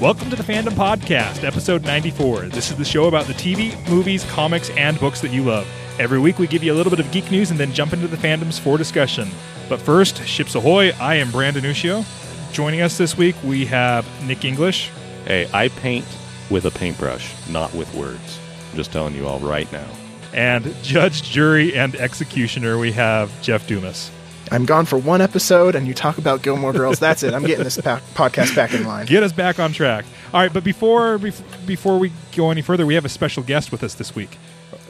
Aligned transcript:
Welcome 0.00 0.30
to 0.30 0.36
the 0.36 0.44
Fandom 0.44 0.74
Podcast, 0.74 1.42
episode 1.42 1.82
94. 1.82 2.42
This 2.42 2.70
is 2.70 2.76
the 2.76 2.84
show 2.84 3.08
about 3.08 3.26
the 3.26 3.32
TV, 3.32 3.74
movies, 3.90 4.24
comics, 4.26 4.70
and 4.70 4.96
books 5.00 5.20
that 5.22 5.32
you 5.32 5.42
love. 5.42 5.66
Every 5.98 6.20
week 6.20 6.38
we 6.38 6.46
give 6.46 6.62
you 6.62 6.72
a 6.72 6.76
little 6.76 6.90
bit 6.90 7.00
of 7.00 7.10
geek 7.10 7.32
news 7.32 7.50
and 7.50 7.58
then 7.58 7.72
jump 7.72 7.92
into 7.92 8.06
the 8.06 8.16
fandoms 8.16 8.60
for 8.60 8.78
discussion. 8.78 9.28
But 9.68 9.80
first, 9.80 10.24
ships 10.24 10.54
ahoy, 10.54 10.92
I 11.00 11.16
am 11.16 11.32
Brandon 11.32 11.64
Uccio. 11.64 12.04
Joining 12.52 12.80
us 12.80 12.96
this 12.96 13.16
week, 13.16 13.34
we 13.42 13.66
have 13.66 14.06
Nick 14.24 14.44
English. 14.44 14.88
Hey, 15.24 15.50
I 15.52 15.66
paint 15.66 16.06
with 16.48 16.66
a 16.66 16.70
paintbrush, 16.70 17.34
not 17.48 17.74
with 17.74 17.92
words. 17.92 18.38
I'm 18.70 18.76
just 18.76 18.92
telling 18.92 19.16
you 19.16 19.26
all 19.26 19.40
right 19.40 19.70
now. 19.72 19.88
And 20.32 20.76
judge, 20.84 21.24
jury, 21.24 21.76
and 21.76 21.96
executioner, 21.96 22.78
we 22.78 22.92
have 22.92 23.32
Jeff 23.42 23.66
Dumas. 23.66 24.12
I'm 24.50 24.64
gone 24.64 24.86
for 24.86 24.98
one 24.98 25.20
episode, 25.20 25.74
and 25.74 25.86
you 25.86 25.94
talk 25.94 26.18
about 26.18 26.42
Gilmore 26.42 26.72
Girls. 26.72 26.98
That's 26.98 27.22
it. 27.22 27.34
I'm 27.34 27.42
getting 27.44 27.64
this 27.64 27.80
pa- 27.80 28.00
podcast 28.14 28.54
back 28.54 28.72
in 28.72 28.84
line. 28.84 29.06
Get 29.06 29.22
us 29.22 29.32
back 29.32 29.58
on 29.58 29.72
track. 29.72 30.04
All 30.32 30.40
right, 30.40 30.52
but 30.52 30.64
before 30.64 31.18
bef- 31.18 31.66
before 31.66 31.98
we 31.98 32.12
go 32.34 32.50
any 32.50 32.62
further, 32.62 32.86
we 32.86 32.94
have 32.94 33.04
a 33.04 33.08
special 33.10 33.42
guest 33.42 33.72
with 33.72 33.82
us 33.82 33.94
this 33.94 34.14
week. 34.14 34.38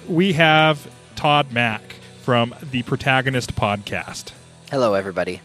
We 0.09 0.35
have 0.35 0.91
Todd 1.17 1.53
Mack 1.53 1.83
from 2.23 2.55
the 2.71 2.83
Protagonist 2.83 3.55
Podcast. 3.57 4.33
Hello, 4.71 4.95
everybody. 4.95 5.41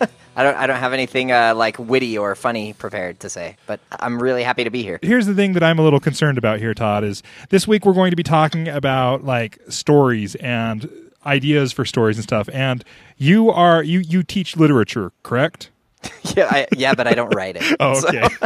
I 0.36 0.42
don't 0.42 0.56
I 0.56 0.66
don't 0.66 0.78
have 0.78 0.92
anything 0.92 1.32
uh, 1.32 1.54
like 1.56 1.78
witty 1.78 2.18
or 2.18 2.34
funny 2.34 2.72
prepared 2.74 3.20
to 3.20 3.30
say, 3.30 3.56
but 3.66 3.80
I'm 3.90 4.22
really 4.22 4.42
happy 4.42 4.64
to 4.64 4.70
be 4.70 4.82
here. 4.82 4.98
Here's 5.02 5.26
the 5.26 5.34
thing 5.34 5.54
that 5.54 5.62
I'm 5.62 5.78
a 5.78 5.82
little 5.82 6.00
concerned 6.00 6.38
about 6.38 6.58
here, 6.58 6.74
Todd, 6.74 7.04
is 7.04 7.22
this 7.48 7.66
week 7.66 7.84
we're 7.86 7.94
going 7.94 8.10
to 8.10 8.16
be 8.16 8.22
talking 8.22 8.68
about 8.68 9.24
like 9.24 9.58
stories 9.68 10.34
and 10.36 10.88
ideas 11.26 11.72
for 11.72 11.84
stories 11.84 12.16
and 12.16 12.24
stuff. 12.24 12.48
And 12.52 12.82
you 13.18 13.50
are 13.50 13.82
you 13.82 14.00
you 14.00 14.22
teach 14.22 14.56
literature, 14.56 15.12
correct? 15.22 15.70
yeah, 16.36 16.48
I, 16.50 16.66
yeah, 16.76 16.94
but 16.94 17.06
I 17.06 17.14
don't 17.14 17.34
write 17.34 17.56
it. 17.60 17.76
Oh, 17.80 18.00
so- 18.00 18.08
okay. 18.08 18.28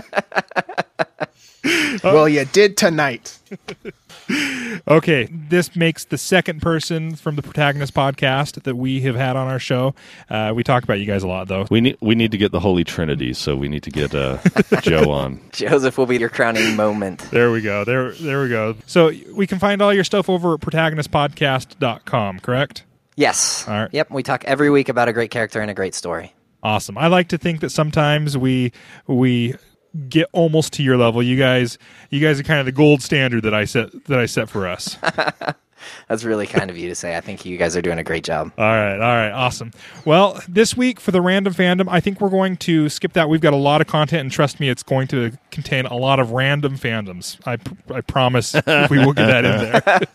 Well, 2.02 2.27
you 2.27 2.46
did 2.46 2.78
tonight. 2.78 3.38
Okay, 4.88 5.28
this 5.30 5.76
makes 5.76 6.04
the 6.04 6.16
second 6.18 6.62
person 6.62 7.14
from 7.14 7.36
the 7.36 7.42
Protagonist 7.42 7.94
podcast 7.94 8.62
that 8.62 8.76
we 8.76 9.00
have 9.02 9.14
had 9.14 9.36
on 9.36 9.46
our 9.46 9.58
show. 9.58 9.94
Uh, 10.28 10.52
we 10.54 10.62
talk 10.64 10.84
about 10.84 11.00
you 11.00 11.06
guys 11.06 11.22
a 11.22 11.28
lot, 11.28 11.48
though. 11.48 11.66
We 11.70 11.80
need 11.80 11.96
we 12.00 12.14
need 12.14 12.30
to 12.32 12.38
get 12.38 12.50
the 12.52 12.60
Holy 12.60 12.84
Trinity, 12.84 13.34
so 13.34 13.56
we 13.56 13.68
need 13.68 13.82
to 13.82 13.90
get 13.90 14.14
uh, 14.14 14.38
Joe 14.80 15.10
on. 15.10 15.40
Joseph 15.52 15.98
will 15.98 16.06
be 16.06 16.18
your 16.18 16.28
crowning 16.28 16.76
moment. 16.76 17.20
There 17.30 17.50
we 17.52 17.60
go. 17.60 17.84
There, 17.84 18.12
there 18.12 18.42
we 18.42 18.48
go. 18.48 18.76
So 18.86 19.12
we 19.32 19.46
can 19.46 19.58
find 19.58 19.82
all 19.82 19.92
your 19.92 20.04
stuff 20.04 20.28
over 20.30 20.54
at 20.54 20.60
protagonistpodcast.com, 20.60 22.40
correct? 22.40 22.84
Yes. 23.16 23.68
All 23.68 23.74
right. 23.74 23.90
Yep. 23.92 24.10
We 24.10 24.22
talk 24.22 24.44
every 24.44 24.70
week 24.70 24.88
about 24.88 25.08
a 25.08 25.12
great 25.12 25.30
character 25.30 25.60
and 25.60 25.70
a 25.70 25.74
great 25.74 25.94
story. 25.94 26.34
Awesome. 26.62 26.98
I 26.98 27.06
like 27.08 27.28
to 27.28 27.38
think 27.38 27.60
that 27.60 27.70
sometimes 27.70 28.36
we 28.36 28.72
we 29.06 29.54
get 30.08 30.28
almost 30.33 30.72
to 30.74 30.83
your 30.83 30.96
level. 30.96 31.22
You 31.22 31.36
guys, 31.36 31.78
you 32.10 32.20
guys 32.20 32.38
are 32.41 32.42
kind 32.42 32.60
of 32.60 32.66
the 32.66 32.72
gold 32.72 33.02
standard 33.02 33.42
that 33.44 33.55
I 33.55 33.64
set 33.64 34.05
that 34.06 34.19
I 34.19 34.27
set 34.27 34.48
for 34.48 34.66
us. 34.66 34.97
That's 36.08 36.24
really 36.24 36.47
kind 36.47 36.70
of 36.70 36.77
you 36.77 36.88
to 36.91 36.94
say. 36.94 37.16
I 37.16 37.20
think 37.20 37.47
you 37.47 37.56
guys 37.56 37.74
are 37.77 37.80
doing 37.80 37.98
a 37.98 38.05
great 38.05 38.22
job. 38.22 38.52
All 38.58 38.64
right, 38.64 38.94
all 38.94 38.98
right, 38.98 39.30
awesome. 39.30 39.72
Well, 40.05 40.41
this 40.47 40.77
week 40.77 41.00
for 41.00 41.10
the 41.10 41.22
random 41.22 41.55
fandom, 41.55 41.88
I 41.88 42.00
think 42.00 42.20
we're 42.20 42.28
going 42.28 42.58
to 42.58 42.91
skip 42.91 43.14
that. 43.14 43.28
We've 43.30 43.41
got 43.41 43.55
a 43.55 43.56
lot 43.56 43.80
of 43.80 43.86
content, 43.86 44.20
and 44.20 44.30
trust 44.30 44.60
me, 44.60 44.69
it's 44.69 44.82
going 44.82 45.08
to 45.08 45.32
contain 45.50 45.86
a 45.86 45.97
lot 45.97 46.20
of 46.20 46.32
random 46.32 46.77
fandoms. 46.77 47.38
I, 47.47 47.56
pr- 47.56 47.94
I 47.94 48.00
promise 48.02 48.54
we 48.54 48.98
will 48.98 49.14
get 49.14 49.27
that 49.27 49.44
in 49.44 49.58
there. 49.58 50.00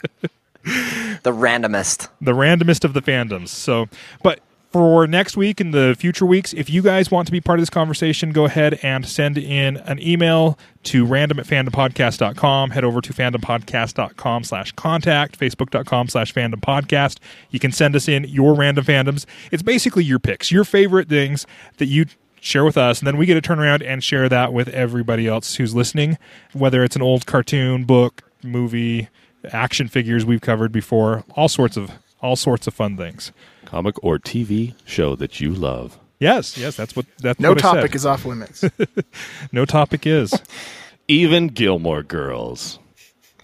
The 1.21 1.31
randomest. 1.31 2.09
the 2.21 2.31
randomest 2.31 2.83
of 2.83 2.93
the 2.93 3.01
fandoms. 3.01 3.49
So, 3.49 3.87
but 4.23 4.39
for 4.75 5.07
next 5.07 5.37
week 5.37 5.61
and 5.61 5.73
the 5.73 5.95
future 5.97 6.25
weeks, 6.25 6.51
if 6.51 6.69
you 6.69 6.81
guys 6.81 7.09
want 7.09 7.25
to 7.25 7.31
be 7.31 7.39
part 7.39 7.57
of 7.57 7.61
this 7.61 7.69
conversation, 7.69 8.33
go 8.33 8.43
ahead 8.43 8.77
and 8.83 9.07
send 9.07 9.37
in 9.37 9.77
an 9.77 10.01
email 10.01 10.59
to 10.83 11.05
random 11.05 11.39
at 11.39 11.45
fandompodcast.com. 11.45 12.71
Head 12.71 12.83
over 12.83 12.99
to 12.99 13.13
fandompodcast.com 13.13 14.43
slash 14.43 14.73
contact, 14.73 15.39
facebook.com 15.39 16.09
slash 16.09 16.33
fandom 16.33 16.55
podcast. 16.55 17.19
You 17.51 17.59
can 17.61 17.71
send 17.71 17.95
us 17.95 18.09
in 18.09 18.25
your 18.25 18.53
random 18.53 18.83
fandoms. 18.83 19.25
It's 19.49 19.63
basically 19.63 20.03
your 20.03 20.19
picks, 20.19 20.51
your 20.51 20.65
favorite 20.65 21.07
things 21.07 21.47
that 21.77 21.85
you 21.85 22.07
share 22.41 22.65
with 22.65 22.77
us, 22.77 22.99
and 22.99 23.07
then 23.07 23.15
we 23.15 23.25
get 23.25 23.35
to 23.35 23.41
turn 23.41 23.59
around 23.59 23.81
and 23.81 24.03
share 24.03 24.27
that 24.27 24.51
with 24.51 24.67
everybody 24.67 25.25
else 25.25 25.55
who's 25.55 25.73
listening, 25.73 26.17
whether 26.51 26.83
it's 26.83 26.97
an 26.97 27.01
old 27.01 27.25
cartoon, 27.25 27.85
book, 27.85 28.23
movie, 28.43 29.07
action 29.53 29.87
figures 29.87 30.25
we've 30.25 30.41
covered 30.41 30.73
before, 30.73 31.23
all 31.37 31.47
sorts 31.47 31.77
of 31.77 31.91
all 32.21 32.35
sorts 32.35 32.67
of 32.67 32.73
fun 32.73 32.97
things. 32.97 33.31
Comic 33.65 33.95
or 34.03 34.19
TV 34.19 34.73
show 34.85 35.15
that 35.15 35.39
you 35.39 35.51
love. 35.53 35.99
Yes, 36.19 36.57
yes, 36.57 36.75
that's 36.75 36.95
what 36.95 37.05
that's 37.19 37.39
No 37.39 37.49
what 37.49 37.57
I 37.59 37.61
topic 37.61 37.91
said. 37.91 37.95
is 37.95 38.05
off 38.05 38.25
limits. 38.25 38.63
no 39.51 39.65
topic 39.65 40.05
is. 40.07 40.33
Even 41.07 41.47
Gilmore 41.47 42.01
Girls. 42.03 42.79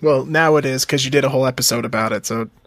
well, 0.02 0.26
now 0.26 0.56
it 0.56 0.66
is 0.66 0.86
because 0.86 1.06
you 1.06 1.12
did 1.12 1.24
a 1.26 1.30
whole 1.30 1.46
episode 1.46 1.86
about 1.86 2.12
it. 2.14 2.26
So 2.26 2.50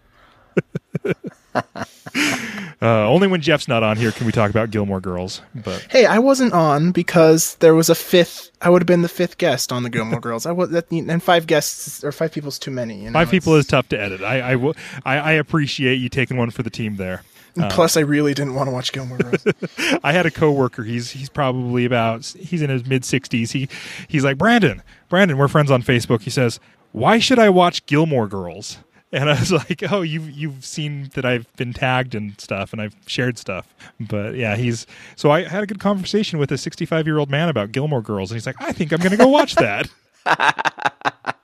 Uh, 2.82 3.09
only 3.09 3.26
when 3.26 3.41
Jeff's 3.41 3.66
not 3.66 3.82
on 3.82 3.97
here 3.97 4.12
can 4.12 4.26
we 4.26 4.32
talk 4.32 4.50
about 4.50 4.70
Gilmore 4.70 5.00
Girls. 5.00 5.41
But 5.54 5.87
hey, 5.91 6.04
I 6.04 6.19
wasn't 6.19 6.53
on 6.53 6.93
because 6.93 7.54
there 7.56 7.75
was 7.75 7.88
a 7.88 7.94
fifth. 7.94 8.50
I 8.60 8.69
would 8.69 8.82
have 8.82 8.87
been 8.87 9.00
the 9.00 9.09
fifth 9.09 9.38
guest 9.38 9.72
on 9.72 9.84
the 9.84 9.88
Gilmore 9.91 10.20
Girls. 10.20 10.44
I 10.44 10.53
was 10.53 10.69
that, 10.70 10.91
and 10.91 11.22
five 11.22 11.47
guests 11.47 12.04
or 12.04 12.12
five 12.12 12.32
people's 12.32 12.59
too 12.59 12.70
many. 12.70 12.97
You 13.03 13.06
know? 13.10 13.12
five 13.14 13.31
people 13.31 13.54
is 13.54 13.66
tough 13.66 13.88
to 13.91 13.98
edit. 13.98 14.20
I 14.22 14.41
I, 14.41 14.56
will, 14.56 14.75
I 15.04 15.16
I 15.16 15.32
appreciate 15.32 15.94
you 15.97 16.10
taking 16.10 16.37
one 16.37 16.50
for 16.50 16.62
the 16.62 16.69
team 16.69 16.97
there. 16.97 17.22
Uh, 17.59 17.70
Plus, 17.70 17.97
I 17.97 18.00
really 18.00 18.34
didn't 18.34 18.54
want 18.54 18.66
to 18.69 18.72
watch 18.72 18.92
Gilmore 18.92 19.19
Girls. 19.19 19.44
I 20.03 20.12
had 20.12 20.26
a 20.26 20.31
coworker. 20.31 20.82
He's 20.82 21.10
he's 21.12 21.28
probably 21.28 21.84
about 21.84 22.25
he's 22.25 22.62
in 22.62 22.70
his 22.70 22.84
mid 22.84 23.04
sixties. 23.04 23.53
He 23.53 23.69
he's 24.09 24.25
like 24.25 24.38
Brandon. 24.38 24.82
Brandon, 25.09 25.38
we're 25.38 25.48
friends 25.48 25.70
on 25.70 25.82
Facebook. 25.82 26.22
He 26.22 26.31
says, 26.31 26.59
"Why 26.93 27.19
should 27.19 27.38
I 27.38 27.50
watch 27.50 27.87
Gilmore 27.87 28.26
Girls?" 28.26 28.78
And 29.12 29.31
I 29.31 29.38
was 29.38 29.53
like, 29.70 29.84
"Oh, 29.93 30.03
you've 30.03 30.28
you've 30.31 30.64
seen 30.64 31.10
that 31.14 31.25
I've 31.25 31.47
been 31.56 31.72
tagged 31.72 32.16
and 32.16 32.38
stuff, 32.41 32.72
and 32.72 32.82
I've 32.82 32.97
shared 33.06 33.38
stuff." 33.38 33.72
But 34.00 34.34
yeah, 34.34 34.56
he's 34.56 34.87
so 35.14 35.31
I 35.31 35.44
had 35.44 35.62
a 35.62 35.66
good 35.66 35.78
conversation 35.81 36.41
with 36.41 36.50
a 36.50 36.59
sixty 36.59 36.84
five 36.87 37.06
year 37.06 37.19
old 37.19 37.31
man 37.31 37.48
about 37.48 37.70
Gilmore 37.70 38.03
Girls, 38.03 38.32
and 38.32 38.37
he's 38.37 38.47
like, 38.47 38.60
"I 38.60 38.72
think 38.72 38.93
I'm 38.93 38.98
going 38.98 39.12
to 39.12 39.16
go 39.16 39.28
watch 39.28 39.54
that." 39.54 39.88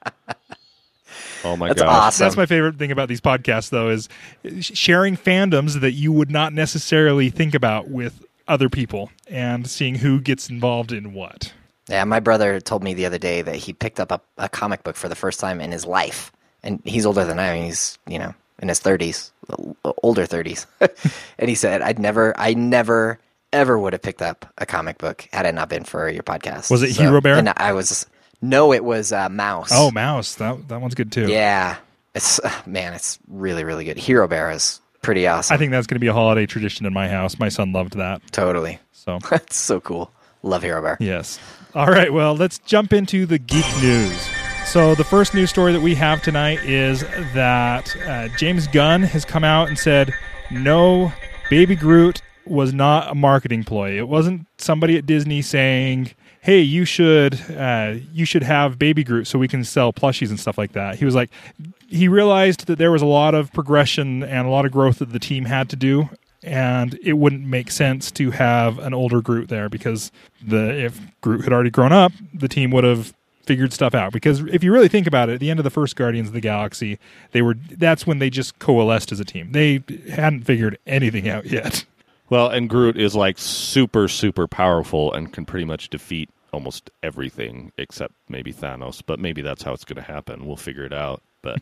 Oh 1.45 1.57
my 1.57 1.69
God. 1.69 1.77
That's 1.77 1.83
gosh. 1.83 1.91
awesome. 1.91 2.25
That's 2.25 2.37
my 2.37 2.47
favorite 2.47 2.77
thing 2.77 2.93
about 2.93 3.09
these 3.09 3.21
podcasts, 3.21 3.71
though, 3.71 3.89
is 3.89 4.09
sharing 4.61 5.17
fandoms 5.17 5.81
that 5.81 5.93
you 5.93 6.13
would 6.13 6.31
not 6.31 6.53
necessarily 6.53 7.31
think 7.31 7.55
about 7.55 7.89
with 7.89 8.25
other 8.49 8.69
people 8.69 9.11
and 9.29 9.69
seeing 9.69 9.95
who 9.95 10.21
gets 10.21 10.51
involved 10.51 10.93
in 10.93 11.15
what. 11.15 11.53
Yeah, 11.89 12.05
my 12.05 12.21
brother 12.21 12.61
told 12.61 12.85
me 12.85 12.95
the 12.95 13.07
other 13.07 13.19
day 13.19 13.43
that 13.43 13.57
he 13.57 13.73
picked 13.73 13.99
up 13.99 14.13
a, 14.13 14.21
a 14.39 14.49
comic 14.49 14.85
book 14.85 14.97
for 14.97 15.09
the 15.09 15.15
first 15.15 15.41
time 15.41 15.61
in 15.61 15.73
his 15.73 15.87
life, 15.87 16.31
and 16.63 16.81
he's 16.85 17.07
older 17.07 17.25
than 17.25 17.39
I 17.39 17.47
am. 17.47 17.65
He's 17.65 17.99
you 18.07 18.19
know 18.19 18.35
in 18.61 18.69
his 18.69 18.79
thirties, 18.79 19.33
older 20.03 20.27
thirties, 20.27 20.67
and 21.39 21.49
he 21.49 21.55
said, 21.55 21.83
"I'd 21.83 21.99
never, 21.99 22.33
I 22.39 22.55
never, 22.55 23.19
ever 23.53 23.79
would 23.79 23.93
have 23.93 24.03
picked 24.03 24.23
up 24.23 24.53
a 24.59 24.67
comic 24.67 24.99
book 24.99 25.27
had 25.33 25.47
it 25.47 25.55
not 25.55 25.69
been 25.69 25.85
for 25.85 26.09
your 26.09 26.23
podcast." 26.23 26.71
Was 26.71 26.83
it 26.83 26.91
Hero 26.91 27.21
Bear? 27.21 27.37
And 27.37 27.53
I 27.57 27.73
was 27.73 28.07
no, 28.43 28.73
it 28.73 28.85
was 28.85 29.13
uh, 29.13 29.29
Mouse. 29.29 29.71
Oh, 29.73 29.91
Mouse. 29.91 30.35
That 30.37 30.69
that 30.69 30.81
one's 30.81 30.95
good 30.95 31.13
too. 31.13 31.29
yeah, 31.29 31.77
it's 32.15 32.39
uh, 32.41 32.51
man, 32.67 32.95
it's 32.95 33.19
really 33.29 33.65
really 33.65 33.85
good. 33.85 33.97
Hero 33.97 34.27
Bear 34.29 34.51
is 34.51 34.81
pretty 35.03 35.27
awesome. 35.27 35.55
I 35.55 35.59
think 35.59 35.73
that's 35.73 35.87
going 35.87 35.97
to 35.97 36.01
be 36.01 36.09
a 36.09 36.13
holiday 36.13 36.47
tradition 36.47 36.87
in 36.87 36.93
my 36.93 37.09
house. 37.09 37.39
My 37.39 37.49
son 37.49 37.73
loved 37.73 37.97
that. 37.97 38.21
totally. 38.33 38.79
So, 38.93 39.19
That's 39.31 39.57
so 39.57 39.81
cool. 39.81 40.13
Love 40.43 40.63
Hero 40.63 40.83
Bear. 40.83 40.97
yes. 41.01 41.39
All 41.75 41.87
right. 41.87 42.13
Well, 42.13 42.35
let's 42.35 42.59
jump 42.59 42.93
into 42.93 43.25
the 43.27 43.39
geek 43.39 43.65
news. 43.81 44.29
So, 44.67 44.95
the 44.95 45.05
first 45.05 45.33
news 45.35 45.49
story 45.51 45.73
that 45.73 45.81
we 45.81 45.95
have 45.95 46.21
tonight 46.23 46.59
is 46.65 47.01
that 47.35 47.97
uh, 48.07 48.29
James 48.37 48.67
Gunn 48.69 49.03
has 49.03 49.25
come 49.25 49.43
out 49.43 49.69
and 49.69 49.79
said, 49.79 50.13
no, 50.51 51.13
Baby 51.49 51.77
Groot 51.77 52.21
was 52.45 52.73
not 52.75 53.11
a 53.11 53.15
marketing 53.15 53.65
ploy. 53.65 53.97
It 53.99 54.07
wasn't 54.09 54.47
somebody 54.59 54.97
at 54.99 55.07
Disney 55.07 55.41
saying, 55.43 56.11
"Hey, 56.41 56.61
you 56.61 56.85
should 56.85 57.41
uh, 57.51 57.95
you 58.13 58.25
should 58.25 58.43
have 58.43 58.79
Baby 58.79 59.05
Groot 59.05 59.27
so 59.27 59.39
we 59.39 59.49
can 59.49 59.65
sell 59.65 59.93
plushies 59.93 60.31
and 60.31 60.39
stuff 60.39 60.59
like 60.59 60.73
that." 60.73 60.97
He 60.97 61.05
was 61.05 61.15
like, 61.15 61.31
he 61.89 62.09
realized 62.09 62.67
that 62.67 62.79
there 62.79 62.93
was 62.93 63.03
a 63.03 63.07
lot 63.07 63.35
of 63.35 63.53
progression 63.53 64.23
and 64.23 64.47
a 64.47 64.51
lot 64.51 64.65
of 64.65 64.73
growth 64.73 64.99
that 64.99 65.13
the 65.13 65.19
team 65.19 65.45
had 65.45 65.69
to 65.71 65.77
do, 65.77 66.09
and 66.43 66.99
it 67.03 67.15
wouldn't 67.15 67.45
make 67.45 67.71
sense 67.71 68.11
to 68.13 68.31
have 68.31 68.79
an 68.79 68.95
older 68.95 69.21
Groot 69.21 69.49
there 69.49 69.69
because 69.69 70.13
the 70.47 70.85
if 70.85 71.01
Groot 71.21 71.45
had 71.45 71.53
already 71.53 71.71
grown 71.71 71.93
up, 71.93 72.13
the 72.33 72.49
team 72.49 72.71
would 72.71 72.85
have 72.85 73.15
figured 73.51 73.73
stuff 73.73 73.95
out. 73.95 74.13
Because 74.13 74.41
if 74.43 74.63
you 74.63 74.73
really 74.73 74.89
think 74.89 75.07
about 75.09 75.29
it 75.29 75.35
at 75.35 75.41
the 75.41 75.51
end 75.51 75.59
of 75.59 75.65
the 75.65 75.71
first 75.71 75.97
guardians 75.97 76.29
of 76.29 76.35
the 76.35 76.41
galaxy 76.41 76.99
they 77.33 77.43
were 77.43 77.55
that's 77.55 78.07
when 78.07 78.21
they 78.21 78.31
just 78.31 78.59
coalesced 78.61 79.11
as 79.11 79.19
a 79.19 79.25
team. 79.25 79.51
They 79.53 79.83
hadn't 80.11 80.43
figured 80.43 80.79
anything 80.87 81.29
out 81.29 81.47
yet 81.47 81.85
Well, 82.31 82.49
and 82.49 82.69
Groot 82.71 82.97
is 82.97 83.15
like 83.15 83.39
super, 83.39 84.09
super 84.09 84.47
powerful 84.47 85.13
and 85.13 85.33
can 85.33 85.45
pretty 85.45 85.65
much 85.67 85.91
defeat 85.91 86.31
almost 86.53 86.91
everything 87.03 87.73
except 87.77 88.15
maybe 88.29 88.53
Thanos. 88.53 89.03
But 89.05 89.19
maybe 89.19 89.43
that's 89.43 89.63
how 89.63 89.73
it's 89.73 89.85
going 89.85 89.97
to 89.97 90.03
happen. 90.03 90.47
We'll 90.47 90.57
figure 90.57 90.85
it 90.85 90.93
out. 90.93 91.23
But 91.43 91.61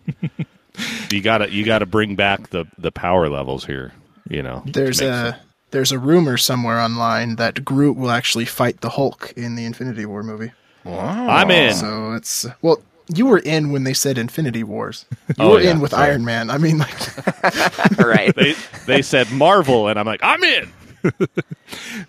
you 1.11 1.23
gotta 1.23 1.50
you 1.50 1.65
gotta 1.65 1.87
bring 1.87 2.15
back 2.17 2.50
the 2.50 2.67
the 2.79 2.93
power 2.93 3.29
levels 3.29 3.65
here. 3.65 3.93
You 4.29 4.43
know, 4.43 4.62
There's 4.67 5.00
a 5.00 5.32
sense. 5.32 5.37
there's 5.70 5.93
a 5.93 5.99
rumor 5.99 6.37
somewhere 6.37 6.79
online 6.79 7.37
that 7.37 7.64
Groot 7.64 7.97
will 7.97 8.11
actually 8.11 8.44
fight 8.44 8.81
the 8.82 8.91
Hulk 8.91 9.32
in 9.37 9.55
the 9.55 9.64
Infinity 9.64 10.05
War 10.05 10.23
movie. 10.23 10.53
I'm 10.85 11.50
in. 11.50 11.75
So 11.75 12.12
it's 12.12 12.47
well, 12.62 12.81
you 13.14 13.26
were 13.26 13.38
in 13.38 13.70
when 13.72 13.84
they 13.84 13.94
said 13.94 14.19
Infinity 14.19 14.62
Wars. 14.64 15.06
You 15.28 15.34
Oh, 15.38 15.50
were 15.52 15.60
yeah, 15.60 15.70
in 15.72 15.81
with 15.81 15.90
sorry. 15.93 16.10
Iron 16.10 16.25
Man. 16.25 16.50
I 16.50 16.58
mean, 16.58 16.78
like, 16.78 17.99
right. 17.99 18.34
they 18.34 18.55
they 18.87 19.02
said 19.02 19.31
Marvel, 19.32 19.88
and 19.88 19.99
I'm 19.99 20.06
like, 20.06 20.20
I'm 20.22 20.43
in. 20.44 20.72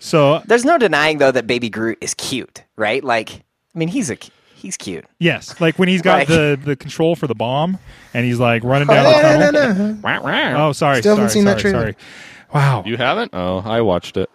So 0.00 0.42
There's 0.46 0.64
no 0.64 0.78
denying 0.78 1.18
though 1.18 1.30
that 1.32 1.46
Baby 1.46 1.68
Groot 1.68 1.98
is 2.00 2.14
cute, 2.14 2.64
right? 2.76 3.02
Like, 3.04 3.30
I 3.74 3.78
mean, 3.78 3.88
he's 3.88 4.10
a 4.10 4.16
he's 4.54 4.76
cute. 4.76 5.04
yes, 5.18 5.60
like 5.60 5.78
when 5.78 5.88
he's 5.88 6.02
got 6.02 6.20
Like- 6.20 6.28
the 6.28 6.58
the 6.62 6.76
control 6.76 7.14
for 7.16 7.26
the 7.26 7.34
bomb 7.34 7.78
and 8.14 8.24
he's 8.24 8.38
like 8.38 8.64
running 8.64 8.88
down 8.88 9.04
no, 9.04 9.10
the 9.10 9.16
oh, 9.16 9.22
tunnel. 9.22 9.52
no, 9.52 9.72
no, 9.72 9.92
no. 9.92 9.98
Wah, 10.02 10.20
wah. 10.22 10.68
Oh, 10.68 10.72
sorry, 10.72 11.00
Still 11.00 11.16
sorry, 11.16 11.22
haven't 11.22 11.30
seen 11.30 11.44
that 11.44 11.58
trailer. 11.58 11.80
sorry. 11.80 11.96
Wow. 12.54 12.82
You 12.84 12.96
haven't? 12.96 13.30
Oh, 13.34 13.58
I 13.64 13.80
watched 13.82 14.16
it. 14.16 14.28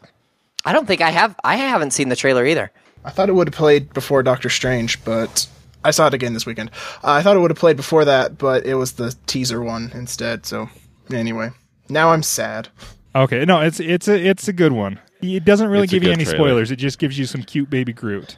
I 0.63 0.73
don't 0.73 0.85
think 0.87 1.01
I 1.01 1.09
have. 1.11 1.35
I 1.43 1.57
haven't 1.57 1.91
seen 1.91 2.09
the 2.09 2.15
trailer 2.15 2.45
either. 2.45 2.71
I 3.03 3.09
thought 3.11 3.29
it 3.29 3.33
would 3.33 3.47
have 3.49 3.53
played 3.55 3.93
before 3.93 4.23
Doctor 4.23 4.49
Strange, 4.49 5.03
but 5.03 5.47
I 5.85 5.91
saw 5.91 6.07
it 6.07 6.13
again 6.13 6.33
this 6.33 6.45
weekend. 6.45 6.71
Uh, 7.03 7.11
I 7.11 7.21
thought 7.21 7.35
it 7.37 7.39
would 7.39 7.51
have 7.51 7.57
played 7.59 7.77
before 7.77 8.05
that, 8.05 8.37
but 8.37 8.65
it 8.65 8.75
was 8.75 8.93
the 8.93 9.15
teaser 9.27 9.61
one 9.61 9.91
instead. 9.93 10.45
So 10.45 10.69
anyway, 11.11 11.51
now 11.89 12.11
I'm 12.11 12.23
sad. 12.23 12.69
Okay, 13.15 13.45
no, 13.45 13.61
it's 13.61 13.79
it's 13.79 14.07
a 14.07 14.19
it's 14.19 14.47
a 14.47 14.53
good 14.53 14.73
one. 14.73 14.99
It 15.21 15.45
doesn't 15.45 15.69
really 15.69 15.85
It's 15.85 15.91
give 15.93 16.03
you 16.03 16.11
any 16.11 16.25
trailer. 16.25 16.37
spoilers. 16.39 16.71
It 16.71 16.75
just 16.75 16.99
gives 16.99 17.17
you 17.17 17.25
some 17.25 17.41
cute 17.43 17.69
baby 17.69 17.93
Groot. 17.93 18.37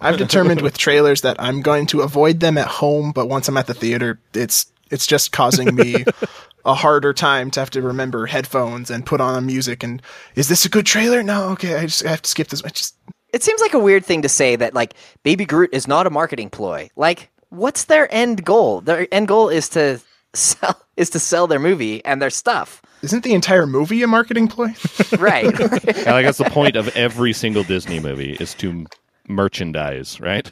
I've 0.00 0.18
determined 0.18 0.60
with 0.60 0.76
trailers 0.76 1.22
that 1.22 1.40
I'm 1.40 1.62
going 1.62 1.86
to 1.86 2.02
avoid 2.02 2.40
them 2.40 2.58
at 2.58 2.66
home, 2.66 3.12
but 3.12 3.26
once 3.26 3.48
I'm 3.48 3.56
at 3.56 3.66
the 3.66 3.74
theater, 3.74 4.20
it's 4.34 4.66
it's 4.90 5.06
just 5.06 5.32
causing 5.32 5.74
me 5.74 6.04
a 6.64 6.74
harder 6.74 7.14
time 7.14 7.50
to 7.52 7.60
have 7.60 7.70
to 7.70 7.80
remember 7.82 8.26
headphones 8.26 8.90
and 8.90 9.06
put 9.06 9.20
on 9.20 9.46
music. 9.46 9.82
And 9.82 10.02
is 10.34 10.48
this 10.48 10.64
a 10.66 10.68
good 10.68 10.84
trailer? 10.84 11.22
No, 11.22 11.48
okay, 11.50 11.76
I 11.76 11.86
just 11.86 12.04
I 12.04 12.10
have 12.10 12.22
to 12.22 12.30
skip 12.30 12.48
this. 12.48 12.62
I 12.62 12.68
just 12.68 12.96
It 13.32 13.42
seems 13.42 13.60
like 13.60 13.74
a 13.74 13.78
weird 13.78 14.04
thing 14.04 14.22
to 14.22 14.28
say 14.28 14.56
that 14.56 14.74
like 14.74 14.94
Baby 15.22 15.44
Groot 15.44 15.70
is 15.72 15.86
not 15.86 16.06
a 16.06 16.10
marketing 16.10 16.50
ploy. 16.50 16.90
Like, 16.96 17.30
what's 17.50 17.84
their 17.84 18.12
end 18.14 18.44
goal? 18.44 18.80
Their 18.80 19.06
end 19.12 19.28
goal 19.28 19.48
is 19.48 19.68
to 19.70 20.00
sell 20.34 20.80
is 20.96 21.10
to 21.10 21.18
sell 21.18 21.46
their 21.46 21.58
movie 21.60 22.04
and 22.04 22.20
their 22.20 22.30
stuff. 22.30 22.82
isn't 23.02 23.22
the 23.24 23.34
entire 23.34 23.66
movie 23.66 24.02
a 24.02 24.06
marketing 24.06 24.48
ploy? 24.48 24.74
Right. 25.18 25.44
Yeah, 25.60 26.12
like 26.12 26.24
that's 26.26 26.38
the 26.38 26.50
point 26.50 26.76
of 26.76 26.88
every 26.96 27.32
single 27.32 27.62
Disney 27.64 28.00
movie 28.00 28.32
is 28.40 28.54
to 28.56 28.86
merchandise, 29.28 30.20
right? 30.20 30.50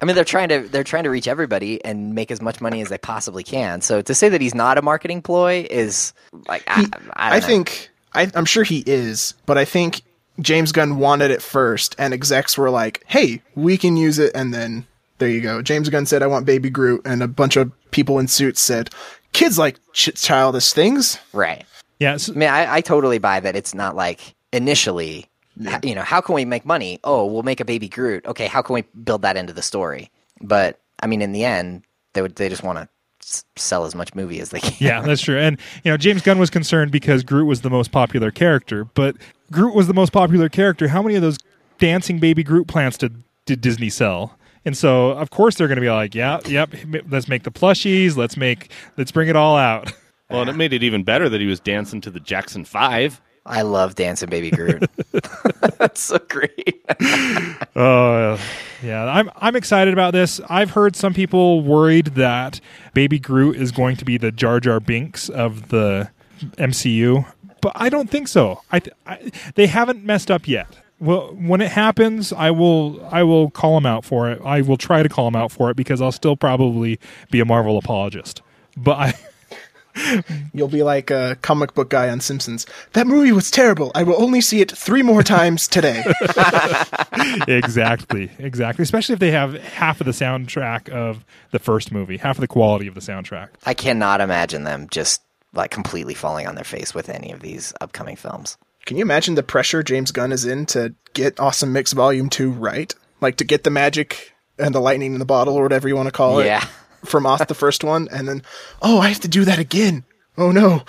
I 0.00 0.04
mean, 0.04 0.14
they're 0.14 0.24
trying 0.24 0.48
to 0.48 0.60
they're 0.60 0.84
trying 0.84 1.04
to 1.04 1.10
reach 1.10 1.28
everybody 1.28 1.82
and 1.84 2.14
make 2.14 2.30
as 2.30 2.40
much 2.40 2.60
money 2.60 2.80
as 2.82 2.88
they 2.88 2.98
possibly 2.98 3.42
can. 3.44 3.80
So 3.82 4.00
to 4.02 4.14
say 4.14 4.28
that 4.28 4.40
he's 4.40 4.54
not 4.54 4.78
a 4.78 4.82
marketing 4.82 5.22
ploy 5.22 5.66
is 5.70 6.12
like 6.48 6.64
I, 6.66 6.80
I, 6.80 6.84
don't 6.84 7.10
I 7.16 7.38
know. 7.40 7.46
think 7.46 7.90
I, 8.14 8.30
I'm 8.34 8.44
sure 8.46 8.64
he 8.64 8.82
is, 8.86 9.34
but 9.46 9.58
I 9.58 9.64
think 9.64 10.02
James 10.40 10.72
Gunn 10.72 10.98
wanted 10.98 11.30
it 11.30 11.42
first, 11.42 11.94
and 11.98 12.12
execs 12.14 12.56
were 12.58 12.70
like, 12.70 13.02
"Hey, 13.06 13.42
we 13.54 13.76
can 13.76 13.96
use 13.96 14.18
it," 14.18 14.32
and 14.34 14.52
then 14.54 14.86
there 15.18 15.28
you 15.28 15.40
go. 15.40 15.62
James 15.62 15.88
Gunn 15.88 16.06
said, 16.06 16.22
"I 16.22 16.26
want 16.26 16.46
Baby 16.46 16.70
Groot," 16.70 17.02
and 17.04 17.22
a 17.22 17.28
bunch 17.28 17.56
of 17.56 17.70
people 17.90 18.18
in 18.18 18.28
suits 18.28 18.60
said, 18.60 18.90
"Kids 19.32 19.58
like 19.58 19.76
ch- 19.92 20.14
childish 20.14 20.72
things." 20.72 21.18
right. 21.32 21.64
Yeah, 21.98 22.16
I 22.28 22.30
mean, 22.32 22.48
I, 22.48 22.76
I 22.76 22.80
totally 22.80 23.18
buy 23.18 23.40
that. 23.40 23.54
It's 23.54 23.74
not 23.74 23.94
like 23.94 24.34
initially, 24.54 25.26
h- 25.66 25.84
you 25.84 25.94
know, 25.94 26.00
how 26.02 26.22
can 26.22 26.34
we 26.34 26.46
make 26.46 26.64
money? 26.64 26.98
Oh, 27.04 27.26
we'll 27.26 27.42
make 27.42 27.60
a 27.60 27.64
Baby 27.66 27.88
Groot. 27.90 28.24
Okay, 28.26 28.46
how 28.46 28.62
can 28.62 28.72
we 28.74 28.82
build 29.04 29.20
that 29.22 29.36
into 29.36 29.52
the 29.52 29.60
story? 29.60 30.10
But 30.40 30.78
I 31.02 31.06
mean, 31.06 31.20
in 31.20 31.32
the 31.32 31.44
end, 31.44 31.82
they 32.14 32.22
would 32.22 32.36
they 32.36 32.48
just 32.48 32.62
want 32.62 32.78
to 32.78 32.88
s- 33.22 33.44
sell 33.56 33.84
as 33.84 33.94
much 33.94 34.14
movie 34.14 34.40
as 34.40 34.48
they 34.48 34.60
can. 34.60 34.72
yeah, 34.78 35.02
that's 35.02 35.20
true. 35.20 35.38
And 35.38 35.58
you 35.84 35.90
know, 35.90 35.98
James 35.98 36.22
Gunn 36.22 36.38
was 36.38 36.48
concerned 36.48 36.90
because 36.90 37.22
Groot 37.22 37.46
was 37.46 37.60
the 37.60 37.68
most 37.70 37.92
popular 37.92 38.30
character, 38.30 38.84
but 38.94 39.16
Groot 39.52 39.74
was 39.74 39.86
the 39.86 39.94
most 39.94 40.12
popular 40.12 40.48
character. 40.48 40.88
How 40.88 41.02
many 41.02 41.16
of 41.16 41.22
those 41.22 41.38
dancing 41.78 42.18
baby 42.18 42.42
Groot 42.42 42.66
plants 42.68 42.98
did, 42.98 43.22
did 43.46 43.60
Disney 43.60 43.90
sell? 43.90 44.36
And 44.64 44.76
so, 44.76 45.10
of 45.10 45.30
course, 45.30 45.54
they're 45.54 45.68
going 45.68 45.76
to 45.76 45.82
be 45.82 45.90
like, 45.90 46.14
"Yeah, 46.14 46.40
yep, 46.46 46.74
let's 47.08 47.28
make 47.28 47.44
the 47.44 47.50
plushies. 47.50 48.16
Let's 48.16 48.36
make, 48.36 48.70
let's 48.98 49.10
bring 49.10 49.28
it 49.28 49.36
all 49.36 49.56
out." 49.56 49.92
Well, 50.30 50.42
and 50.42 50.50
it 50.50 50.52
made 50.52 50.72
it 50.72 50.84
even 50.84 51.02
better 51.02 51.28
that 51.28 51.40
he 51.40 51.48
was 51.48 51.58
dancing 51.58 52.00
to 52.02 52.10
the 52.10 52.20
Jackson 52.20 52.64
Five. 52.64 53.20
I 53.44 53.62
love 53.62 53.96
dancing 53.96 54.30
Baby 54.30 54.52
Groot. 54.52 54.88
That's 55.78 56.00
so 56.00 56.18
great. 56.28 56.86
Oh, 57.74 58.38
yeah. 58.80 59.06
I'm 59.06 59.28
I'm 59.34 59.56
excited 59.56 59.92
about 59.92 60.12
this. 60.12 60.40
I've 60.48 60.70
heard 60.70 60.94
some 60.94 61.14
people 61.14 61.62
worried 61.62 62.06
that 62.14 62.60
Baby 62.94 63.18
Groot 63.18 63.56
is 63.56 63.72
going 63.72 63.96
to 63.96 64.04
be 64.04 64.18
the 64.18 64.30
Jar 64.30 64.60
Jar 64.60 64.78
Binks 64.78 65.28
of 65.28 65.70
the 65.70 66.10
MCU, 66.58 67.26
but 67.60 67.72
I 67.74 67.88
don't 67.88 68.10
think 68.10 68.28
so. 68.28 68.62
I, 68.70 68.80
th- 68.80 68.96
I 69.06 69.30
they 69.54 69.66
haven't 69.66 70.04
messed 70.04 70.30
up 70.30 70.48
yet. 70.48 70.68
Well, 70.98 71.34
when 71.34 71.60
it 71.60 71.70
happens, 71.70 72.32
I 72.32 72.50
will 72.50 73.04
I 73.10 73.22
will 73.22 73.50
call 73.50 73.74
them 73.74 73.86
out 73.86 74.04
for 74.04 74.30
it. 74.30 74.40
I 74.44 74.60
will 74.60 74.76
try 74.76 75.02
to 75.02 75.08
call 75.08 75.24
them 75.24 75.36
out 75.36 75.50
for 75.52 75.70
it 75.70 75.76
because 75.76 76.02
I'll 76.02 76.12
still 76.12 76.36
probably 76.36 77.00
be 77.30 77.40
a 77.40 77.44
Marvel 77.44 77.78
apologist. 77.78 78.42
But 78.76 78.98
I 78.98 79.14
You'll 80.52 80.68
be 80.68 80.82
like 80.82 81.10
a 81.10 81.36
comic 81.42 81.74
book 81.74 81.90
guy 81.90 82.08
on 82.10 82.20
Simpsons. 82.20 82.66
That 82.92 83.06
movie 83.06 83.32
was 83.32 83.50
terrible. 83.50 83.90
I 83.94 84.02
will 84.02 84.20
only 84.20 84.40
see 84.40 84.60
it 84.60 84.70
three 84.70 85.02
more 85.02 85.22
times 85.22 85.68
today. 85.68 86.04
exactly, 87.48 88.30
exactly. 88.38 88.82
Especially 88.82 89.14
if 89.14 89.18
they 89.18 89.32
have 89.32 89.54
half 89.54 90.00
of 90.00 90.06
the 90.06 90.12
soundtrack 90.12 90.88
of 90.88 91.24
the 91.50 91.58
first 91.58 91.92
movie, 91.92 92.18
half 92.18 92.36
of 92.36 92.40
the 92.40 92.48
quality 92.48 92.86
of 92.86 92.94
the 92.94 93.00
soundtrack. 93.00 93.48
I 93.64 93.74
cannot 93.74 94.20
imagine 94.20 94.64
them 94.64 94.88
just 94.90 95.22
like 95.52 95.70
completely 95.70 96.14
falling 96.14 96.46
on 96.46 96.54
their 96.54 96.64
face 96.64 96.94
with 96.94 97.08
any 97.08 97.32
of 97.32 97.40
these 97.40 97.72
upcoming 97.80 98.16
films. 98.16 98.56
Can 98.86 98.96
you 98.96 99.02
imagine 99.02 99.34
the 99.34 99.42
pressure 99.42 99.82
James 99.82 100.10
Gunn 100.10 100.32
is 100.32 100.44
in 100.44 100.66
to 100.66 100.94
get 101.12 101.38
Awesome 101.38 101.72
Mix 101.72 101.92
Volume 101.92 102.28
2 102.30 102.50
right? 102.52 102.94
Like 103.20 103.36
to 103.36 103.44
get 103.44 103.64
the 103.64 103.70
magic 103.70 104.32
and 104.58 104.74
the 104.74 104.80
lightning 104.80 105.12
in 105.12 105.18
the 105.18 105.24
bottle 105.26 105.54
or 105.54 105.62
whatever 105.62 105.88
you 105.88 105.96
want 105.96 106.06
to 106.06 106.12
call 106.12 106.38
it 106.40 106.46
Yeah. 106.46 106.64
from 107.04 107.26
off 107.26 107.46
the 107.46 107.54
first 107.54 107.82
one 107.84 108.08
and 108.10 108.28
then 108.28 108.42
oh, 108.82 108.98
I 109.00 109.08
have 109.08 109.20
to 109.20 109.28
do 109.28 109.44
that 109.44 109.58
again. 109.58 110.04
Oh 110.38 110.52
no. 110.52 110.82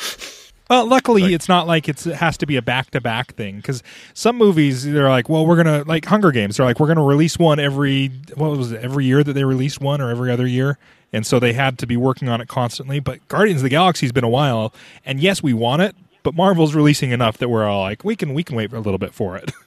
Well, 0.69 0.85
luckily, 0.85 1.33
it's 1.33 1.49
not 1.49 1.67
like 1.67 1.89
it's, 1.89 2.07
it 2.07 2.15
has 2.15 2.37
to 2.37 2.45
be 2.45 2.55
a 2.55 2.61
back 2.61 2.91
to 2.91 3.01
back 3.01 3.33
thing 3.35 3.57
because 3.57 3.83
some 4.13 4.37
movies 4.37 4.85
they're 4.89 5.09
like, 5.09 5.27
well, 5.27 5.45
we're 5.45 5.57
gonna 5.57 5.83
like 5.85 6.05
Hunger 6.05 6.31
Games. 6.31 6.55
They're 6.55 6.65
like, 6.65 6.79
we're 6.79 6.87
gonna 6.87 7.03
release 7.03 7.37
one 7.37 7.59
every 7.59 8.07
what 8.35 8.51
was 8.57 8.71
it 8.71 8.81
every 8.81 9.03
year 9.03 9.21
that 9.21 9.33
they 9.33 9.43
released 9.43 9.81
one 9.81 9.99
or 9.99 10.09
every 10.09 10.31
other 10.31 10.47
year, 10.47 10.77
and 11.13 11.25
so 11.25 11.39
they 11.39 11.53
had 11.53 11.77
to 11.79 11.87
be 11.87 11.97
working 11.97 12.29
on 12.29 12.41
it 12.41 12.47
constantly. 12.47 12.99
But 12.99 13.27
Guardians 13.27 13.61
of 13.61 13.63
the 13.63 13.69
Galaxy's 13.69 14.11
been 14.11 14.23
a 14.23 14.29
while, 14.29 14.73
and 15.05 15.19
yes, 15.19 15.41
we 15.43 15.53
want 15.53 15.81
it, 15.81 15.95
but 16.23 16.33
Marvel's 16.33 16.75
releasing 16.75 17.11
enough 17.11 17.37
that 17.39 17.49
we're 17.49 17.65
all 17.65 17.81
like, 17.81 18.03
we 18.03 18.15
can 18.15 18.33
we 18.33 18.43
can 18.43 18.55
wait 18.55 18.71
a 18.73 18.79
little 18.79 18.99
bit 18.99 19.13
for 19.13 19.37
it. 19.37 19.51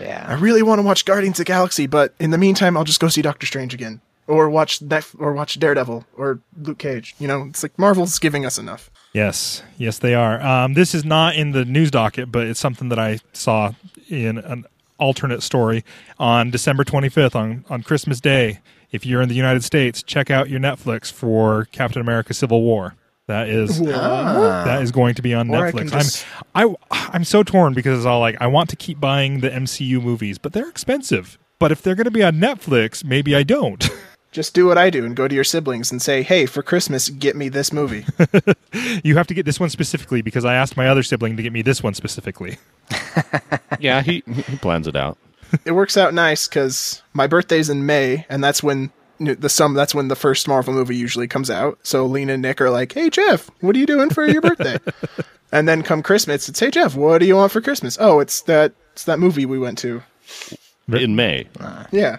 Yeah, 0.00 0.24
I 0.26 0.34
really 0.34 0.62
want 0.62 0.78
to 0.78 0.82
watch 0.82 1.04
Guardians 1.04 1.34
of 1.38 1.44
the 1.44 1.48
Galaxy, 1.52 1.86
but 1.86 2.14
in 2.18 2.30
the 2.30 2.38
meantime, 2.38 2.78
I'll 2.78 2.84
just 2.84 3.00
go 3.00 3.08
see 3.08 3.20
Doctor 3.20 3.46
Strange 3.46 3.74
again. 3.74 4.00
Or 4.26 4.48
watch 4.48 4.80
Nef- 4.80 5.14
or 5.18 5.32
watch 5.32 5.58
Daredevil 5.58 6.06
or 6.16 6.38
Luke 6.62 6.78
Cage. 6.78 7.14
You 7.18 7.26
know, 7.28 7.42
it's 7.48 7.62
like 7.62 7.76
Marvel's 7.78 8.18
giving 8.18 8.46
us 8.46 8.58
enough. 8.58 8.88
Yes, 9.12 9.62
yes, 9.76 9.98
they 9.98 10.14
are. 10.14 10.40
Um, 10.40 10.74
this 10.74 10.94
is 10.94 11.04
not 11.04 11.34
in 11.34 11.50
the 11.50 11.64
news 11.64 11.90
docket, 11.90 12.30
but 12.30 12.46
it's 12.46 12.60
something 12.60 12.88
that 12.90 12.98
I 12.98 13.18
saw 13.32 13.72
in 14.08 14.38
an 14.38 14.66
alternate 14.98 15.42
story 15.42 15.84
on 16.18 16.50
December 16.50 16.84
25th 16.84 17.34
on, 17.34 17.64
on 17.68 17.82
Christmas 17.82 18.20
Day. 18.20 18.60
If 18.92 19.06
you're 19.06 19.22
in 19.22 19.28
the 19.28 19.34
United 19.34 19.62
States, 19.64 20.02
check 20.02 20.30
out 20.30 20.48
your 20.48 20.60
Netflix 20.60 21.12
for 21.12 21.66
Captain 21.72 22.00
America: 22.00 22.34
Civil 22.34 22.62
War. 22.62 22.94
That 23.26 23.48
is 23.48 23.80
ah. 23.86 24.64
that 24.64 24.82
is 24.82 24.90
going 24.90 25.14
to 25.14 25.22
be 25.22 25.34
on 25.34 25.48
Or 25.50 25.70
Netflix. 25.70 25.92
just- 25.92 26.26
I'm 26.54 26.74
I 26.90 27.08
I'm 27.12 27.24
so 27.24 27.42
torn 27.44 27.74
because 27.74 27.98
it's 27.98 28.06
all 28.06 28.18
like 28.20 28.36
I 28.40 28.48
want 28.48 28.70
to 28.70 28.76
keep 28.76 28.98
buying 29.00 29.40
the 29.40 29.50
MCU 29.50 30.02
movies, 30.02 30.36
but 30.38 30.52
they're 30.52 30.68
expensive. 30.68 31.38
But 31.60 31.70
if 31.70 31.82
they're 31.82 31.94
going 31.94 32.06
to 32.06 32.10
be 32.10 32.24
on 32.24 32.36
Netflix, 32.36 33.04
maybe 33.04 33.36
I 33.36 33.42
don't. 33.44 33.88
Just 34.32 34.54
do 34.54 34.66
what 34.66 34.78
I 34.78 34.90
do 34.90 35.04
and 35.04 35.16
go 35.16 35.26
to 35.26 35.34
your 35.34 35.42
siblings 35.44 35.90
and 35.90 36.00
say, 36.00 36.22
"Hey, 36.22 36.46
for 36.46 36.62
Christmas, 36.62 37.08
get 37.08 37.34
me 37.36 37.48
this 37.48 37.72
movie." 37.72 38.06
you 39.04 39.16
have 39.16 39.26
to 39.26 39.34
get 39.34 39.44
this 39.44 39.58
one 39.58 39.70
specifically 39.70 40.22
because 40.22 40.44
I 40.44 40.54
asked 40.54 40.76
my 40.76 40.86
other 40.88 41.02
sibling 41.02 41.36
to 41.36 41.42
get 41.42 41.52
me 41.52 41.62
this 41.62 41.82
one 41.82 41.94
specifically. 41.94 42.58
Yeah, 43.78 44.02
he 44.02 44.22
he 44.26 44.56
plans 44.56 44.86
it 44.86 44.96
out. 44.96 45.16
It 45.64 45.72
works 45.72 45.96
out 45.96 46.14
nice 46.14 46.48
because 46.48 47.02
my 47.12 47.26
birthday's 47.26 47.70
in 47.70 47.86
May, 47.86 48.26
and 48.28 48.42
that's 48.42 48.62
when 48.62 48.90
the 49.18 49.48
sum 49.48 49.74
that's 49.74 49.94
when 49.94 50.08
the 50.08 50.16
first 50.16 50.48
Marvel 50.48 50.72
movie 50.72 50.96
usually 50.96 51.28
comes 51.28 51.50
out. 51.50 51.78
So 51.82 52.06
Lena 52.06 52.34
and 52.34 52.42
Nick 52.42 52.60
are 52.60 52.70
like, 52.70 52.92
"Hey 52.92 53.10
Jeff, 53.10 53.50
what 53.60 53.76
are 53.76 53.78
you 53.78 53.86
doing 53.86 54.10
for 54.10 54.26
your 54.26 54.40
birthday?" 54.40 54.78
and 55.52 55.68
then 55.68 55.82
come 55.82 56.02
Christmas, 56.02 56.48
it's, 56.48 56.58
"Hey 56.58 56.70
Jeff, 56.70 56.94
what 56.94 57.18
do 57.18 57.26
you 57.26 57.36
want 57.36 57.52
for 57.52 57.60
Christmas?" 57.60 57.98
Oh, 58.00 58.20
it's 58.20 58.40
that 58.42 58.72
it's 58.92 59.04
that 59.04 59.18
movie 59.18 59.46
we 59.46 59.58
went 59.58 59.78
to. 59.78 60.02
In 60.88 61.14
May. 61.16 61.46
Ah. 61.60 61.86
Yeah, 61.92 62.00
Yeah. 62.00 62.18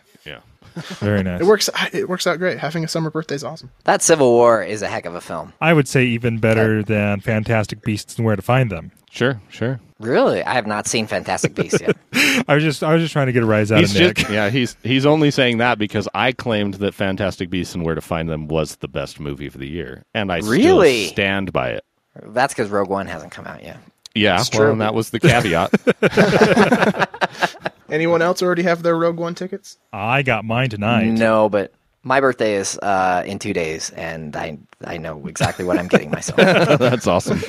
Very 1.00 1.24
nice. 1.24 1.42
it 1.42 1.46
works. 1.48 1.70
It 1.94 2.08
works 2.10 2.26
out 2.28 2.38
great. 2.40 2.58
Having 2.58 2.84
a 2.84 2.88
summer 2.88 3.10
birthday 3.10 3.36
is 3.36 3.44
awesome. 3.44 3.72
That 3.86 4.02
Civil 4.02 4.32
War 4.32 4.64
is 4.64 4.82
a 4.82 4.88
heck 4.88 5.06
of 5.06 5.16
a 5.16 5.22
film. 5.22 5.54
I 5.62 5.74
would 5.74 5.88
say 5.88 6.06
even 6.06 6.40
better 6.40 6.84
than 6.84 7.20
Fantastic 7.22 7.82
Beasts 7.84 8.16
and 8.18 8.26
Where 8.26 8.36
to 8.36 8.42
Find 8.42 8.70
Them. 8.72 8.92
Sure, 9.10 9.42
sure. 9.50 9.80
Really? 10.00 10.42
I 10.44 10.54
have 10.54 10.66
not 10.66 10.88
seen 10.88 11.06
Fantastic 11.08 11.54
Beasts 11.54 11.82
yet. 11.82 11.98
I 12.48 12.56
was 12.56 12.64
just 12.64 12.82
I 12.84 12.94
was 12.94 13.02
just 13.04 13.12
trying 13.14 13.28
to 13.28 13.34
get 13.34 13.44
a 13.44 13.46
rise 13.46 13.72
out 13.72 13.80
He's 13.82 13.94
of 13.96 14.02
Nick. 14.02 14.18
just 14.18 14.32
yeah, 14.32 14.50
he's 14.50 14.78
he's 14.84 15.06
only 15.06 15.32
saying 15.32 15.58
that 15.58 15.78
because 15.78 16.08
I 16.14 16.32
claimed 16.32 16.76
that 16.76 16.94
Fantastic 16.94 17.50
Beasts 17.50 17.76
and 17.76 17.84
Where 17.84 17.96
to 17.96 18.02
Find 18.02 18.30
Them 18.30 18.48
was 18.48 18.78
the 18.78 18.88
best 18.88 19.20
movie 19.20 19.48
of 19.48 19.54
the 19.58 19.68
year, 19.68 20.04
and 20.14 20.32
I 20.32 20.38
Really? 20.40 21.04
still 21.06 21.14
stand 21.14 21.52
by 21.54 21.72
it. 21.72 21.84
That's 22.24 22.54
because 22.54 22.70
Rogue 22.70 22.90
One 22.90 23.08
hasn't 23.08 23.32
come 23.32 23.46
out 23.48 23.64
yet. 23.64 23.78
Yeah, 24.16 24.36
well, 24.38 24.46
true. 24.46 24.72
and 24.72 24.82
that 24.82 24.94
was 24.94 25.10
the 25.12 25.20
caveat. 25.22 25.72
Anyone 27.92 28.22
else 28.22 28.42
already 28.42 28.64
have 28.64 28.84
their 28.84 28.98
Rogue 28.98 29.18
One 29.18 29.36
tickets? 29.36 29.78
I 29.92 30.24
got 30.24 30.46
mine 30.46 30.70
tonight. 30.70 31.08
No, 31.08 31.50
but 31.50 31.74
my 32.04 32.20
birthday 32.20 32.56
is 32.56 32.80
uh, 32.80 33.24
in 33.26 33.38
two 33.38 33.54
days, 33.54 33.92
and 33.92 34.36
I 34.36 34.58
I 34.84 34.98
know 34.98 35.28
exactly 35.28 35.66
what 35.66 35.78
I'm 35.78 35.88
getting 35.88 36.10
myself. 36.10 36.38
That's 36.80 37.06
awesome. 37.06 37.42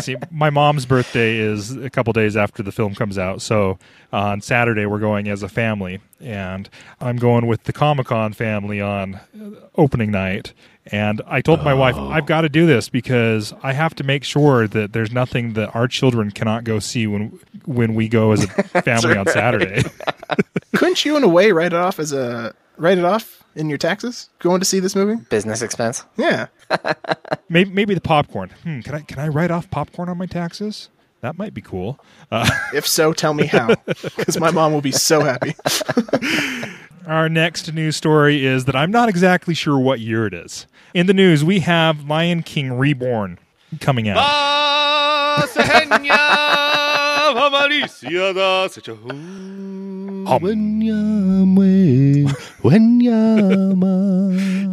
See, 0.00 0.16
my 0.30 0.50
mom's 0.50 0.86
birthday 0.86 1.38
is 1.38 1.74
a 1.76 1.90
couple 1.90 2.12
days 2.12 2.36
after 2.36 2.62
the 2.62 2.72
film 2.72 2.94
comes 2.94 3.18
out, 3.18 3.42
so 3.42 3.78
on 4.12 4.40
Saturday 4.42 4.86
we're 4.86 5.00
going 5.00 5.28
as 5.28 5.42
a 5.42 5.48
family, 5.48 6.00
and 6.20 6.68
I'm 7.00 7.16
going 7.16 7.46
with 7.46 7.64
the 7.64 7.72
Comic 7.72 8.06
Con 8.06 8.32
family 8.32 8.80
on 8.80 9.14
uh, 9.14 9.50
opening 9.76 10.10
night. 10.10 10.52
And 10.92 11.20
I 11.26 11.40
told 11.40 11.64
my 11.64 11.74
wife, 11.74 11.96
I've 11.96 12.26
got 12.26 12.42
to 12.42 12.48
do 12.48 12.64
this 12.66 12.88
because 12.88 13.52
I 13.62 13.72
have 13.72 13.94
to 13.96 14.04
make 14.04 14.22
sure 14.22 14.68
that 14.68 14.92
there's 14.92 15.10
nothing 15.10 15.54
that 15.54 15.74
our 15.74 15.88
children 15.88 16.30
cannot 16.30 16.64
go 16.64 16.78
see 16.78 17.06
when 17.06 17.38
when 17.64 17.94
we 17.94 18.08
go 18.08 18.32
as 18.32 18.44
a 18.44 18.46
family 18.82 19.16
on 19.16 19.26
Saturday. 19.26 19.82
Couldn't 20.76 21.04
you, 21.04 21.16
in 21.16 21.24
a 21.24 21.28
way, 21.28 21.50
write 21.52 21.72
it 21.72 21.78
off 21.78 21.98
as 21.98 22.12
a 22.12 22.54
write 22.76 22.98
it 22.98 23.04
off 23.04 23.42
in 23.56 23.68
your 23.68 23.78
taxes 23.78 24.28
going 24.38 24.60
to 24.60 24.66
see 24.66 24.78
this 24.78 24.94
movie? 24.94 25.20
Business 25.30 25.60
expense. 25.62 26.04
Yeah. 26.16 26.46
maybe, 27.48 27.70
maybe 27.70 27.94
the 27.94 28.00
popcorn. 28.00 28.50
Hmm, 28.62 28.80
can 28.80 28.94
I 28.94 29.00
can 29.00 29.18
I 29.18 29.28
write 29.28 29.50
off 29.50 29.68
popcorn 29.70 30.08
on 30.08 30.18
my 30.18 30.26
taxes? 30.26 30.88
That 31.22 31.38
might 31.38 31.54
be 31.54 31.62
cool. 31.62 31.98
Uh, 32.30 32.48
If 32.74 32.86
so, 32.86 33.12
tell 33.12 33.34
me 33.34 33.46
how, 33.46 33.74
because 33.86 34.38
my 34.38 34.50
mom 34.52 34.72
will 34.72 34.82
be 34.82 34.92
so 34.92 35.22
happy. 35.22 35.56
Our 37.06 37.28
next 37.28 37.72
news 37.72 37.96
story 37.96 38.44
is 38.44 38.64
that 38.64 38.74
I'm 38.74 38.90
not 38.90 39.08
exactly 39.08 39.54
sure 39.54 39.78
what 39.78 40.00
year 40.00 40.26
it 40.26 40.34
is. 40.34 40.66
In 40.92 41.06
the 41.06 41.14
news, 41.14 41.44
we 41.44 41.60
have 41.60 42.08
Lion 42.08 42.42
King 42.42 42.72
Reborn 42.72 43.38
coming 43.80 44.08
out. 44.08 44.16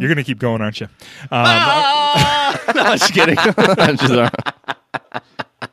You're 0.00 0.08
going 0.08 0.16
to 0.16 0.24
keep 0.24 0.40
going, 0.40 0.60
aren't 0.60 0.80
you? 0.80 0.88
Um, 1.30 1.46
no, 2.74 2.96
just 2.96 3.14
kidding. 3.14 3.36
I'm 3.38 3.96
just, 3.96 4.12
uh, 4.12 4.28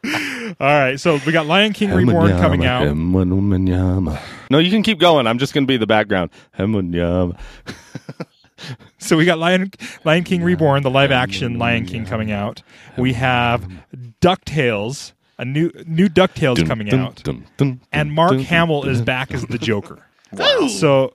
all 0.03 0.53
right, 0.60 1.00
so 1.00 1.20
we 1.25 1.31
got 1.31 1.46
Lion 1.46 1.74
King 1.74 1.89
Reborn 1.91 2.31
coming 2.41 2.65
out. 2.65 2.84
No, 4.50 4.58
you 4.60 4.72
can 4.72 4.84
keep 4.84 5.00
going. 5.00 5.27
I'm 5.27 5.38
just 5.38 5.53
going 5.53 5.63
to 5.65 5.67
be 5.67 5.77
the 5.77 5.88
background. 5.88 6.31
So 9.00 9.17
we 9.17 9.25
got 9.25 9.39
Lion 9.39 9.72
Lion 10.03 10.24
King 10.24 10.43
Reborn, 10.43 10.84
the 10.84 10.91
live 10.91 11.12
action 11.12 11.58
Lion 11.58 11.86
King 11.88 12.05
coming 12.05 12.31
out. 12.31 12.62
We 12.96 13.13
have 13.13 13.67
DuckTales, 14.22 15.13
a 15.39 15.46
new 15.46 15.72
new 15.88 16.08
DuckTales 16.08 16.67
coming 16.67 16.93
out. 16.93 17.24
And 17.91 18.12
Mark 18.12 18.34
Hamill 18.39 18.88
is 18.88 19.01
back 19.01 19.31
as 19.34 19.43
the 19.46 19.58
Joker. 19.58 20.05
So 20.70 21.12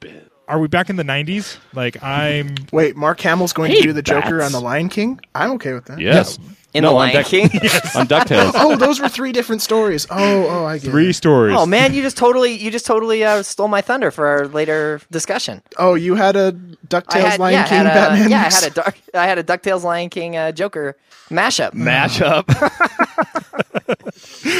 are 0.49 0.59
we 0.59 0.67
back 0.69 0.91
in 0.91 0.97
the 0.97 1.05
90s? 1.05 1.57
Like 1.73 2.03
I'm 2.03 2.55
Wait, 2.73 2.97
Mark 2.97 3.21
Hamill's 3.21 3.53
going 3.53 3.71
Hey, 3.71 3.77
to 3.79 3.83
do 3.85 3.93
the 3.93 4.03
Joker 4.03 4.39
bats. 4.41 4.47
on 4.47 4.61
The 4.61 4.61
Lion 4.65 4.89
King? 4.89 5.21
I'm 5.35 5.53
okay 5.53 5.73
with 5.73 5.85
that. 5.87 6.01
Yes. 6.01 6.39
In 6.77 6.83
No, 6.83 6.91
the 6.91 6.95
on 6.95 6.99
Lion 7.01 7.15
Duck- 7.15 7.27
King. 7.27 7.43
On 7.97 8.07
DuckTales. 8.07 8.53
Oh, 8.55 8.77
those 8.77 9.01
were 9.01 9.09
three 9.09 9.33
different 9.33 9.63
stories. 9.63 10.07
Oh, 10.11 10.47
oh, 10.49 10.65
I 10.67 10.79
get 10.79 10.91
three 10.91 11.11
it. 11.11 11.15
stories. 11.15 11.57
Oh 11.59 11.67
man, 11.67 11.95
you 11.95 12.03
just 12.03 12.17
totally 12.17 12.53
you 12.53 12.71
just 12.71 12.87
totally 12.87 13.25
uh, 13.25 13.43
stole 13.43 13.69
my 13.69 13.81
thunder 13.81 14.11
for 14.11 14.27
our 14.27 14.47
later 14.49 15.01
discussion. 15.11 15.63
Oh, 15.79 15.95
you 15.95 16.15
had 16.15 16.37
a 16.37 16.53
DuckTales 16.89 17.21
had, 17.23 17.41
Lion 17.41 17.55
yeah, 17.55 17.65
I 17.65 17.69
King 17.69 17.77
had 17.79 17.87
a, 17.87 17.89
Batman? 17.89 18.31
yeah, 18.31 18.37
I 18.39 18.55
had 18.55 18.65
a 18.65 18.71
dark, 18.71 18.99
I 19.15 19.27
had 19.27 19.39
a 19.39 19.43
Ducktales 19.45 19.83
Lion 19.83 20.11
King 20.11 20.37
uh, 20.37 20.53
Joker 20.53 20.97
mashup. 21.31 21.73
Mashup. 21.73 22.45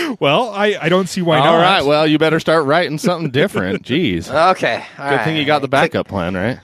Well, 0.21 0.51
I, 0.51 0.77
I 0.81 0.89
don't 0.89 1.09
see 1.09 1.21
why 1.23 1.39
not. 1.39 1.47
All 1.49 1.59
right. 1.59 1.85
Well, 1.85 2.07
you 2.07 2.19
better 2.19 2.41
start 2.41 2.65
writing 2.65 2.97
something 2.99 3.31
different. 3.31 3.83
Jeez. 3.85 4.29
Okay, 4.53 4.85
all 4.99 5.11
Good 5.11 5.25
thing 5.25 5.37
you 5.37 5.45
got 5.45 5.61
the 5.63 5.69
backup 5.69 6.09
plan, 6.09 6.35
right? 6.35 6.59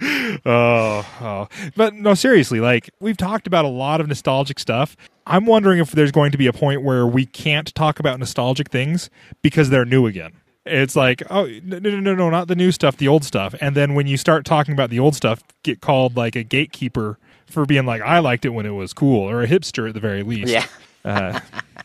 Oh, 0.46 1.06
oh. 1.20 1.48
But 1.76 1.94
no, 1.94 2.14
seriously, 2.14 2.60
like 2.60 2.90
we've 3.00 3.16
talked 3.16 3.46
about 3.46 3.64
a 3.64 3.68
lot 3.68 4.00
of 4.00 4.08
nostalgic 4.08 4.58
stuff. 4.58 4.96
I'm 5.26 5.44
wondering 5.44 5.78
if 5.80 5.92
there's 5.92 6.12
going 6.12 6.32
to 6.32 6.38
be 6.38 6.46
a 6.46 6.52
point 6.52 6.82
where 6.82 7.06
we 7.06 7.26
can't 7.26 7.72
talk 7.74 8.00
about 8.00 8.18
nostalgic 8.18 8.70
things 8.70 9.10
because 9.42 9.70
they're 9.70 9.84
new 9.84 10.06
again. 10.06 10.32
It's 10.66 10.94
like, 10.96 11.22
oh, 11.30 11.46
no, 11.64 11.78
no, 11.78 12.00
no, 12.00 12.14
no, 12.14 12.30
not 12.30 12.48
the 12.48 12.54
new 12.54 12.70
stuff, 12.72 12.96
the 12.96 13.08
old 13.08 13.24
stuff. 13.24 13.54
And 13.60 13.74
then 13.74 13.94
when 13.94 14.06
you 14.06 14.16
start 14.16 14.44
talking 14.44 14.72
about 14.72 14.90
the 14.90 14.98
old 15.00 15.14
stuff, 15.14 15.42
get 15.62 15.80
called 15.80 16.16
like 16.16 16.36
a 16.36 16.42
gatekeeper 16.42 17.18
for 17.46 17.64
being 17.66 17.86
like, 17.86 18.02
I 18.02 18.18
liked 18.20 18.44
it 18.44 18.50
when 18.50 18.66
it 18.66 18.70
was 18.70 18.92
cool, 18.92 19.28
or 19.28 19.42
a 19.42 19.46
hipster 19.46 19.88
at 19.88 19.94
the 19.94 20.00
very 20.00 20.22
least. 20.22 20.52
Yeah. 20.52 20.66
Uh, 21.02 21.40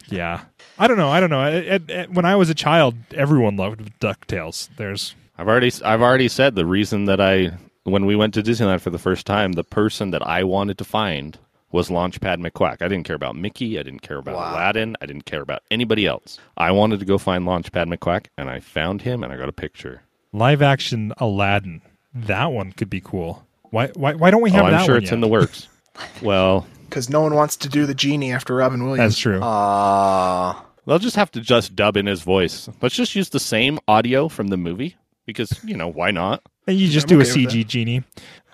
yeah. 0.07 0.41
I 0.77 0.87
don't 0.87 0.97
know. 0.97 1.07
I 1.07 1.21
don't 1.21 1.29
know. 1.29 1.41
At- 1.41 1.89
at- 1.89 2.11
when 2.11 2.25
I 2.25 2.35
was 2.35 2.49
a 2.49 2.53
child, 2.53 2.95
everyone 3.13 3.55
loved 3.55 3.97
DuckTales. 4.01 4.67
There's 4.75 5.15
I've 5.37 5.47
already 5.47 5.71
I've 5.85 6.01
already 6.01 6.27
said 6.27 6.55
the 6.55 6.65
reason 6.65 7.05
that 7.05 7.21
I 7.21 7.51
when 7.85 8.05
we 8.05 8.15
went 8.15 8.33
to 8.35 8.43
Disneyland 8.43 8.81
for 8.81 8.89
the 8.89 8.99
first 8.99 9.25
time, 9.25 9.53
the 9.53 9.63
person 9.63 10.11
that 10.11 10.21
I 10.25 10.43
wanted 10.43 10.77
to 10.79 10.83
find 10.83 11.37
was 11.71 11.89
Launchpad 11.89 12.37
McQuack. 12.45 12.81
I 12.81 12.87
didn't 12.87 13.03
care 13.03 13.15
about 13.15 13.35
Mickey. 13.35 13.77
I 13.79 13.83
didn't 13.83 14.01
care 14.01 14.17
about 14.17 14.35
Wow. 14.35 14.53
Aladdin. 14.53 14.95
I 15.01 15.05
didn't 15.05 15.25
care 15.25 15.41
about 15.41 15.61
anybody 15.71 16.05
else. 16.05 16.37
I 16.57 16.71
wanted 16.71 16.99
to 16.99 17.05
go 17.05 17.17
find 17.17 17.45
Launchpad 17.45 17.93
McQuack, 17.93 18.27
and 18.37 18.49
I 18.49 18.59
found 18.59 19.01
him, 19.01 19.23
and 19.23 19.31
I 19.33 19.37
got 19.37 19.49
a 19.49 19.53
picture. 19.53 20.01
live 20.33 20.61
action 20.61 21.13
Aladdin. 21.17 21.81
That 22.13 22.51
one 22.51 22.71
could 22.71 22.89
be 22.89 23.01
cool. 23.01 23.45
Why? 23.71 23.87
Why? 23.95 24.13
Why 24.13 24.31
don't 24.31 24.41
we 24.41 24.51
have 24.51 24.65
oh, 24.65 24.71
that 24.71 24.79
I'm 24.81 24.85
sure 24.85 24.95
one 24.95 25.03
it's 25.03 25.11
yet? 25.11 25.15
in 25.15 25.21
the 25.21 25.27
works. 25.27 25.67
well, 26.21 26.65
Because 26.89 27.09
no 27.09 27.21
one 27.21 27.33
wants 27.35 27.57
to 27.57 27.69
do 27.69 27.85
the 27.85 27.93
genie 27.95 28.31
after 28.31 28.55
Robin 28.55 28.83
Williams. 28.85 29.13
That's 29.13 29.19
true. 29.19 29.41
Uh, 29.41 30.55
they'll 30.85 30.99
just 30.99 31.15
have 31.17 31.31
to 31.31 31.41
just 31.41 31.75
dub 31.75 31.97
in 31.97 32.05
his 32.05 32.21
voice. 32.21 32.69
Let's 32.81 32.95
just 32.95 33.15
use 33.15 33.29
the 33.29 33.39
same 33.39 33.79
audio 33.87 34.29
from 34.29 34.47
the 34.47 34.57
movie 34.57 34.95
because 35.25 35.51
you 35.65 35.75
know 35.75 35.89
why 35.89 36.11
not? 36.11 36.41
And 36.67 36.77
you 36.77 36.87
just 36.87 37.05
I'm 37.05 37.19
do 37.19 37.21
okay 37.21 37.43
a 37.43 37.47
CG 37.47 37.67
genie. 37.67 38.03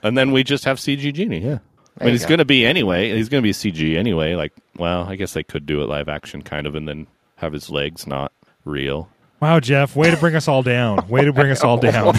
And 0.03 0.17
then 0.17 0.31
we 0.31 0.43
just 0.43 0.65
have 0.65 0.77
CG 0.77 1.13
Genie. 1.13 1.39
Yeah. 1.39 1.59
I 1.99 2.05
mean, 2.05 2.13
he's 2.13 2.25
going 2.25 2.39
to 2.39 2.45
be 2.45 2.65
anyway. 2.65 3.11
He's 3.15 3.29
going 3.29 3.43
to 3.43 3.47
be 3.47 3.51
CG 3.51 3.95
anyway. 3.95 4.33
Like, 4.33 4.53
well, 4.77 5.03
I 5.03 5.15
guess 5.15 5.33
they 5.33 5.43
could 5.43 5.65
do 5.65 5.81
it 5.83 5.89
live 5.89 6.09
action 6.09 6.41
kind 6.41 6.65
of 6.65 6.73
and 6.73 6.87
then 6.87 7.05
have 7.35 7.53
his 7.53 7.69
legs 7.69 8.07
not 8.07 8.31
real. 8.65 9.09
Wow, 9.39 9.59
Jeff, 9.59 9.95
way 9.95 10.09
to 10.09 10.17
bring 10.17 10.35
us 10.35 10.47
all 10.47 10.63
down. 10.63 11.07
Way 11.07 11.25
to 11.25 11.33
bring 11.33 11.51
us 11.51 11.63
all 11.63 11.77
down. 11.79 12.15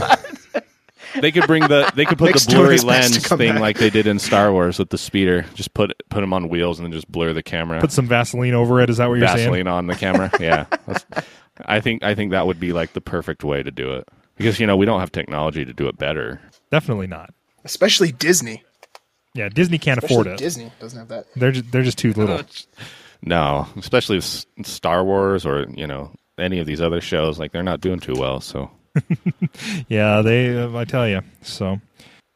They 1.20 1.30
could 1.30 1.46
bring 1.46 1.62
the 1.68 1.90
they 1.94 2.04
could 2.04 2.18
put 2.18 2.26
Nick's 2.26 2.46
the 2.46 2.54
blurry 2.54 2.72
his 2.74 2.84
best 2.84 3.12
to 3.14 3.20
lens 3.20 3.28
thing 3.28 3.52
back. 3.52 3.60
like 3.60 3.78
they 3.78 3.90
did 3.90 4.06
in 4.06 4.18
Star 4.18 4.50
Wars 4.50 4.78
with 4.78 4.90
the 4.90 4.98
speeder. 4.98 5.44
Just 5.54 5.74
put 5.74 5.92
put 6.08 6.22
him 6.22 6.32
on 6.32 6.48
wheels 6.48 6.78
and 6.78 6.86
then 6.86 6.92
just 6.92 7.10
blur 7.10 7.32
the 7.32 7.42
camera. 7.42 7.80
Put 7.80 7.92
some 7.92 8.06
Vaseline 8.06 8.54
over 8.54 8.80
it. 8.80 8.88
Is 8.88 8.96
that 8.96 9.08
what 9.08 9.18
you're 9.18 9.28
saying? 9.28 9.38
Vaseline 9.50 9.66
on 9.66 9.88
the 9.88 9.94
camera. 9.94 10.30
Yeah. 10.40 10.66
That's, 10.86 11.04
I 11.66 11.80
think 11.80 12.02
I 12.02 12.14
think 12.14 12.30
that 12.30 12.46
would 12.46 12.58
be 12.58 12.72
like 12.72 12.94
the 12.94 13.02
perfect 13.02 13.44
way 13.44 13.62
to 13.62 13.70
do 13.70 13.92
it. 13.92 14.08
Because 14.36 14.58
you 14.58 14.66
know, 14.66 14.76
we 14.76 14.86
don't 14.86 15.00
have 15.00 15.12
technology 15.12 15.64
to 15.64 15.72
do 15.72 15.88
it 15.88 15.98
better. 15.98 16.40
Definitely 16.70 17.06
not. 17.06 17.34
Especially 17.64 18.12
Disney. 18.12 18.64
Yeah, 19.34 19.48
Disney 19.48 19.78
can't 19.78 19.98
Especially 19.98 20.14
afford 20.14 20.26
it. 20.28 20.38
Disney 20.38 20.72
doesn't 20.78 20.98
have 20.98 21.08
that. 21.08 21.26
They're 21.36 21.52
just, 21.52 21.70
they're 21.72 21.82
just 21.82 21.98
too 21.98 22.12
little. 22.12 22.40
No, 23.24 23.68
especially 23.76 24.16
with 24.16 24.46
Star 24.64 25.04
Wars 25.04 25.46
or, 25.46 25.66
you 25.72 25.86
know, 25.86 26.10
any 26.40 26.58
of 26.58 26.66
these 26.66 26.80
other 26.80 27.00
shows 27.00 27.38
like 27.38 27.52
they're 27.52 27.62
not 27.62 27.80
doing 27.80 28.00
too 28.00 28.14
well, 28.18 28.40
so 28.40 28.68
Yeah, 29.88 30.22
they. 30.22 30.56
Uh, 30.56 30.76
I 30.76 30.84
tell 30.84 31.08
you. 31.08 31.22
So, 31.42 31.80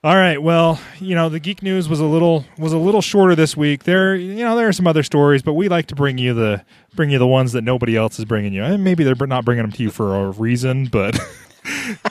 all 0.04 0.14
right. 0.14 0.40
Well, 0.40 0.80
you 1.00 1.14
know, 1.14 1.28
the 1.28 1.40
geek 1.40 1.62
news 1.62 1.88
was 1.88 2.00
a 2.00 2.04
little 2.04 2.44
was 2.58 2.72
a 2.72 2.78
little 2.78 3.02
shorter 3.02 3.34
this 3.34 3.56
week. 3.56 3.84
There, 3.84 4.14
you 4.14 4.44
know, 4.44 4.56
there 4.56 4.68
are 4.68 4.72
some 4.72 4.86
other 4.86 5.02
stories, 5.02 5.42
but 5.42 5.54
we 5.54 5.68
like 5.68 5.86
to 5.88 5.94
bring 5.94 6.18
you 6.18 6.34
the 6.34 6.64
bring 6.94 7.10
you 7.10 7.18
the 7.18 7.26
ones 7.26 7.52
that 7.52 7.62
nobody 7.62 7.96
else 7.96 8.18
is 8.18 8.24
bringing 8.24 8.52
you. 8.52 8.62
And 8.62 8.84
maybe 8.84 9.04
they're 9.04 9.26
not 9.26 9.44
bringing 9.44 9.64
them 9.64 9.72
to 9.72 9.82
you 9.82 9.90
for 9.90 10.14
a 10.14 10.30
reason, 10.30 10.86
but. 10.86 11.18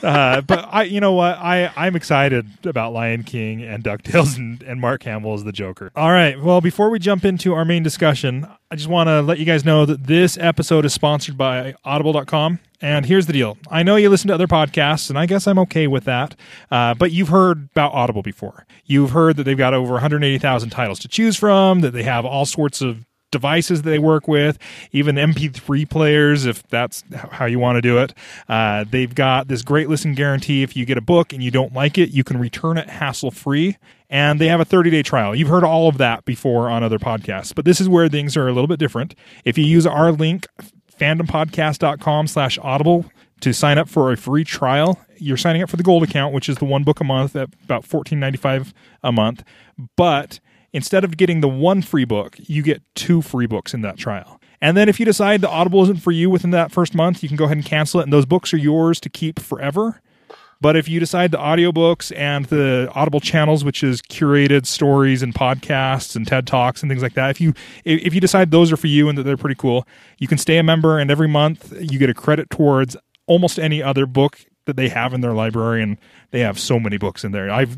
uh, 0.02 0.40
but 0.40 0.68
I, 0.70 0.84
you 0.84 1.00
know 1.00 1.12
what, 1.12 1.38
I 1.38 1.72
I'm 1.76 1.96
excited 1.96 2.46
about 2.64 2.92
Lion 2.92 3.22
King 3.22 3.62
and 3.62 3.82
Ducktales 3.82 4.36
and, 4.36 4.62
and 4.62 4.80
Mark 4.80 5.02
Hamill 5.04 5.34
as 5.34 5.44
the 5.44 5.52
Joker. 5.52 5.90
All 5.96 6.10
right, 6.10 6.40
well, 6.40 6.60
before 6.60 6.90
we 6.90 6.98
jump 6.98 7.24
into 7.24 7.54
our 7.54 7.64
main 7.64 7.82
discussion, 7.82 8.46
I 8.70 8.76
just 8.76 8.88
want 8.88 9.08
to 9.08 9.22
let 9.22 9.38
you 9.38 9.44
guys 9.44 9.64
know 9.64 9.86
that 9.86 10.06
this 10.06 10.36
episode 10.38 10.84
is 10.84 10.92
sponsored 10.92 11.36
by 11.36 11.74
Audible.com. 11.84 12.60
And 12.80 13.06
here's 13.06 13.26
the 13.26 13.32
deal: 13.32 13.56
I 13.70 13.82
know 13.82 13.96
you 13.96 14.10
listen 14.10 14.28
to 14.28 14.34
other 14.34 14.46
podcasts, 14.46 15.08
and 15.08 15.18
I 15.18 15.26
guess 15.26 15.46
I'm 15.46 15.58
okay 15.60 15.86
with 15.86 16.04
that. 16.04 16.34
Uh, 16.70 16.94
but 16.94 17.10
you've 17.12 17.28
heard 17.28 17.68
about 17.72 17.92
Audible 17.92 18.22
before. 18.22 18.66
You've 18.84 19.10
heard 19.10 19.36
that 19.36 19.44
they've 19.44 19.56
got 19.56 19.72
over 19.74 19.92
180,000 19.92 20.70
titles 20.70 20.98
to 21.00 21.08
choose 21.08 21.36
from. 21.36 21.80
That 21.80 21.92
they 21.92 22.02
have 22.02 22.26
all 22.26 22.44
sorts 22.44 22.82
of 22.82 23.06
devices 23.36 23.82
they 23.82 23.98
work 23.98 24.26
with, 24.26 24.58
even 24.92 25.16
MP3 25.16 25.88
players, 25.88 26.46
if 26.46 26.62
that's 26.68 27.04
how 27.32 27.46
you 27.46 27.58
want 27.58 27.76
to 27.76 27.82
do 27.82 27.98
it. 27.98 28.14
Uh, 28.48 28.84
they've 28.88 29.14
got 29.14 29.48
this 29.48 29.62
great 29.62 29.88
listen 29.88 30.14
guarantee. 30.14 30.62
If 30.62 30.76
you 30.76 30.84
get 30.84 30.98
a 30.98 31.02
book 31.02 31.32
and 31.32 31.42
you 31.42 31.50
don't 31.50 31.72
like 31.72 31.98
it, 31.98 32.10
you 32.10 32.24
can 32.24 32.38
return 32.38 32.78
it 32.78 32.88
hassle 32.88 33.30
free. 33.30 33.76
And 34.08 34.40
they 34.40 34.48
have 34.48 34.60
a 34.60 34.64
30 34.64 34.90
day 34.90 35.02
trial. 35.02 35.34
You've 35.34 35.48
heard 35.48 35.64
all 35.64 35.88
of 35.88 35.98
that 35.98 36.24
before 36.24 36.70
on 36.70 36.82
other 36.82 36.98
podcasts, 36.98 37.54
but 37.54 37.64
this 37.64 37.80
is 37.80 37.88
where 37.88 38.08
things 38.08 38.36
are 38.36 38.48
a 38.48 38.52
little 38.52 38.68
bit 38.68 38.78
different. 38.78 39.14
If 39.44 39.58
you 39.58 39.64
use 39.64 39.86
our 39.86 40.12
link, 40.12 40.46
fandompodcast.com 40.98 42.26
slash 42.28 42.58
audible 42.62 43.06
to 43.40 43.52
sign 43.52 43.78
up 43.78 43.88
for 43.88 44.12
a 44.12 44.16
free 44.16 44.44
trial. 44.44 44.98
You're 45.18 45.36
signing 45.36 45.62
up 45.62 45.70
for 45.70 45.76
the 45.76 45.82
gold 45.82 46.02
account, 46.02 46.34
which 46.34 46.48
is 46.48 46.56
the 46.56 46.64
one 46.64 46.84
book 46.84 47.00
a 47.00 47.04
month 47.04 47.36
at 47.36 47.48
about 47.64 47.84
fourteen 47.84 48.20
ninety 48.20 48.38
five 48.38 48.72
a 49.02 49.12
month. 49.12 49.42
But 49.96 50.40
instead 50.72 51.04
of 51.04 51.16
getting 51.16 51.40
the 51.40 51.48
one 51.48 51.82
free 51.82 52.04
book, 52.04 52.36
you 52.38 52.62
get 52.62 52.82
two 52.94 53.22
free 53.22 53.46
books 53.46 53.74
in 53.74 53.82
that 53.82 53.96
trial. 53.96 54.40
And 54.60 54.76
then 54.76 54.88
if 54.88 54.98
you 54.98 55.06
decide 55.06 55.40
the 55.40 55.50
Audible 55.50 55.82
isn't 55.82 56.02
for 56.02 56.12
you 56.12 56.30
within 56.30 56.50
that 56.50 56.72
first 56.72 56.94
month, 56.94 57.22
you 57.22 57.28
can 57.28 57.36
go 57.36 57.44
ahead 57.44 57.56
and 57.56 57.66
cancel 57.66 58.00
it, 58.00 58.04
and 58.04 58.12
those 58.12 58.26
books 58.26 58.54
are 58.54 58.58
yours 58.58 59.00
to 59.00 59.08
keep 59.08 59.38
forever. 59.38 60.00
But 60.60 60.74
if 60.74 60.88
you 60.88 60.98
decide 61.00 61.32
the 61.32 61.38
audiobooks 61.38 62.16
and 62.16 62.46
the 62.46 62.90
Audible 62.94 63.20
channels, 63.20 63.62
which 63.62 63.82
is 63.82 64.00
curated 64.00 64.64
stories 64.64 65.22
and 65.22 65.34
podcasts 65.34 66.16
and 66.16 66.26
TED 66.26 66.46
Talks 66.46 66.82
and 66.82 66.90
things 66.90 67.02
like 67.02 67.12
that, 67.14 67.30
if 67.30 67.40
you 67.40 67.52
if 67.84 68.14
you 68.14 68.20
decide 68.20 68.50
those 68.50 68.72
are 68.72 68.76
for 68.76 68.86
you 68.86 69.08
and 69.08 69.18
that 69.18 69.24
they're 69.24 69.36
pretty 69.36 69.54
cool, 69.54 69.86
you 70.18 70.26
can 70.26 70.38
stay 70.38 70.56
a 70.56 70.62
member 70.62 70.98
and 70.98 71.10
every 71.10 71.28
month 71.28 71.74
you 71.78 71.98
get 71.98 72.08
a 72.08 72.14
credit 72.14 72.48
towards 72.48 72.96
almost 73.26 73.58
any 73.58 73.82
other 73.82 74.06
book 74.06 74.46
that 74.64 74.76
they 74.76 74.88
have 74.88 75.12
in 75.12 75.20
their 75.20 75.34
library 75.34 75.82
and 75.82 75.98
they 76.30 76.40
have 76.40 76.58
so 76.58 76.80
many 76.80 76.96
books 76.96 77.22
in 77.22 77.32
there. 77.32 77.50
I've 77.50 77.76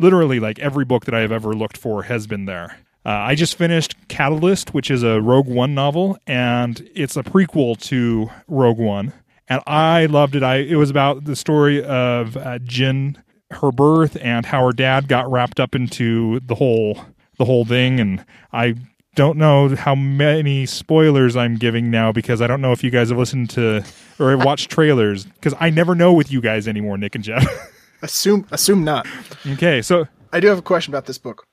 literally 0.00 0.40
like 0.40 0.58
every 0.58 0.84
book 0.84 1.04
that 1.04 1.14
I 1.14 1.20
have 1.20 1.32
ever 1.32 1.52
looked 1.52 1.76
for 1.76 2.04
has 2.04 2.26
been 2.26 2.46
there. 2.46 2.78
Uh, 3.04 3.10
I 3.10 3.34
just 3.34 3.56
finished 3.56 3.94
Catalyst, 4.08 4.74
which 4.74 4.90
is 4.90 5.02
a 5.02 5.20
Rogue 5.20 5.46
One 5.46 5.74
novel, 5.74 6.18
and 6.26 6.86
it's 6.94 7.16
a 7.16 7.22
prequel 7.22 7.80
to 7.84 8.30
Rogue 8.46 8.78
One, 8.78 9.12
and 9.48 9.62
I 9.66 10.06
loved 10.06 10.36
it. 10.36 10.42
I 10.42 10.56
it 10.56 10.76
was 10.76 10.90
about 10.90 11.24
the 11.24 11.36
story 11.36 11.82
of 11.82 12.36
uh, 12.36 12.58
Jin, 12.58 13.22
her 13.52 13.72
birth, 13.72 14.18
and 14.20 14.44
how 14.44 14.66
her 14.66 14.72
dad 14.72 15.08
got 15.08 15.30
wrapped 15.30 15.60
up 15.60 15.74
into 15.74 16.40
the 16.40 16.54
whole 16.54 16.98
the 17.38 17.46
whole 17.46 17.64
thing, 17.64 18.00
and 18.00 18.24
I 18.52 18.74
don't 19.14 19.38
know 19.38 19.74
how 19.74 19.94
many 19.94 20.66
spoilers 20.66 21.36
I'm 21.36 21.56
giving 21.56 21.90
now 21.90 22.12
because 22.12 22.42
I 22.42 22.46
don't 22.46 22.60
know 22.60 22.72
if 22.72 22.84
you 22.84 22.90
guys 22.90 23.08
have 23.08 23.18
listened 23.18 23.48
to 23.50 23.82
or 24.18 24.36
watched 24.36 24.70
trailers 24.70 25.24
because 25.24 25.54
I 25.58 25.70
never 25.70 25.94
know 25.94 26.12
with 26.12 26.30
you 26.30 26.42
guys 26.42 26.68
anymore, 26.68 26.98
Nick 26.98 27.14
and 27.14 27.24
Jeff. 27.24 27.46
Assume 28.02 28.46
assume 28.50 28.84
not. 28.84 29.06
okay, 29.52 29.82
so 29.82 30.06
I 30.32 30.40
do 30.40 30.46
have 30.48 30.58
a 30.58 30.62
question 30.62 30.92
about 30.92 31.06
this 31.06 31.18
book. 31.18 31.46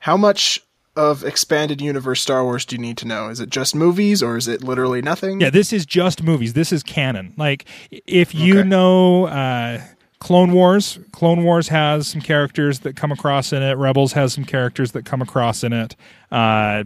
How 0.00 0.16
much 0.16 0.60
of 0.96 1.22
expanded 1.22 1.80
universe 1.80 2.20
Star 2.20 2.42
Wars 2.42 2.64
do 2.64 2.74
you 2.74 2.82
need 2.82 2.96
to 2.98 3.06
know? 3.06 3.28
Is 3.28 3.38
it 3.38 3.50
just 3.50 3.74
movies 3.74 4.22
or 4.22 4.36
is 4.36 4.48
it 4.48 4.62
literally 4.64 5.00
nothing? 5.02 5.40
Yeah, 5.40 5.50
this 5.50 5.72
is 5.72 5.86
just 5.86 6.22
movies. 6.22 6.54
This 6.54 6.72
is 6.72 6.82
canon. 6.82 7.34
Like 7.36 7.66
if 8.06 8.34
you 8.34 8.60
Okay. 8.60 8.68
know 8.68 9.26
uh, 9.26 9.80
Clone 10.18 10.50
Wars, 10.52 10.98
Clone 11.12 11.44
Wars 11.44 11.68
has 11.68 12.08
some 12.08 12.20
characters 12.20 12.80
that 12.80 12.96
come 12.96 13.12
across 13.12 13.52
in 13.52 13.62
it. 13.62 13.76
Rebels 13.76 14.12
has 14.14 14.32
some 14.32 14.44
characters 14.44 14.90
that 14.92 15.04
come 15.04 15.22
across 15.22 15.62
in 15.62 15.72
it. 15.72 15.94
Uh, 16.32 16.82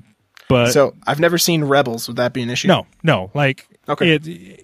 but 0.49 0.73
So 0.73 0.95
I've 1.07 1.21
never 1.21 1.39
seen 1.39 1.65
Rebels. 1.65 2.09
Would 2.09 2.19
that 2.19 2.35
be 2.35 2.43
an 2.43 2.51
issue? 2.51 2.69
no, 2.69 2.87
no, 3.03 3.31
like 3.33 3.67
Okay. 3.89 4.15
it, 4.15 4.23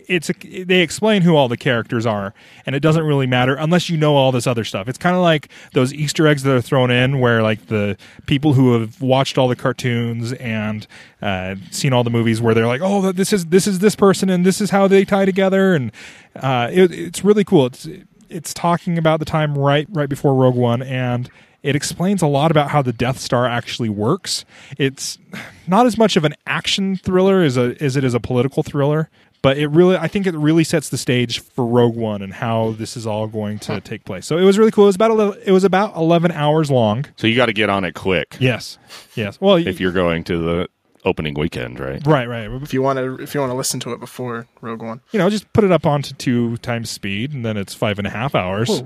it's 0.09 0.31
a, 0.31 0.33
they 0.65 0.81
explain 0.81 1.23
who 1.23 1.35
all 1.35 1.49
the 1.49 1.57
characters 1.57 2.07
are, 2.07 2.35
and 2.65 2.77
it 2.77 2.81
doesn't 2.81 3.03
really 3.03 3.27
matter 3.27 3.57
unless 3.57 3.91
you 3.91 3.97
know 3.97 4.15
all 4.15 4.31
this 4.31 4.47
other 4.47 4.63
stuff. 4.63 4.89
It's 4.89 4.99
kind 4.99 5.17
of 5.17 5.23
like 5.23 5.49
those 5.73 5.93
Easter 5.93 6.29
eggs 6.29 6.45
that 6.45 6.55
are 6.55 6.63
thrown 6.63 6.93
in, 6.93 7.19
where 7.19 7.43
like 7.43 7.67
the 7.67 7.97
people 8.27 8.53
who 8.53 8.79
have 8.79 9.01
watched 9.03 9.37
all 9.37 9.49
the 9.49 9.57
cartoons 9.57 10.33
and 10.35 10.87
uh, 11.21 11.57
seen 11.73 11.93
all 11.93 12.05
the 12.05 12.11
movies, 12.11 12.41
where 12.41 12.55
they're 12.55 12.69
like, 12.69 12.81
"Oh, 12.81 13.11
this 13.11 13.33
is 13.33 13.47
this 13.47 13.67
is 13.67 13.81
this 13.81 13.97
person, 13.97 14.31
and 14.31 14.47
this 14.47 14.61
is 14.61 14.71
how 14.71 14.87
they 14.87 15.05
tie 15.05 15.25
together," 15.25 15.75
and 15.75 15.91
uh, 16.37 16.69
it, 16.73 16.93
it's 16.93 17.25
really 17.25 17.43
cool. 17.45 17.67
It's 17.67 17.89
it's 18.29 18.55
talking 18.55 18.99
about 18.99 19.19
the 19.19 19.27
time 19.27 19.59
right 19.59 19.89
right 19.91 20.09
before 20.09 20.33
Rogue 20.35 20.55
One, 20.55 20.81
and 20.81 21.29
it 21.69 21.77
explains 21.77 22.23
a 22.23 22.27
lot 22.27 22.51
about 22.51 22.71
how 22.71 22.81
the 22.81 22.95
Death 22.95 23.19
Star 23.19 23.47
actually 23.47 23.91
works. 23.91 24.47
It's 24.79 25.19
not 25.67 25.85
as 25.85 25.99
much 25.99 26.17
of 26.17 26.25
an 26.25 26.35
action 26.47 26.97
thriller 26.97 27.43
as 27.43 27.59
a 27.59 27.77
as 27.79 27.95
it 27.95 28.05
is 28.05 28.15
a 28.15 28.21
political 28.21 28.63
thriller, 28.63 29.11
but 29.43 29.59
it 29.59 29.67
really 29.67 29.95
I 29.95 30.09
think 30.09 30.27
it 30.27 30.35
really 30.35 30.65
sets 30.65 30.89
the 30.89 30.97
stage 30.97 31.41
for 31.41 31.67
Rogue 31.67 31.95
One 31.95 32.23
and 32.23 32.33
how 32.33 32.73
this 32.79 32.97
is 32.97 33.07
all 33.07 33.27
going 33.27 33.59
to 33.61 33.83
take 33.83 34.07
place. 34.07 34.25
So 34.25 34.39
it 34.39 34.45
was 34.45 34.59
really 34.59 34.71
cool. 34.71 34.85
It 34.85 34.89
was 34.89 34.95
about 34.95 35.11
11, 35.11 35.43
it 35.45 35.53
was 35.53 35.65
about 35.65 35.95
11 35.95 36.33
hours 36.33 36.71
long. 36.71 37.05
So 37.17 37.27
you 37.27 37.37
got 37.37 37.47
to 37.47 37.53
get 37.53 37.69
on 37.69 37.85
it 37.85 37.93
quick 37.95 38.39
Yes. 38.41 38.79
Yes. 39.15 39.39
Well, 39.39 39.57
if 39.57 39.79
you're 39.79 39.93
going 39.93 40.25
to 40.25 40.39
the 40.39 40.69
opening 41.05 41.35
weekend, 41.35 41.79
right? 41.79 42.05
right, 42.07 42.27
right. 42.27 42.51
If 42.63 42.73
you 42.73 42.81
want 42.81 42.99
to, 42.99 43.23
if 43.23 43.35
you 43.35 43.41
want 43.41 43.51
to 43.51 43.57
listen 43.57 43.79
to 43.81 43.93
it 43.93 44.01
before 44.01 44.47
Rogue 44.63 44.81
One. 44.81 45.03
You 45.13 45.19
know, 45.19 45.29
just 45.29 45.53
put 45.53 45.65
it 45.65 45.71
up 45.71 45.85
onto 45.85 46.15
two 46.15 46.57
times 46.59 46.89
speed, 46.89 47.35
and 47.35 47.45
then 47.45 47.59
it's 47.59 47.75
five 47.75 47.99
and 47.99 48.07
a 48.07 48.11
half 48.11 48.35
hours. 48.35 48.83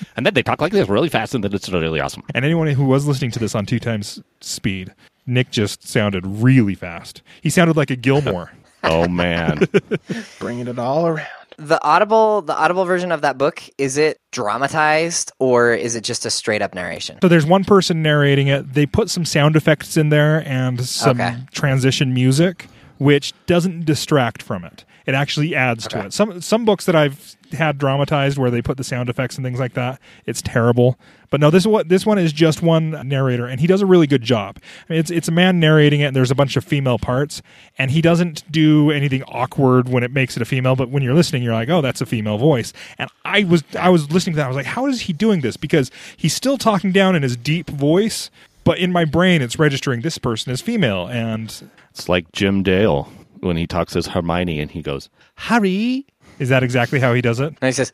Whoa. 0.00 0.06
And 0.16 0.26
then 0.26 0.34
they 0.34 0.42
talk 0.42 0.60
like 0.60 0.72
this 0.72 0.88
really 0.88 1.08
fast, 1.08 1.34
and 1.34 1.42
then 1.44 1.52
it's 1.52 1.68
really 1.68 2.00
awesome. 2.00 2.22
And 2.34 2.44
anyone 2.44 2.66
who 2.68 2.84
was 2.84 3.06
listening 3.06 3.30
to 3.32 3.38
this 3.38 3.54
on 3.54 3.66
two 3.66 3.78
times 3.78 4.20
speed, 4.40 4.94
Nick 5.26 5.50
just 5.50 5.86
sounded 5.86 6.26
really 6.26 6.74
fast. 6.74 7.22
He 7.42 7.50
sounded 7.50 7.76
like 7.76 7.90
a 7.90 7.96
Gilmore. 7.96 8.52
Oh 8.82 9.06
man, 9.08 9.60
Bringing 10.38 10.66
it 10.66 10.78
all 10.78 11.06
around. 11.06 11.26
The 11.58 11.78
audible, 11.84 12.40
the 12.40 12.56
audible 12.56 12.86
version 12.86 13.12
of 13.12 13.20
that 13.20 13.36
book 13.36 13.62
is 13.76 13.98
it 13.98 14.16
dramatized 14.32 15.32
or 15.38 15.74
is 15.74 15.96
it 15.96 16.02
just 16.02 16.24
a 16.24 16.30
straight 16.30 16.62
up 16.62 16.74
narration? 16.74 17.18
So 17.20 17.28
there's 17.28 17.44
one 17.44 17.64
person 17.64 18.02
narrating 18.02 18.46
it. 18.48 18.72
They 18.72 18.86
put 18.86 19.10
some 19.10 19.26
sound 19.26 19.54
effects 19.54 19.98
in 19.98 20.08
there 20.08 20.42
and 20.48 20.80
some 20.86 21.20
Okay. 21.20 21.36
transition 21.52 22.14
music, 22.14 22.68
which 22.96 23.34
doesn't 23.44 23.84
distract 23.84 24.42
from 24.42 24.64
it. 24.64 24.86
It 25.10 25.16
actually 25.16 25.56
adds 25.56 25.88
to 25.88 26.06
it. 26.06 26.12
Some 26.12 26.40
some 26.40 26.64
books 26.64 26.86
that 26.86 26.94
I've 26.94 27.34
had 27.50 27.78
dramatized 27.78 28.38
where 28.38 28.48
they 28.48 28.62
put 28.62 28.76
the 28.76 28.84
sound 28.84 29.08
effects 29.08 29.34
and 29.34 29.44
things 29.44 29.58
like 29.58 29.74
that, 29.74 30.00
it's 30.24 30.40
terrible. 30.40 30.96
But 31.30 31.40
no, 31.40 31.50
this 31.50 31.66
what 31.66 31.88
this 31.88 32.06
one 32.06 32.16
is 32.16 32.32
just 32.32 32.62
one 32.62 33.08
narrator, 33.08 33.46
and 33.46 33.60
he 33.60 33.66
does 33.66 33.82
a 33.82 33.86
really 33.86 34.06
good 34.06 34.22
job. 34.22 34.58
I 34.88 34.92
mean, 34.92 35.00
it's 35.00 35.10
it's 35.10 35.26
a 35.26 35.32
man 35.32 35.58
narrating 35.58 35.98
it, 35.98 36.04
and 36.04 36.14
there's 36.14 36.30
a 36.30 36.36
bunch 36.36 36.56
of 36.56 36.62
female 36.62 36.96
parts, 36.96 37.42
and 37.76 37.90
he 37.90 38.00
doesn't 38.00 38.44
do 38.52 38.92
anything 38.92 39.24
awkward 39.24 39.88
when 39.88 40.04
it 40.04 40.12
makes 40.12 40.36
it 40.36 40.42
a 40.42 40.44
female. 40.44 40.76
But 40.76 40.90
when 40.90 41.02
you're 41.02 41.14
listening, 41.14 41.42
you're 41.42 41.54
like, 41.54 41.68
oh, 41.68 41.80
that's 41.80 42.00
a 42.00 42.06
female 42.06 42.38
voice. 42.38 42.72
And 42.96 43.10
I 43.24 43.42
was 43.42 43.64
I 43.76 43.88
was 43.88 44.12
listening 44.12 44.34
to 44.34 44.36
that, 44.36 44.44
I 44.44 44.48
was 44.48 44.56
like, 44.56 44.66
how 44.66 44.86
is 44.86 45.00
he 45.00 45.12
doing 45.12 45.40
this? 45.40 45.56
Because 45.56 45.90
he's 46.16 46.34
still 46.34 46.56
talking 46.56 46.92
down 46.92 47.16
in 47.16 47.24
his 47.24 47.36
deep 47.36 47.68
voice, 47.68 48.30
but 48.62 48.78
in 48.78 48.92
my 48.92 49.04
brain, 49.04 49.42
it's 49.42 49.58
registering 49.58 50.02
this 50.02 50.18
person 50.18 50.52
is 50.52 50.60
female, 50.60 51.08
and 51.08 51.68
it's 51.90 52.08
like 52.08 52.30
Jim 52.30 52.62
Dale 52.62 53.10
when 53.40 53.56
he 53.56 53.66
talks 53.66 53.96
as 53.96 54.06
Hermione, 54.06 54.60
and 54.60 54.70
he 54.70 54.82
goes, 54.82 55.08
"Harry, 55.36 56.06
is 56.38 56.48
that 56.48 56.62
exactly 56.62 57.00
how 57.00 57.14
he 57.14 57.20
does 57.20 57.40
it? 57.40 57.54
And 57.60 57.68
he 57.68 57.72
says, 57.72 57.92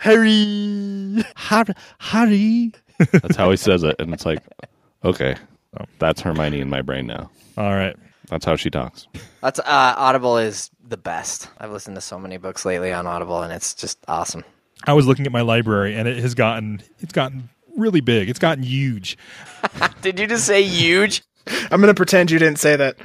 Harry. 0.00 1.24
Har- 1.36 1.74
Harry." 1.98 2.72
That's 3.12 3.36
how 3.36 3.50
he 3.50 3.56
says 3.56 3.82
it, 3.82 3.96
and 3.98 4.12
it's 4.14 4.24
like, 4.24 4.40
okay, 5.04 5.36
that's 5.98 6.20
Hermione 6.20 6.60
in 6.60 6.70
my 6.70 6.82
brain 6.82 7.06
now. 7.06 7.30
All 7.58 7.74
right. 7.74 7.96
That's 8.28 8.44
how 8.44 8.56
she 8.56 8.70
talks. 8.70 9.06
That's 9.40 9.60
uh, 9.60 9.64
Audible 9.96 10.38
is 10.38 10.70
the 10.86 10.96
best. 10.96 11.48
I've 11.58 11.70
listened 11.70 11.96
to 11.96 12.00
so 12.00 12.18
many 12.18 12.38
books 12.38 12.64
lately 12.64 12.92
on 12.92 13.06
Audible, 13.06 13.42
and 13.42 13.52
it's 13.52 13.74
just 13.74 13.98
awesome. 14.08 14.44
I 14.84 14.94
was 14.94 15.06
looking 15.06 15.26
at 15.26 15.32
my 15.32 15.42
library, 15.42 15.94
and 15.94 16.08
it 16.08 16.18
has 16.18 16.34
gotten 16.34 16.82
it's 17.00 17.12
gotten 17.12 17.48
really 17.76 18.00
big. 18.00 18.28
It's 18.28 18.38
gotten 18.38 18.64
huge. 18.64 19.16
Did 20.02 20.18
you 20.18 20.26
just 20.26 20.46
say 20.46 20.62
huge? 20.62 21.22
I'm 21.70 21.80
gonna 21.80 21.94
pretend 21.94 22.30
you 22.30 22.38
didn't 22.38 22.58
say 22.58 22.76
that. 22.76 22.96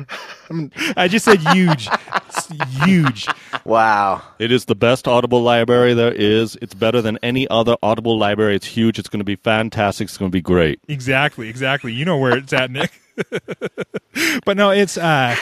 I 0.97 1.07
just 1.07 1.25
said 1.25 1.39
huge. 1.53 1.87
It's 2.27 2.47
huge. 2.83 3.27
Wow. 3.65 4.21
It 4.39 4.51
is 4.51 4.65
the 4.65 4.75
best 4.75 5.07
Audible 5.07 5.41
library 5.41 5.93
there 5.93 6.11
is. 6.11 6.57
It's 6.61 6.73
better 6.73 7.01
than 7.01 7.19
any 7.21 7.47
other 7.49 7.75
Audible 7.83 8.17
library. 8.17 8.55
It's 8.55 8.65
huge. 8.65 8.99
It's 8.99 9.09
going 9.09 9.19
to 9.19 9.25
be 9.25 9.35
fantastic. 9.35 10.05
It's 10.05 10.17
going 10.17 10.31
to 10.31 10.35
be 10.35 10.41
great. 10.41 10.79
Exactly, 10.87 11.49
exactly. 11.49 11.93
You 11.93 12.05
know 12.05 12.17
where 12.17 12.37
it's 12.37 12.53
at, 12.53 12.71
Nick. 12.71 12.91
but 14.45 14.57
no, 14.57 14.71
it's 14.71 14.97
uh 14.97 15.35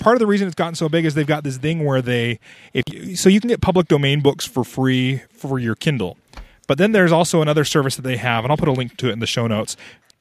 part 0.00 0.16
of 0.16 0.20
the 0.20 0.26
reason 0.26 0.46
it's 0.46 0.54
gotten 0.54 0.74
so 0.74 0.88
big 0.88 1.04
is 1.04 1.14
they've 1.14 1.26
got 1.26 1.44
this 1.44 1.56
thing 1.56 1.84
where 1.84 2.02
they 2.02 2.38
if 2.72 2.84
you, 2.90 3.16
so 3.16 3.28
you 3.28 3.40
can 3.40 3.48
get 3.48 3.60
public 3.60 3.88
domain 3.88 4.20
books 4.20 4.46
for 4.46 4.64
free 4.64 5.22
for 5.32 5.58
your 5.58 5.74
Kindle. 5.74 6.16
But 6.66 6.78
then 6.78 6.92
there's 6.92 7.12
also 7.12 7.40
another 7.40 7.64
service 7.64 7.96
that 7.96 8.02
they 8.02 8.18
have, 8.18 8.44
and 8.44 8.52
I'll 8.52 8.58
put 8.58 8.68
a 8.68 8.72
link 8.72 8.96
to 8.98 9.08
it 9.08 9.12
in 9.12 9.20
the 9.20 9.26
show 9.26 9.46
notes. 9.46 9.76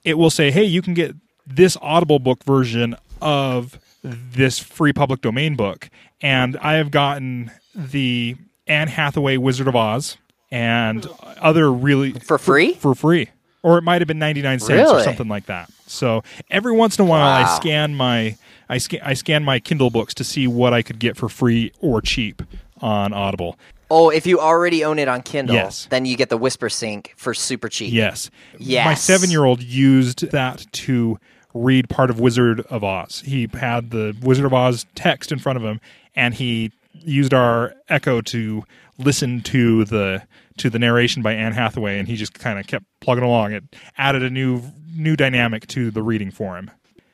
It 0.05 0.17
will 0.17 0.29
say, 0.29 0.49
"Hey, 0.49 0.63
you 0.63 0.81
can 0.81 0.93
get 0.93 1.13
this 1.47 1.77
Audible 1.81 2.19
book 2.19 2.43
version 2.43 2.95
of 3.21 3.79
this 4.03 4.59
free 4.59 4.93
public 4.93 5.21
domain 5.21 5.55
book." 5.55 5.89
And 6.21 6.57
I 6.57 6.73
have 6.73 6.91
gotten 6.91 7.51
the 7.75 8.35
Anne 8.67 8.87
Hathaway 8.87 9.37
Wizard 9.37 9.67
of 9.67 9.75
Oz 9.75 10.17
and 10.51 11.07
other 11.39 11.71
really 11.71 12.11
For 12.13 12.37
free? 12.37 12.73
for 12.73 12.95
free, 12.95 13.29
or 13.63 13.77
it 13.77 13.83
might 13.83 14.01
have 14.01 14.07
been 14.07 14.19
ninety 14.19 14.41
nine 14.41 14.59
cents 14.59 14.91
or 14.91 15.01
something 15.03 15.27
like 15.27 15.45
that. 15.47 15.69
So 15.85 16.23
every 16.49 16.71
once 16.73 16.97
in 16.99 17.05
a 17.05 17.07
while, 17.07 17.21
I 17.27 17.55
scan 17.57 17.95
my 17.95 18.35
I 18.69 18.77
scan 18.79 18.99
I 19.03 19.13
scan 19.13 19.43
my 19.43 19.59
Kindle 19.59 19.89
books 19.89 20.13
to 20.15 20.23
see 20.23 20.47
what 20.47 20.73
I 20.73 20.81
could 20.81 20.99
get 20.99 21.15
for 21.17 21.29
free 21.29 21.71
or 21.79 22.01
cheap 22.01 22.41
on 22.81 23.13
Audible. 23.13 23.57
Oh, 23.89 24.09
if 24.09 24.27
you 24.27 24.39
already 24.39 24.83
own 24.83 24.99
it 24.99 25.07
on 25.07 25.21
Kindle, 25.21 25.55
Yes. 25.55 25.87
then 25.89 26.03
you 26.05 26.17
get 26.17 26.27
the 26.27 26.37
Whispersync 26.37 27.07
for 27.15 27.33
super 27.33 27.69
cheap. 27.69 27.93
Yes, 27.93 28.29
Yes. 28.57 28.85
My 28.85 28.93
seven 28.95 29.29
year 29.31 29.45
old 29.45 29.63
used 29.63 30.29
that 30.31 30.65
to 30.73 31.17
read 31.63 31.89
part 31.89 32.09
of 32.09 32.19
Wizard 32.19 32.61
of 32.61 32.83
Oz. 32.83 33.21
He 33.25 33.47
had 33.53 33.91
the 33.91 34.15
Wizard 34.21 34.45
of 34.45 34.53
Oz 34.53 34.85
text 34.95 35.31
in 35.31 35.39
front 35.39 35.57
of 35.57 35.63
him, 35.63 35.79
and 36.15 36.33
he 36.33 36.71
used 36.93 37.33
our 37.33 37.73
Echo 37.89 38.21
to 38.21 38.63
listen 38.97 39.41
to 39.41 39.85
the 39.85 40.23
to 40.57 40.69
the 40.69 40.79
narration 40.79 41.21
by 41.21 41.33
Anne 41.33 41.53
Hathaway, 41.53 41.99
and 41.99 42.07
he 42.07 42.15
just 42.15 42.33
kind 42.33 42.59
of 42.59 42.65
kept 42.67 42.85
plugging 42.99 43.23
along. 43.23 43.53
It 43.53 43.63
added 43.97 44.23
a 44.23 44.29
new 44.29 44.61
new 44.95 45.15
dynamic 45.15 45.67
to 45.67 45.91
the 45.91 46.01
reading 46.01 46.31
for 46.31 46.57
him. 46.57 46.71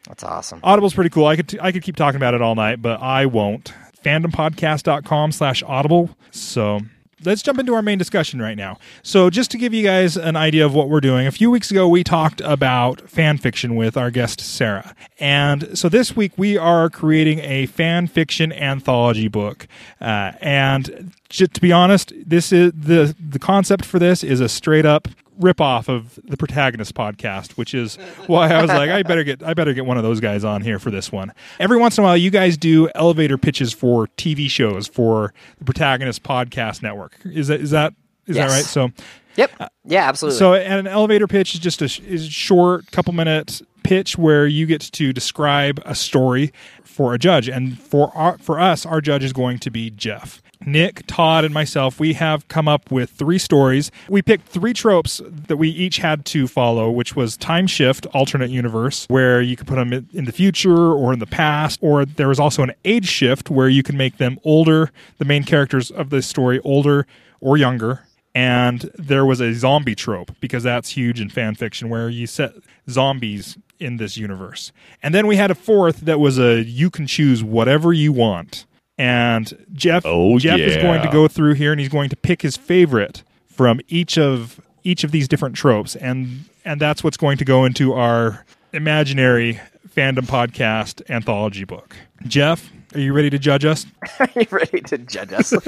That's 0.08 0.24
awesome. 0.24 0.60
Audible's 0.64 0.94
pretty 0.94 1.10
cool. 1.10 1.26
I 1.26 1.36
could 1.36 1.58
I 1.62 1.72
could 1.72 1.84
keep 1.84 1.96
talking 1.96 2.18
about 2.18 2.34
it 2.34 2.42
all 2.42 2.56
night, 2.56 2.82
but 2.82 3.02
I 3.02 3.26
won't. 3.26 3.74
Fandompodcast.com 4.04 5.32
slash 5.32 5.64
audible. 5.64 6.10
So 6.32 6.82
let's 7.26 7.42
jump 7.42 7.60
into 7.60 7.74
our 7.74 7.82
main 7.82 7.98
discussion 7.98 8.42
right 8.42 8.58
now. 8.58 8.78
So, 9.02 9.30
just 9.30 9.52
to 9.52 9.58
give 9.58 9.74
you 9.74 9.84
guys 9.84 10.18
an 10.18 10.36
idea 10.36 10.66
of 10.66 10.74
what 10.74 10.90
we're 10.90 11.02
doing, 11.02 11.28
a 11.28 11.32
few 11.32 11.50
weeks 11.52 11.72
ago 11.72 11.88
we 11.88 12.04
talked 12.04 12.42
about 12.42 13.02
fan 13.10 13.38
fiction 13.38 13.76
with 13.76 13.98
our 13.98 14.12
guest 14.12 14.42
Sarah. 14.42 14.96
And 15.20 15.78
so 15.78 15.90
this 15.90 16.16
week 16.16 16.34
we 16.38 16.58
are 16.58 16.90
creating 16.90 17.40
a 17.40 17.66
fan 17.68 18.08
fiction 18.08 18.52
anthology 18.52 19.28
book. 19.28 19.68
Uh, 20.02 20.34
and 20.42 21.14
j- 21.30 21.48
to 21.48 21.62
be 21.62 21.72
honest, 21.72 22.14
this 22.26 22.52
is 22.52 22.72
the 22.76 23.16
the 23.20 23.40
concept 23.40 23.86
for 23.86 24.00
this 24.00 24.24
is 24.24 24.40
a 24.40 24.50
straight 24.50 24.86
up 24.86 25.08
ripoff 25.40 25.88
of 25.90 26.20
the 26.24 26.38
protagonist 26.38 26.94
podcast, 26.96 27.54
which 27.54 27.74
is 27.74 27.96
why 28.28 28.50
I 28.52 28.62
was 28.62 28.70
like, 28.70 28.90
I 28.90 29.04
better 29.04 29.24
get 29.24 29.42
I 29.44 29.54
better 29.54 29.74
get 29.74 29.86
one 29.86 29.98
of 29.98 30.04
those 30.04 30.20
guys 30.20 30.44
on 30.44 30.62
here 30.62 30.80
for 30.80 30.92
this 30.92 31.12
one. 31.12 31.32
Every 31.60 31.78
once 31.78 31.98
in 31.98 32.04
a 32.04 32.08
while, 32.08 32.18
you 32.18 32.30
guys 32.30 32.58
do 32.58 32.90
elevator 32.96 33.38
pitches 33.38 33.74
for 33.74 34.08
TV 34.18 34.50
shows 34.50 34.88
for 34.88 35.34
the 35.58 35.66
protagonist 35.66 36.24
podcast 36.24 36.82
network. 36.84 37.18
Is 37.26 37.48
that 37.48 37.62
is 37.62 37.72
that 37.72 37.94
is 38.28 38.36
Yes. 38.36 38.50
that 38.52 38.56
right? 38.56 38.66
So 38.66 38.92
Yep. 39.36 39.52
Uh, 39.60 39.68
yeah, 39.86 40.08
absolutely. 40.08 40.38
so 40.38 40.54
and 40.54 40.86
an 40.86 40.88
elevator 40.88 41.26
pitch 41.26 41.56
is 41.56 41.60
just 41.60 41.82
a 41.82 41.86
is 41.86 42.28
a 42.28 42.30
short 42.30 42.92
couple 42.92 43.14
minute 43.14 43.64
pitch 43.82 44.16
where 44.16 44.46
you 44.46 44.68
get 44.68 44.80
to 44.82 45.12
describe 45.12 45.82
a 45.86 45.96
story 45.96 46.54
for 46.84 47.16
a 47.16 47.18
judge 47.18 47.50
and 47.50 47.80
for 47.80 48.16
our, 48.16 48.38
for 48.38 48.60
us 48.60 48.86
our 48.86 49.02
judge 49.02 49.24
is 49.24 49.34
going 49.34 49.58
to 49.58 49.72
be 49.72 49.90
Jeff. 49.90 50.43
Nick, 50.66 51.06
Todd, 51.08 51.46
and 51.46 51.54
myself, 51.54 52.00
we 52.00 52.14
have 52.14 52.48
come 52.48 52.68
up 52.68 52.92
with 52.92 53.10
three 53.10 53.38
stories. 53.38 53.92
We 54.10 54.22
picked 54.22 54.48
three 54.48 54.74
tropes 54.74 55.22
that 55.26 55.58
we 55.58 55.70
each 55.70 55.98
had 55.98 56.26
to 56.28 56.48
follow, 56.48 56.90
which 56.90 57.16
was 57.16 57.38
time 57.38 57.68
shift, 57.68 58.06
alternate 58.08 58.50
universe, 58.50 59.06
where 59.10 59.42
you 59.42 59.56
could 59.56 59.68
put 59.68 59.76
them 59.76 60.08
in 60.14 60.26
the 60.26 60.32
future 60.32 60.92
or 60.94 61.14
in 61.14 61.20
the 61.20 61.26
past, 61.26 61.80
or 61.82 62.06
there 62.06 62.28
was 62.28 62.40
also 62.40 62.64
an 62.64 62.74
age 62.86 63.08
shift 63.08 63.50
where 63.50 63.70
you 63.70 63.84
can 63.84 63.98
make 63.98 64.18
them 64.18 64.40
older, 64.44 64.92
the 65.18 65.26
main 65.26 65.44
characters 65.44 65.92
of 65.92 66.10
the 66.10 66.22
story 66.22 66.60
older 66.64 67.06
or 67.40 67.58
younger, 67.58 68.04
and 68.36 68.90
there 68.96 69.26
was 69.26 69.40
a 69.40 69.54
zombie 69.54 69.96
trope 69.96 70.32
because 70.40 70.64
that's 70.64 70.90
huge 70.90 71.22
in 71.22 71.30
fan 71.30 71.56
fiction 71.56 71.90
where 71.90 72.10
you 72.10 72.26
set 72.26 72.54
zombies 72.90 73.58
in 73.80 73.98
this 73.98 74.18
universe. 74.18 74.72
And 75.04 75.14
then 75.14 75.28
we 75.28 75.36
had 75.36 75.52
a 75.52 75.56
fourth 75.56 76.02
that 76.02 76.20
was 76.20 76.40
a 76.40 76.64
you 76.64 76.90
can 76.90 77.06
choose 77.06 77.44
whatever 77.44 77.94
you 77.94 78.12
want. 78.12 78.66
And 78.98 79.66
Jeff 79.74 80.04
Oh, 80.06 80.38
Jeff 80.40 80.60
is 80.60 80.78
going 80.78 81.02
to 81.02 81.10
go 81.10 81.28
through 81.28 81.54
here 81.56 81.72
and 81.72 81.80
he's 81.80 81.90
going 81.90 82.10
to 82.10 82.16
pick 82.16 82.42
his 82.42 82.56
favorite 82.58 83.24
from 83.48 83.80
each 83.88 84.18
of 84.18 84.62
each 84.84 85.04
of 85.04 85.12
these 85.12 85.28
different 85.28 85.56
tropes 85.56 85.96
and 85.96 86.46
and 86.66 86.80
that's 86.80 87.04
what's 87.04 87.18
going 87.18 87.38
to 87.38 87.46
go 87.46 87.66
into 87.66 87.94
our 87.94 88.46
imaginary 88.72 89.60
fandom 89.96 90.26
podcast 90.26 91.02
anthology 91.10 91.64
book. 91.64 91.96
Jeff, 92.28 92.72
are 92.94 93.00
you 93.00 93.14
ready 93.14 93.30
to 93.30 93.40
judge 93.40 93.66
us? 93.66 93.86
Are 94.20 94.30
you 94.36 94.46
ready 94.52 94.82
to 94.82 94.98
judge 95.00 95.34
us? 95.34 95.54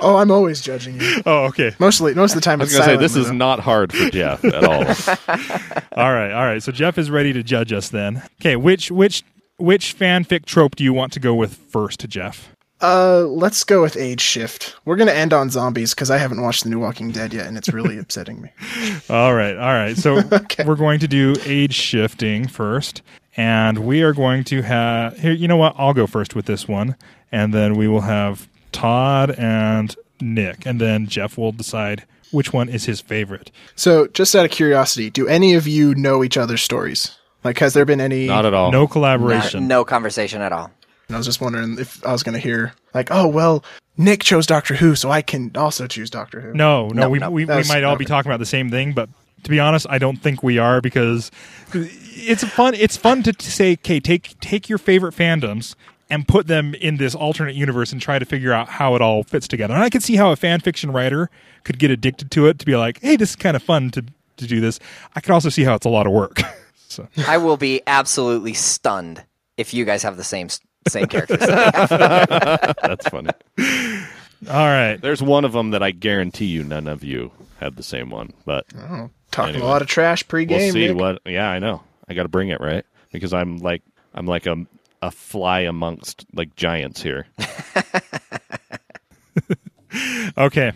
Oh, 0.00 0.16
I'm 0.16 0.30
always 0.30 0.60
judging 0.60 1.00
you. 1.00 1.22
Oh, 1.24 1.44
okay. 1.46 1.74
Mostly, 1.78 2.12
most 2.14 2.32
of 2.32 2.34
the 2.36 2.40
time 2.42 2.60
I 2.60 2.64
was 2.64 2.72
going 2.72 2.84
to 2.84 2.94
say 2.94 2.96
this 2.96 3.16
is 3.16 3.28
though. 3.28 3.32
not 3.32 3.60
hard 3.60 3.92
for 3.92 4.10
Jeff 4.10 4.44
at 4.44 4.62
all. 4.64 4.84
All 5.96 6.12
right, 6.12 6.32
all 6.32 6.44
right. 6.44 6.62
So 6.62 6.70
Jeff 6.72 6.98
is 6.98 7.10
ready 7.10 7.32
to 7.32 7.42
judge 7.42 7.72
us 7.72 7.88
then. 7.88 8.22
Okay, 8.40 8.56
which 8.56 8.90
which 8.90 9.24
which 9.58 9.98
fanfic 9.98 10.44
trope 10.44 10.76
do 10.76 10.84
you 10.84 10.92
want 10.92 11.12
to 11.12 11.20
go 11.20 11.34
with 11.34 11.54
first, 11.54 12.08
Jeff? 12.08 12.52
Uh, 12.82 13.22
let's 13.22 13.64
go 13.64 13.80
with 13.80 13.96
age 13.96 14.20
shift. 14.20 14.76
We're 14.84 14.96
gonna 14.96 15.12
end 15.12 15.32
on 15.32 15.48
zombies 15.48 15.94
because 15.94 16.10
I 16.10 16.18
haven't 16.18 16.42
watched 16.42 16.64
the 16.64 16.70
new 16.70 16.78
Walking 16.78 17.10
Dead 17.10 17.32
yet, 17.32 17.46
and 17.46 17.56
it's 17.56 17.70
really 17.70 17.98
upsetting 18.00 18.42
me. 18.42 18.50
All 19.08 19.34
right, 19.34 19.56
all 19.56 19.72
right. 19.72 19.96
So 19.96 20.22
we're 20.66 20.76
going 20.76 21.00
to 21.00 21.08
do 21.08 21.34
age 21.44 21.74
shifting 21.74 22.48
first, 22.48 23.00
and 23.36 23.78
we 23.78 24.02
are 24.02 24.12
going 24.12 24.44
to 24.44 24.62
have 24.62 25.18
here. 25.18 25.32
You 25.32 25.48
know 25.48 25.56
what? 25.56 25.74
I'll 25.78 25.94
go 25.94 26.06
first 26.06 26.34
with 26.34 26.44
this 26.44 26.68
one, 26.68 26.96
and 27.32 27.54
then 27.54 27.74
we 27.76 27.88
will 27.88 28.02
have 28.02 28.46
Todd 28.72 29.30
and 29.38 29.94
Nick, 30.20 30.66
and 30.66 30.78
then 30.78 31.06
Jeff 31.06 31.38
will 31.38 31.52
decide 31.52 32.04
which 32.30 32.52
one 32.52 32.68
is 32.68 32.84
his 32.84 33.00
favorite. 33.00 33.50
So, 33.74 34.06
just 34.08 34.34
out 34.34 34.44
of 34.44 34.50
curiosity, 34.50 35.08
do 35.08 35.26
any 35.26 35.54
of 35.54 35.66
you 35.66 35.94
know 35.94 36.22
each 36.22 36.36
other's 36.36 36.60
stories? 36.60 37.16
Like, 37.46 37.58
has 37.60 37.74
there 37.74 37.84
been 37.84 38.00
any? 38.00 38.26
Not 38.26 38.44
at 38.44 38.54
all. 38.54 38.72
No 38.72 38.80
no, 38.82 38.86
collaboration. 38.88 39.68
no 39.68 39.84
conversation 39.84 40.42
at 40.42 40.52
all. 40.52 40.70
I 41.08 41.16
was 41.16 41.24
just 41.26 41.40
wondering 41.40 41.78
if 41.78 42.04
I 42.04 42.10
was 42.10 42.22
gonna 42.24 42.38
hear 42.40 42.74
like, 42.92 43.08
oh 43.12 43.28
well, 43.28 43.64
Nick 43.96 44.24
chose 44.24 44.46
Doctor 44.46 44.74
Who, 44.74 44.96
so 44.96 45.10
I 45.10 45.22
can 45.22 45.52
also 45.56 45.86
choose 45.86 46.10
Doctor 46.10 46.40
Who. 46.40 46.52
No, 46.52 46.88
no, 46.88 47.02
No, 47.02 47.08
we, 47.10 47.18
no. 47.20 47.30
we, 47.30 47.42
we 47.42 47.46
That's- 47.46 47.68
might 47.68 47.84
all 47.84 47.94
be 47.96 48.04
okay. 48.04 48.08
talking 48.10 48.30
about 48.30 48.40
the 48.40 48.46
same 48.46 48.70
thing, 48.70 48.92
but 48.92 49.08
to 49.44 49.50
be 49.50 49.60
honest, 49.60 49.86
I 49.88 49.98
don't 49.98 50.16
think 50.16 50.42
we 50.42 50.58
are 50.58 50.80
because 50.80 51.30
it's 51.72 52.42
fun. 52.42 52.74
It's 52.74 52.96
fun 52.96 53.22
to, 53.22 53.32
to 53.32 53.50
say, 53.52 53.74
okay, 53.74 54.00
take 54.00 54.38
take 54.40 54.68
your 54.68 54.78
favorite 54.78 55.14
fandoms 55.14 55.76
and 56.10 56.26
put 56.26 56.48
them 56.48 56.74
in 56.74 56.96
this 56.96 57.14
alternate 57.14 57.54
universe 57.54 57.92
and 57.92 58.00
try 58.00 58.18
to 58.18 58.24
figure 58.24 58.52
out 58.52 58.68
how 58.68 58.96
it 58.96 59.02
all 59.02 59.22
fits 59.22 59.46
together. 59.46 59.74
And 59.74 59.82
I 59.84 59.90
could 59.90 60.02
see 60.02 60.16
how 60.16 60.32
a 60.32 60.36
fan 60.36 60.58
fiction 60.60 60.90
writer 60.90 61.30
could 61.62 61.78
get 61.78 61.90
addicted 61.92 62.30
to 62.32 62.46
it 62.48 62.58
to 62.58 62.66
be 62.66 62.74
like, 62.76 63.00
hey, 63.02 63.14
this 63.16 63.30
is 63.30 63.36
kind 63.36 63.54
of 63.54 63.62
fun 63.62 63.90
to 63.92 64.04
to 64.38 64.46
do 64.48 64.60
this. 64.60 64.80
I 65.14 65.20
could 65.20 65.30
also 65.32 65.48
see 65.50 65.62
how 65.62 65.76
it's 65.76 65.86
a 65.86 65.90
lot 65.90 66.06
of 66.08 66.12
work. 66.12 66.40
so 66.96 67.08
I 67.28 67.38
will 67.38 67.56
be 67.56 67.82
absolutely 67.86 68.54
stunned 68.54 69.22
if 69.56 69.72
you 69.74 69.84
guys 69.84 70.02
have 70.02 70.16
the 70.16 70.24
same 70.24 70.48
same 70.88 71.06
characters. 71.06 71.38
that 71.40 72.76
That's 72.82 73.08
funny. 73.08 73.30
all 74.48 74.66
right, 74.66 74.96
There's 75.00 75.22
one 75.22 75.44
of 75.44 75.52
them 75.52 75.70
that 75.70 75.82
I 75.82 75.90
guarantee 75.90 76.46
you 76.46 76.62
none 76.64 76.86
of 76.88 77.02
you 77.04 77.32
had 77.58 77.76
the 77.76 77.82
same 77.82 78.10
one, 78.10 78.32
but 78.44 78.66
Oh, 78.78 79.10
talking 79.30 79.54
Anyway. 79.56 79.66
a 79.68 79.70
lot 79.70 79.82
of 79.82 79.88
trash 79.88 80.26
pregame. 80.26 80.50
we'll 80.50 80.72
see 80.72 80.88
Nick. 80.88 80.96
what. 80.96 81.22
Yeah, 81.26 81.48
I 81.48 81.58
know. 81.58 81.82
I 82.08 82.14
got 82.14 82.22
to 82.24 82.28
bring 82.28 82.50
it 82.50 82.60
right 82.60 82.84
because 83.12 83.32
I'm 83.34 83.58
like 83.58 83.82
I'm 84.14 84.26
like 84.26 84.46
a 84.46 84.64
a 85.02 85.10
fly 85.10 85.60
amongst 85.60 86.24
like 86.32 86.54
giants 86.56 87.02
here. 87.02 87.26
Okay. 90.36 90.72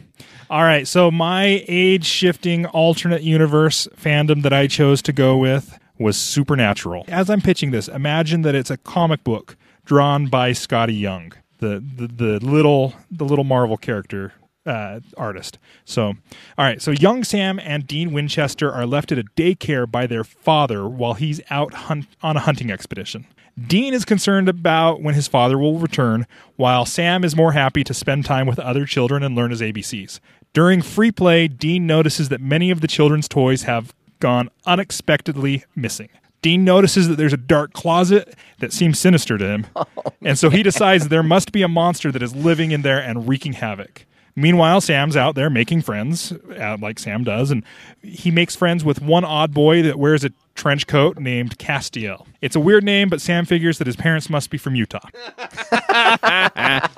All 0.48 0.62
right. 0.62 0.88
So 0.88 1.10
my 1.10 1.62
age 1.68 2.06
shifting 2.06 2.64
alternate 2.66 3.22
universe 3.22 3.86
fandom 3.96 4.42
that 4.42 4.52
I 4.52 4.66
chose 4.66 5.02
to 5.02 5.12
go 5.12 5.36
with 5.36 5.78
was 6.00 6.16
Supernatural. 6.16 7.04
As 7.06 7.30
I'm 7.30 7.40
pitching 7.40 7.70
this, 7.70 7.86
imagine 7.86 8.42
that 8.42 8.54
it's 8.54 8.70
a 8.70 8.78
comic 8.78 9.22
book 9.22 9.56
drawn 9.84 10.26
by 10.26 10.52
Skottie 10.52 10.98
Young, 10.98 11.32
the 11.58 11.84
the, 11.96 12.08
the 12.08 12.44
little 12.44 12.94
the 13.10 13.24
little 13.24 13.44
Marvel 13.44 13.76
character 13.76 14.32
uh, 14.66 15.00
artist. 15.16 15.58
So, 15.84 16.04
all 16.06 16.14
right. 16.58 16.80
So 16.82 16.90
young 16.90 17.24
Sam 17.24 17.58
and 17.60 17.86
Dean 17.86 18.12
Winchester 18.12 18.70
are 18.70 18.86
left 18.86 19.12
at 19.12 19.18
a 19.18 19.24
daycare 19.36 19.90
by 19.90 20.06
their 20.06 20.24
father 20.24 20.88
while 20.88 21.14
he's 21.14 21.40
out 21.50 21.74
hunt- 21.74 22.08
on 22.22 22.36
a 22.36 22.40
hunting 22.40 22.70
expedition. 22.70 23.26
Dean 23.66 23.92
is 23.92 24.04
concerned 24.04 24.48
about 24.48 25.02
when 25.02 25.14
his 25.14 25.28
father 25.28 25.58
will 25.58 25.78
return, 25.78 26.26
while 26.56 26.86
Sam 26.86 27.24
is 27.24 27.36
more 27.36 27.52
happy 27.52 27.84
to 27.84 27.92
spend 27.92 28.24
time 28.24 28.46
with 28.46 28.58
other 28.58 28.86
children 28.86 29.22
and 29.22 29.34
learn 29.34 29.50
his 29.50 29.60
ABCs. 29.60 30.20
During 30.52 30.82
free 30.82 31.12
play, 31.12 31.46
Dean 31.48 31.86
notices 31.86 32.28
that 32.28 32.40
many 32.40 32.70
of 32.70 32.80
the 32.80 32.88
children's 32.88 33.28
toys 33.28 33.62
have 33.64 33.92
gone 34.20 34.50
unexpectedly 34.66 35.64
missing. 35.74 36.08
Dean 36.42 36.64
notices 36.64 37.08
that 37.08 37.16
there's 37.16 37.32
a 37.32 37.38
dark 37.38 37.72
closet 37.72 38.34
that 38.60 38.72
seems 38.72 38.98
sinister 38.98 39.36
to 39.36 39.46
him, 39.46 39.66
and 40.22 40.38
so 40.38 40.48
he 40.48 40.62
decides 40.62 41.08
there 41.08 41.22
must 41.22 41.52
be 41.52 41.62
a 41.62 41.68
monster 41.68 42.10
that 42.12 42.22
is 42.22 42.34
living 42.34 42.70
in 42.70 42.82
there 42.82 42.98
and 42.98 43.28
wreaking 43.28 43.54
havoc. 43.54 44.06
Meanwhile, 44.36 44.80
Sam's 44.80 45.16
out 45.16 45.34
there 45.34 45.50
making 45.50 45.82
friends, 45.82 46.32
uh, 46.32 46.76
like 46.80 46.98
Sam 46.98 47.24
does, 47.24 47.50
and 47.50 47.64
he 48.00 48.30
makes 48.30 48.54
friends 48.56 48.84
with 48.84 49.02
one 49.02 49.24
odd 49.24 49.52
boy 49.52 49.82
that 49.82 49.98
wears 49.98 50.24
a 50.24 50.30
trench 50.54 50.86
coat 50.86 51.18
named 51.18 51.58
Castiel. 51.58 52.26
It's 52.40 52.56
a 52.56 52.60
weird 52.60 52.84
name, 52.84 53.08
but 53.08 53.20
Sam 53.20 53.44
figures 53.44 53.78
that 53.78 53.86
his 53.86 53.96
parents 53.96 54.30
must 54.30 54.48
be 54.50 54.56
from 54.56 54.74
Utah. 54.74 55.08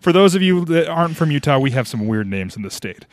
For 0.00 0.12
those 0.12 0.34
of 0.34 0.42
you 0.42 0.64
that 0.66 0.88
aren't 0.88 1.16
from 1.16 1.30
Utah, 1.30 1.58
we 1.58 1.72
have 1.72 1.88
some 1.88 2.06
weird 2.06 2.26
names 2.28 2.56
in 2.56 2.62
the 2.62 2.70
state. 2.70 3.06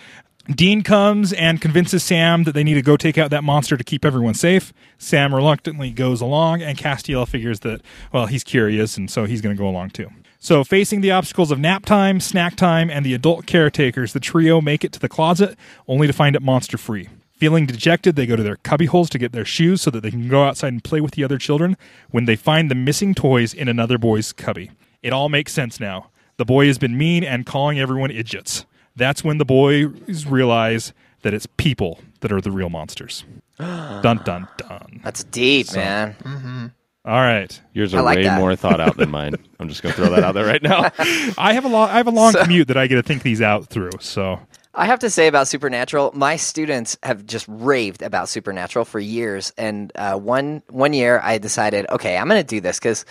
Dean 0.57 0.81
comes 0.81 1.33
and 1.33 1.61
convinces 1.61 2.03
Sam 2.03 2.43
that 2.45 2.53
they 2.53 2.63
need 2.63 2.73
to 2.73 2.81
go 2.81 2.97
take 2.97 3.17
out 3.17 3.29
that 3.29 3.43
monster 3.43 3.77
to 3.77 3.83
keep 3.83 4.03
everyone 4.03 4.33
safe. 4.33 4.73
Sam 4.97 5.35
reluctantly 5.35 5.91
goes 5.91 6.21
along, 6.21 6.61
and 6.61 6.77
Castiel 6.77 7.27
figures 7.27 7.59
that, 7.59 7.81
well, 8.11 8.25
he's 8.25 8.43
curious, 8.43 8.97
and 8.97 9.09
so 9.09 9.25
he's 9.25 9.41
going 9.41 9.55
to 9.55 9.59
go 9.59 9.67
along 9.67 9.91
too. 9.91 10.09
So, 10.39 10.63
facing 10.63 11.01
the 11.01 11.11
obstacles 11.11 11.51
of 11.51 11.59
nap 11.59 11.85
time, 11.85 12.19
snack 12.19 12.55
time, 12.55 12.89
and 12.89 13.05
the 13.05 13.13
adult 13.13 13.45
caretakers, 13.45 14.13
the 14.13 14.19
trio 14.19 14.59
make 14.59 14.83
it 14.83 14.91
to 14.93 14.99
the 14.99 15.07
closet, 15.07 15.55
only 15.87 16.07
to 16.07 16.13
find 16.13 16.35
it 16.35 16.41
monster 16.41 16.79
free. 16.79 17.09
Feeling 17.33 17.67
dejected, 17.67 18.15
they 18.15 18.25
go 18.25 18.35
to 18.35 18.43
their 18.43 18.57
cubbyholes 18.57 19.09
to 19.09 19.19
get 19.19 19.33
their 19.33 19.45
shoes 19.45 19.81
so 19.81 19.91
that 19.91 20.01
they 20.01 20.11
can 20.11 20.27
go 20.27 20.43
outside 20.43 20.73
and 20.73 20.83
play 20.83 21.01
with 21.01 21.11
the 21.11 21.23
other 21.23 21.37
children 21.37 21.77
when 22.09 22.25
they 22.25 22.35
find 22.35 22.71
the 22.71 22.75
missing 22.75 23.13
toys 23.13 23.53
in 23.53 23.67
another 23.67 23.97
boy's 23.97 24.33
cubby. 24.33 24.71
It 25.03 25.13
all 25.13 25.29
makes 25.29 25.53
sense 25.53 25.79
now. 25.79 26.09
The 26.37 26.45
boy 26.45 26.67
has 26.67 26.77
been 26.77 26.97
mean 26.97 27.23
and 27.23 27.45
calling 27.45 27.79
everyone 27.79 28.09
idiots. 28.09 28.65
That's 28.95 29.23
when 29.23 29.37
the 29.37 29.45
boys 29.45 30.25
realize 30.25 30.93
that 31.21 31.33
it's 31.33 31.47
people 31.57 31.99
that 32.21 32.31
are 32.31 32.41
the 32.41 32.51
real 32.51 32.69
monsters. 32.69 33.23
dun 33.59 34.21
dun 34.23 34.47
dun. 34.57 35.01
That's 35.03 35.23
deep, 35.25 35.73
man. 35.75 36.73
All 37.03 37.13
right. 37.19 37.59
Yours 37.73 37.93
are 37.93 38.01
like 38.01 38.17
way 38.17 38.23
that. 38.23 38.39
more 38.39 38.55
thought 38.55 38.79
out 38.79 38.97
than 38.97 39.09
mine. 39.09 39.35
I'm 39.59 39.69
just 39.69 39.81
gonna 39.81 39.95
throw 39.95 40.09
that 40.11 40.23
out 40.23 40.33
there 40.33 40.45
right 40.45 40.61
now. 40.61 40.91
I 41.37 41.53
have 41.53 41.65
a 41.65 41.67
long 41.67 41.89
I 41.89 41.97
have 41.97 42.07
a 42.07 42.11
long 42.11 42.33
So- 42.33 42.43
commute 42.43 42.67
that 42.67 42.77
I 42.77 42.87
get 42.87 42.95
to 42.95 43.03
think 43.03 43.23
these 43.23 43.41
out 43.41 43.67
through. 43.67 43.91
So 43.99 44.39
I 44.73 44.85
have 44.85 44.99
to 44.99 45.09
say 45.09 45.27
about 45.27 45.47
Supernatural, 45.47 46.11
my 46.15 46.37
students 46.37 46.97
have 47.03 47.25
just 47.25 47.45
raved 47.49 48.01
about 48.03 48.29
Supernatural 48.29 48.85
for 48.85 48.99
years. 48.99 49.51
And 49.57 49.91
uh, 49.95 50.15
one 50.17 50.63
one 50.69 50.93
year, 50.93 51.19
I 51.21 51.39
decided, 51.39 51.87
okay, 51.89 52.15
I'm 52.17 52.27
going 52.29 52.41
to 52.41 52.47
do 52.47 52.61
this 52.61 52.79
because 52.79 53.03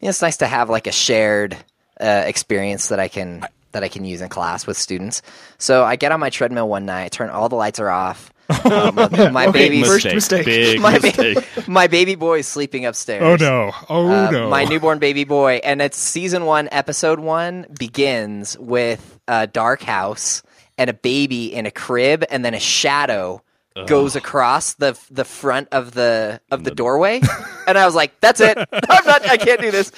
you 0.00 0.06
know, 0.06 0.10
it's 0.10 0.22
nice 0.22 0.36
to 0.38 0.46
have 0.46 0.70
like 0.70 0.86
a 0.86 0.92
shared 0.92 1.56
uh, 2.00 2.22
experience 2.26 2.88
that 2.88 3.00
I 3.00 3.08
can 3.08 3.44
that 3.72 3.82
I 3.84 3.88
can 3.88 4.04
use 4.04 4.20
in 4.20 4.28
class 4.28 4.66
with 4.66 4.76
students. 4.76 5.22
So 5.58 5.84
I 5.84 5.96
get 5.96 6.12
on 6.12 6.20
my 6.20 6.30
treadmill 6.30 6.68
one 6.68 6.84
night, 6.86 7.12
turn 7.12 7.30
all 7.30 7.48
the 7.48 7.56
lights 7.56 7.80
are 7.80 7.90
off. 7.90 8.32
Um, 8.64 8.96
my 9.32 9.46
okay, 9.46 9.52
baby's 9.70 9.86
first 9.86 10.04
mistake. 10.04 10.14
mistake. 10.14 10.44
Big 10.44 10.80
my, 10.80 10.98
mistake. 10.98 11.36
ba- 11.54 11.64
my 11.70 11.86
baby 11.86 12.16
boy 12.16 12.40
is 12.40 12.46
sleeping 12.48 12.84
upstairs. 12.84 13.22
Oh 13.22 13.36
no! 13.36 13.72
Oh 13.88 14.08
Uh, 14.10 14.30
no! 14.30 14.50
My 14.50 14.64
newborn 14.64 14.98
baby 14.98 15.24
boy, 15.24 15.60
and 15.64 15.80
it's 15.80 15.96
season 15.96 16.44
one, 16.44 16.68
episode 16.70 17.18
one 17.20 17.64
begins 17.78 18.58
with 18.58 19.18
a 19.26 19.46
dark 19.46 19.80
house 19.82 20.42
and 20.76 20.90
a 20.90 20.92
baby 20.92 21.54
in 21.54 21.64
a 21.64 21.70
crib, 21.70 22.24
and 22.30 22.44
then 22.44 22.52
a 22.52 22.60
shadow 22.60 23.42
goes 23.86 24.16
across 24.16 24.74
the 24.74 24.98
the 25.10 25.24
front 25.24 25.68
of 25.72 25.92
the 25.92 26.38
of 26.50 26.62
the 26.64 26.72
doorway, 26.72 27.20
and 27.66 27.78
I 27.78 27.86
was 27.86 27.94
like, 27.94 28.20
"That's 28.20 28.40
it. 28.40 28.58
I'm 28.58 29.06
not. 29.06 29.26
I 29.26 29.38
can't 29.38 29.60
do 29.62 29.70
this. 29.70 29.92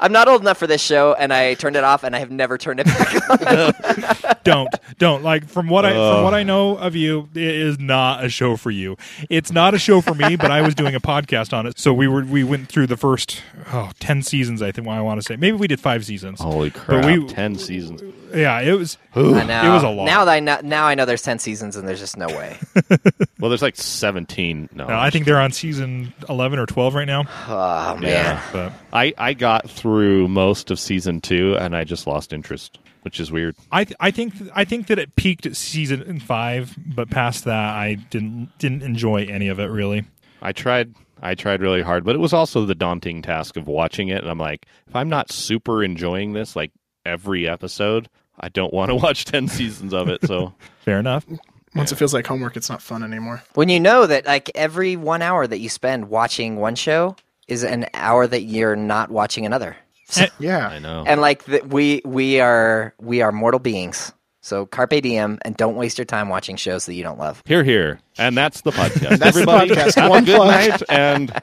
I'm 0.00 0.12
not 0.12 0.26
old 0.28 0.40
enough 0.40 0.58
for 0.58 0.66
this 0.66 0.82
show." 0.82 1.14
And 1.14 1.32
I 1.32 1.54
turned 1.54 1.76
it 1.76 1.84
off, 1.84 2.02
and 2.04 2.16
I 2.16 2.18
have 2.18 2.30
never 2.30 2.58
turned 2.58 2.80
it 2.80 2.86
back 2.86 3.14
on. 4.26 4.34
don't 4.44 4.68
don't 4.98 5.22
like 5.22 5.48
from 5.48 5.68
what 5.68 5.84
I 5.84 5.92
from 5.92 6.24
what 6.24 6.34
I 6.34 6.42
know 6.42 6.76
of 6.76 6.96
you, 6.96 7.28
it 7.34 7.42
is 7.42 7.78
not 7.78 8.24
a 8.24 8.28
show 8.28 8.56
for 8.56 8.70
you. 8.70 8.96
It's 9.28 9.52
not 9.52 9.74
a 9.74 9.78
show 9.78 10.00
for 10.00 10.14
me, 10.14 10.36
but 10.36 10.50
I 10.50 10.62
was 10.62 10.74
doing 10.74 10.94
a 10.94 11.00
podcast 11.00 11.52
on 11.52 11.66
it, 11.66 11.78
so 11.78 11.92
we 11.92 12.08
were 12.08 12.24
we 12.24 12.42
went 12.44 12.68
through 12.68 12.86
the 12.88 12.96
first 12.96 13.42
oh, 13.72 13.90
10 14.00 14.22
seasons. 14.22 14.62
I 14.62 14.72
think 14.72 14.88
I 14.88 15.00
want 15.00 15.20
to 15.20 15.26
say 15.26 15.36
maybe 15.36 15.56
we 15.56 15.66
did 15.68 15.80
five 15.80 16.04
seasons. 16.04 16.40
Holy 16.40 16.70
crap! 16.70 17.04
we- 17.04 17.26
Ten 17.26 17.56
seasons. 17.56 18.02
Yeah, 18.34 18.60
it 18.60 18.72
was. 18.78 18.96
I 19.14 19.20
know. 19.42 19.70
It 19.70 19.74
was 19.74 19.82
a 19.82 19.88
lot. 19.88 20.04
Now 20.04 20.24
that 20.24 20.32
I 20.32 20.40
know, 20.40 20.60
now 20.62 20.86
I 20.86 20.94
know 20.94 21.04
there's 21.04 21.22
ten 21.22 21.38
seasons, 21.40 21.74
and 21.76 21.86
there's 21.88 21.98
just 22.00 22.16
no 22.16 22.26
way. 22.28 22.58
Well, 23.40 23.48
there's 23.48 23.62
like 23.62 23.76
seventeen. 23.76 24.68
No, 24.74 24.86
No, 24.86 24.98
I 24.98 25.08
think 25.08 25.24
they're 25.24 25.40
on 25.40 25.50
season 25.52 26.12
11 26.28 26.58
or 26.58 26.66
12 26.66 26.94
right 26.94 27.06
now. 27.06 27.24
Oh 27.48 27.96
man. 27.96 28.02
Yeah. 28.02 28.42
But 28.52 28.72
I 28.92 29.14
I 29.16 29.32
got 29.32 29.70
through 29.70 29.89
most 29.90 30.70
of 30.70 30.78
season 30.78 31.20
two, 31.20 31.56
and 31.58 31.76
I 31.76 31.84
just 31.84 32.06
lost 32.06 32.32
interest, 32.32 32.78
which 33.02 33.20
is 33.20 33.30
weird. 33.32 33.56
I 33.72 33.84
th- 33.84 33.96
I 34.00 34.10
think 34.10 34.34
I 34.54 34.64
think 34.64 34.86
that 34.88 34.98
it 34.98 35.16
peaked 35.16 35.46
at 35.46 35.56
season 35.56 36.20
five, 36.20 36.76
but 36.94 37.10
past 37.10 37.44
that, 37.44 37.74
I 37.74 37.94
didn't 37.94 38.50
didn't 38.58 38.82
enjoy 38.82 39.24
any 39.24 39.48
of 39.48 39.58
it 39.58 39.66
really. 39.66 40.04
I 40.42 40.52
tried 40.52 40.94
I 41.22 41.34
tried 41.34 41.60
really 41.60 41.82
hard, 41.82 42.04
but 42.04 42.14
it 42.14 42.18
was 42.18 42.32
also 42.32 42.64
the 42.64 42.74
daunting 42.74 43.22
task 43.22 43.56
of 43.56 43.66
watching 43.66 44.08
it 44.08 44.22
and 44.22 44.30
I'm 44.30 44.38
like, 44.38 44.66
if 44.86 44.96
I'm 44.96 45.08
not 45.08 45.30
super 45.30 45.84
enjoying 45.84 46.32
this 46.32 46.56
like 46.56 46.72
every 47.04 47.48
episode, 47.48 48.08
I 48.38 48.48
don't 48.48 48.72
want 48.72 48.90
to 48.90 48.94
watch 48.96 49.24
10 49.26 49.48
seasons 49.48 49.92
of 49.92 50.08
it. 50.08 50.24
So, 50.26 50.54
Fair 50.80 50.98
enough. 50.98 51.26
Once 51.74 51.92
it 51.92 51.96
feels 51.96 52.12
like 52.12 52.26
homework, 52.26 52.56
it's 52.56 52.68
not 52.68 52.82
fun 52.82 53.04
anymore. 53.04 53.42
When 53.54 53.68
you 53.68 53.78
know 53.78 54.06
that 54.06 54.26
like 54.26 54.50
every 54.54 54.96
one 54.96 55.22
hour 55.22 55.46
that 55.46 55.58
you 55.58 55.68
spend 55.68 56.08
watching 56.08 56.56
one 56.56 56.74
show 56.74 57.16
is 57.50 57.64
an 57.64 57.86
hour 57.94 58.26
that 58.26 58.42
you're 58.42 58.76
not 58.76 59.10
watching 59.10 59.44
another. 59.46 59.76
Eh, 60.16 60.28
yeah. 60.38 60.68
I 60.68 60.78
know. 60.78 61.04
And 61.06 61.20
like 61.20 61.44
the, 61.44 61.60
we 61.60 62.02
we 62.04 62.40
are 62.40 62.94
we 63.00 63.22
are 63.22 63.32
mortal 63.32 63.60
beings. 63.60 64.12
So 64.42 64.64
carpe 64.64 65.02
diem 65.02 65.38
and 65.42 65.54
don't 65.56 65.76
waste 65.76 65.98
your 65.98 66.06
time 66.06 66.28
watching 66.30 66.56
shows 66.56 66.86
that 66.86 66.94
you 66.94 67.02
don't 67.02 67.18
love. 67.18 67.42
Here 67.44 67.62
here. 67.62 68.00
And 68.16 68.36
that's 68.36 68.62
the 68.62 68.70
podcast. 68.70 69.18
That's 69.18 69.36
the 69.36 69.42
Everybody 69.42 69.70
podcast. 69.70 69.94
have 69.96 70.10
One 70.10 70.22
a 70.22 70.26
good 70.26 70.36
plug. 70.36 70.48
night 70.70 70.82
and 70.88 71.42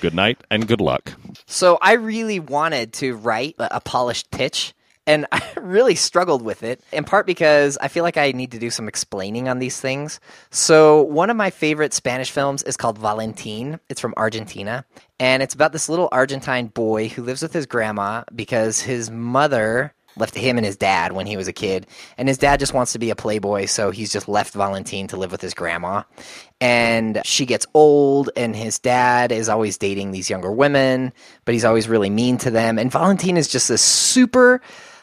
good 0.00 0.14
night 0.14 0.42
and 0.50 0.66
good 0.66 0.80
luck. 0.80 1.12
So 1.46 1.78
I 1.82 1.92
really 1.94 2.40
wanted 2.40 2.92
to 2.94 3.14
write 3.16 3.56
a 3.58 3.76
a 3.76 3.80
polished 3.80 4.30
pitch 4.30 4.72
and 5.06 5.26
I 5.32 5.42
really 5.60 5.94
struggled 5.94 6.42
with 6.42 6.62
it 6.62 6.80
in 6.92 7.04
part 7.04 7.26
because 7.26 7.78
I 7.80 7.88
feel 7.88 8.02
like 8.02 8.16
I 8.16 8.32
need 8.32 8.52
to 8.52 8.58
do 8.58 8.70
some 8.70 8.88
explaining 8.88 9.48
on 9.48 9.58
these 9.58 9.80
things. 9.80 10.20
So 10.50 11.02
one 11.02 11.30
of 11.30 11.36
my 11.36 11.50
favorite 11.50 11.94
Spanish 11.94 12.30
films 12.30 12.62
is 12.62 12.76
called 12.76 12.98
Valentin. 12.98 13.80
It's 13.88 14.00
from 14.00 14.14
Argentina 14.16 14.84
and 15.18 15.42
it's 15.42 15.54
about 15.54 15.72
this 15.72 15.88
little 15.88 16.08
Argentine 16.12 16.66
boy 16.66 17.08
who 17.08 17.22
lives 17.22 17.42
with 17.42 17.52
his 17.52 17.66
grandma 17.66 18.24
because 18.34 18.80
his 18.80 19.10
mother 19.10 19.92
left 20.16 20.34
him 20.34 20.56
and 20.56 20.64
his 20.64 20.76
dad 20.76 21.12
when 21.12 21.26
he 21.26 21.36
was 21.36 21.48
a 21.48 21.52
kid 21.52 21.86
and 22.16 22.28
his 22.28 22.38
dad 22.38 22.58
just 22.58 22.72
wants 22.72 22.92
to 22.92 22.98
be 22.98 23.10
a 23.10 23.16
playboy 23.16 23.66
so 23.66 23.90
he's 23.90 24.12
just 24.12 24.28
left 24.28 24.54
Valentine 24.54 25.06
to 25.06 25.16
live 25.16 25.30
with 25.30 25.40
his 25.40 25.54
grandma 25.54 26.02
and 26.60 27.20
she 27.24 27.44
gets 27.44 27.66
old 27.74 28.30
and 28.36 28.56
his 28.56 28.78
dad 28.78 29.30
is 29.30 29.48
always 29.48 29.76
dating 29.76 30.10
these 30.10 30.30
younger 30.30 30.50
women 30.50 31.12
but 31.44 31.52
he's 31.52 31.64
always 31.64 31.88
really 31.88 32.10
mean 32.10 32.38
to 32.38 32.50
them 32.50 32.78
and 32.78 32.90
Valentine 32.90 33.36
is 33.36 33.48
just 33.48 33.68
this 33.68 33.82
super 33.82 34.60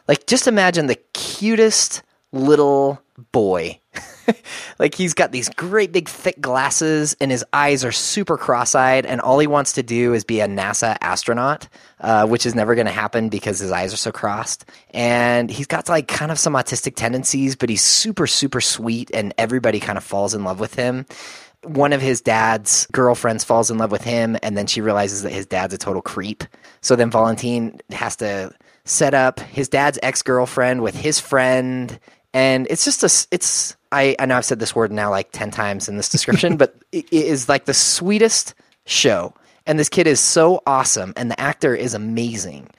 like 0.07 0.27
just 0.27 0.47
imagine 0.47 0.87
the 0.87 0.99
cutest 1.13 2.03
little 2.31 3.01
boy. 3.31 3.79
Like 4.79 4.95
he's 4.95 5.13
got 5.13 5.31
these 5.31 5.49
great 5.49 5.91
big 5.91 6.09
thick 6.09 6.39
glasses 6.41 7.15
and 7.19 7.31
his 7.31 7.45
eyes 7.53 7.85
are 7.85 7.91
super 7.91 8.37
cross-eyed 8.37 9.05
and 9.05 9.21
all 9.21 9.39
he 9.39 9.47
wants 9.47 9.73
to 9.73 9.83
do 9.83 10.13
is 10.13 10.23
be 10.23 10.39
a 10.39 10.47
nasa 10.47 10.97
astronaut 11.01 11.67
uh, 11.99 12.25
which 12.27 12.45
is 12.45 12.55
never 12.55 12.75
going 12.75 12.87
to 12.87 12.91
happen 12.91 13.29
because 13.29 13.59
his 13.59 13.71
eyes 13.71 13.93
are 13.93 13.97
so 13.97 14.11
crossed. 14.11 14.65
And 14.91 15.49
he's 15.49 15.67
got 15.67 15.87
like 15.89 16.07
kind 16.07 16.31
of 16.31 16.39
some 16.39 16.53
autistic 16.53 16.95
tendencies 16.95 17.55
but 17.55 17.69
he's 17.69 17.83
super 17.83 18.27
super 18.27 18.61
sweet 18.61 19.11
and 19.13 19.33
everybody 19.37 19.79
kind 19.79 19.97
of 19.97 20.03
falls 20.03 20.33
in 20.33 20.43
love 20.43 20.59
with 20.59 20.75
him. 20.75 21.05
One 21.63 21.93
of 21.93 22.01
his 22.01 22.19
dad's 22.19 22.87
girlfriends 22.91 23.43
falls 23.43 23.71
in 23.71 23.77
love 23.77 23.91
with 23.91 24.03
him 24.03 24.37
and 24.43 24.57
then 24.57 24.67
she 24.67 24.81
realizes 24.81 25.21
that 25.23 25.31
his 25.31 25.45
dad's 25.45 25.73
a 25.73 25.77
total 25.77 26.01
creep. 26.01 26.43
So 26.81 26.95
then 26.95 27.09
valentine 27.09 27.79
has 27.91 28.17
to 28.17 28.53
set 28.85 29.13
up 29.13 29.39
his 29.39 29.69
dad's 29.69 29.97
ex-girlfriend 30.03 30.81
with 30.81 30.95
his 30.95 31.19
friend 31.19 31.99
and 32.33 32.67
it's 32.69 32.83
just 32.83 33.03
a 33.03 33.27
it's 33.33 33.77
I, 33.91 34.15
I 34.17 34.25
know 34.25 34.37
I've 34.37 34.45
said 34.45 34.59
this 34.59 34.75
word 34.75 34.91
now 34.91 35.11
like 35.11 35.29
10 35.31 35.51
times 35.51 35.87
in 35.87 35.97
this 35.97 36.09
description, 36.09 36.57
but 36.57 36.75
it 36.91 37.05
it 37.11 37.25
is 37.25 37.47
like 37.47 37.65
the 37.65 37.73
sweetest 37.73 38.55
show. 38.85 39.33
And 39.65 39.79
this 39.79 39.87
kid 39.87 40.07
is 40.07 40.19
so 40.19 40.61
awesome, 40.67 41.13
and 41.15 41.31
the 41.31 41.39
actor 41.39 41.73
is 41.73 41.93
amazing. 41.93 42.69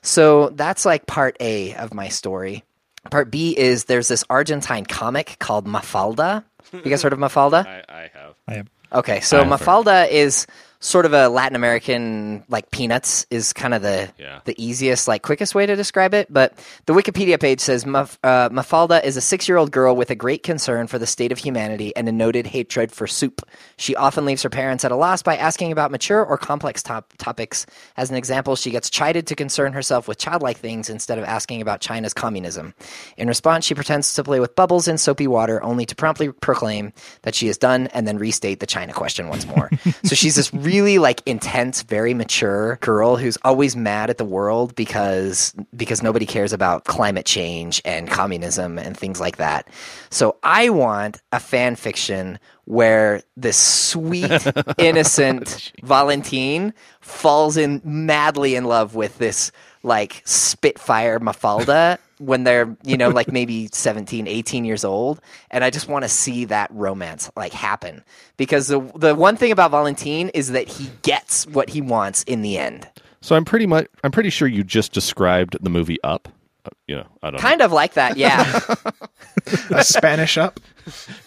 So 0.00 0.48
that's 0.50 0.86
like 0.86 1.06
part 1.06 1.36
A 1.40 1.74
of 1.74 1.92
my 1.92 2.08
story. 2.08 2.64
Part 3.10 3.30
B 3.30 3.54
is 3.56 3.84
there's 3.84 4.08
this 4.08 4.24
Argentine 4.30 4.86
comic 4.86 5.36
called 5.40 5.66
Mafalda. 5.66 6.42
You 6.72 6.80
guys 6.82 7.02
heard 7.02 7.12
of 7.12 7.18
Mafalda? 7.18 7.66
I, 7.66 7.82
I 7.88 8.10
have. 8.14 8.34
I 8.48 8.54
am. 8.54 8.68
Okay, 8.92 9.20
so 9.20 9.40
I've 9.40 9.48
heard. 9.48 9.60
Mafalda 9.60 10.08
is 10.10 10.46
sort 10.82 11.06
of 11.06 11.12
a 11.12 11.28
Latin 11.28 11.54
American 11.54 12.42
like 12.48 12.72
Peanuts 12.72 13.24
is 13.30 13.52
kind 13.52 13.72
of 13.72 13.82
the 13.82 14.10
Yeah. 14.18 14.40
the 14.46 14.54
easiest 14.62 15.06
like 15.06 15.22
quickest 15.22 15.54
way 15.54 15.64
to 15.64 15.76
describe 15.76 16.12
it. 16.12 16.26
But 16.28 16.54
the 16.86 16.92
Wikipedia 16.92 17.38
page 17.38 17.60
says 17.60 17.84
Maf- 17.84 18.18
uh, 18.24 18.48
Mafalda 18.48 19.02
is 19.04 19.16
a 19.16 19.20
six 19.20 19.48
year 19.48 19.58
old 19.58 19.70
girl 19.70 19.94
with 19.94 20.10
a 20.10 20.16
great 20.16 20.42
concern 20.42 20.88
for 20.88 20.98
the 20.98 21.06
state 21.06 21.30
of 21.30 21.38
humanity 21.38 21.94
and 21.94 22.08
a 22.08 22.12
noted 22.12 22.48
hatred 22.48 22.90
for 22.90 23.06
soup. 23.06 23.42
She 23.76 23.94
often 23.94 24.24
leaves 24.24 24.42
her 24.42 24.50
parents 24.50 24.84
at 24.84 24.90
a 24.90 24.96
loss 24.96 25.22
by 25.22 25.36
asking 25.36 25.70
about 25.70 25.92
mature 25.92 26.24
or 26.24 26.36
complex 26.36 26.82
top- 26.82 27.12
topics. 27.16 27.64
As 27.96 28.10
an 28.10 28.16
example, 28.16 28.56
she 28.56 28.72
gets 28.72 28.90
chided 28.90 29.28
to 29.28 29.36
concern 29.36 29.72
herself 29.74 30.08
with 30.08 30.18
childlike 30.18 30.56
things 30.58 30.90
instead 30.90 31.16
of 31.16 31.24
asking 31.24 31.62
about 31.62 31.80
China's 31.80 32.12
communism. 32.12 32.74
In 33.16 33.28
response, 33.28 33.64
she 33.64 33.76
pretends 33.76 34.12
to 34.14 34.24
play 34.24 34.40
with 34.40 34.56
bubbles 34.56 34.88
in 34.88 34.98
soapy 34.98 35.28
water, 35.28 35.62
only 35.62 35.86
to 35.86 35.94
promptly 35.94 36.32
proclaim 36.32 36.92
that 37.22 37.36
she 37.36 37.46
is 37.46 37.56
done 37.56 37.86
and 37.94 38.08
then 38.08 38.18
restate 38.18 38.58
the 38.58 38.66
China 38.66 38.92
question 38.92 39.28
once 39.28 39.46
more. 39.46 39.70
so 40.02 40.16
she's 40.16 40.34
this 40.34 40.52
really 40.52 40.71
like 40.98 41.22
intense, 41.26 41.82
very 41.82 42.14
mature 42.14 42.76
girl 42.76 43.16
who's 43.16 43.36
always 43.42 43.76
mad 43.76 44.10
at 44.10 44.18
the 44.18 44.24
world 44.24 44.74
because 44.74 45.54
because 45.76 46.02
nobody 46.02 46.24
cares 46.24 46.52
about 46.52 46.84
climate 46.84 47.26
change 47.26 47.82
and 47.84 48.08
communism 48.08 48.78
and 48.78 48.96
things 48.96 49.20
like 49.20 49.36
that. 49.36 49.68
So 50.10 50.36
I 50.42 50.70
want 50.70 51.20
a 51.32 51.40
fan 51.40 51.76
fiction 51.76 52.38
where 52.64 53.22
this 53.36 53.58
sweet, 53.58 54.30
innocent 54.78 55.72
oh, 55.82 55.86
Valentine 55.86 56.72
falls 57.00 57.56
in 57.56 57.82
madly 57.84 58.54
in 58.54 58.64
love 58.64 58.94
with 58.94 59.18
this 59.18 59.52
like 59.82 60.22
Spitfire 60.24 61.18
Mafalda 61.20 61.98
when 62.24 62.44
they're, 62.44 62.76
you 62.84 62.96
know, 62.96 63.08
like 63.10 63.30
maybe 63.30 63.68
17, 63.72 64.26
18 64.26 64.64
years 64.64 64.84
old. 64.84 65.20
And 65.50 65.64
I 65.64 65.70
just 65.70 65.88
want 65.88 66.04
to 66.04 66.08
see 66.08 66.44
that 66.46 66.70
romance 66.72 67.30
like 67.36 67.52
happen. 67.52 68.02
Because 68.36 68.68
the 68.68 68.80
the 68.94 69.14
one 69.14 69.36
thing 69.36 69.52
about 69.52 69.70
Valentine 69.70 70.30
is 70.34 70.52
that 70.52 70.68
he 70.68 70.90
gets 71.02 71.46
what 71.46 71.68
he 71.70 71.80
wants 71.80 72.22
in 72.24 72.42
the 72.42 72.58
end. 72.58 72.88
So 73.20 73.36
I'm 73.36 73.44
pretty 73.44 73.66
much 73.66 73.86
I'm 74.04 74.10
pretty 74.10 74.30
sure 74.30 74.48
you 74.48 74.64
just 74.64 74.92
described 74.92 75.56
the 75.62 75.70
movie 75.70 75.98
Up. 76.02 76.28
Uh, 76.64 76.70
you 76.86 76.94
know, 76.96 77.06
I 77.22 77.30
don't 77.30 77.34
know. 77.34 77.38
Kind 77.42 77.60
of 77.60 77.72
like 77.72 77.94
that, 77.94 78.16
yeah. 78.16 78.60
A 79.70 79.82
Spanish 79.84 80.38
up. 80.38 80.60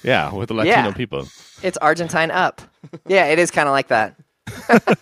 Yeah, 0.03 0.33
with 0.33 0.49
the 0.49 0.53
Latino 0.53 0.75
Yeah. 0.89 0.91
people. 0.91 1.27
it's 1.63 1.77
Argentine 1.77 2.29
up. 2.29 2.61
Yeah, 3.07 3.27
it 3.27 3.39
is 3.39 3.51
kind 3.51 3.69
of 3.69 3.71
like 3.71 3.87
that. 3.87 4.15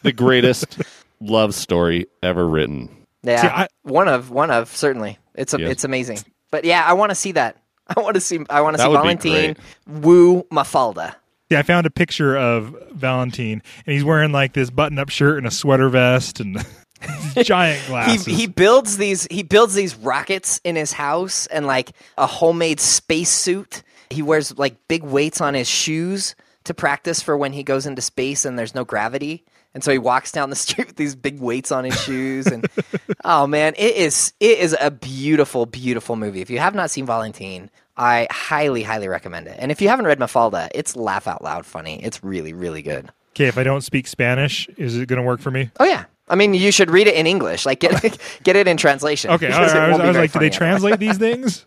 The 0.04 0.12
greatest 0.16 0.80
love 1.20 1.56
story 1.56 2.06
ever 2.22 2.48
written. 2.48 2.90
Yeah, 3.24 3.42
See, 3.42 3.48
I- 3.48 3.68
one 3.82 4.08
of 4.08 4.30
one 4.30 4.52
of 4.52 4.70
certainly. 4.76 5.18
It's 5.36 5.54
a, 5.54 5.60
Yes. 5.60 5.72
it's 5.72 5.84
amazing. 5.84 6.20
But 6.52 6.66
yeah, 6.66 6.84
I 6.86 6.94
want 6.94 7.10
to 7.12 7.16
see 7.16 7.32
that. 7.34 7.58
I 7.88 8.00
want 8.00 8.16
to 8.16 8.22
see 8.22 8.40
I 8.50 8.62
want 8.62 8.78
to 8.78 8.82
see 8.84 8.88
would 8.88 8.98
be 8.98 9.30
Valentine 9.30 9.56
woo 9.88 10.44
Mafalda. 10.52 11.16
Yeah, 11.50 11.60
I 11.60 11.64
found 11.64 11.86
a 11.86 11.92
picture 11.92 12.36
of 12.38 12.76
Valentine, 12.94 13.62
and 13.86 13.94
he's 13.94 14.04
wearing 14.04 14.32
like 14.32 14.54
this 14.54 14.70
button-up 14.70 15.10
shirt 15.10 15.38
and 15.38 15.46
a 15.46 15.52
sweater 15.52 15.90
vest 15.90 16.40
and 16.40 16.58
giant 17.44 17.82
glasses. 17.88 18.26
He 18.26 18.34
he 18.34 18.48
builds 18.48 18.98
these 18.98 19.28
he 19.30 19.44
builds 19.44 19.74
these 19.74 19.96
rockets 19.96 20.62
in 20.64 20.76
his 20.76 20.94
house 20.94 21.46
and 21.48 21.68
like 21.68 21.92
a 22.18 22.26
homemade 22.26 22.80
space 22.80 23.30
suit. 23.30 23.84
He 24.10 24.22
wears 24.22 24.58
like 24.58 24.88
big 24.88 25.04
weights 25.04 25.42
on 25.42 25.54
his 25.54 25.68
shoes 25.68 26.36
to 26.64 26.74
practice 26.74 27.22
for 27.22 27.36
when 27.36 27.52
he 27.52 27.64
goes 27.64 27.86
into 27.86 28.02
space 28.02 28.46
and 28.46 28.58
there's 28.58 28.74
no 28.74 28.86
gravity 28.86 29.44
And 29.74 29.84
so 29.84 29.92
he 29.92 29.98
walks 29.98 30.32
down 30.32 30.50
the 30.50 30.56
street 30.64 30.88
with 30.88 30.96
these 30.96 31.16
big 31.16 31.40
weights 31.40 31.72
on 31.72 31.84
his 31.84 32.00
shoes, 32.02 32.48
and 32.48 32.68
oh 33.26 33.48
man, 33.48 33.74
it 33.78 33.96
is 33.96 34.34
it 34.40 34.60
is 34.60 34.76
a 34.80 34.92
beautiful, 34.92 35.66
beautiful 35.66 36.16
movie. 36.16 36.42
If 36.42 36.50
you 36.50 36.60
have 36.60 36.76
not 36.76 36.92
seen 36.92 37.06
Valentine, 37.06 37.70
I 37.98 38.28
highly, 38.32 38.84
highly 38.84 39.08
recommend 39.08 39.48
it. 39.48 39.56
And 39.60 39.72
if 39.72 39.82
you 39.82 39.90
haven't 39.90 40.06
read 40.06 40.20
Mafalda, 40.20 40.70
it's 40.74 40.96
laugh 40.96 41.28
out 41.28 41.44
loud 41.44 41.66
funny. 41.66 42.04
It's 42.04 42.24
really, 42.24 42.54
really 42.54 42.82
good. 42.82 43.12
Okay, 43.32 43.48
if 43.48 43.58
I 43.58 43.64
don't 43.64 43.82
speak 43.82 44.08
Spanish, 44.08 44.68
is 44.78 44.96
it 44.98 45.08
going 45.08 45.18
to 45.18 45.26
work 45.26 45.40
for 45.40 45.50
me? 45.50 45.72
Oh 45.80 45.86
yeah, 45.86 46.06
I 46.28 46.36
mean 46.36 46.54
you 46.54 46.72
should 46.72 46.90
read 46.90 47.08
it 47.08 47.16
in 47.16 47.28
English. 47.28 47.66
Like 47.66 47.80
get 47.80 48.18
get 48.44 48.56
it 48.56 48.68
in 48.68 48.78
translation. 48.78 49.32
Okay, 49.32 49.48
I, 49.52 49.58
I 49.58 49.62
was, 49.62 49.74
I 49.74 49.90
was 49.90 49.98
like, 50.00 50.08
do 50.08 50.14
they 50.14 50.28
funny 50.28 50.50
translate 50.50 51.00
these 51.00 51.18
things? 51.28 51.66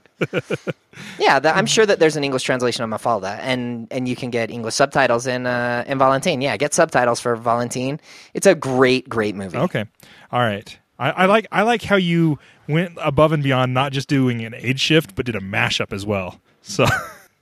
Yeah, 1.18 1.38
that, 1.38 1.56
I'm 1.56 1.66
sure 1.66 1.84
that 1.84 1.98
there's 1.98 2.16
an 2.16 2.24
English 2.24 2.42
translation 2.42 2.82
of 2.82 2.90
Mafalda, 2.90 3.38
and 3.42 3.86
and 3.90 4.08
you 4.08 4.16
can 4.16 4.30
get 4.30 4.50
English 4.50 4.74
subtitles 4.74 5.26
in 5.26 5.46
uh, 5.46 5.84
in 5.86 5.98
Valentine. 5.98 6.40
Yeah, 6.40 6.56
get 6.56 6.72
subtitles 6.72 7.20
for 7.20 7.36
Valentine. 7.36 8.00
It's 8.32 8.46
a 8.46 8.54
great, 8.54 9.08
great 9.08 9.34
movie. 9.34 9.58
Okay, 9.58 9.84
all 10.32 10.40
right. 10.40 10.78
I, 10.98 11.10
I 11.10 11.26
like 11.26 11.46
I 11.52 11.62
like 11.62 11.82
how 11.82 11.96
you 11.96 12.38
went 12.66 12.96
above 13.02 13.32
and 13.32 13.42
beyond, 13.42 13.74
not 13.74 13.92
just 13.92 14.08
doing 14.08 14.42
an 14.42 14.54
age 14.54 14.80
shift, 14.80 15.14
but 15.14 15.26
did 15.26 15.36
a 15.36 15.40
mashup 15.40 15.92
as 15.92 16.06
well. 16.06 16.40
So 16.62 16.86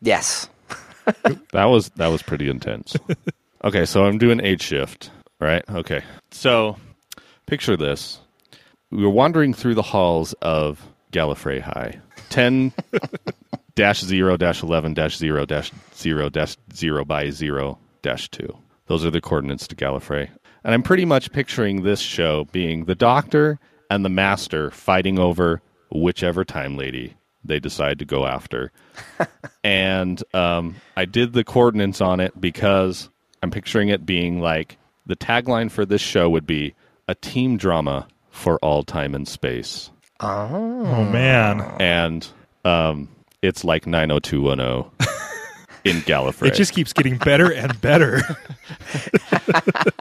Yes. 0.03 0.49
That 1.53 1.67
was 1.67 1.91
that 1.91 2.09
was 2.09 2.23
pretty 2.23 2.49
intense. 2.51 2.97
okay, 3.63 3.85
so 3.85 4.05
I'm 4.05 4.19
doing 4.19 4.41
age 4.41 4.63
shift, 4.63 5.11
right? 5.39 5.63
Okay. 5.71 6.03
So 6.33 6.77
picture 7.47 7.77
this. 7.77 8.21
We 8.91 9.03
were 9.03 9.11
wandering 9.11 9.55
through 9.55 9.75
the 9.75 9.83
halls 9.83 10.33
of 10.35 10.87
Gallifrey 11.13 11.61
High. 11.61 12.01
10 12.31 12.73
dash 13.75 14.01
0 14.01 14.37
dash 14.37 14.63
11 14.63 14.95
dash 14.95 15.17
0 15.17 15.47
dash 15.47 15.73
0 15.95 16.29
dash 16.29 16.57
0 16.73 17.05
by 17.05 17.31
0 17.31 17.79
dash 18.03 18.29
2. 18.31 18.57
Those 18.87 19.05
are 19.05 19.11
the 19.11 19.21
coordinates 19.21 19.67
to 19.69 19.77
Gallifrey. 19.77 20.29
And 20.63 20.75
I'm 20.75 20.83
pretty 20.83 21.05
much 21.05 21.33
picturing 21.33 21.83
this 21.83 22.01
show 22.01 22.47
being 22.53 22.85
the 22.85 22.95
doctor 22.95 23.59
and 23.91 24.05
the 24.05 24.11
master 24.11 24.71
fighting 24.71 25.19
over 25.19 25.61
whichever 25.91 26.45
time 26.45 26.77
lady 26.77 27.15
they 27.45 27.61
decide 27.61 27.99
to 27.99 28.05
go 28.05 28.27
after. 28.27 28.73
and 29.65 30.23
um, 30.33 30.77
I 30.97 31.05
did 31.05 31.33
the 31.33 31.45
coordinates 31.45 32.01
on 32.01 32.21
it 32.21 32.41
because 32.41 33.11
I'm 33.43 33.51
picturing 33.51 33.91
it 33.91 34.07
being 34.07 34.41
like 34.41 34.79
the 35.07 35.17
tagline 35.17 35.71
for 35.71 35.85
this 35.85 36.01
show 36.01 36.31
would 36.31 36.47
be 36.47 36.75
a 37.09 37.15
team 37.15 37.57
drama 37.57 38.07
for 38.31 38.59
all 38.59 38.83
time 38.83 39.15
and 39.15 39.27
space. 39.29 39.91
oh 40.21 41.05
man, 41.05 41.61
And 41.81 42.27
um, 42.65 43.09
it's 43.43 43.65
like 43.65 43.87
90210 43.87 44.91
in 45.85 45.97
Gallifrey. 46.03 46.47
it 46.49 46.55
just 46.55 46.73
keeps 46.73 46.93
getting 46.93 47.19
better 47.19 47.53
and 47.53 47.79
better. 47.81 48.21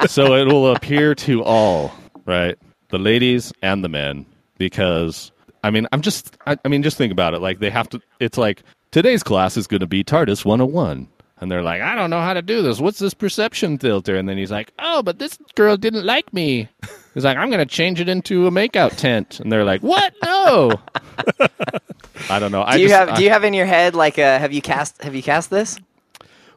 so 0.08 0.36
it 0.36 0.46
will 0.46 0.74
appear 0.74 1.16
to 1.16 1.44
all, 1.44 1.94
right? 2.26 2.58
The 2.90 2.98
ladies 3.00 3.52
and 3.62 3.84
the 3.84 3.90
men, 3.90 4.26
because 4.58 5.32
I 5.64 5.70
mean, 5.72 5.88
I'm 5.92 6.02
just, 6.02 6.38
I, 6.46 6.58
I 6.64 6.68
mean, 6.68 6.84
just 6.84 6.98
think 6.98 7.12
about 7.12 7.34
it. 7.34 7.42
Like 7.42 7.60
they 7.60 7.70
have 7.70 7.90
to. 7.90 8.02
It's 8.20 8.38
like 8.38 8.64
today's 8.92 9.24
class 9.24 9.58
is 9.58 9.68
going 9.68 9.80
to 9.82 9.88
be 9.88 10.04
TARDIS 10.04 10.46
101. 10.46 11.08
And 11.44 11.52
they're 11.52 11.62
like, 11.62 11.82
I 11.82 11.94
don't 11.96 12.10
know 12.10 12.22
how 12.22 12.34
to 12.34 12.42
do 12.42 12.62
this. 12.62 12.80
What's 12.80 13.00
this 13.00 13.14
perception 13.14 13.78
filter? 13.78 14.16
And 14.16 14.30
then 14.30 14.38
he's 14.38 14.50
like, 14.52 14.72
Oh, 14.80 15.04
but 15.04 15.20
this 15.20 15.38
girl 15.56 15.76
didn't 15.78 16.06
like 16.06 16.34
me. 16.34 16.70
He's 17.14 17.26
like, 17.26 17.38
I'm 17.38 17.50
going 17.50 17.60
to 17.60 17.66
change 17.66 18.00
it 18.00 18.08
into 18.08 18.48
a 18.48 18.52
makeout 18.52 18.96
tent. 18.96 19.40
And 19.42 19.52
they're 19.52 19.66
like, 19.66 19.82
What? 19.82 20.14
No. 20.24 20.72
I 22.30 22.40
don't 22.40 22.52
know. 22.52 22.64
I 22.64 22.78
Do 22.78 22.82
you 22.84 22.88
just- 22.88 22.98
have 23.00 23.10
I- 23.10 23.16
Do 23.18 23.24
you 23.24 23.30
have 23.30 23.44
in 23.44 23.54
your 23.54 23.66
head 23.66 23.94
like 23.96 24.18
uh, 24.18 24.40
have 24.40 24.54
you 24.54 24.62
cast 24.62 25.02
Have 25.04 25.16
you 25.16 25.24
cast 25.24 25.50
this? 25.50 25.78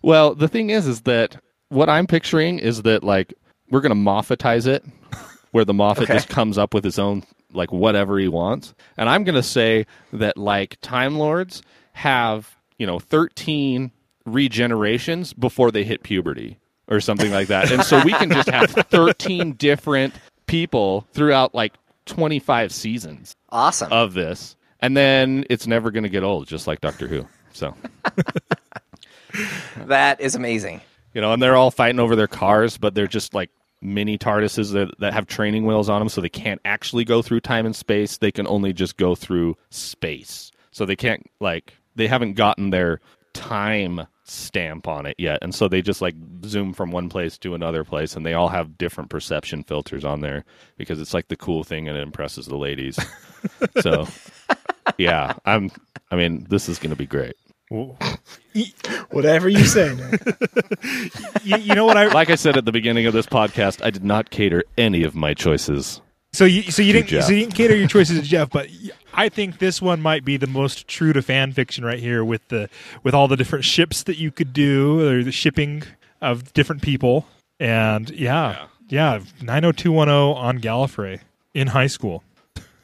Well, 0.03 0.35
the 0.35 0.49
thing 0.49 0.71
is, 0.71 0.87
is 0.87 1.01
that 1.03 1.37
what 1.69 1.89
I'm 1.89 2.07
picturing 2.07 2.59
is 2.59 2.83
that 2.83 3.03
like 3.03 3.35
we're 3.71 3.81
gonna 3.81 3.97
Moffatize 3.97 4.67
it, 4.69 4.85
where 5.51 5.65
the 5.65 5.75
Moffat 5.75 6.05
Okay. 6.05 6.13
just 6.15 6.29
comes 6.29 6.59
up 6.59 6.73
with 6.75 6.85
his 6.85 6.99
own 6.99 7.25
like 7.53 7.73
whatever 7.73 8.19
he 8.19 8.29
wants, 8.29 8.75
and 8.97 9.09
I'm 9.09 9.25
gonna 9.25 9.43
say 9.43 9.87
that 10.13 10.37
like 10.37 10.77
Time 10.81 11.19
Lords 11.19 11.63
have 11.93 12.55
you 12.79 12.87
know 12.87 13.01
13 13.01 13.91
regenerations 14.27 15.39
before 15.39 15.71
they 15.71 15.85
hit 15.85 16.03
puberty 16.03 16.59
or 16.89 17.01
something 17.01 17.31
like 17.33 17.49
that, 17.49 17.71
and 17.73 17.83
so 17.83 18.03
we 18.05 18.13
can 18.13 18.31
just 18.31 18.49
have 18.49 18.71
13 18.71 19.53
different 19.53 20.15
people 20.47 21.07
throughout 21.13 21.55
like 21.55 21.75
25 22.07 22.73
seasons 22.73 23.35
Awesome. 23.51 23.93
of 23.93 24.15
this, 24.15 24.57
and 24.81 24.97
then 24.97 25.45
it's 25.51 25.67
never 25.67 25.91
gonna 25.91 26.09
get 26.09 26.23
old, 26.23 26.47
just 26.47 26.67
like 26.67 26.81
Doctor 26.81 27.09
Who. 27.09 27.27
So. 27.53 27.75
that 29.87 30.21
is 30.21 30.35
amazing. 30.35 30.81
You 31.15 31.21
know, 31.21 31.33
and 31.33 31.43
they're 31.43 31.57
all 31.57 31.71
fighting 31.71 31.99
over 32.01 32.15
their 32.15 32.27
cars, 32.27 32.77
but 32.77 32.95
they're 32.95 33.07
just 33.07 33.33
like 33.35 33.51
mini 33.81 34.19
TARDISes 34.19 34.73
that, 34.73 34.99
that 34.99 35.13
have 35.15 35.27
training 35.27 35.65
wheels 35.65 35.89
on 35.89 36.01
them, 36.01 36.09
so 36.09 36.21
they 36.21 36.29
can't 36.29 36.61
actually 36.65 37.05
go 37.05 37.23
through 37.23 37.41
time 37.41 37.67
and 37.67 37.75
space. 37.75 38.19
They 38.19 38.33
can 38.33 38.47
only 38.47 38.73
just 38.73 38.97
go 38.97 39.15
through 39.15 39.57
space. 39.71 40.51
So 40.71 40.85
they 40.85 40.97
can't 40.97 41.27
like 41.41 41.75
they 41.95 42.07
haven't 42.07 42.35
gotten 42.35 42.71
their 42.71 43.01
time 43.37 44.07
stamp 44.25 44.89
on 44.89 45.07
it 45.07 45.15
yet, 45.19 45.39
and 45.43 45.55
so 45.55 45.69
they 45.69 45.83
just 45.83 46.03
like 46.03 46.15
zoom 46.45 46.73
from 46.73 46.91
one 46.91 47.09
place 47.09 47.39
to 47.39 47.55
another 47.55 47.85
place, 47.85 48.17
and 48.17 48.25
they 48.27 48.35
all 48.35 48.49
have 48.49 48.77
different 48.79 49.11
perception 49.11 49.63
filters 49.63 50.05
on 50.05 50.21
there 50.21 50.45
because 50.77 51.01
it's 51.01 51.15
like 51.15 51.29
the 51.29 51.37
cool 51.37 51.63
thing 51.65 51.89
and 51.89 51.97
it 51.97 52.03
impresses 52.03 52.47
the 52.47 52.57
ladies. 52.57 52.99
so, 53.81 54.07
yeah, 54.99 55.35
I'm. 55.45 55.71
I 56.11 56.17
mean, 56.17 56.47
this 56.49 56.69
is 56.69 56.79
going 56.79 56.91
to 56.91 56.97
be 56.97 57.07
great. 57.07 57.35
Whatever 59.11 59.49
you 59.49 59.65
say. 59.65 59.95
Nick. 59.95 60.23
you, 61.43 61.57
you 61.59 61.75
know 61.75 61.85
what 61.85 61.97
I? 61.97 62.07
Like 62.07 62.31
I 62.31 62.37
said 62.37 62.57
at 62.57 62.65
the 62.65 62.73
beginning 62.73 63.07
of 63.07 63.13
this 63.13 63.27
podcast, 63.27 63.85
I 63.85 63.91
did 63.91 64.05
not 64.05 64.31
cater 64.31 64.63
any 64.79 65.03
of 65.03 65.15
my 65.17 65.35
choices 65.35 66.01
So 66.33 66.45
you 66.45 66.63
so 66.71 66.81
you 66.83 66.93
didn't 66.93 67.09
Jeff. 67.09 67.25
so 67.25 67.33
you 67.33 67.41
didn't 67.41 67.55
cater 67.55 67.75
your 67.75 67.89
choices 67.89 68.21
to 68.21 68.25
Jeff, 68.27 68.51
but 68.51 68.69
I 69.17 69.29
think 69.29 69.59
this 69.59 69.81
one 69.81 70.01
might 70.01 70.25
be 70.25 70.37
the 70.37 70.47
most 70.47 70.87
true 70.87 71.13
to 71.13 71.23
fan 71.23 71.53
fiction 71.53 71.85
right 71.85 71.99
here 71.99 72.25
with 72.25 72.47
the 72.49 72.69
with 73.03 73.15
all 73.15 73.27
the 73.29 73.37
different 73.37 73.65
ships 73.65 74.03
that 74.05 74.19
you 74.19 74.31
could 74.31 74.53
do 74.53 75.01
or 75.09 75.25
the 75.25 75.33
shipping 75.33 75.83
of 76.21 76.53
different 76.53 76.83
people 76.83 77.27
and 77.59 78.11
yeah 78.11 78.67
yeah 78.89 79.21
nine 79.43 79.63
hundred 79.63 79.79
two 79.79 79.93
one 79.93 80.09
zero 80.09 80.33
on 80.33 80.59
Gallifrey 80.59 81.21
in 81.55 81.69
high 81.69 81.87
school. 81.87 82.23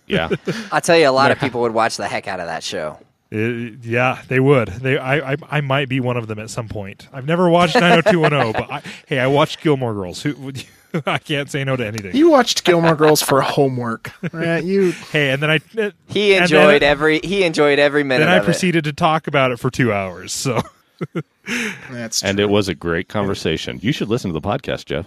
Yeah. 0.06 0.30
I'll 0.72 0.80
tell 0.80 0.96
you, 0.96 1.08
a 1.08 1.10
lot 1.10 1.30
of 1.30 1.38
people 1.38 1.60
would 1.60 1.74
watch 1.74 1.96
the 1.96 2.08
heck 2.08 2.26
out 2.26 2.40
of 2.40 2.46
that 2.46 2.62
show. 2.62 2.98
Uh, 3.32 3.76
yeah, 3.82 4.20
they 4.28 4.40
would. 4.40 4.68
They, 4.68 4.98
I, 4.98 5.32
I, 5.32 5.36
I 5.50 5.60
might 5.62 5.88
be 5.88 6.00
one 6.00 6.16
of 6.16 6.26
them 6.26 6.38
at 6.38 6.50
some 6.50 6.68
point. 6.68 7.08
I've 7.12 7.24
never 7.24 7.48
watched 7.48 7.74
90210, 7.76 8.52
but 8.52 8.70
I, 8.70 8.82
hey, 9.06 9.18
I 9.18 9.26
watched 9.26 9.62
Gilmore 9.62 9.94
Girls. 9.94 10.22
Who, 10.22 10.34
would 10.36 10.64
I 11.06 11.18
can't 11.18 11.50
say 11.50 11.64
no 11.64 11.76
to 11.76 11.86
anything. 11.86 12.14
You 12.16 12.30
watched 12.30 12.64
Gilmore 12.64 12.94
Girls 12.96 13.22
for 13.22 13.40
homework, 13.40 14.12
right? 14.32 14.62
You 14.62 14.92
hey, 14.92 15.30
and 15.30 15.42
then 15.42 15.50
I, 15.50 15.60
uh, 15.80 15.90
He 16.08 16.34
enjoyed 16.34 16.82
then, 16.82 16.90
every 16.90 17.20
he 17.22 17.44
enjoyed 17.44 17.78
every 17.78 18.04
minute 18.04 18.24
Then 18.24 18.32
I 18.32 18.36
of 18.36 18.42
it. 18.42 18.46
proceeded 18.46 18.84
to 18.84 18.92
talk 18.92 19.26
about 19.26 19.50
it 19.52 19.58
for 19.58 19.70
two 19.70 19.92
hours. 19.92 20.32
So 20.32 20.60
that's 21.90 22.20
true. 22.20 22.28
and 22.28 22.38
it 22.40 22.46
was 22.50 22.68
a 22.68 22.74
great 22.74 23.08
conversation. 23.08 23.78
You 23.82 23.92
should 23.92 24.08
listen 24.08 24.32
to 24.32 24.38
the 24.38 24.46
podcast, 24.46 24.84
Jeff. 24.86 25.06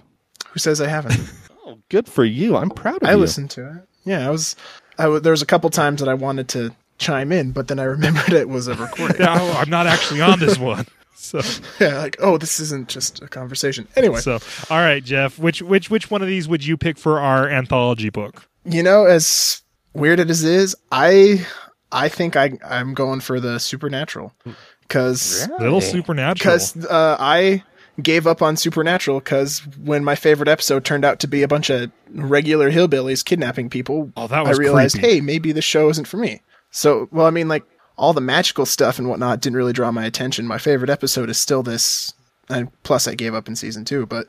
Who 0.49 0.59
says 0.59 0.81
I 0.81 0.87
haven't? 0.87 1.19
Oh, 1.65 1.79
good 1.89 2.07
for 2.07 2.23
you. 2.23 2.55
I'm 2.57 2.69
proud 2.69 2.97
of 3.01 3.07
I 3.07 3.11
you. 3.11 3.17
I 3.17 3.19
listened 3.19 3.49
to 3.51 3.67
it. 3.67 3.87
Yeah, 4.05 4.27
I 4.27 4.31
was. 4.31 4.55
I 4.97 5.03
w- 5.03 5.19
there 5.19 5.31
was 5.31 5.41
a 5.41 5.45
couple 5.47 5.69
times 5.69 5.99
that 5.99 6.07
I 6.07 6.13
wanted 6.13 6.47
to 6.49 6.75
chime 6.99 7.31
in, 7.31 7.51
but 7.51 7.67
then 7.67 7.79
I 7.79 7.83
remembered 7.83 8.33
it 8.33 8.47
was 8.47 8.67
a 8.67 8.75
recording. 8.75 9.17
no, 9.19 9.31
I'm 9.57 9.69
not 9.69 9.87
actually 9.87 10.21
on 10.21 10.39
this 10.39 10.57
one. 10.57 10.85
So, 11.15 11.41
yeah, 11.79 11.97
like 11.99 12.17
oh, 12.19 12.37
this 12.37 12.59
isn't 12.59 12.87
just 12.89 13.21
a 13.21 13.27
conversation. 13.27 13.87
Anyway, 13.95 14.19
so 14.19 14.39
all 14.69 14.77
right, 14.79 15.03
Jeff. 15.03 15.39
Which 15.39 15.61
which 15.61 15.89
which 15.89 16.11
one 16.11 16.21
of 16.21 16.27
these 16.27 16.47
would 16.47 16.65
you 16.65 16.77
pick 16.77 16.97
for 16.97 17.19
our 17.19 17.47
anthology 17.49 18.09
book? 18.09 18.47
you 18.67 18.81
know, 18.83 19.05
as 19.05 19.61
weird 19.93 20.19
as 20.19 20.43
it 20.43 20.51
is, 20.51 20.75
I 20.91 21.45
I 21.91 22.09
think 22.09 22.35
I 22.35 22.57
I'm 22.67 22.93
going 22.93 23.19
for 23.21 23.39
the 23.39 23.59
supernatural 23.59 24.33
because 24.81 25.47
Little 25.59 25.81
Supernatural. 25.81 26.35
because 26.35 26.85
uh, 26.85 27.15
I 27.19 27.63
gave 28.01 28.27
up 28.27 28.41
on 28.41 28.57
Supernatural 28.57 29.19
because 29.19 29.59
when 29.83 30.03
my 30.03 30.15
favorite 30.15 30.49
episode 30.49 30.83
turned 30.83 31.05
out 31.05 31.19
to 31.21 31.27
be 31.27 31.43
a 31.43 31.47
bunch 31.47 31.69
of 31.69 31.91
regular 32.13 32.71
hillbillies 32.71 33.23
kidnapping 33.23 33.69
people, 33.69 34.11
Oh, 34.17 34.27
that 34.27 34.45
was 34.45 34.57
I 34.57 34.61
realized, 34.61 34.95
creepy. 34.95 35.15
hey, 35.15 35.21
maybe 35.21 35.51
the 35.51 35.61
show 35.61 35.89
isn't 35.89 36.07
for 36.07 36.17
me. 36.17 36.41
So, 36.71 37.07
well, 37.11 37.25
I 37.25 37.29
mean, 37.29 37.47
like 37.47 37.63
all 37.97 38.13
the 38.13 38.21
magical 38.21 38.65
stuff 38.65 38.99
and 38.99 39.09
whatnot 39.09 39.41
didn't 39.41 39.57
really 39.57 39.73
draw 39.73 39.91
my 39.91 40.05
attention. 40.05 40.45
My 40.47 40.57
favorite 40.57 40.89
episode 40.89 41.29
is 41.29 41.37
still 41.37 41.63
this, 41.63 42.13
and 42.49 42.69
plus 42.83 43.07
I 43.07 43.15
gave 43.15 43.33
up 43.33 43.47
in 43.47 43.55
season 43.55 43.85
two, 43.85 44.05
but 44.05 44.27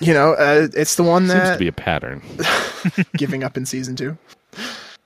you 0.00 0.12
know, 0.14 0.32
uh, 0.34 0.68
it's 0.74 0.96
the 0.96 1.02
one 1.02 1.26
that 1.28 1.46
Seems 1.46 1.56
to 1.56 1.58
be 1.58 1.68
a 1.68 1.72
pattern. 1.72 2.22
giving 3.16 3.42
up 3.44 3.56
in 3.56 3.66
season 3.66 3.96
two. 3.96 4.16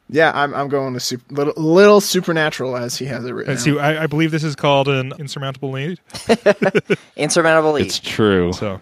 Yeah, 0.09 0.32
I'm 0.34 0.53
I'm 0.55 0.68
going 0.68 0.92
with 0.94 1.03
super, 1.05 1.34
little 1.34 1.55
little 1.57 2.01
supernatural 2.01 2.76
as 2.76 2.96
he 2.96 3.05
has 3.07 3.24
it 3.24 3.32
written. 3.32 3.53
Let's 3.55 3.62
see. 3.64 3.78
I, 3.78 4.05
I 4.05 4.07
believe 4.07 4.32
this 4.32 4.42
is 4.44 4.57
called 4.57 4.88
an 4.88 5.12
insurmountable 5.18 5.70
lead. 5.70 6.01
Insurmountable 7.16 7.78
E. 7.78 7.82
It's 7.82 7.98
true, 8.01 8.53
So, 8.53 8.80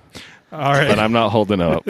all 0.53 0.73
right. 0.73 0.89
but 0.89 0.99
I'm 0.99 1.13
not 1.13 1.29
holding 1.31 1.61
up. 1.61 1.85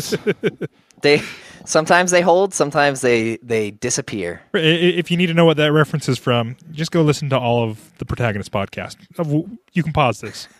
They 1.03 1.22
sometimes 1.65 2.11
they 2.11 2.21
hold, 2.21 2.55
sometimes 2.55 3.01
they 3.01 3.37
they 3.43 3.71
disappear. 3.73 4.41
I- 4.55 4.59
i- 4.59 4.63
If 5.01 5.11
you 5.11 5.17
need 5.17 5.27
to 5.27 5.35
know 5.35 5.45
what 5.45 5.57
that 5.59 5.73
reference 5.73 6.09
is 6.09 6.19
from, 6.19 6.57
just 6.73 6.91
go 6.91 7.03
listen 7.03 7.29
to 7.31 7.39
all 7.39 7.63
of 7.65 7.93
the 7.99 8.05
protagonist 8.05 8.51
podcast. 8.53 8.97
Uh, 9.19 9.49
You 9.73 9.83
can 9.83 9.93
pause 9.93 10.21
this. 10.21 10.49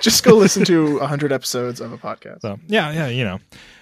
Just 0.00 0.22
go 0.24 0.34
listen 0.36 0.64
to 0.64 0.98
100 0.98 1.32
episodes 1.32 1.80
of 1.80 1.92
a 1.92 1.98
podcast. 1.98 2.40
So 2.42 2.58
yeah, 2.66 2.90
yeah, 2.92 3.08
you 3.08 3.24
know. 3.24 3.38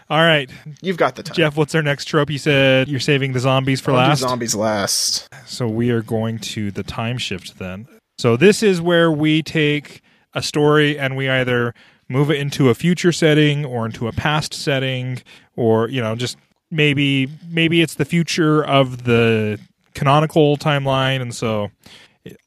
All 0.09 0.21
right, 0.21 0.49
You've 0.83 0.97
got 0.99 1.17
the 1.17 1.23
time. 1.23 1.35
Jeff. 1.35 1.57
What's 1.57 1.75
our 1.75 1.83
next 1.83 2.05
trope? 2.07 2.31
You 2.31 2.39
said 2.39 2.89
you're 2.89 3.01
saving 3.01 3.33
the 3.33 3.41
zombies 3.41 3.81
for 3.81 3.91
I'll 3.93 4.05
do 4.05 4.09
last. 4.11 4.21
zombies 4.21 4.55
last. 4.55 5.29
So 5.47 5.67
we 5.69 5.91
are 5.91 6.01
going 6.03 6.39
to 6.41 6.71
the 6.71 6.83
time 6.83 7.19
shift 7.19 7.59
then. 7.59 7.89
So 8.19 8.37
this 8.37 8.63
is 8.63 8.81
where 8.81 9.11
we 9.11 9.43
take 9.43 10.03
a 10.33 10.43
story 10.43 10.99
and 10.99 11.17
we 11.17 11.29
either 11.29 11.75
move 12.09 12.31
it 12.31 12.39
into 12.39 12.69
a 12.69 12.75
future 12.75 13.13
setting 13.13 13.65
or 13.65 13.87
into 13.87 14.09
a 14.09 14.13
past 14.13 14.55
setting 14.55 15.23
or 15.57 15.89
you 15.89 16.01
know 16.01 16.15
just 16.15 16.37
maybe 16.71 17.29
maybe 17.49 17.81
it's 17.83 17.95
the 17.95 18.05
future 18.05 18.65
of 18.65 19.05
the 19.05 19.59
canonical 19.95 20.57
timeline 20.57 21.21
and 21.23 21.35
so 21.35 21.71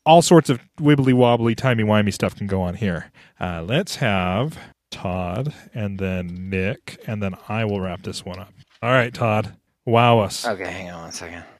all 0.05 0.21
sorts 0.21 0.49
of 0.49 0.59
wibbly 0.79 1.13
wobbly 1.13 1.55
timey 1.55 1.83
wimey 1.83 2.13
stuff 2.13 2.35
can 2.35 2.47
go 2.47 2.61
on 2.61 2.75
here. 2.75 3.11
Uh, 3.39 3.63
let's 3.63 3.95
have 3.97 4.57
Todd 4.91 5.53
and 5.73 5.99
then 5.99 6.49
Nick 6.49 7.01
and 7.07 7.23
then 7.23 7.35
I 7.47 7.65
will 7.65 7.79
wrap 7.79 8.03
this 8.03 8.25
one 8.25 8.39
up. 8.39 8.53
All 8.81 8.91
right, 8.91 9.13
Todd. 9.13 9.55
Wow 9.85 10.19
us. 10.19 10.45
Okay, 10.45 10.69
hang 10.69 10.89
on 10.91 11.01
one 11.03 11.11
second. 11.11 11.43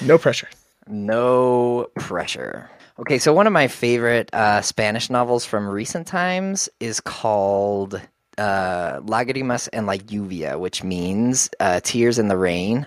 No 0.00 0.16
pressure. 0.16 0.48
No 0.86 1.88
pressure. 1.96 2.70
Okay, 3.00 3.18
so 3.18 3.32
one 3.32 3.46
of 3.46 3.52
my 3.54 3.66
favorite 3.66 4.28
uh, 4.34 4.60
Spanish 4.60 5.08
novels 5.08 5.46
from 5.46 5.66
recent 5.66 6.06
times 6.06 6.68
is 6.80 7.00
called 7.00 7.94
uh, 8.36 9.00
Lágrimas 9.00 9.70
en 9.72 9.86
la 9.86 9.94
lluvia, 9.94 10.60
which 10.60 10.84
means 10.84 11.48
uh, 11.60 11.80
tears 11.82 12.18
in 12.18 12.28
the 12.28 12.36
rain. 12.36 12.86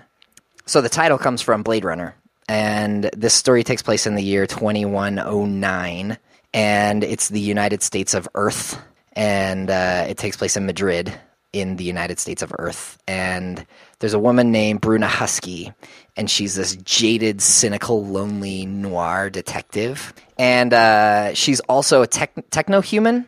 So 0.66 0.80
the 0.80 0.88
title 0.88 1.18
comes 1.18 1.42
from 1.42 1.64
Blade 1.64 1.84
Runner, 1.84 2.14
and 2.48 3.10
this 3.16 3.34
story 3.34 3.64
takes 3.64 3.82
place 3.82 4.06
in 4.06 4.14
the 4.14 4.22
year 4.22 4.46
2109, 4.46 6.16
and 6.52 7.02
it's 7.02 7.28
the 7.30 7.40
United 7.40 7.82
States 7.82 8.14
of 8.14 8.28
Earth, 8.36 8.80
and 9.14 9.68
uh, 9.68 10.06
it 10.08 10.16
takes 10.16 10.36
place 10.36 10.56
in 10.56 10.64
Madrid 10.64 11.12
in 11.52 11.74
the 11.74 11.84
United 11.84 12.20
States 12.20 12.42
of 12.42 12.52
Earth. 12.58 12.98
And 13.08 13.66
there's 13.98 14.14
a 14.14 14.18
woman 14.18 14.52
named 14.52 14.80
Bruna 14.80 15.08
Husky, 15.08 15.72
and 16.16 16.30
she's 16.30 16.54
this 16.54 16.76
jaded, 16.76 17.40
cynical, 17.40 18.04
lonely 18.04 18.66
noir 18.66 19.30
detective. 19.30 20.12
And 20.38 20.72
uh, 20.72 21.34
she's 21.34 21.60
also 21.60 22.02
a 22.02 22.06
tech- 22.06 22.50
techno 22.50 22.80
human, 22.80 23.26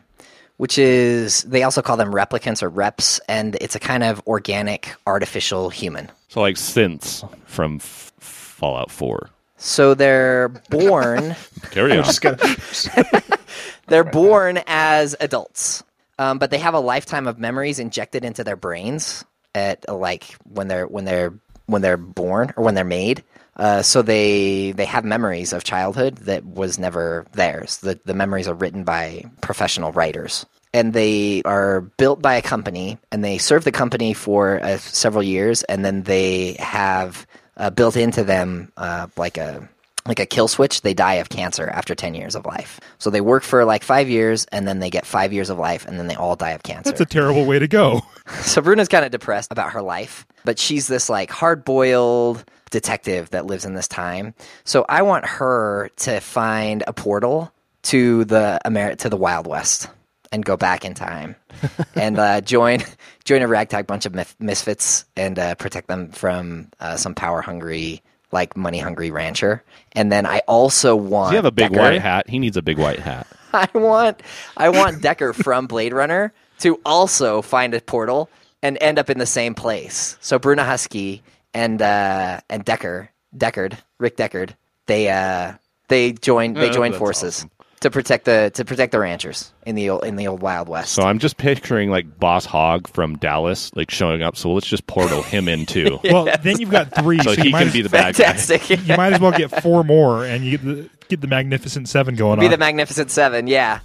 which 0.57 0.77
is, 0.77 1.43
they 1.43 1.63
also 1.63 1.81
call 1.81 1.97
them 1.97 2.11
replicants 2.11 2.63
or 2.63 2.69
reps, 2.69 3.19
and 3.27 3.55
it's 3.55 3.75
a 3.75 3.79
kind 3.79 4.03
of 4.03 4.25
organic, 4.27 4.93
artificial 5.05 5.69
human. 5.69 6.09
So 6.29 6.41
like 6.41 6.55
synths 6.55 7.27
from 7.45 7.75
F- 7.75 8.11
Fallout 8.19 8.91
4. 8.91 9.29
So 9.57 9.93
they're 9.93 10.49
born. 10.69 11.35
Carry 11.71 11.97
on. 11.97 12.05
Gonna. 12.21 12.37
they're 13.87 14.03
born 14.03 14.59
as 14.67 15.15
adults, 15.19 15.83
um, 16.19 16.37
but 16.37 16.51
they 16.51 16.59
have 16.59 16.75
a 16.75 16.79
lifetime 16.79 17.27
of 17.27 17.39
memories 17.39 17.79
injected 17.79 18.23
into 18.23 18.43
their 18.43 18.55
brains 18.55 19.25
at 19.55 19.89
like 19.89 20.35
when 20.43 20.67
they're 20.67 20.85
when 20.85 21.05
they're 21.05 21.33
when 21.67 21.81
they're 21.81 21.97
born 21.97 22.53
or 22.57 22.63
when 22.63 22.75
they're 22.75 22.83
made. 22.83 23.23
Uh, 23.55 23.81
so 23.81 24.01
they 24.01 24.71
they 24.71 24.85
have 24.85 25.03
memories 25.03 25.53
of 25.53 25.63
childhood 25.63 26.17
that 26.17 26.45
was 26.45 26.77
never 26.77 27.25
theirs. 27.33 27.77
The 27.77 27.99
the 28.05 28.13
memories 28.13 28.47
are 28.47 28.53
written 28.53 28.83
by 28.83 29.25
professional 29.41 29.91
writers, 29.91 30.45
and 30.73 30.93
they 30.93 31.41
are 31.43 31.81
built 31.81 32.21
by 32.21 32.35
a 32.35 32.41
company, 32.41 32.99
and 33.11 33.23
they 33.23 33.37
serve 33.39 33.63
the 33.63 33.71
company 33.71 34.13
for 34.13 34.63
uh, 34.63 34.77
several 34.77 35.23
years, 35.23 35.63
and 35.63 35.83
then 35.83 36.03
they 36.03 36.53
have 36.59 37.25
uh, 37.57 37.71
built 37.71 37.97
into 37.97 38.23
them 38.23 38.71
uh, 38.77 39.07
like 39.17 39.37
a 39.37 39.67
like 40.07 40.19
a 40.19 40.25
kill 40.25 40.47
switch, 40.47 40.81
they 40.81 40.93
die 40.93 41.15
of 41.15 41.29
cancer 41.29 41.67
after 41.67 41.93
10 41.95 42.15
years 42.15 42.35
of 42.35 42.45
life. 42.45 42.79
So 42.97 43.09
they 43.09 43.21
work 43.21 43.43
for 43.43 43.65
like 43.65 43.83
five 43.83 44.09
years 44.09 44.45
and 44.51 44.67
then 44.67 44.79
they 44.79 44.89
get 44.89 45.05
five 45.05 45.33
years 45.33 45.49
of 45.49 45.57
life 45.57 45.85
and 45.85 45.99
then 45.99 46.07
they 46.07 46.15
all 46.15 46.35
die 46.35 46.51
of 46.51 46.63
cancer. 46.63 46.89
That's 46.89 47.01
a 47.01 47.05
terrible 47.05 47.45
way 47.45 47.59
to 47.59 47.67
go. 47.67 48.01
so 48.41 48.61
Bruna's 48.61 48.87
kind 48.87 49.05
of 49.05 49.11
depressed 49.11 49.51
about 49.51 49.71
her 49.71 49.81
life, 49.81 50.25
but 50.43 50.59
she's 50.59 50.87
this 50.87 51.09
like 51.09 51.31
hard 51.31 51.63
boiled 51.63 52.43
detective 52.69 53.29
that 53.31 53.45
lives 53.45 53.65
in 53.65 53.73
this 53.73 53.87
time. 53.87 54.33
So 54.63 54.85
I 54.89 55.01
want 55.01 55.25
her 55.25 55.89
to 55.97 56.19
find 56.19 56.83
a 56.87 56.93
portal 56.93 57.51
to 57.83 58.25
the 58.25 58.59
Amer- 58.65 58.95
to 58.95 59.09
the 59.09 59.17
Wild 59.17 59.47
West 59.47 59.87
and 60.31 60.43
go 60.43 60.57
back 60.57 60.83
in 60.83 60.93
time 60.93 61.35
and 61.95 62.19
uh, 62.19 62.41
join 62.41 62.83
join 63.23 63.41
a 63.41 63.47
ragtag 63.47 63.87
bunch 63.87 64.05
of 64.05 64.39
misfits 64.39 65.05
and 65.15 65.39
uh, 65.39 65.55
protect 65.55 65.87
them 65.87 66.11
from 66.11 66.69
uh, 66.79 66.97
some 66.97 67.15
power 67.15 67.41
hungry 67.41 68.01
like 68.37 68.55
money 68.55 68.77
hungry 68.79 69.09
rancher. 69.11 69.63
And 69.93 70.11
then 70.11 70.25
I 70.25 70.39
also 70.47 70.95
want 70.95 71.27
Does 71.27 71.31
he 71.31 71.35
have 71.37 71.45
a 71.45 71.51
big 71.51 71.71
Deckard- 71.71 71.77
white 71.79 72.01
hat? 72.01 72.29
He 72.29 72.37
needs 72.39 72.55
a 72.57 72.61
big 72.61 72.77
white 72.77 72.99
hat. 72.99 73.25
I 73.53 73.67
want 73.73 74.21
I 74.55 74.69
want 74.69 75.01
Decker 75.01 75.33
from 75.33 75.65
Blade 75.73 75.93
Runner 75.93 76.33
to 76.59 76.79
also 76.85 77.41
find 77.41 77.73
a 77.73 77.81
portal 77.81 78.29
and 78.61 78.77
end 78.81 78.99
up 78.99 79.09
in 79.09 79.17
the 79.17 79.25
same 79.25 79.55
place. 79.55 80.17
So 80.21 80.37
Bruna 80.37 80.63
Husky 80.63 81.23
and 81.53 81.81
uh, 81.81 82.41
and 82.49 82.63
Decker 82.63 83.09
Deckard 83.35 83.77
Rick 83.99 84.17
Deckard 84.17 84.51
they 84.85 85.09
uh, 85.09 85.53
they 85.87 86.13
join 86.13 86.53
they 86.53 86.67
Yeah, 86.67 86.73
join 86.73 86.93
forces 86.93 87.39
awesome. 87.39 87.51
To 87.81 87.91
protect 87.91 88.25
the 88.25 88.49
to 88.55 88.65
protect 88.65 88.91
the 88.91 88.99
ranchers 88.99 89.53
in 89.63 89.75
the 89.75 89.91
old 89.91 90.03
in 90.03 90.15
the 90.15 90.27
old 90.27 90.41
Wild 90.41 90.67
West. 90.67 90.93
So 90.93 91.03
I'm 91.03 91.19
just 91.19 91.37
picturing 91.37 91.91
like 91.91 92.19
Boss 92.19 92.43
Hogg 92.43 92.87
from 92.87 93.17
Dallas 93.17 93.71
like 93.75 93.91
showing 93.91 94.23
up. 94.23 94.35
So 94.35 94.51
let's 94.51 94.65
just 94.65 94.87
portal 94.87 95.21
him 95.21 95.47
in 95.47 95.67
too. 95.67 95.99
Well, 96.03 96.27
then 96.41 96.59
you've 96.59 96.71
got 96.71 96.95
three, 96.95 97.19
so, 97.19 97.35
So 97.35 97.41
he 97.43 97.51
might 97.51 97.59
can 97.59 97.67
as, 97.67 97.73
be 97.73 97.81
the 97.83 97.89
bad 97.89 98.15
guy. 98.15 98.23
Fantastic. 98.33 98.69
you 98.87 98.97
might 98.97 99.13
as 99.13 99.19
well 99.19 99.31
get 99.31 99.61
four 99.61 99.83
more, 99.83 100.25
and 100.25 100.43
you 100.43 100.57
get 100.57 100.65
the, 100.65 100.89
get 101.09 101.21
the 101.21 101.27
Magnificent 101.27 101.87
Seven 101.87 102.15
going 102.15 102.33
on. 102.33 102.39
Be 102.39 102.45
on. 102.45 102.51
the 102.51 102.57
Magnificent 102.57 103.11
Seven, 103.11 103.45
yeah. 103.45 103.81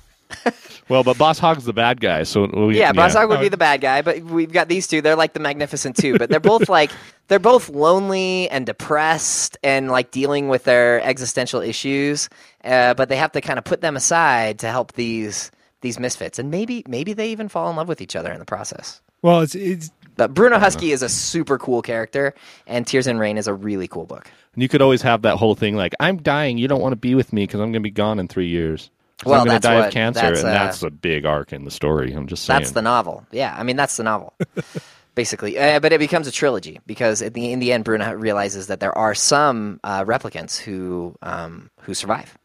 Well, 0.89 1.05
but 1.05 1.17
Boss 1.17 1.39
Hogg's 1.39 1.65
the 1.65 1.73
bad 1.73 2.01
guy. 2.01 2.25
So 2.25 2.47
we, 2.67 2.79
Yeah, 2.79 2.93
Boss 2.93 3.15
Hogg 3.15 3.29
would 3.29 3.39
Oh. 3.39 3.43
be 3.43 3.49
the 3.49 3.57
bad 3.57 3.81
guy, 3.81 4.03
but 4.03 4.21
we've 4.23 4.53
got 4.53 4.69
these 4.69 4.87
two. 4.87 5.01
They're 5.01 5.17
like 5.17 5.33
the 5.33 5.41
Magnificent 5.41 5.97
Two, 5.97 6.19
but 6.19 6.29
they're 6.29 6.41
both 6.41 6.69
like 6.79 6.91
they're 7.29 7.39
both 7.39 7.69
lonely 7.69 8.49
and 8.51 8.67
depressed 8.67 9.57
and 9.63 9.91
like 9.91 10.11
dealing 10.11 10.49
with 10.49 10.65
their 10.65 11.01
existential 11.03 11.61
issues. 11.61 12.29
Uh, 12.65 12.95
but 12.95 13.09
they 13.09 13.17
have 13.17 13.33
to 13.33 13.41
kind 13.41 13.59
of 13.59 13.65
put 13.65 13.81
them 13.81 13.97
aside 13.97 14.59
to 14.61 14.69
help 14.69 14.93
these 14.93 15.51
these 15.81 15.99
misfits, 15.99 16.39
and 16.39 16.51
maybe 16.51 16.85
maybe 16.87 17.13
they 17.13 17.31
even 17.31 17.49
fall 17.49 17.69
in 17.71 17.77
love 17.77 17.89
with 17.89 18.01
each 18.01 18.15
other 18.15 18.31
in 18.33 18.39
the 18.39 18.45
process. 18.45 19.01
well, 19.23 19.41
it's 19.41 19.55
it's 19.55 19.91
But 20.17 20.35
Bruno 20.35 20.59
Husky 20.59 20.93
is 20.93 21.03
a 21.03 21.09
super 21.09 21.59
cool 21.59 21.81
character, 21.83 22.35
and 22.67 22.87
Tears 22.87 23.07
in 23.07 23.19
Rain 23.19 23.39
is 23.39 23.47
a 23.49 23.55
really 23.55 23.89
cool 23.89 24.05
book. 24.05 24.31
And 24.55 24.63
you 24.63 24.69
could 24.69 24.83
always 24.83 25.01
have 25.03 25.23
that 25.23 25.37
whole 25.39 25.55
thing 25.55 25.75
like, 25.77 25.95
I'm 25.99 26.19
dying. 26.19 26.59
You 26.59 26.69
don't 26.69 26.83
want 26.83 26.93
to 26.93 26.97
be 26.97 27.15
with 27.15 27.33
me 27.33 27.45
because 27.45 27.61
I'm 27.61 27.73
going 27.73 27.83
to 27.83 27.89
be 27.89 27.91
gone 27.91 28.19
in 28.19 28.29
three 28.29 28.49
years. 28.49 28.91
'Cause 29.23 29.31
Well, 29.31 29.41
I'm 29.41 29.47
going 29.47 29.61
to 29.61 29.63
that's 29.63 29.73
die 29.73 29.79
what- 29.79 29.89
of 29.89 29.93
cancer. 29.95 30.21
that's, 30.21 30.41
and 30.41 30.49
uh, 30.49 30.53
that's 30.53 30.83
a 30.83 30.91
big 30.91 31.25
arc 31.25 31.53
in 31.53 31.65
the 31.65 31.71
story. 31.71 32.13
I'm 32.13 32.27
just 32.27 32.45
saying. 32.45 32.61
That's 32.61 32.73
the 32.73 32.83
novel. 32.83 33.25
Yeah, 33.31 33.55
I 33.57 33.63
mean 33.63 33.77
that's 33.77 33.97
the 33.97 34.03
novel, 34.03 34.35
basically. 35.15 35.59
Uh, 35.59 35.81
but 35.81 35.93
it 35.93 35.99
becomes 35.99 36.27
a 36.27 36.33
trilogy 36.33 36.81
because 36.87 37.23
at 37.23 37.35
the 37.35 37.53
in 37.53 37.59
the 37.61 37.73
end, 37.73 37.85
Bruno 37.85 38.13
realizes 38.15 38.67
that 38.67 38.81
there 38.81 38.97
are 38.97 39.15
some 39.15 39.81
uh, 39.85 40.05
replicants 40.05 40.59
who 40.59 41.15
um, 41.23 41.71
who 41.83 41.95
survive. 41.95 42.37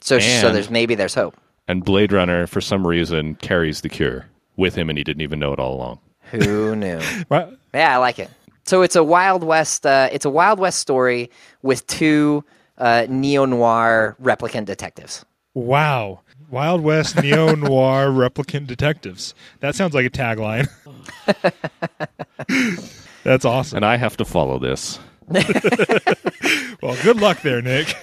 So 0.00 0.18
so 0.18 0.52
there's 0.52 0.70
maybe 0.70 0.94
there's 0.94 1.14
hope. 1.14 1.36
and 1.68 1.84
Blade 1.84 2.12
Runner, 2.12 2.46
for 2.46 2.60
some 2.60 2.86
reason, 2.86 3.34
carries 3.36 3.80
the 3.82 3.88
cure 3.88 4.26
with 4.56 4.74
him 4.74 4.88
and 4.88 4.98
he 4.98 5.04
didn't 5.04 5.22
even 5.22 5.38
know 5.38 5.52
it 5.52 5.58
all 5.58 5.74
along. 5.74 5.98
Who 6.30 6.74
knew? 6.76 7.00
right. 7.30 7.48
yeah, 7.74 7.94
I 7.94 7.98
like 7.98 8.18
it. 8.18 8.30
So 8.64 8.82
it's 8.82 8.96
a 8.96 9.02
Wild 9.04 9.42
West. 9.44 9.84
Uh, 9.86 10.08
it's 10.12 10.24
a 10.24 10.30
Wild 10.30 10.58
West 10.58 10.78
story 10.78 11.30
with 11.62 11.86
two 11.86 12.44
uh, 12.78 13.06
neo 13.08 13.44
noir 13.44 14.16
replicant 14.22 14.64
detectives. 14.66 15.24
Wow. 15.54 16.20
Wild 16.50 16.82
West 16.82 17.20
neo 17.22 17.54
noir 17.54 18.06
replicant 18.10 18.66
detectives. 18.66 19.34
That 19.60 19.74
sounds 19.74 19.94
like 19.94 20.06
a 20.06 20.10
tagline. 20.10 20.68
That's 23.24 23.44
awesome. 23.44 23.76
And 23.76 23.84
I 23.86 23.96
have 23.96 24.16
to 24.18 24.24
follow 24.24 24.58
this. 24.58 24.98
Well, 26.82 26.96
good 27.04 27.20
luck 27.20 27.42
there, 27.42 27.62
Nick. 27.62 27.96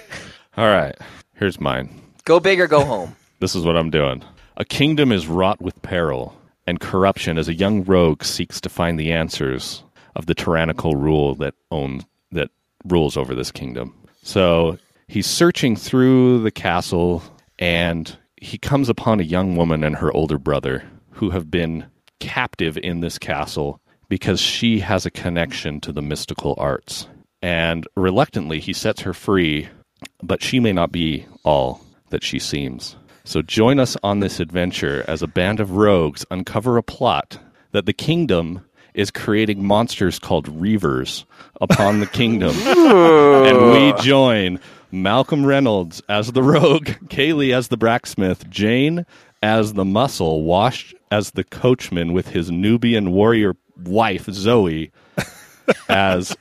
All 0.56 0.66
right. 0.66 0.96
Here's 1.34 1.60
mine. 1.60 2.00
Go 2.24 2.40
big 2.40 2.58
or 2.60 2.66
go 2.66 2.82
home. 2.82 3.14
This 3.38 3.54
is 3.54 3.62
what 3.62 3.76
I'm 3.76 3.90
doing. 3.90 4.24
A 4.56 4.64
kingdom 4.64 5.12
is 5.12 5.26
wrought 5.26 5.60
with 5.60 5.80
peril 5.82 6.34
and 6.66 6.80
corruption 6.80 7.36
as 7.36 7.46
a 7.46 7.52
young 7.54 7.84
rogue 7.84 8.24
seeks 8.24 8.58
to 8.62 8.70
find 8.70 8.98
the 8.98 9.12
answers 9.12 9.82
of 10.16 10.24
the 10.24 10.34
tyrannical 10.34 10.96
rule 10.96 11.34
that 11.36 11.52
owns 11.70 12.04
that 12.32 12.50
rules 12.86 13.18
over 13.18 13.34
this 13.34 13.50
kingdom. 13.52 13.94
So 14.22 14.78
he's 15.08 15.26
searching 15.26 15.76
through 15.76 16.42
the 16.42 16.50
castle 16.50 17.22
and 17.60 18.16
he 18.40 18.58
comes 18.58 18.88
upon 18.88 19.20
a 19.20 19.24
young 19.24 19.54
woman 19.54 19.84
and 19.84 19.96
her 19.96 20.10
older 20.12 20.38
brother 20.38 20.82
who 21.12 21.30
have 21.30 21.50
been 21.50 21.84
captive 22.18 22.78
in 22.78 23.00
this 23.00 23.18
castle 23.18 23.80
because 24.08 24.40
she 24.40 24.80
has 24.80 25.06
a 25.06 25.10
connection 25.10 25.80
to 25.80 25.92
the 25.92 26.02
mystical 26.02 26.54
arts. 26.58 27.06
And 27.42 27.86
reluctantly 27.96 28.58
he 28.58 28.72
sets 28.72 29.02
her 29.02 29.14
free, 29.14 29.68
but 30.22 30.42
she 30.42 30.58
may 30.58 30.72
not 30.72 30.90
be 30.90 31.26
all 31.44 31.82
that 32.08 32.24
she 32.24 32.38
seems. 32.38 32.96
So 33.24 33.42
join 33.42 33.78
us 33.78 33.96
on 34.02 34.20
this 34.20 34.40
adventure 34.40 35.04
as 35.06 35.22
a 35.22 35.28
band 35.28 35.60
of 35.60 35.72
rogues 35.72 36.24
uncover 36.30 36.78
a 36.78 36.82
plot 36.82 37.38
that 37.72 37.86
the 37.86 37.92
kingdom 37.92 38.64
is 38.94 39.10
creating 39.10 39.64
monsters 39.64 40.18
called 40.18 40.46
reavers 40.60 41.24
upon 41.60 42.00
the 42.00 42.06
kingdom. 42.06 42.56
and 42.66 43.70
we 43.72 43.92
join 44.02 44.58
Malcolm 44.92 45.46
Reynolds 45.46 46.02
as 46.08 46.32
the 46.32 46.42
rogue, 46.44 46.88
Kaylee 47.08 47.54
as 47.54 47.68
the 47.68 47.76
blacksmith, 47.76 48.48
Jayne 48.50 49.06
as 49.42 49.74
the 49.74 49.84
muscle, 49.84 50.42
Wash 50.42 50.94
as 51.10 51.32
the 51.32 51.44
coachman 51.44 52.12
with 52.12 52.28
his 52.28 52.50
Nubian 52.50 53.12
warrior 53.12 53.54
wife, 53.84 54.26
Zoe, 54.30 54.92
as 55.88 56.36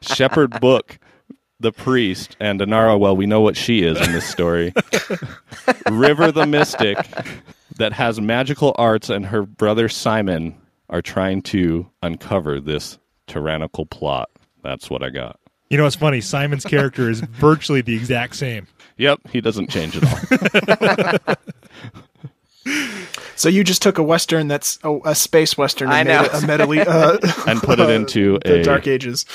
Shepherd 0.00 0.60
Book, 0.60 0.98
the 1.60 1.72
priest, 1.72 2.36
and 2.40 2.60
Inara, 2.60 2.98
well, 2.98 3.16
we 3.16 3.26
know 3.26 3.40
what 3.40 3.56
she 3.56 3.82
is 3.82 4.00
in 4.00 4.12
this 4.12 4.26
story. 4.26 4.72
River 5.90 6.30
the 6.30 6.46
mystic 6.46 6.98
that 7.76 7.92
has 7.92 8.20
magical 8.20 8.74
arts 8.76 9.08
and 9.10 9.26
her 9.26 9.42
brother 9.42 9.88
Simon 9.88 10.54
are 10.88 11.02
trying 11.02 11.42
to 11.42 11.90
uncover 12.02 12.60
this 12.60 12.98
tyrannical 13.26 13.86
plot. 13.86 14.30
That's 14.62 14.90
what 14.90 15.02
I 15.02 15.10
got. 15.10 15.40
You 15.70 15.78
know 15.78 15.84
what's 15.84 15.96
funny? 15.96 16.20
Simon's 16.20 16.64
character 16.64 17.10
is 17.10 17.20
virtually 17.40 17.80
the 17.80 17.94
exact 17.96 18.36
same. 18.36 18.66
Yep, 18.96 19.20
he 19.32 19.40
doesn't 19.40 19.70
change 19.70 19.96
at 19.96 21.26
all. 21.28 21.34
So 23.36 23.48
you 23.48 23.64
just 23.64 23.82
took 23.82 23.98
a 23.98 24.02
western 24.02 24.46
that's 24.48 24.78
a, 24.84 24.96
a 25.04 25.14
space 25.14 25.58
western 25.58 25.88
and 25.88 25.96
I 25.96 26.04
made 26.04 26.14
know. 26.14 26.24
it 26.38 26.42
a 26.44 26.46
medley 26.46 26.80
uh, 26.86 27.18
and 27.48 27.60
put 27.60 27.80
it 27.80 27.90
into 27.90 28.38
the 28.44 28.60
a 28.60 28.62
Dark 28.62 28.86
Ages. 28.86 29.26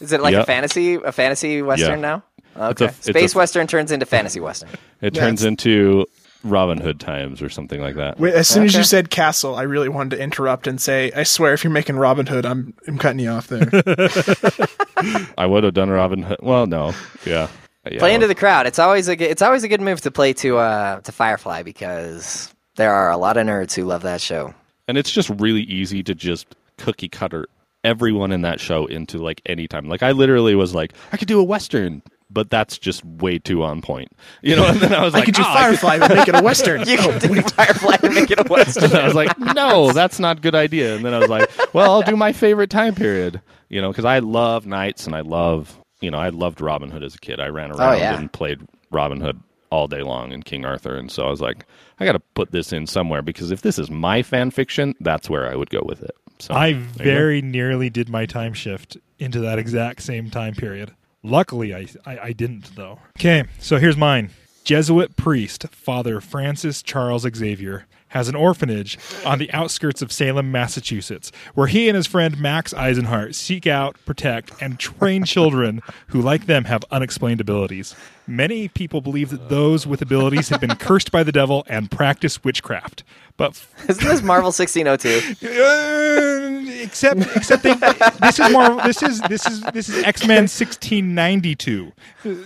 Is 0.00 0.12
it 0.12 0.20
like 0.20 0.32
Yep. 0.32 0.42
a 0.42 0.46
fantasy 0.46 0.94
a 0.96 1.12
fantasy 1.12 1.62
western 1.62 2.00
Yeah. 2.00 2.20
now? 2.56 2.70
Okay. 2.72 2.86
a- 2.86 2.88
it's 2.88 3.08
a- 3.08 3.12
Space 3.12 3.34
western 3.34 3.66
turns 3.68 3.92
into 3.92 4.04
fantasy 4.06 4.40
western. 4.40 4.70
It 5.00 5.14
Yeah, 5.14 5.20
turns 5.22 5.42
it's- 5.42 5.48
into 5.48 6.04
Robin 6.44 6.78
Hood 6.78 7.00
times 7.00 7.40
or 7.42 7.48
something 7.48 7.80
like 7.80 7.96
that. 7.96 8.18
Wait, 8.20 8.34
As 8.34 8.46
soon 8.48 8.64
as 8.64 8.74
you 8.74 8.84
said 8.84 9.10
castle, 9.10 9.56
I 9.56 9.62
really 9.62 9.88
wanted 9.88 10.16
to 10.16 10.22
interrupt 10.22 10.66
and 10.66 10.80
say, 10.80 11.10
"I 11.16 11.22
swear, 11.22 11.54
if 11.54 11.64
you're 11.64 11.72
making 11.72 11.96
Robin 11.96 12.26
Hood, 12.26 12.44
I'm 12.46 12.74
I'm 12.86 12.98
cutting 12.98 13.18
you 13.20 13.30
off 13.30 13.48
there." 13.48 13.68
I 15.38 15.46
would 15.46 15.64
have 15.64 15.74
done 15.74 15.90
Robin 15.90 16.22
Hood. 16.22 16.38
Well, 16.42 16.66
no, 16.66 16.92
yeah, 17.24 17.48
yeah. 17.90 17.98
Play 17.98 18.14
into 18.14 18.26
the 18.26 18.34
crowd. 18.34 18.66
It's 18.66 18.78
always 18.78 19.08
a 19.08 19.16
good, 19.16 19.30
it's 19.30 19.42
always 19.42 19.64
a 19.64 19.68
good 19.68 19.80
move 19.80 20.00
to 20.02 20.10
play 20.10 20.32
to 20.34 20.58
uh 20.58 21.00
to 21.00 21.12
Firefly 21.12 21.62
because 21.62 22.52
there 22.76 22.92
are 22.92 23.10
a 23.10 23.16
lot 23.16 23.36
of 23.36 23.46
nerds 23.46 23.74
who 23.74 23.84
love 23.84 24.02
that 24.02 24.20
show. 24.20 24.54
and 24.88 24.98
it's 24.98 25.10
just 25.10 25.30
really 25.30 25.62
easy 25.62 26.02
to 26.02 26.14
just 26.14 26.54
cookie 26.76 27.08
cutter 27.08 27.46
everyone 27.84 28.32
in 28.32 28.42
that 28.42 28.60
show 28.60 28.86
into 28.86 29.18
like 29.18 29.40
any 29.46 29.68
time. 29.68 29.88
Like 29.88 30.02
I 30.02 30.12
literally 30.12 30.54
was 30.54 30.74
like, 30.74 30.92
I 31.12 31.16
could 31.16 31.28
do 31.28 31.38
a 31.38 31.44
western, 31.44 32.02
but 32.34 32.50
that's 32.50 32.76
just 32.76 33.04
way 33.04 33.38
too 33.38 33.62
on 33.62 33.80
point, 33.80 34.12
you 34.42 34.56
know. 34.56 34.66
And 34.66 34.80
then 34.80 34.92
I 34.92 35.04
was 35.04 35.14
I 35.14 35.18
like, 35.18 35.26
could 35.26 35.34
do 35.34 35.42
"Oh, 35.42 35.48
I 35.48 35.62
Firefly 35.62 35.94
and 35.94 36.14
make 36.14 36.28
it 36.28 36.34
a 36.34 36.42
western. 36.42 36.80
You 36.80 36.98
can 36.98 37.14
oh, 37.14 37.18
do 37.18 37.40
Firefly 37.42 37.96
and 38.02 38.14
make 38.14 38.30
it 38.30 38.40
a 38.40 38.42
western. 38.50 38.92
I 38.92 39.04
was 39.04 39.14
like, 39.14 39.38
no, 39.38 39.92
that's 39.94 40.18
not 40.18 40.38
a 40.38 40.40
good 40.40 40.54
idea. 40.54 40.96
And 40.96 41.04
then 41.04 41.14
I 41.14 41.18
was 41.18 41.28
like, 41.28 41.48
well, 41.72 41.92
I'll 41.92 42.02
do 42.02 42.16
my 42.16 42.32
favorite 42.32 42.70
time 42.70 42.94
period, 42.94 43.40
you 43.68 43.80
know, 43.80 43.90
because 43.90 44.04
I 44.04 44.18
love 44.18 44.66
knights 44.66 45.06
and 45.06 45.14
I 45.14 45.20
love, 45.20 45.78
you 46.00 46.10
know, 46.10 46.18
I 46.18 46.30
loved 46.30 46.60
Robin 46.60 46.90
Hood 46.90 47.04
as 47.04 47.14
a 47.14 47.18
kid. 47.18 47.40
I 47.40 47.46
ran 47.46 47.72
oh, 47.72 47.76
around 47.76 47.98
yeah. 47.98 48.18
and 48.18 48.32
played 48.32 48.60
Robin 48.90 49.20
Hood 49.20 49.40
all 49.70 49.86
day 49.86 50.02
long 50.02 50.32
and 50.32 50.44
King 50.44 50.64
Arthur. 50.64 50.96
And 50.96 51.10
so 51.10 51.24
I 51.24 51.30
was 51.30 51.40
like, 51.40 51.64
I 52.00 52.04
got 52.04 52.12
to 52.12 52.20
put 52.34 52.50
this 52.50 52.72
in 52.72 52.86
somewhere 52.86 53.22
because 53.22 53.50
if 53.50 53.62
this 53.62 53.78
is 53.78 53.90
my 53.90 54.22
fan 54.22 54.50
fiction, 54.50 54.94
that's 55.00 55.30
where 55.30 55.50
I 55.50 55.54
would 55.54 55.70
go 55.70 55.82
with 55.84 56.02
it. 56.02 56.16
So 56.40 56.52
I 56.54 56.72
there 56.72 56.80
you 56.80 56.86
go. 56.98 57.04
very 57.04 57.42
nearly 57.42 57.90
did 57.90 58.08
my 58.08 58.26
time 58.26 58.54
shift 58.54 58.96
into 59.18 59.40
that 59.40 59.58
exact 59.58 60.02
same 60.02 60.30
time 60.30 60.54
period. 60.54 60.92
Luckily, 61.24 61.74
I, 61.74 61.86
I, 62.04 62.18
I 62.18 62.32
didn't, 62.32 62.76
though. 62.76 62.98
Okay, 63.18 63.44
so 63.58 63.78
here's 63.78 63.96
mine. 63.96 64.28
Jesuit 64.62 65.16
priest, 65.16 65.66
Father 65.68 66.20
Francis 66.20 66.82
Charles 66.82 67.22
Xavier, 67.22 67.86
has 68.08 68.28
an 68.28 68.34
orphanage 68.34 68.98
on 69.24 69.38
the 69.38 69.50
outskirts 69.52 70.02
of 70.02 70.12
Salem, 70.12 70.52
Massachusetts, 70.52 71.32
where 71.54 71.66
he 71.66 71.88
and 71.88 71.96
his 71.96 72.06
friend 72.06 72.38
Max 72.38 72.72
Eisenhardt 72.74 73.34
seek 73.34 73.66
out, 73.66 73.96
protect, 74.04 74.52
and 74.62 74.78
train 74.78 75.24
children 75.26 75.80
who, 76.08 76.20
like 76.20 76.44
them, 76.44 76.64
have 76.64 76.84
unexplained 76.90 77.40
abilities. 77.40 77.96
Many 78.26 78.68
people 78.68 79.00
believe 79.00 79.30
that 79.30 79.48
those 79.48 79.86
with 79.86 80.02
abilities 80.02 80.50
have 80.50 80.60
been 80.60 80.76
cursed 80.76 81.10
by 81.10 81.22
the 81.22 81.32
devil 81.32 81.64
and 81.68 81.90
practice 81.90 82.44
witchcraft. 82.44 83.02
But 83.36 83.60
Isn't 83.88 84.06
this 84.06 84.22
Marvel 84.22 84.52
1602? 84.52 85.44
uh, 85.44 86.82
except 86.82 87.20
except 87.36 87.62
they, 87.64 87.74
this 88.20 88.38
is 88.38 88.50
more 88.52 88.80
this 88.84 89.02
is 89.02 89.20
this 89.22 89.44
is 89.46 89.60
this 89.72 89.88
is 89.88 90.04
X-Men 90.04 90.42
1692. 90.46 91.92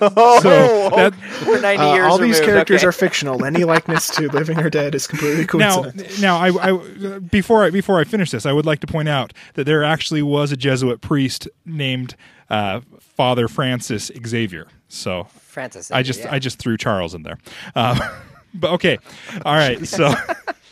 Oh, 0.00 0.40
So 0.40 0.90
that 0.96 1.12
we're 1.46 1.60
90 1.60 1.82
Uh, 1.82 1.94
years 1.94 2.06
all 2.06 2.16
these 2.18 2.40
characters 2.40 2.80
Okay. 2.80 2.86
are 2.88 2.92
fictional. 2.92 3.44
Any 3.44 3.64
likeness 3.64 4.08
to 4.16 4.28
living 4.28 4.58
or 4.60 4.70
dead 4.70 4.94
is 4.94 5.06
completely 5.06 5.42
now 5.58 5.82
coincidence. 5.82 6.20
now 6.20 6.38
I, 6.38 6.70
I 6.70 7.18
before 7.18 7.64
I 7.64 7.70
before 7.70 8.00
I 8.00 8.04
finish 8.04 8.30
this, 8.30 8.46
I 8.46 8.52
would 8.52 8.64
like 8.66 8.80
to 8.80 8.86
point 8.86 9.08
out 9.10 9.32
that 9.54 9.64
there 9.64 9.84
actually 9.84 10.22
was 10.22 10.52
a 10.52 10.56
Jesuit 10.56 11.00
priest 11.02 11.48
named 11.66 12.14
uh, 12.48 12.80
Father 12.98 13.46
Francis 13.46 14.10
Xavier. 14.26 14.68
So 14.88 15.24
Francis. 15.40 15.90
I 15.90 16.02
just 16.02 16.20
yeah. 16.20 16.32
I 16.34 16.38
just 16.38 16.58
threw 16.58 16.78
Charles 16.78 17.14
in 17.14 17.22
there. 17.24 17.36
Uh, 17.74 17.98
but 18.54 18.70
okay, 18.72 18.98
all 19.44 19.54
right. 19.54 19.86
So 19.86 20.14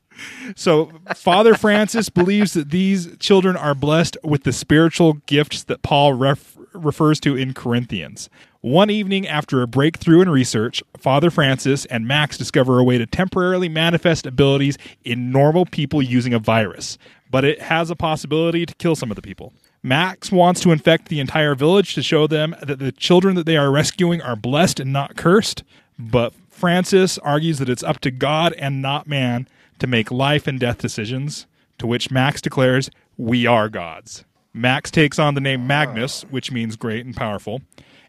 so 0.54 0.90
Father 1.14 1.54
Francis 1.54 2.08
believes 2.08 2.52
that 2.54 2.70
these 2.70 3.16
children 3.18 3.56
are 3.56 3.74
blessed 3.74 4.16
with 4.22 4.44
the 4.44 4.52
spiritual 4.52 5.14
gifts 5.26 5.64
that 5.64 5.82
Paul 5.82 6.14
ref- 6.14 6.56
refers 6.72 7.20
to 7.20 7.36
in 7.36 7.54
Corinthians. 7.54 8.28
One 8.60 8.90
evening, 8.90 9.28
after 9.28 9.62
a 9.62 9.66
breakthrough 9.66 10.22
in 10.22 10.28
research, 10.28 10.82
Father 10.98 11.30
Francis 11.30 11.84
and 11.86 12.08
Max 12.08 12.36
discover 12.36 12.78
a 12.78 12.84
way 12.84 12.98
to 12.98 13.06
temporarily 13.06 13.68
manifest 13.68 14.26
abilities 14.26 14.76
in 15.04 15.30
normal 15.30 15.66
people 15.66 16.02
using 16.02 16.34
a 16.34 16.40
virus, 16.40 16.98
but 17.30 17.44
it 17.44 17.62
has 17.62 17.90
a 17.90 17.96
possibility 17.96 18.66
to 18.66 18.74
kill 18.74 18.96
some 18.96 19.10
of 19.10 19.14
the 19.14 19.22
people. 19.22 19.52
Max 19.84 20.32
wants 20.32 20.60
to 20.62 20.72
infect 20.72 21.08
the 21.08 21.20
entire 21.20 21.54
village 21.54 21.94
to 21.94 22.02
show 22.02 22.26
them 22.26 22.56
that 22.60 22.80
the 22.80 22.90
children 22.90 23.36
that 23.36 23.46
they 23.46 23.56
are 23.56 23.70
rescuing 23.70 24.20
are 24.20 24.34
blessed 24.34 24.80
and 24.80 24.92
not 24.92 25.16
cursed. 25.16 25.62
But 25.96 26.32
Francis 26.50 27.18
argues 27.18 27.60
that 27.60 27.68
it's 27.68 27.84
up 27.84 28.00
to 28.00 28.10
God 28.10 28.52
and 28.54 28.82
not 28.82 29.06
man 29.06 29.46
to 29.78 29.86
make 29.86 30.10
life 30.10 30.46
and 30.46 30.58
death 30.60 30.78
decisions, 30.78 31.46
to 31.78 31.86
which 31.86 32.10
Max 32.10 32.40
declares, 32.40 32.90
We 33.16 33.46
are 33.46 33.68
gods. 33.68 34.24
Max 34.52 34.90
takes 34.90 35.18
on 35.18 35.34
the 35.34 35.40
name 35.40 35.66
Magnus, 35.66 36.22
which 36.30 36.50
means 36.50 36.76
great 36.76 37.04
and 37.04 37.14
powerful, 37.14 37.60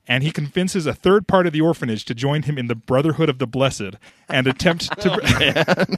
and 0.07 0.23
he 0.23 0.31
convinces 0.31 0.85
a 0.85 0.93
third 0.93 1.27
part 1.27 1.45
of 1.45 1.51
the 1.51 1.59
orphanage 1.59 2.05
to 2.05 2.15
join 2.15 2.43
him 2.43 2.57
in 2.57 2.67
the 2.67 2.75
Brotherhood 2.75 3.27
of 3.27 3.39
the 3.39 3.47
Blessed 3.47 3.95
and 4.29 4.47
attempt 4.47 4.89
to 5.01 5.97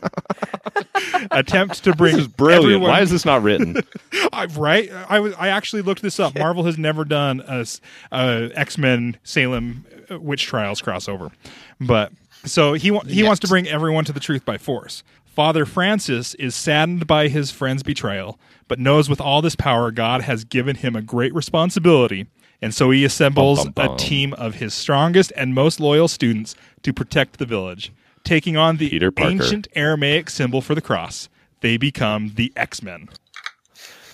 attempt 1.31 1.83
to 1.83 1.95
bring 1.95 2.15
This 2.15 2.25
is 2.25 2.27
brilliant. 2.27 2.65
everyone- 2.65 2.89
Why 2.89 3.01
is 3.01 3.11
this 3.11 3.25
not 3.25 3.43
written? 3.43 3.77
I, 4.33 4.45
right? 4.45 4.89
I 5.07 5.19
was. 5.19 5.33
I 5.37 5.49
actually 5.49 5.81
looked 5.81 6.01
this 6.01 6.19
up. 6.19 6.37
Marvel 6.37 6.63
has 6.63 6.77
never 6.77 7.05
done 7.05 7.41
a, 7.47 7.65
a 8.11 8.51
X 8.55 8.77
Men 8.77 9.17
Salem 9.23 9.85
uh, 10.09 10.19
witch 10.19 10.45
trials 10.45 10.81
crossover, 10.81 11.31
but 11.79 12.11
so 12.45 12.73
he 12.73 12.89
wa- 12.91 13.03
he 13.03 13.23
wants 13.23 13.39
to 13.41 13.47
bring 13.47 13.67
everyone 13.67 14.05
to 14.05 14.13
the 14.13 14.19
truth 14.19 14.45
by 14.45 14.57
force. 14.57 15.03
Father 15.39 15.65
Francis 15.65 16.33
is 16.33 16.53
saddened 16.53 17.07
by 17.07 17.29
his 17.29 17.49
friend's 17.49 17.81
betrayal, 17.81 18.37
but 18.67 18.77
knows 18.77 19.07
with 19.07 19.21
all 19.21 19.41
this 19.41 19.55
power, 19.55 19.89
God 19.89 20.23
has 20.23 20.43
given 20.43 20.75
him 20.75 20.97
a 20.97 21.01
great 21.01 21.33
responsibility, 21.33 22.27
and 22.61 22.75
so 22.75 22.91
he 22.91 23.05
assembles 23.05 23.59
Bum, 23.59 23.71
bum, 23.71 23.85
bum. 23.85 23.95
a 23.95 23.97
team 23.97 24.33
of 24.33 24.55
his 24.55 24.73
strongest 24.73 25.31
and 25.37 25.55
most 25.55 25.79
loyal 25.79 26.09
students 26.09 26.55
to 26.83 26.91
protect 26.91 27.39
the 27.39 27.45
village, 27.45 27.93
taking 28.25 28.57
on 28.57 28.75
the 28.75 28.89
Peter 28.89 29.13
ancient 29.17 29.69
Aramaic 29.75 30.29
symbol 30.29 30.59
for 30.59 30.75
the 30.75 30.81
cross. 30.81 31.29
They 31.61 31.77
become 31.77 32.33
the 32.35 32.51
X 32.57 32.83
Men. 32.83 33.07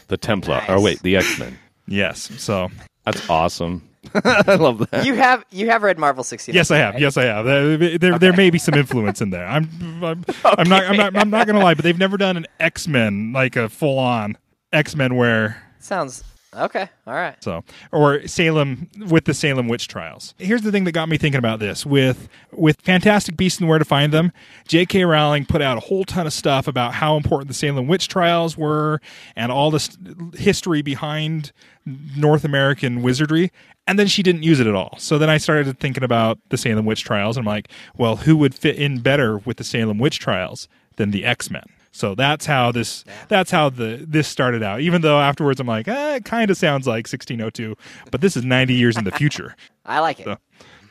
The 0.10 0.18
Templar. 0.18 0.58
Oh, 0.58 0.60
nice. 0.60 0.70
Or 0.70 0.80
wait, 0.80 1.02
the 1.02 1.16
X 1.18 1.40
Men. 1.40 1.58
Yes. 1.88 2.30
So 2.40 2.70
That's 3.04 3.28
awesome. 3.32 3.82
I 4.24 4.56
love 4.56 4.90
that. 4.92 5.06
You 5.06 5.16
have 5.16 5.44
you 5.52 5.70
have 5.70 5.84
read 5.84 5.98
Marvel 5.98 6.20
1602. 6.22 6.54
yes, 6.56 6.72
I 6.72 6.78
have. 6.78 6.94
right? 6.94 7.02
Yes, 7.02 7.18
I 7.18 7.24
have. 7.24 7.46
There, 7.46 7.98
there, 7.98 8.20
there 8.20 8.34
may 8.34 8.50
be 8.50 8.58
some 8.58 8.76
influence 8.76 9.22
in 9.22 9.30
there. 9.30 9.46
I'm, 9.46 9.70
I'm, 10.04 10.26
I'm 10.44 10.68
not, 10.70 10.84
I'm 10.84 10.98
not, 10.98 11.16
I'm 11.16 11.30
not 11.30 11.48
going 11.48 11.58
to 11.58 11.64
lie, 11.64 11.74
but 11.74 11.84
they've 11.84 11.98
never 11.98 12.18
done 12.18 12.38
an 12.38 12.46
X 12.60 12.88
Men 12.88 13.34
like 13.34 13.56
a 13.56 13.70
full 13.70 13.98
on 14.00 14.38
X 14.74 14.96
Men 14.96 15.16
where 15.16 15.62
Sounds 15.80 16.24
okay. 16.56 16.90
All 17.08 17.14
right. 17.14 17.36
so 17.44 17.64
or 17.92 18.28
Salem 18.28 18.90
with 19.08 19.26
the 19.26 19.34
Salem 19.34 19.68
witch 19.68 19.88
trials. 19.88 20.34
Here's 20.38 20.62
the 20.62 20.72
thing 20.72 20.84
that 20.86 20.92
got 20.92 21.10
me 21.10 21.18
thinking 21.18 21.40
about 21.40 21.60
this 21.60 21.86
with 21.86 22.30
with 22.52 22.82
Fantastic 22.82 23.38
Beasts 23.38 23.60
and 23.60 23.70
Where 23.70 23.80
to 23.80 23.86
Find 23.86 24.14
Them. 24.14 24.32
J.K. 24.68 25.06
Rowling 25.06 25.46
put 25.46 25.62
out 25.62 25.78
a 25.78 25.82
whole 25.82 26.04
ton 26.04 26.26
of 26.28 26.34
stuff 26.34 26.68
about 26.68 26.94
how 26.94 27.18
important 27.18 27.48
the 27.48 27.54
Salem 27.54 27.88
witch 27.88 28.08
trials 28.08 28.58
were 28.58 29.02
and 29.36 29.52
all 29.52 29.72
this 29.72 29.98
history 30.36 30.82
behind 30.82 31.52
North 31.86 32.44
American 32.44 33.02
wizardry. 33.02 33.52
And 33.88 34.00
then 34.00 34.08
she 34.08 34.24
didn't 34.24 34.44
use 34.44 34.60
it 34.60 34.66
at 34.66 34.74
all. 34.74 34.96
So 34.98 35.20
then 35.20 35.30
I 35.30 35.38
started 35.38 35.80
thinking 35.80 36.04
about 36.04 36.40
the 36.50 36.58
Salem 36.58 36.86
witch 36.86 37.04
trials. 37.04 37.38
And 37.38 37.48
I'm 37.48 37.54
like, 37.54 37.70
well, 37.96 38.16
who 38.18 38.36
would 38.38 38.56
fit 38.56 38.78
in 38.78 39.00
better 39.00 39.38
with 39.40 39.58
the 39.58 39.64
Salem 39.64 40.00
witch 40.00 40.20
trials 40.20 40.68
than 40.96 41.12
the 41.12 41.24
X 41.24 41.52
Men? 41.52 41.66
So 41.96 42.14
that's 42.14 42.46
how 42.46 42.74
this 42.74 43.06
that's 43.30 43.52
how 43.52 43.70
the 43.70 44.06
this 44.06 44.28
started 44.28 44.62
out. 44.62 44.82
Even 44.82 45.02
though 45.02 45.18
afterwards 45.18 45.62
I'm 45.62 45.68
like, 45.68 45.88
eh, 45.88 46.16
it 46.16 46.26
kind 46.26 46.52
of 46.52 46.58
sounds 46.58 46.86
like 46.86 47.08
1602, 47.08 47.78
but 48.12 48.20
this 48.20 48.36
is 48.36 48.44
90 48.44 48.74
years 48.74 48.98
in 48.98 49.06
the 49.06 49.12
future. 49.12 49.56
I 49.86 50.02
like 50.02 50.20
it. 50.20 50.26
So- 50.26 50.38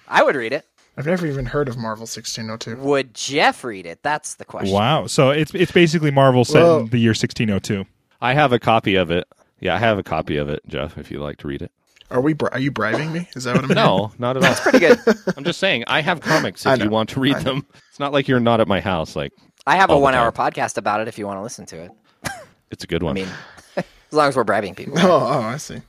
I 0.08 0.22
would 0.22 0.34
read 0.34 0.54
it. 0.54 0.66
I've 0.96 1.04
never 1.04 1.26
even 1.26 1.44
heard 1.44 1.68
of 1.68 1.76
Marvel 1.76 2.04
1602. 2.04 2.76
Would 2.82 3.12
Jeff 3.12 3.64
read 3.64 3.84
it? 3.84 4.02
That's 4.02 4.36
the 4.36 4.46
question. 4.46 4.72
Wow. 4.72 5.06
So 5.06 5.28
it's 5.28 5.54
it's 5.54 5.72
basically 5.72 6.10
Marvel 6.10 6.42
set 6.42 6.62
Whoa. 6.62 6.80
in 6.80 6.86
the 6.88 6.98
year 6.98 7.10
1602. 7.10 7.84
I 8.22 8.32
have 8.32 8.52
a 8.54 8.58
copy 8.58 8.94
of 8.94 9.10
it. 9.10 9.28
Yeah, 9.60 9.74
I 9.74 9.78
have 9.80 9.98
a 9.98 10.02
copy 10.02 10.38
of 10.38 10.48
it, 10.48 10.62
Jeff, 10.66 10.96
if 10.96 11.10
you'd 11.10 11.20
like 11.20 11.36
to 11.38 11.48
read 11.48 11.60
it. 11.60 11.70
Are 12.10 12.20
we? 12.22 12.32
Bri- 12.32 12.48
are 12.52 12.58
you 12.60 12.70
bribing 12.70 13.12
me? 13.12 13.28
Is 13.36 13.44
that 13.44 13.56
what 13.56 13.64
I'm? 13.64 13.70
No, 13.74 14.12
not 14.18 14.38
at 14.38 14.42
all. 14.42 14.48
That's 14.48 14.60
pretty 14.60 14.78
good. 14.78 14.98
I'm 15.36 15.44
just 15.44 15.60
saying 15.60 15.84
I 15.86 16.00
have 16.00 16.20
comics 16.22 16.64
if 16.64 16.82
you 16.82 16.88
want 16.88 17.10
to 17.10 17.20
read 17.20 17.36
them. 17.38 17.66
It's 17.90 18.00
not 18.00 18.12
like 18.14 18.26
you're 18.26 18.40
not 18.40 18.60
at 18.60 18.68
my 18.68 18.80
house. 18.80 19.14
Like 19.16 19.32
I 19.66 19.76
have 19.76 19.90
a 19.90 19.98
one 19.98 20.14
hour 20.14 20.30
podcast 20.30 20.76
about 20.76 21.00
it 21.00 21.08
if 21.08 21.18
you 21.18 21.26
want 21.26 21.38
to 21.38 21.42
listen 21.42 21.66
to 21.66 21.84
it. 21.84 21.90
it's 22.70 22.84
a 22.84 22.86
good 22.86 23.02
one. 23.02 23.16
I 23.16 23.20
mean, 23.20 23.28
as 23.76 23.84
long 24.12 24.28
as 24.28 24.36
we're 24.36 24.44
bribing 24.44 24.74
people. 24.74 24.98
Oh, 24.98 25.10
oh, 25.10 25.40
I 25.40 25.56
see. 25.56 25.80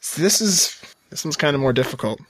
so 0.00 0.20
this 0.20 0.40
is 0.40 0.80
this 1.10 1.24
one's 1.24 1.36
kind 1.36 1.54
of 1.54 1.60
more 1.60 1.72
difficult. 1.72 2.20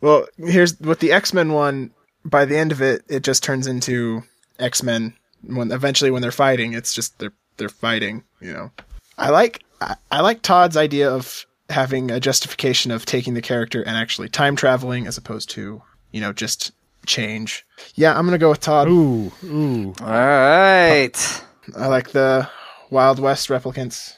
Well, 0.00 0.26
here's 0.38 0.78
with 0.80 1.00
the 1.00 1.12
X 1.12 1.32
Men 1.32 1.52
one. 1.52 1.92
By 2.24 2.44
the 2.44 2.56
end 2.56 2.70
of 2.72 2.82
it, 2.82 3.02
it 3.08 3.22
just 3.22 3.42
turns 3.42 3.66
into 3.66 4.22
X 4.58 4.82
Men. 4.82 5.14
When 5.42 5.72
eventually, 5.72 6.10
when 6.10 6.22
they're 6.22 6.32
fighting, 6.32 6.74
it's 6.74 6.92
just 6.92 7.18
they're 7.18 7.32
they're 7.56 7.68
fighting. 7.68 8.24
You 8.40 8.52
know, 8.52 8.70
I 9.16 9.30
like 9.30 9.62
I, 9.80 9.96
I 10.10 10.20
like 10.20 10.42
Todd's 10.42 10.76
idea 10.76 11.10
of 11.10 11.46
having 11.68 12.10
a 12.10 12.18
justification 12.18 12.90
of 12.90 13.06
taking 13.06 13.34
the 13.34 13.42
character 13.42 13.80
and 13.82 13.96
actually 13.96 14.28
time 14.28 14.56
traveling 14.56 15.06
as 15.06 15.16
opposed 15.16 15.48
to 15.50 15.80
you 16.10 16.20
know 16.20 16.32
just 16.32 16.72
change. 17.06 17.64
Yeah, 17.94 18.16
I'm 18.18 18.24
gonna 18.26 18.38
go 18.38 18.50
with 18.50 18.60
Todd. 18.60 18.88
Ooh, 18.88 19.32
ooh. 19.44 19.94
All 20.00 20.06
right. 20.06 21.42
I 21.76 21.86
like 21.86 22.10
the 22.10 22.48
Wild 22.90 23.18
West 23.20 23.48
replicants. 23.48 24.14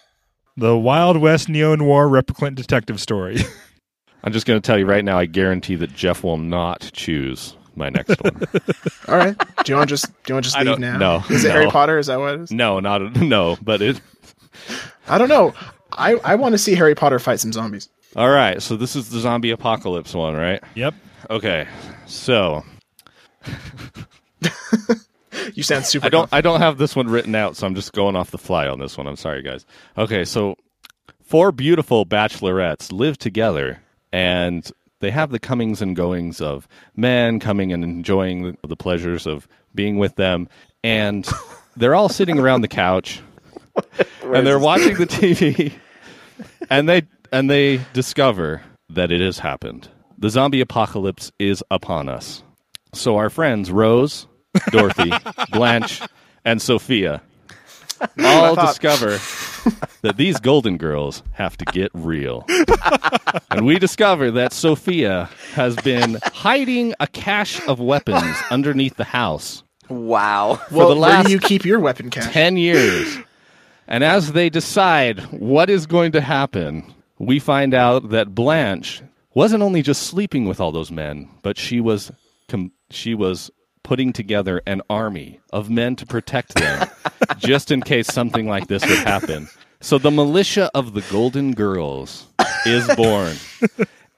The 0.57 0.77
Wild 0.77 1.17
West 1.17 1.49
neo 1.49 1.75
noir 1.75 2.09
replicant 2.09 2.55
detective 2.57 3.01
story. 3.01 3.39
I'm 4.25 4.33
just 4.33 4.47
going 4.47 4.61
to 4.61 4.65
tell 4.65 4.79
you 4.79 4.87
right 4.87 5.05
now. 5.05 5.19
I 5.19 5.27
guarantee 5.27 5.75
that 5.77 5.95
Jeff 5.95 6.23
will 6.23 6.37
not 6.39 6.91
choose 6.93 7.57
my 7.75 7.89
next 7.89 8.23
one. 8.23 8.41
All 9.09 9.17
right. 9.17 9.37
Do 9.65 9.73
you 9.73 9.77
want 9.77 9.89
to 9.89 9.93
just 9.95 10.07
do 10.07 10.13
you 10.29 10.35
want 10.35 10.45
to 10.45 10.51
just 10.53 10.65
leave 10.65 10.79
now? 10.79 10.97
no, 10.97 11.25
Is 11.29 11.45
it 11.45 11.49
no. 11.49 11.55
Harry 11.55 11.67
Potter? 11.69 11.99
Is 11.99 12.07
that 12.07 12.21
what 12.21 12.35
it 12.35 12.41
is? 12.43 12.53
no, 12.53 12.79
not 12.81 13.17
no. 13.17 13.57
But 13.61 13.83
it. 13.83 14.01
I 15.09 15.19
don't 15.19 15.29
know. 15.29 15.55
I, 15.91 16.15
I 16.25 16.37
want 16.37 16.53
to 16.53 16.59
see 16.59 16.75
Harry 16.75 16.95
Potter 16.95 17.19
fight 17.19 17.41
some 17.41 17.53
zombies. 17.53 17.89
All 18.15 18.29
right. 18.31 18.63
So 18.63 18.77
this 18.77 18.95
is 18.95 19.09
the 19.11 19.19
zombie 19.19 19.51
apocalypse 19.51 20.15
one, 20.15 20.35
right? 20.35 20.63
yep. 20.75 20.95
Okay. 21.29 21.67
So 22.07 22.65
You 25.55 25.63
sound 25.63 25.85
super. 25.85 26.07
I 26.07 26.09
don't 26.09 26.21
confident. 26.23 26.39
I 26.39 26.41
don't 26.41 26.61
have 26.61 26.79
this 26.79 26.95
one 26.97 27.09
written 27.09 27.35
out, 27.35 27.57
so 27.57 27.67
I'm 27.67 27.75
just 27.75 27.93
going 27.93 28.17
off 28.17 28.31
the 28.31 28.39
fly 28.39 28.67
on 28.69 28.79
this 28.79 28.97
one. 28.97 29.07
I'm 29.07 29.17
sorry, 29.17 29.43
guys. 29.43 29.67
Okay, 29.99 30.25
so 30.25 30.57
four 31.23 31.53
beautiful 31.53 32.07
bachelorettes 32.07 32.93
live 32.93 33.19
together, 33.19 33.81
and 34.13 34.71
they 35.01 35.11
have 35.11 35.31
the 35.31 35.39
comings 35.39 35.83
and 35.83 35.97
goings 35.97 36.41
of 36.41 36.69
men 36.97 37.41
coming 37.41 37.73
and 37.73 37.83
enjoying 37.83 38.43
the, 38.43 38.69
the 38.69 38.77
pleasures 38.77 39.27
of 39.27 39.49
being 39.75 39.99
with 39.99 40.17
them, 40.17 40.49
and 40.85 41.29
they're 41.77 41.95
all 41.95 42.09
sitting 42.09 42.39
around 42.39 42.61
the 42.61 42.69
couch, 42.69 43.21
and 44.23 44.47
they're 44.47 44.59
watching 44.59 44.97
the 44.97 45.07
TV, 45.07 45.73
and 46.71 46.89
they 46.89 47.03
and 47.33 47.51
they 47.51 47.81
discover 47.93 48.63
that 48.91 49.11
it 49.11 49.21
has 49.21 49.39
happened. 49.39 49.89
The 50.19 50.31
zombie 50.31 50.61
apocalypse 50.61 51.33
is 51.39 51.65
upon 51.71 52.09
us. 52.09 52.43
So 52.95 53.17
our 53.17 53.31
friends 53.31 53.71
Rose, 53.71 54.27
Dorothy, 54.71 55.13
Blanche, 55.53 56.03
and 56.45 56.61
Sophia 56.61 57.23
all 58.25 58.55
discover 58.55 59.19
that 60.03 60.17
these 60.17 60.39
golden 60.41 60.77
girls 60.77 61.23
have 61.33 61.57
to 61.57 61.65
get 61.67 61.91
real. 61.95 62.45
and 63.51 63.65
we 63.65 63.79
discover 63.79 64.31
that 64.33 64.53
Sophia 64.53 65.31
has 65.55 65.77
been 65.77 66.19
hiding 66.35 66.95
a 67.01 67.07
cache 67.07 67.67
of 67.67 67.79
weapons 67.81 68.37
underneath 68.51 68.97
the 68.97 69.05
house 69.05 69.63
Wow. 69.89 70.61
Well, 70.71 70.89
the 70.89 70.95
where 70.95 71.11
last- 71.11 71.27
do 71.27 71.33
you 71.33 71.39
keep 71.41 71.65
your 71.65 71.79
weapon 71.81 72.09
cache? 72.11 72.33
10 72.33 72.57
years. 72.57 73.19
And 73.87 74.03
as 74.05 74.33
they 74.33 74.49
decide 74.49 75.21
what 75.33 75.69
is 75.69 75.87
going 75.87 76.13
to 76.13 76.21
happen, 76.21 76.93
we 77.19 77.39
find 77.39 77.75
out 77.75 78.09
that 78.11 78.35
Blanche 78.35 79.03
wasn't 79.35 79.63
only 79.63 79.83
just 79.83 80.05
sleeping 80.05 80.47
with 80.47 80.61
all 80.61 80.73
those 80.73 80.91
men, 80.91 81.29
but 81.43 81.59
she 81.59 81.81
was 81.81 82.11
com- 82.49 82.73
she 82.91 83.15
was 83.15 83.51
putting 83.83 84.13
together 84.13 84.63
an 84.67 84.83
army 84.89 85.41
of 85.53 85.69
men 85.71 85.97
to 85.97 86.07
protect 86.07 86.55
them 86.55 86.89
just 87.39 87.71
in 87.71 87.83
case 87.83 88.07
something 88.07 88.49
like 88.49 88.69
this 88.69 88.85
would 88.87 88.99
happen. 88.99 89.49
So 89.81 89.99
the 89.99 90.11
militia 90.11 90.71
of 90.75 90.95
the 90.95 91.01
Golden 91.11 91.55
Girls 91.55 92.27
is 92.65 92.87
born. 92.95 93.37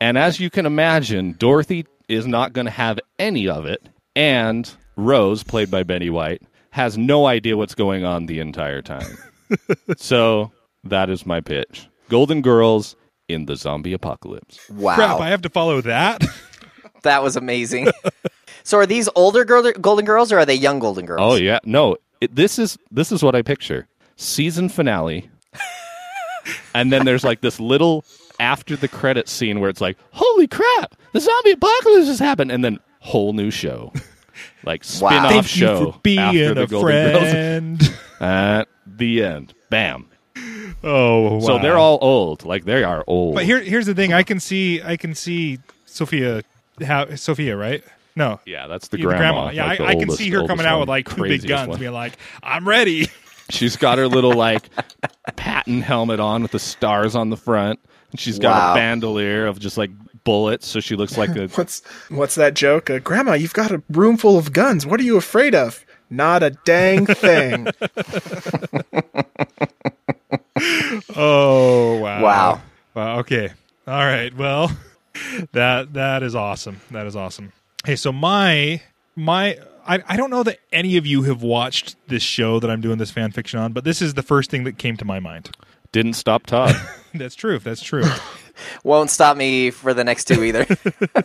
And 0.00 0.18
as 0.18 0.38
you 0.38 0.50
can 0.50 0.66
imagine, 0.66 1.34
Dorothy 1.38 1.86
is 2.08 2.26
not 2.26 2.52
going 2.52 2.66
to 2.66 2.70
have 2.70 3.00
any 3.18 3.48
of 3.48 3.64
it. 3.64 3.88
And 4.14 4.70
Rose, 4.96 5.42
played 5.42 5.70
by 5.70 5.82
Betty 5.82 6.10
White, 6.10 6.42
has 6.70 6.98
no 6.98 7.26
idea 7.26 7.56
what's 7.56 7.74
going 7.74 8.04
on 8.04 8.26
the 8.26 8.40
entire 8.40 8.82
time. 8.82 9.16
so 9.96 10.52
that 10.84 11.08
is 11.08 11.24
my 11.24 11.40
pitch 11.40 11.88
Golden 12.08 12.42
Girls 12.42 12.96
in 13.28 13.46
the 13.46 13.56
zombie 13.56 13.92
apocalypse. 13.92 14.58
Wow. 14.68 14.96
Crap, 14.96 15.20
I 15.20 15.28
have 15.30 15.42
to 15.42 15.48
follow 15.48 15.80
that. 15.82 16.22
That 17.04 17.22
was 17.22 17.36
amazing. 17.36 17.88
so 18.64 18.78
are 18.78 18.86
these 18.86 19.08
older 19.14 19.44
girl- 19.44 19.72
golden 19.72 20.04
girls 20.04 20.32
or 20.32 20.38
are 20.40 20.46
they 20.46 20.54
young 20.54 20.78
golden 20.78 21.06
girls? 21.06 21.20
Oh, 21.22 21.36
yeah. 21.36 21.60
No, 21.64 21.96
it, 22.20 22.34
this 22.34 22.58
is 22.58 22.78
this 22.90 23.12
is 23.12 23.22
what 23.22 23.34
I 23.34 23.42
picture 23.42 23.86
season 24.16 24.68
finale. 24.68 25.30
and 26.74 26.92
then 26.92 27.04
there's 27.04 27.24
like 27.24 27.40
this 27.40 27.58
little 27.60 28.04
after 28.40 28.76
the 28.76 28.88
credit 28.88 29.28
scene 29.28 29.60
where 29.60 29.70
it's 29.70 29.80
like, 29.80 29.96
holy 30.10 30.46
crap, 30.46 30.94
the 31.12 31.20
zombie 31.20 31.52
apocalypse 31.52 32.08
has 32.08 32.18
happened. 32.18 32.50
And 32.50 32.64
then 32.64 32.80
whole 33.00 33.32
new 33.32 33.50
show. 33.50 33.92
Like 34.64 34.82
spin 34.82 35.12
off 35.12 35.30
Thank 35.30 35.46
show 35.46 35.80
you 35.80 35.92
for 35.92 35.98
being 36.02 36.18
after 36.18 36.54
the 36.54 36.62
a 36.62 36.66
Golden 36.66 37.78
Girls. 37.78 37.90
At 38.20 38.68
the 38.86 39.22
end. 39.24 39.54
Bam. 39.70 40.06
oh, 40.82 41.34
wow. 41.34 41.40
So 41.40 41.58
they're 41.58 41.76
all 41.76 41.98
old. 42.00 42.44
Like 42.44 42.64
they 42.64 42.82
are 42.82 43.04
old. 43.06 43.34
But 43.34 43.44
here, 43.44 43.60
here's 43.60 43.86
the 43.86 43.94
thing. 43.94 44.12
I 44.12 44.22
can 44.22 44.40
see, 44.40 44.82
I 44.82 44.96
can 44.96 45.14
see 45.14 45.58
Sophia, 45.84 46.42
how 46.82 47.14
Sophia, 47.16 47.56
right? 47.56 47.82
No, 48.16 48.40
yeah, 48.46 48.66
that's 48.68 48.88
the 48.88 48.98
Yeah, 48.98 49.08
the 49.08 49.16
grandma. 49.16 49.50
Yeah, 49.50 49.66
like 49.66 49.78
the 49.78 49.84
I, 49.84 49.88
I 49.88 49.92
can 49.94 50.02
oldest- 50.02 50.18
see 50.18 50.30
her 50.30 50.46
coming 50.46 50.66
out 50.66 50.74
one, 50.74 50.80
with 50.80 50.88
like 50.88 51.08
two 51.08 51.22
big 51.22 51.46
guns, 51.46 51.68
one. 51.68 51.78
being 51.80 51.92
like, 51.92 52.14
"I'm 52.42 52.66
ready." 52.68 53.08
She's 53.50 53.76
got 53.76 53.98
her 53.98 54.08
little 54.08 54.32
like 54.32 54.68
patent 55.36 55.82
helmet 55.84 56.20
on 56.20 56.42
with 56.42 56.52
the 56.52 56.58
stars 56.58 57.14
on 57.14 57.30
the 57.30 57.36
front. 57.36 57.78
And 58.10 58.18
she's 58.20 58.38
got 58.38 58.56
Wow. 58.56 58.72
a 58.72 58.74
bandolier 58.76 59.46
of 59.46 59.58
just 59.58 59.76
like 59.76 59.90
bullets, 60.22 60.66
so 60.68 60.78
she 60.80 60.94
looks 60.96 61.18
like 61.18 61.36
a 61.36 61.48
What's 61.54 61.82
what's 62.08 62.36
that 62.36 62.54
joke? 62.54 62.88
Uh, 62.88 63.00
Grandma, 63.00 63.32
you've 63.34 63.52
got 63.52 63.70
a 63.72 63.82
room 63.90 64.16
full 64.16 64.38
of 64.38 64.52
guns. 64.52 64.86
What 64.86 65.00
are 65.00 65.02
you 65.02 65.16
afraid 65.16 65.54
of? 65.54 65.84
Not 66.08 66.42
a 66.44 66.50
dang 66.50 67.06
thing. 67.06 67.66
Oh 71.16 71.98
wow! 71.98 72.22
Wow. 72.22 72.62
Wow. 72.94 73.18
Okay. 73.20 73.50
All 73.86 74.04
right. 74.04 74.34
Well, 74.36 74.70
that 75.52 75.92
that 75.94 76.22
is 76.22 76.34
awesome. 76.34 76.80
That 76.90 77.06
is 77.06 77.16
awesome. 77.16 77.52
Hey, 77.84 77.96
so 77.96 78.12
my 78.12 78.80
my 79.16 79.58
I, 79.86 80.02
I 80.08 80.16
don't 80.16 80.30
know 80.30 80.42
that 80.42 80.58
any 80.72 80.96
of 80.96 81.06
you 81.06 81.22
have 81.22 81.42
watched 81.42 81.96
this 82.08 82.22
show 82.22 82.58
that 82.60 82.70
I'm 82.70 82.80
doing 82.80 82.98
this 82.98 83.10
fan 83.10 83.32
fiction 83.32 83.58
on, 83.60 83.72
but 83.72 83.84
this 83.84 84.00
is 84.00 84.14
the 84.14 84.22
first 84.22 84.50
thing 84.50 84.64
that 84.64 84.78
came 84.78 84.96
to 84.96 85.04
my 85.04 85.20
mind. 85.20 85.50
didn't 85.92 86.14
stop 86.14 86.46
Todd. 86.46 86.74
That's 87.14 87.34
true. 87.34 87.58
That's 87.58 87.82
true. 87.82 88.04
Won't 88.84 89.10
stop 89.10 89.36
me 89.36 89.70
for 89.70 89.92
the 89.94 90.04
next 90.04 90.24
two 90.26 90.42
either. 90.42 90.66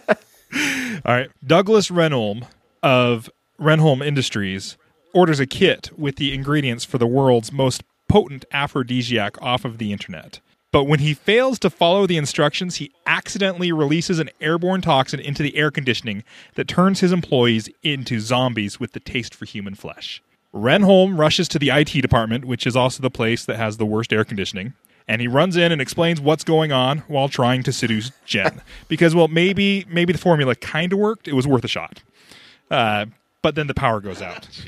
All 1.05 1.14
right. 1.14 1.30
Douglas 1.45 1.89
Reynholm 1.89 2.47
of 2.84 3.30
Reynholm 3.60 4.05
Industries 4.05 4.78
orders 5.14 5.39
a 5.39 5.45
kit 5.47 5.91
with 5.97 6.18
the 6.18 6.34
ingredients 6.34 6.86
for 6.86 6.97
the 6.97 7.07
world's 7.07 7.51
most 7.51 7.84
potent 8.07 8.45
aphrodisiac 8.51 9.41
off 9.41 9.64
of 9.66 9.78
the 9.78 9.91
internet. 9.91 10.39
But 10.72 10.84
when 10.84 11.00
he 11.00 11.14
fails 11.14 11.58
to 11.60 11.70
follow 11.70 12.06
the 12.06 12.18
instructions, 12.18 12.76
he 12.76 12.92
accidentally 13.06 13.72
releases 13.72 14.20
an 14.20 14.30
airborne 14.40 14.82
toxin 14.82 15.20
into 15.20 15.42
the 15.42 15.56
air 15.56 15.72
conditioning 15.72 16.24
that 16.56 16.68
turns 16.68 17.00
his 17.00 17.12
employees 17.12 17.70
into 17.82 18.20
zombies 18.20 18.80
with 18.80 18.94
the 18.94 19.00
taste 19.00 19.34
for 19.34 19.46
human 19.46 19.74
flesh. 19.74 20.22
Reynholm 20.54 21.18
rushes 21.18 21.48
to 21.50 21.60
the 21.60 21.70
IT 21.70 22.02
department, 22.02 22.46
which 22.46 22.68
is 22.68 22.76
also 22.76 23.02
the 23.02 23.10
place 23.10 23.46
that 23.46 23.58
has 23.58 23.78
the 23.78 23.86
worst 23.86 24.14
air 24.14 24.24
conditioning, 24.24 24.74
and 25.08 25.22
he 25.22 25.28
runs 25.28 25.58
in 25.58 25.72
and 25.72 25.82
explains 25.82 26.22
what's 26.22 26.44
going 26.44 26.72
on 26.72 27.00
while 27.08 27.30
trying 27.30 27.64
to 27.64 27.72
seduce 27.72 28.12
Jen. 28.26 28.62
because, 28.88 29.16
well, 29.16 29.28
maybe 29.28 29.86
maybe 29.90 30.14
the 30.14 30.20
formula 30.20 30.56
kind 30.56 30.94
of 30.94 31.00
worked. 31.00 31.28
It 31.28 31.34
was 31.34 31.48
worth 31.48 31.64
a 31.64 31.68
shot. 31.68 32.04
Uh, 32.70 33.08
but 33.42 33.56
then 33.56 33.68
the 33.68 33.74
power 33.74 34.00
goes 34.00 34.22
out. 34.22 34.48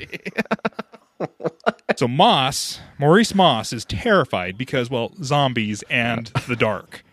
so 1.96 2.08
Moss, 2.08 2.80
Maurice 2.98 3.34
Moss, 3.34 3.72
is 3.72 3.84
terrified 3.84 4.56
because, 4.56 4.90
well, 4.90 5.12
zombies 5.22 5.82
and 5.90 6.26
the 6.48 6.56
dark. 6.56 7.04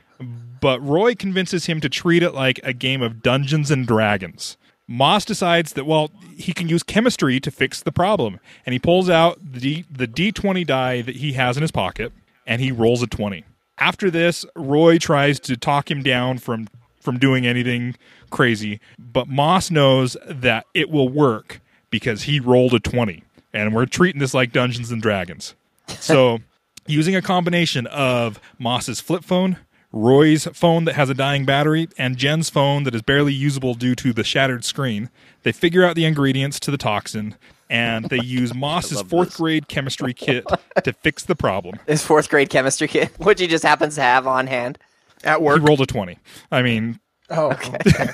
But 0.61 0.79
Roy 0.85 1.15
convinces 1.15 1.65
him 1.65 1.79
to 1.81 1.89
treat 1.89 2.23
it 2.23 2.33
like 2.33 2.59
a 2.63 2.73
game 2.73 3.01
of 3.01 3.21
Dungeons 3.21 3.71
and 3.71 3.87
Dragons. 3.87 4.57
Moss 4.87 5.23
decides 5.23 5.73
that, 5.73 5.85
well, 5.85 6.09
he 6.35 6.51
can 6.51 6.67
use 6.67 6.81
chemistry 6.81 7.39
to 7.39 7.51
fix 7.51 7.81
the 7.81 7.91
problem. 7.91 8.39
And 8.65 8.73
he 8.73 8.79
pulls 8.79 9.09
out 9.09 9.37
the, 9.39 9.59
D, 9.59 9.85
the 9.89 10.07
D20 10.07 10.65
die 10.65 11.01
that 11.01 11.17
he 11.17 11.33
has 11.33 11.57
in 11.57 11.61
his 11.61 11.71
pocket 11.71 12.11
and 12.47 12.59
he 12.59 12.71
rolls 12.71 13.03
a 13.03 13.07
20. 13.07 13.45
After 13.77 14.09
this, 14.09 14.45
Roy 14.55 14.97
tries 14.97 15.39
to 15.41 15.55
talk 15.55 15.91
him 15.91 16.01
down 16.01 16.39
from, 16.39 16.67
from 16.99 17.19
doing 17.19 17.45
anything 17.45 17.95
crazy, 18.31 18.79
but 18.97 19.27
Moss 19.27 19.69
knows 19.69 20.17
that 20.27 20.65
it 20.73 20.89
will 20.89 21.07
work 21.07 21.61
because 21.91 22.23
he 22.23 22.39
rolled 22.39 22.73
a 22.73 22.79
20. 22.79 23.23
And 23.53 23.73
we're 23.73 23.85
treating 23.85 24.19
this 24.19 24.33
like 24.33 24.51
Dungeons 24.51 24.91
and 24.91 25.01
Dragons. 25.01 25.55
So 25.87 26.39
using 26.87 27.15
a 27.15 27.21
combination 27.21 27.87
of 27.87 28.39
Moss's 28.57 28.99
flip 29.01 29.23
phone, 29.23 29.57
Roy's 29.91 30.45
phone 30.53 30.85
that 30.85 30.95
has 30.95 31.09
a 31.09 31.13
dying 31.15 31.45
battery, 31.45 31.87
and 31.97 32.15
Jen's 32.17 32.49
phone 32.49 32.83
that 32.83 32.93
is 32.93 33.01
barely 33.01 33.33
usable 33.33 33.73
due 33.73 33.95
to 33.95 34.13
the 34.13 34.23
shattered 34.23 34.63
screen. 34.63 35.09
They 35.43 35.51
figure 35.51 35.83
out 35.83 35.95
the 35.95 36.05
ingredients 36.05 36.59
to 36.61 36.71
the 36.71 36.77
toxin, 36.77 37.35
and 37.71 38.05
they 38.05 38.19
use 38.23 38.53
Moss's 38.53 39.01
fourth 39.01 39.29
this. 39.29 39.37
grade 39.37 39.67
chemistry 39.67 40.13
kit 40.13 40.45
to 40.83 40.93
fix 40.93 41.23
the 41.23 41.35
problem. 41.35 41.79
His 41.87 42.03
fourth 42.03 42.29
grade 42.29 42.49
chemistry 42.51 42.87
kit, 42.87 43.11
which 43.19 43.39
he 43.39 43.47
just 43.47 43.63
happens 43.63 43.95
to 43.95 44.01
have 44.01 44.27
on 44.27 44.45
hand. 44.47 44.77
At 45.23 45.41
work. 45.41 45.55
He 45.57 45.61
work. 45.61 45.67
rolled 45.69 45.81
a 45.81 45.85
20. 45.85 46.17
I 46.51 46.61
mean, 46.61 46.99
Oh, 47.31 47.51
okay. 47.51 47.77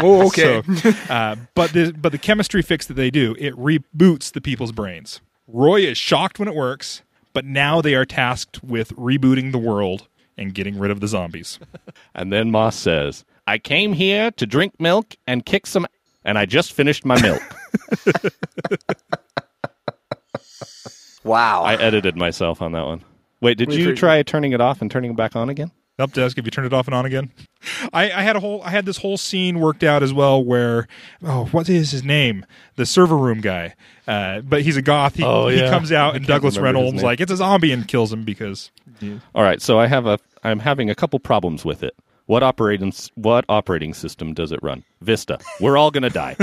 oh, 0.00 0.26
okay. 0.28 0.62
So, 0.62 0.90
uh, 1.12 1.36
but 1.54 1.72
the 1.72 1.92
but 1.92 2.12
the 2.12 2.18
chemistry 2.18 2.62
fix 2.62 2.86
that 2.86 2.94
they 2.94 3.10
do 3.10 3.34
it 3.38 3.54
reboots 3.54 4.32
the 4.32 4.40
people's 4.40 4.72
brains. 4.72 5.20
Roy 5.46 5.80
is 5.82 5.98
shocked 5.98 6.38
when 6.38 6.48
it 6.48 6.54
works, 6.54 7.02
but 7.32 7.44
now 7.44 7.80
they 7.80 7.94
are 7.94 8.04
tasked 8.04 8.62
with 8.64 8.94
rebooting 8.96 9.52
the 9.52 9.58
world 9.58 10.08
and 10.38 10.54
getting 10.54 10.78
rid 10.78 10.90
of 10.90 11.00
the 11.00 11.08
zombies. 11.08 11.58
And 12.16 12.32
then 12.32 12.52
Moss 12.52 12.76
says, 12.76 13.24
I 13.48 13.58
came 13.58 13.92
here 13.92 14.30
to 14.32 14.46
drink 14.46 14.78
milk 14.78 15.16
and 15.26 15.44
kick 15.44 15.66
some, 15.66 15.84
and 16.24 16.38
I 16.38 16.46
just 16.46 16.72
finished 16.72 17.04
my 17.04 17.20
milk. 17.20 17.42
Wow. 21.24 21.62
I 21.62 21.74
edited 21.74 22.16
myself 22.16 22.62
on 22.62 22.72
that 22.72 22.84
one. 22.84 23.02
Wait, 23.40 23.58
did 23.58 23.68
We 23.68 23.76
you 23.76 23.96
try 23.96 24.22
turning 24.22 24.52
it 24.52 24.60
off 24.60 24.80
and 24.80 24.90
turning 24.90 25.10
it 25.12 25.16
back 25.16 25.34
on 25.34 25.48
again? 25.48 25.72
Help 25.98 26.12
desk, 26.12 26.36
Have 26.36 26.44
you 26.44 26.50
turned 26.50 26.66
it 26.66 26.72
off 26.72 26.88
and 26.88 26.94
on 26.94 27.06
again. 27.06 27.30
I, 27.92 28.10
I 28.10 28.22
had 28.22 28.34
a 28.34 28.40
whole 28.40 28.62
I 28.62 28.70
had 28.70 28.84
this 28.84 28.98
whole 28.98 29.16
scene 29.16 29.60
worked 29.60 29.84
out 29.84 30.02
as 30.02 30.12
well 30.12 30.42
where 30.42 30.88
oh 31.22 31.46
what 31.46 31.68
is 31.68 31.92
his 31.92 32.02
name 32.02 32.44
the 32.76 32.84
server 32.84 33.16
room 33.16 33.40
guy 33.40 33.74
uh, 34.08 34.40
but 34.40 34.62
he's 34.62 34.76
a 34.76 34.82
goth 34.82 35.14
he, 35.14 35.22
Oh, 35.24 35.48
he 35.48 35.60
comes 35.60 35.92
out 35.92 36.16
and 36.16 36.26
Douglas 36.26 36.58
Reynolds 36.58 37.02
like 37.02 37.20
it's 37.20 37.30
a 37.32 37.36
zombie 37.36 37.70
and 37.72 37.86
kills 37.86 38.12
him 38.12 38.24
because 38.24 38.70
All 39.34 39.42
right, 39.42 39.62
so 39.62 39.78
I 39.78 39.86
have 39.86 40.04
a 40.06 40.18
I'm 40.42 40.58
having 40.58 40.90
a 40.90 40.94
couple 40.94 41.18
problems 41.20 41.64
with 41.64 41.82
it. 41.82 41.94
What 42.26 42.42
operating 42.42 42.92
what 43.14 43.44
operating 43.48 43.94
system 43.94 44.34
does 44.34 44.50
it 44.52 44.60
run? 44.62 44.82
Vista. 45.00 45.38
We're 45.60 45.76
all 45.76 45.90
gonna 45.90 46.10
die. 46.10 46.36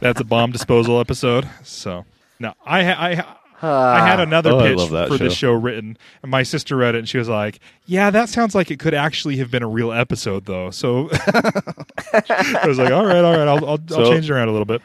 that's 0.00 0.20
a 0.20 0.24
bomb 0.24 0.52
disposal 0.52 1.00
episode 1.00 1.48
so 1.62 2.04
no 2.40 2.52
I 2.66 2.92
I 2.92 3.24
I 3.60 4.06
had 4.06 4.20
ah. 4.20 4.22
another 4.22 4.52
Oh, 4.52 4.60
pitch 4.60 4.76
love 4.78 4.90
that 4.90 5.08
for 5.08 5.18
this 5.18 5.32
show. 5.34 5.52
show 5.54 5.60
written, 5.60 5.98
and 6.22 6.30
my 6.30 6.42
sister 6.42 6.76
read 6.76 6.94
it, 6.94 6.98
and 6.98 7.08
she 7.08 7.18
was 7.18 7.28
like, 7.28 7.58
"Yeah, 7.86 8.10
that 8.10 8.28
sounds 8.28 8.54
like 8.54 8.70
it 8.70 8.78
could 8.78 8.94
actually 8.94 9.36
have 9.38 9.50
been 9.50 9.62
a 9.62 9.68
real 9.68 9.92
episode, 9.92 10.46
though." 10.46 10.70
So 10.70 11.08
I 11.12 12.64
was 12.66 12.78
like, 12.78 12.92
"All 12.92 13.04
right, 13.04 13.24
all 13.24 13.36
right, 13.36 13.48
I'll, 13.48 13.64
I'll, 13.64 13.80
I'll 13.90 14.10
change 14.10 14.30
it 14.30 14.32
around 14.32 14.48
a 14.48 14.52
little 14.52 14.64
bit." 14.64 14.80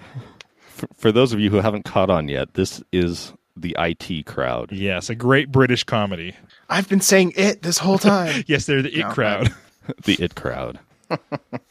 for, 0.87 0.87
for 0.95 1.11
those 1.11 1.33
of 1.33 1.39
you 1.39 1.49
who 1.49 1.57
haven't 1.57 1.83
caught 1.85 2.09
on 2.09 2.27
yet, 2.27 2.53
this 2.55 2.83
is 2.91 3.33
the 3.55 3.75
IT 3.79 4.25
crowd. 4.25 4.71
Yes, 4.71 5.09
a 5.09 5.15
great 5.15 5.51
British 5.51 5.83
comedy. 5.83 6.35
I've 6.69 6.89
been 6.89 7.01
saying 7.01 7.33
it 7.35 7.61
this 7.61 7.77
whole 7.77 7.97
time. 7.97 8.43
Yes, 8.47 8.65
they're 8.65 8.81
the 8.81 8.93
it 8.93 9.03
No, 9.03 9.11
crowd. 9.11 9.53
the 10.05 10.13
it 10.19 10.35
crowd. 10.35 10.79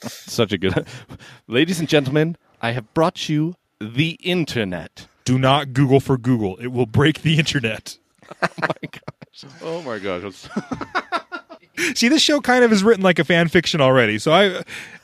Such 0.03 0.53
a 0.53 0.59
good. 0.59 0.87
Ladies 1.49 1.81
and 1.81 1.89
gentlemen, 1.89 2.37
I 2.61 2.73
have 2.73 2.93
brought 2.95 3.29
you 3.29 3.57
the 3.81 4.11
internet. 4.23 5.07
Do 5.25 5.39
not 5.39 5.73
Google 5.73 6.01
for 6.01 6.17
Google; 6.19 6.57
it 6.57 6.69
will 6.69 6.87
break 6.87 7.23
the 7.23 7.39
internet. 7.39 7.97
Oh 9.63 9.83
my 9.83 9.99
gosh. 9.99 10.23
Oh 10.23 10.29
it's- 10.29 10.49
See, 11.99 12.09
this 12.09 12.23
show 12.23 12.41
kind 12.41 12.65
of 12.65 12.71
is 12.71 12.85
written 12.85 13.03
like 13.03 13.19
a 13.19 13.25
fan 13.25 13.49
fiction 13.49 13.81
already. 13.81 14.19
So 14.19 14.31
I, 14.31 14.45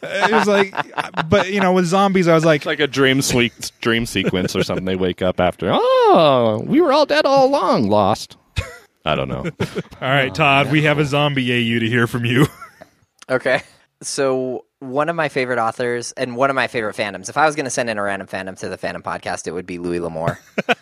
it 0.03 0.31
was 0.31 0.47
like, 0.47 0.73
but 1.29 1.51
you 1.51 1.61
know, 1.61 1.73
with 1.73 1.87
zombies, 1.87 2.29
I 2.29 2.35
was 2.35 2.45
like, 2.45 2.61
It's 2.61 2.67
like 2.67 2.79
a 2.81 2.87
dream 2.87 3.21
sweet 3.23 3.73
dream 3.81 4.07
sequence 4.07 4.55
or 4.55 4.63
something. 4.63 4.85
They 4.85 4.97
wake 4.97 5.23
up 5.23 5.41
after. 5.41 5.71
Oh, 5.73 6.63
we 6.67 6.81
were 6.81 6.93
all 6.93 7.07
dead 7.07 7.25
all 7.27 7.47
along. 7.49 7.89
Lost. 7.89 8.37
I 9.05 9.15
don't 9.15 9.29
know. 9.29 9.45
all 10.01 10.09
right, 10.09 10.33
Todd, 10.35 10.71
we 10.71 10.83
have 10.83 10.99
a 10.99 11.05
zombie 11.05 11.51
AU 11.51 11.81
to 11.81 11.89
hear 11.89 12.07
from 12.07 12.25
you. 12.27 12.47
Okay. 13.31 13.63
So 14.03 14.65
one 14.81 15.09
of 15.09 15.17
my 15.17 15.29
favorite 15.29 15.59
authors 15.59 16.13
and 16.13 16.37
one 16.37 16.51
of 16.51 16.57
my 16.57 16.69
favorite 16.69 16.97
fandoms. 16.97 17.29
If 17.29 17.37
I 17.37 17.47
was 17.47 17.57
going 17.57 17.65
to 17.65 17.71
send 17.71 17.91
in 17.91 17.99
a 17.99 18.03
random 18.03 18.29
fandom 18.29 18.59
to 18.59 18.69
the 18.69 18.79
Fandom 18.79 19.03
Podcast, 19.03 19.47
it 19.47 19.53
would 19.53 19.67
be 19.67 19.79
Louis 19.79 20.01
L'Amour, 20.01 20.39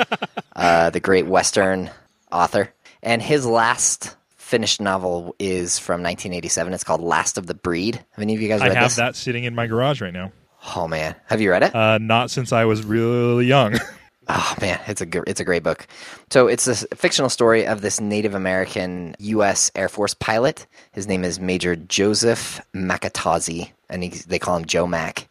uh, 0.56 0.90
the 0.90 1.00
great 1.00 1.26
Western 1.26 1.90
author. 2.30 2.72
And 3.02 3.22
his 3.22 3.46
last 3.46 4.16
finished 4.36 4.80
novel 4.80 5.34
is 5.38 5.78
from 5.78 6.02
1987. 6.02 6.72
It's 6.72 6.84
called 6.84 7.00
Last 7.00 7.38
of 7.38 7.46
the 7.46 7.54
Breed. 7.54 7.96
Have 7.96 8.22
any 8.22 8.34
of 8.34 8.40
you 8.40 8.48
guys 8.48 8.60
I 8.60 8.74
have 8.74 8.84
this? 8.84 8.96
that 8.96 9.16
sitting 9.16 9.44
in 9.44 9.54
my 9.54 9.66
garage 9.66 10.00
right 10.00 10.12
now. 10.12 10.32
Oh 10.74 10.88
man, 10.88 11.14
have 11.26 11.40
you 11.40 11.50
read 11.50 11.62
it? 11.62 11.74
Uh, 11.74 11.98
not 11.98 12.30
since 12.30 12.52
I 12.52 12.64
was 12.64 12.84
really 12.84 13.46
young. 13.46 13.78
Oh 14.28 14.54
man, 14.60 14.80
it's 14.88 15.00
a 15.00 15.06
it's 15.28 15.40
a 15.40 15.44
great 15.44 15.62
book. 15.62 15.86
So 16.30 16.48
it's 16.48 16.66
a 16.66 16.74
fictional 16.96 17.30
story 17.30 17.66
of 17.66 17.80
this 17.80 18.00
Native 18.00 18.34
American 18.34 19.14
U.S. 19.20 19.70
Air 19.76 19.88
Force 19.88 20.14
pilot. 20.14 20.66
His 20.92 21.06
name 21.06 21.24
is 21.24 21.38
Major 21.38 21.76
Joseph 21.76 22.60
Makatozi, 22.74 23.70
and 23.88 24.02
he, 24.02 24.08
they 24.10 24.40
call 24.40 24.56
him 24.56 24.64
Joe 24.64 24.86
Mack. 24.86 25.28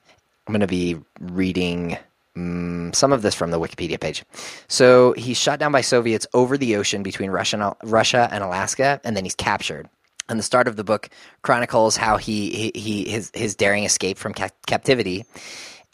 I'm 0.47 0.53
going 0.53 0.61
to 0.61 0.67
be 0.67 0.97
reading 1.19 1.97
mm, 2.37 2.95
some 2.95 3.11
of 3.11 3.21
this 3.21 3.35
from 3.35 3.51
the 3.51 3.59
Wikipedia 3.59 3.99
page. 3.99 4.23
So 4.69 5.13
he's 5.13 5.37
shot 5.37 5.59
down 5.59 5.73
by 5.73 5.81
Soviets 5.81 6.27
over 6.33 6.57
the 6.57 6.77
ocean 6.77 7.03
between 7.03 7.31
Russia 7.31 7.75
and, 7.81 7.91
Russia 7.91 8.29
and 8.31 8.43
Alaska, 8.43 9.01
and 9.03 9.17
then 9.17 9.25
he's 9.25 9.35
captured. 9.35 9.89
And 10.29 10.39
the 10.39 10.43
start 10.43 10.67
of 10.67 10.77
the 10.77 10.83
book 10.85 11.09
chronicles 11.41 11.97
how 11.97 12.15
he, 12.17 12.71
he, 12.73 12.79
he 12.79 13.09
his 13.09 13.29
his 13.33 13.55
daring 13.55 13.83
escape 13.83 14.17
from 14.17 14.33
ca- 14.33 14.49
captivity 14.65 15.25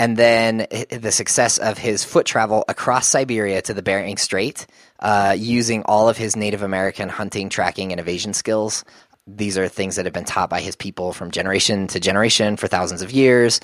and 0.01 0.17
then 0.17 0.65
the 0.89 1.11
success 1.11 1.59
of 1.59 1.77
his 1.77 2.03
foot 2.03 2.25
travel 2.25 2.65
across 2.67 3.07
Siberia 3.07 3.61
to 3.61 3.71
the 3.75 3.83
Bering 3.83 4.17
Strait, 4.17 4.65
uh, 4.97 5.35
using 5.37 5.83
all 5.83 6.09
of 6.09 6.17
his 6.17 6.35
Native 6.35 6.63
American 6.63 7.07
hunting, 7.07 7.49
tracking, 7.49 7.91
and 7.91 7.99
evasion 7.99 8.33
skills. 8.33 8.83
These 9.27 9.59
are 9.59 9.67
things 9.67 9.97
that 9.97 10.05
have 10.05 10.13
been 10.13 10.25
taught 10.25 10.49
by 10.49 10.59
his 10.59 10.75
people 10.75 11.13
from 11.13 11.29
generation 11.29 11.85
to 11.89 11.99
generation 11.99 12.57
for 12.57 12.67
thousands 12.67 13.03
of 13.03 13.11
years. 13.11 13.59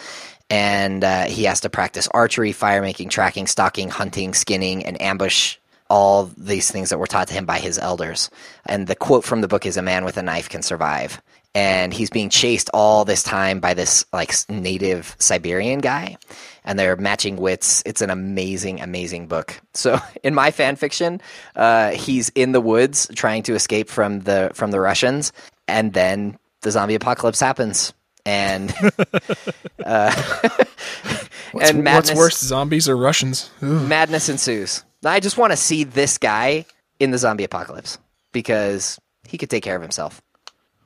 And 0.47 1.03
uh, 1.03 1.23
he 1.23 1.45
has 1.45 1.61
to 1.61 1.71
practice 1.71 2.07
archery, 2.11 2.51
fire 2.51 2.83
making, 2.83 3.09
tracking, 3.09 3.47
stalking, 3.47 3.89
hunting, 3.89 4.35
skinning, 4.35 4.85
and 4.85 5.01
ambush 5.01 5.57
all 5.89 6.29
these 6.38 6.69
things 6.69 6.91
that 6.91 6.99
were 6.99 7.07
taught 7.07 7.29
to 7.29 7.33
him 7.33 7.47
by 7.47 7.57
his 7.57 7.79
elders. 7.79 8.29
And 8.63 8.85
the 8.85 8.95
quote 8.95 9.23
from 9.23 9.41
the 9.41 9.47
book 9.47 9.65
is 9.65 9.75
A 9.75 9.81
man 9.81 10.05
with 10.05 10.17
a 10.17 10.21
knife 10.21 10.49
can 10.49 10.61
survive. 10.61 11.19
And 11.56 11.91
he's 11.91 12.12
being 12.12 12.30
chased 12.30 12.70
all 12.74 13.04
this 13.04 13.24
time 13.24 13.60
by 13.60 13.74
this 13.74 14.06
like 14.14 14.32
native 14.48 15.16
Siberian 15.18 15.80
guy. 15.80 16.18
And 16.64 16.78
they're 16.78 16.95
matching 16.98 17.38
wits. 17.38 17.82
It's 17.86 18.02
an 18.02 18.10
amazing, 18.10 18.82
amazing 18.82 19.28
book. 19.28 19.60
So 19.74 20.00
in 20.24 20.36
my 20.36 20.52
fan 20.52 20.76
fiction, 20.76 21.22
uh, 21.56 21.91
he's 21.91 22.30
in 22.30 22.52
the 22.52 22.62
woods 22.62 23.10
trying 23.16 23.43
to 23.43 23.56
escape 23.56 23.89
from 23.89 24.20
the 24.22 24.52
from 24.54 24.72
the 24.72 24.80
Russians, 24.80 25.32
and 25.68 25.93
then 25.93 26.38
the 26.62 26.72
zombie 26.72 26.95
apocalypse 26.95 27.39
happens. 27.39 27.93
And 28.26 28.74
What's, 31.52 31.70
and 31.70 31.86
what's 31.86 32.14
worse, 32.14 32.38
zombies 32.38 32.89
or 32.89 32.98
Russians? 32.98 33.50
Ooh. 33.64 33.80
madness 33.88 34.30
ensues. 34.30 34.84
I 35.04 35.20
just 35.20 35.38
want 35.38 35.52
to 35.54 35.58
see 35.58 35.84
this 35.84 36.18
guy 36.18 36.66
in 37.00 37.12
the 37.12 37.18
zombie 37.18 37.43
apocalypse 37.43 37.98
because 38.32 39.00
he 39.28 39.38
could 39.38 39.50
take 39.50 39.64
care 39.64 39.76
of 39.76 39.82
himself. 39.82 40.22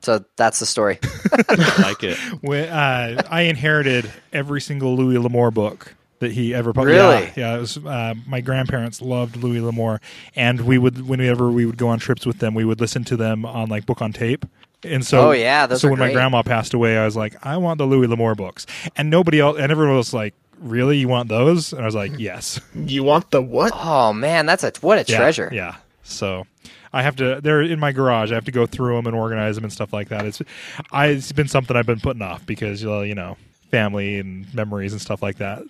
So 0.02 0.24
that's 0.36 0.58
the 0.58 0.66
story. 0.66 0.98
like 1.78 2.02
it. 2.02 2.18
when, 2.42 2.68
uh, 2.68 3.22
I 3.30 3.42
inherited 3.42 4.10
every 4.32 4.60
single 4.60 4.96
Louis 4.96 5.18
L'Amour 5.18 5.50
book 5.50 5.94
that 6.18 6.32
he 6.32 6.54
ever 6.54 6.72
published. 6.72 6.94
Really? 6.96 7.24
Yeah, 7.36 7.52
yeah, 7.52 7.56
it 7.56 7.60
was. 7.60 7.76
Uh, 7.76 8.14
my 8.26 8.40
grandparents 8.40 9.00
loved 9.00 9.36
Louis 9.36 9.60
L'Amour, 9.60 10.00
and 10.36 10.60
we 10.62 10.78
would, 10.78 11.08
whenever 11.08 11.50
we 11.50 11.66
would 11.66 11.76
go 11.76 11.88
on 11.88 11.98
trips 11.98 12.24
with 12.26 12.38
them, 12.38 12.54
we 12.54 12.64
would 12.64 12.80
listen 12.80 13.04
to 13.04 13.16
them 13.16 13.44
on 13.44 13.68
like 13.68 13.86
book 13.86 14.00
on 14.02 14.12
tape. 14.12 14.44
And 14.84 15.06
so, 15.06 15.28
Oh, 15.28 15.30
yeah, 15.32 15.66
those 15.66 15.80
so 15.82 15.88
are 15.88 15.90
when 15.92 16.00
my 16.00 16.12
grandma 16.12 16.42
passed 16.42 16.74
away, 16.74 16.98
I 16.98 17.04
was 17.04 17.16
like, 17.16 17.36
I 17.46 17.56
want 17.56 17.78
the 17.78 17.86
Louis 17.86 18.08
L'Amour 18.08 18.34
books, 18.34 18.66
and 18.96 19.10
nobody 19.10 19.38
else, 19.40 19.56
and 19.58 19.70
everyone 19.70 19.96
was 19.96 20.12
like, 20.14 20.34
Really, 20.58 20.98
you 20.98 21.08
want 21.08 21.28
those? 21.28 21.72
And 21.72 21.82
I 21.82 21.86
was 21.86 21.94
like, 21.94 22.12
Yes. 22.18 22.60
You 22.74 23.02
want 23.04 23.30
the 23.32 23.42
what? 23.42 23.72
Oh 23.74 24.12
man, 24.12 24.46
that's 24.46 24.62
a 24.64 24.72
what 24.80 24.98
a 24.98 25.10
Yeah, 25.10 25.16
treasure. 25.18 25.50
Yeah. 25.52 25.76
So 26.04 26.46
I 26.92 27.02
have 27.02 27.16
to. 27.16 27.40
They're 27.40 27.62
in 27.62 27.80
my 27.80 27.92
garage. 27.92 28.30
I 28.30 28.34
have 28.34 28.44
to 28.44 28.52
go 28.52 28.66
through 28.66 28.96
them 28.96 29.06
and 29.06 29.16
organize 29.16 29.54
them 29.54 29.64
and 29.64 29.72
stuff 29.72 29.92
like 29.92 30.08
that. 30.08 30.26
It's, 30.26 30.42
I, 30.90 31.06
it's 31.08 31.32
been 31.32 31.48
something 31.48 31.76
I've 31.76 31.86
been 31.86 32.00
putting 32.00 32.22
off 32.22 32.44
because 32.44 32.84
well, 32.84 33.04
you 33.04 33.14
know, 33.14 33.36
family 33.70 34.18
and 34.18 34.52
memories 34.54 34.92
and 34.92 35.00
stuff 35.00 35.22
like 35.22 35.38
that. 35.38 35.62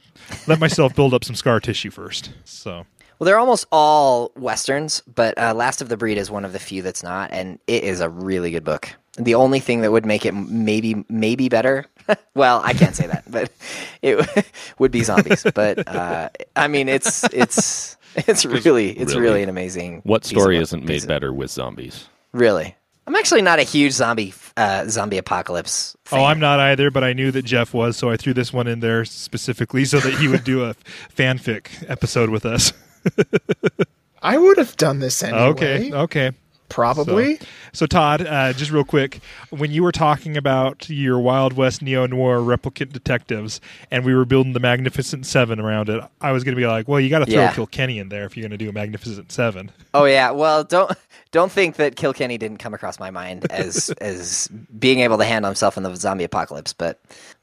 Let 0.46 0.58
myself 0.58 0.94
build 0.96 1.14
up 1.14 1.24
some 1.24 1.36
scar 1.36 1.60
tissue 1.60 1.90
first. 1.90 2.30
So 2.44 2.84
Well, 3.18 3.26
they're 3.26 3.38
almost 3.38 3.66
all 3.72 4.32
westerns, 4.36 5.02
but 5.14 5.38
uh, 5.38 5.54
Last 5.54 5.80
of 5.80 5.88
the 5.88 5.96
Breed 5.96 6.18
is 6.18 6.30
one 6.30 6.44
of 6.44 6.52
the 6.52 6.58
few 6.58 6.82
that's 6.82 7.02
not, 7.02 7.30
and 7.32 7.58
it 7.66 7.84
is 7.84 8.00
a 8.00 8.08
really 8.08 8.50
good 8.50 8.64
book. 8.64 8.90
The 9.16 9.34
only 9.34 9.60
thing 9.60 9.82
that 9.82 9.92
would 9.92 10.06
make 10.06 10.24
it 10.26 10.32
maybe 10.32 11.04
maybe 11.08 11.48
better, 11.48 11.86
well, 12.34 12.60
I 12.64 12.72
can't 12.72 12.96
say 12.96 13.06
that, 13.06 13.24
but 13.30 13.52
it 14.00 14.26
would 14.78 14.90
be 14.90 15.02
zombies. 15.04 15.46
But 15.54 15.86
uh, 15.86 16.30
I 16.56 16.66
mean, 16.66 16.88
it's 16.88 17.22
it's 17.24 17.96
it's 18.26 18.44
really 18.44 18.90
it's 18.90 19.12
really- 19.14 19.22
really 19.22 19.42
an 19.42 19.48
amazing. 19.48 20.00
What 20.04 20.22
piece 20.22 20.30
story 20.30 20.56
of- 20.56 20.62
isn't 20.64 20.84
made 20.84 21.02
of- 21.02 21.08
better 21.08 21.32
with 21.32 21.50
zombies? 21.50 22.08
Really, 22.32 22.74
I'm 23.06 23.14
actually 23.16 23.42
not 23.42 23.58
a 23.58 23.62
huge 23.62 23.92
zombie 23.92 24.32
uh, 24.56 24.86
zombie 24.88 25.18
apocalypse. 25.18 25.96
Fan. 26.04 26.20
oh, 26.20 26.24
I'm 26.24 26.40
not 26.40 26.60
either, 26.60 26.90
but 26.90 27.04
I 27.04 27.12
knew 27.12 27.30
that 27.30 27.44
Jeff 27.44 27.72
was, 27.74 27.96
so 27.96 28.10
I 28.10 28.16
threw 28.16 28.32
this 28.34 28.52
one 28.52 28.66
in 28.66 28.80
there 28.80 29.04
specifically 29.04 29.84
so 29.84 29.98
that 30.00 30.14
he 30.14 30.28
would 30.28 30.44
do 30.44 30.64
a 30.64 30.74
fanfic 31.16 31.68
episode 31.90 32.30
with 32.30 32.44
us. 32.46 32.72
I 34.22 34.38
would 34.38 34.56
have 34.58 34.76
done 34.76 35.00
this 35.00 35.22
anyway. 35.22 35.40
Okay, 35.42 35.92
okay. 35.92 36.32
Probably. 36.72 37.38
So 37.72 37.86
Todd, 37.86 38.26
uh, 38.26 38.52
just 38.54 38.70
real 38.70 38.84
quick, 38.84 39.20
when 39.50 39.70
you 39.70 39.82
were 39.82 39.92
talking 39.92 40.36
about 40.36 40.88
your 40.88 41.18
Wild 41.18 41.52
West 41.52 41.82
neo 41.82 42.06
noir 42.06 42.38
replicant 42.38 42.92
detectives, 42.92 43.60
and 43.90 44.04
we 44.04 44.14
were 44.14 44.24
building 44.24 44.52
the 44.52 44.60
Magnificent 44.60 45.26
Seven 45.26 45.60
around 45.60 45.88
it, 45.88 46.02
I 46.20 46.32
was 46.32 46.44
going 46.44 46.54
to 46.54 46.60
be 46.60 46.66
like, 46.66 46.88
well, 46.88 46.98
you 47.00 47.10
got 47.10 47.20
to 47.20 47.26
throw 47.26 47.42
Yeah. 47.42 47.52
Kilkenny 47.52 47.98
in 47.98 48.08
there 48.08 48.24
if 48.24 48.36
you're 48.36 48.42
going 48.42 48.58
to 48.58 48.64
do 48.64 48.68
a 48.70 48.72
Magnificent 48.72 49.30
Seven. 49.32 49.70
Oh 49.94 50.04
yeah, 50.04 50.30
well 50.30 50.64
don't 50.64 50.90
don't 51.30 51.52
think 51.52 51.76
that 51.76 51.96
Kilkenny 51.96 52.38
didn't 52.38 52.58
come 52.58 52.74
across 52.74 52.98
my 52.98 53.10
mind 53.10 53.46
as 53.50 53.90
as 54.00 54.48
being 54.78 55.00
able 55.00 55.18
to 55.18 55.24
handle 55.24 55.48
himself 55.50 55.76
in 55.76 55.82
the 55.82 55.94
zombie 55.96 56.24
apocalypse, 56.24 56.72
but 56.72 57.00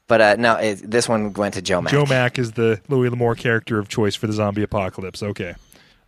but 0.08 0.20
uh, 0.20 0.36
no, 0.36 0.56
it, 0.56 0.90
this 0.90 1.08
one 1.08 1.32
went 1.34 1.54
to 1.54 1.62
Joe 1.62 1.80
Mack. 1.80 1.92
Joe 1.92 2.04
Mack 2.04 2.36
is 2.38 2.52
the 2.52 2.80
Louis 2.88 3.10
L'Amour 3.10 3.36
character 3.36 3.78
of 3.78 3.88
choice 3.88 4.16
for 4.16 4.26
the 4.26 4.32
zombie 4.32 4.64
apocalypse. 4.64 5.22
Okay, 5.22 5.54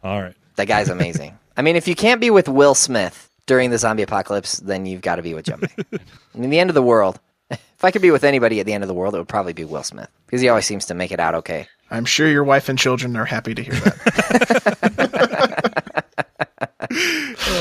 all 0.03 0.21
right. 0.21 0.35
That 0.57 0.67
guy's 0.67 0.89
amazing. 0.89 1.39
I 1.57 1.63
mean, 1.63 1.77
if 1.77 1.87
you 1.89 1.95
can't 1.95 2.21
be 2.21 2.31
with 2.31 2.49
Will 2.49 2.75
Smith 2.75 3.29
during 3.47 3.71
the 3.71 3.79
zombie 3.79 4.03
apocalypse, 4.03 4.59
then 4.61 4.87
you've 4.87 5.03
got 5.03 5.17
to 5.17 5.23
be 5.23 5.35
with 5.35 5.45
Joe 5.47 5.57
Mack. 5.59 5.75
I 6.35 6.39
mean, 6.39 6.51
the 6.51 6.59
end 6.61 6.71
of 6.71 6.75
the 6.75 6.83
world. 6.83 7.19
If 7.83 7.85
I 7.85 7.91
could 7.91 8.01
be 8.03 8.13
with 8.13 8.23
anybody 8.23 8.61
at 8.61 8.67
the 8.67 8.73
end 8.73 8.85
of 8.85 8.89
the 8.89 8.95
world, 8.95 9.13
it 9.13 9.19
would 9.19 9.27
probably 9.29 9.53
be 9.53 9.65
Will 9.65 9.83
Smith 9.83 10.09
because 10.27 10.41
he 10.41 10.49
always 10.49 10.65
seems 10.65 10.87
to 10.87 10.95
make 10.95 11.11
it 11.11 11.19
out 11.19 11.35
okay. 11.35 11.67
I'm 11.91 12.05
sure 12.05 12.29
your 12.29 12.45
wife 12.45 12.69
and 12.69 12.79
children 12.79 13.17
are 13.17 13.25
happy 13.25 13.57
to 13.57 13.63
hear 13.63 13.75
that. 13.75 15.03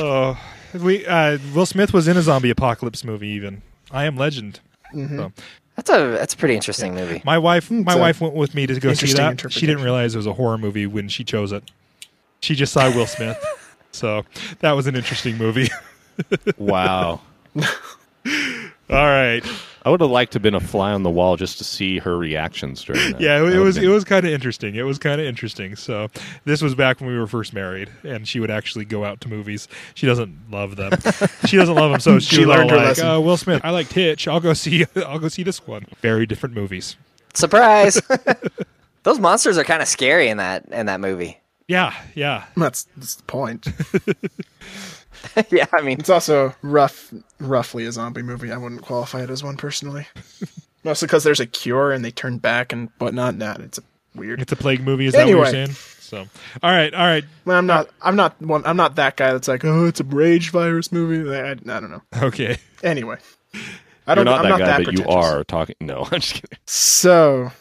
Oh, 0.04 0.38
we 0.74 1.06
uh, 1.06 1.38
Will 1.54 1.66
Smith 1.66 1.94
was 1.94 2.08
in 2.08 2.18
a 2.18 2.22
zombie 2.22 2.50
apocalypse 2.50 3.04
movie. 3.04 3.28
Even 3.30 3.62
I 3.92 4.06
Am 4.06 4.16
Legend. 4.16 4.60
So, 4.94 5.32
That's 5.76 5.89
a 5.89 6.08
that's 6.18 6.34
a 6.34 6.38
pretty 6.38 6.56
interesting 6.56 6.94
movie. 6.96 7.22
my 7.26 7.38
wife, 7.38 7.72
my 7.72 7.94
a 7.94 7.98
wife 7.98 8.20
went 8.22 8.34
with 8.36 8.54
me 8.56 8.68
to 8.68 8.80
go 8.80 8.94
see 8.94 9.14
that. 9.14 9.52
She 9.52 9.66
didn't 9.66 9.84
realize 9.84 10.14
it 10.16 10.18
was 10.18 10.28
a 10.28 10.34
horror 10.34 10.58
movie 10.58 10.86
when 10.88 11.08
she 11.08 11.24
chose 11.24 11.52
it. 11.52 11.64
She 12.42 12.56
just 12.56 12.74
saw 12.74 12.94
Will 12.94 13.06
Smith, 13.08 13.38
so 13.92 14.24
that 14.60 14.72
was 14.74 14.88
an 14.88 14.96
interesting 14.96 15.38
movie. 15.38 15.70
Wow. 16.58 17.22
All 17.56 18.98
right, 19.08 19.42
I 19.84 19.89
would 19.89 20.02
have 20.02 20.12
liked 20.12 20.34
to 20.34 20.36
have 20.36 20.44
been 20.44 20.54
a 20.54 20.60
fly 20.60 20.92
on 20.92 21.02
the 21.04 21.10
wall 21.10 21.38
just 21.38 21.58
to 21.60 21.64
see 21.64 21.98
her 22.00 22.18
reactions 22.18 22.84
during 22.84 23.14
that. 23.14 23.22
yeah, 23.22 23.42
it, 23.42 23.46
That 23.46 23.54
it 23.56 23.60
was 23.60 23.76
been- 23.76 23.86
it 23.86 23.88
was 23.88 24.04
kind 24.04 24.26
of 24.28 24.32
interesting. 24.34 24.76
It 24.76 24.84
was 24.84 25.00
kind 25.00 25.20
of 25.22 25.26
interesting. 25.26 25.76
So 25.78 26.10
this 26.44 26.62
was 26.62 26.76
back 26.76 27.00
when 27.00 27.10
we 27.10 27.18
were 27.18 27.26
first 27.26 27.54
married, 27.54 27.89
and 28.04 28.28
she 28.28 28.39
would 28.42 28.52
actually 28.52 28.84
go 28.86 29.06
out 29.06 29.22
to 29.22 29.30
movies. 29.30 29.68
She 29.96 30.06
doesn't 30.06 30.38
love 30.52 30.76
them. 30.76 30.92
she 31.48 31.56
doesn't 31.58 31.74
love 31.74 31.92
them, 31.92 32.00
so 32.02 32.20
she, 32.20 32.36
She 32.36 32.46
learned 32.46 32.70
her 32.70 32.76
like, 32.78 32.86
lesson. 32.88 33.08
uh, 33.08 33.20
"Will 33.20 33.38
Smith, 33.38 33.62
I 33.64 33.72
like 33.72 33.92
Hitch. 33.92 34.28
I'll 34.28 34.42
go 34.42 34.54
see. 34.54 34.86
I'll 34.98 35.20
go 35.20 35.30
see 35.30 35.44
this 35.44 35.66
one." 35.66 35.88
Very 36.02 36.26
different 36.28 36.54
movies. 36.54 36.98
Surprise! 37.34 38.00
Those 39.04 39.20
monsters 39.20 39.58
are 39.58 39.64
kind 39.64 39.82
of 39.82 39.88
scary 39.88 40.28
in 40.28 40.38
that 40.38 40.66
in 40.72 40.86
that 40.88 41.00
movie. 41.00 41.39
Yeah, 41.72 41.93
yeah. 42.15 42.45
that's, 42.57 42.84
that's 42.97 43.15
the 43.15 43.24
point. 43.24 43.67
yeah, 45.51 45.65
I 45.72 45.82
mean, 45.82 45.99
It's 45.99 46.09
also 46.09 46.53
rough, 46.61 47.13
roughly 47.39 47.86
a 47.86 47.91
zombie 47.91 48.24
movie. 48.24 48.51
I 48.51 48.57
wouldn't 48.57 48.82
qualify 48.82 49.22
it 49.24 49.30
as 49.30 49.43
one 49.43 49.55
personally. 49.55 50.07
Mostly 50.84 51.05
because 51.07 51.24
there's 51.24 51.39
a 51.39 51.45
cure 51.45 51.91
and 51.91 52.03
they 52.03 52.11
turn 52.11 52.39
back 52.39 52.74
and 52.74 52.89
whatnot. 52.97 53.36
Nah, 53.36 53.55
it's 53.59 53.78
a 53.78 53.84
weird. 54.15 54.41
It's 54.41 54.51
a 54.51 54.55
plague 54.55 54.82
movie. 54.82 55.05
Is 55.05 55.13
that 55.13 55.26
what 55.26 55.30
you're 55.30 55.45
saying? 55.45 55.69
So, 55.69 56.28
all 56.61 56.72
right, 56.72 56.93
all 56.93 57.05
right, 57.05 57.24
Well, 57.45 57.57
I'm 57.57 57.67
not. 57.67 57.88
I'm 58.01 58.15
not 58.17 58.41
one. 58.41 58.63
I'm 58.65 58.76
not 58.76 58.95
that 58.95 59.15
guy 59.15 59.32
that's 59.32 59.47
like, 59.47 59.63
oh, 59.63 59.86
it's 59.86 60.01
a 60.01 60.03
rage 60.03 60.49
virus 60.49 60.91
movie. 60.91 61.30
I, 61.34 61.51
I 61.51 61.53
don't 61.53 61.91
know. 61.91 62.01
okay. 62.24 62.57
Anyway, 62.84 63.17
I 63.53 64.15
You're 64.15 64.15
don't. 64.15 64.26
not 64.26 64.43
I'm 64.43 64.49
not 64.49 64.57
that 64.57 64.59
not 64.59 64.59
guy, 64.59 64.78
that 64.80 64.86
but 64.86 64.97
you 64.97 65.05
are 65.07 65.43
talking. 65.45 65.76
No, 65.80 66.07
I'm 66.11 66.19
just 66.19 66.34
kidding. 66.34 66.57
So, 66.65 67.51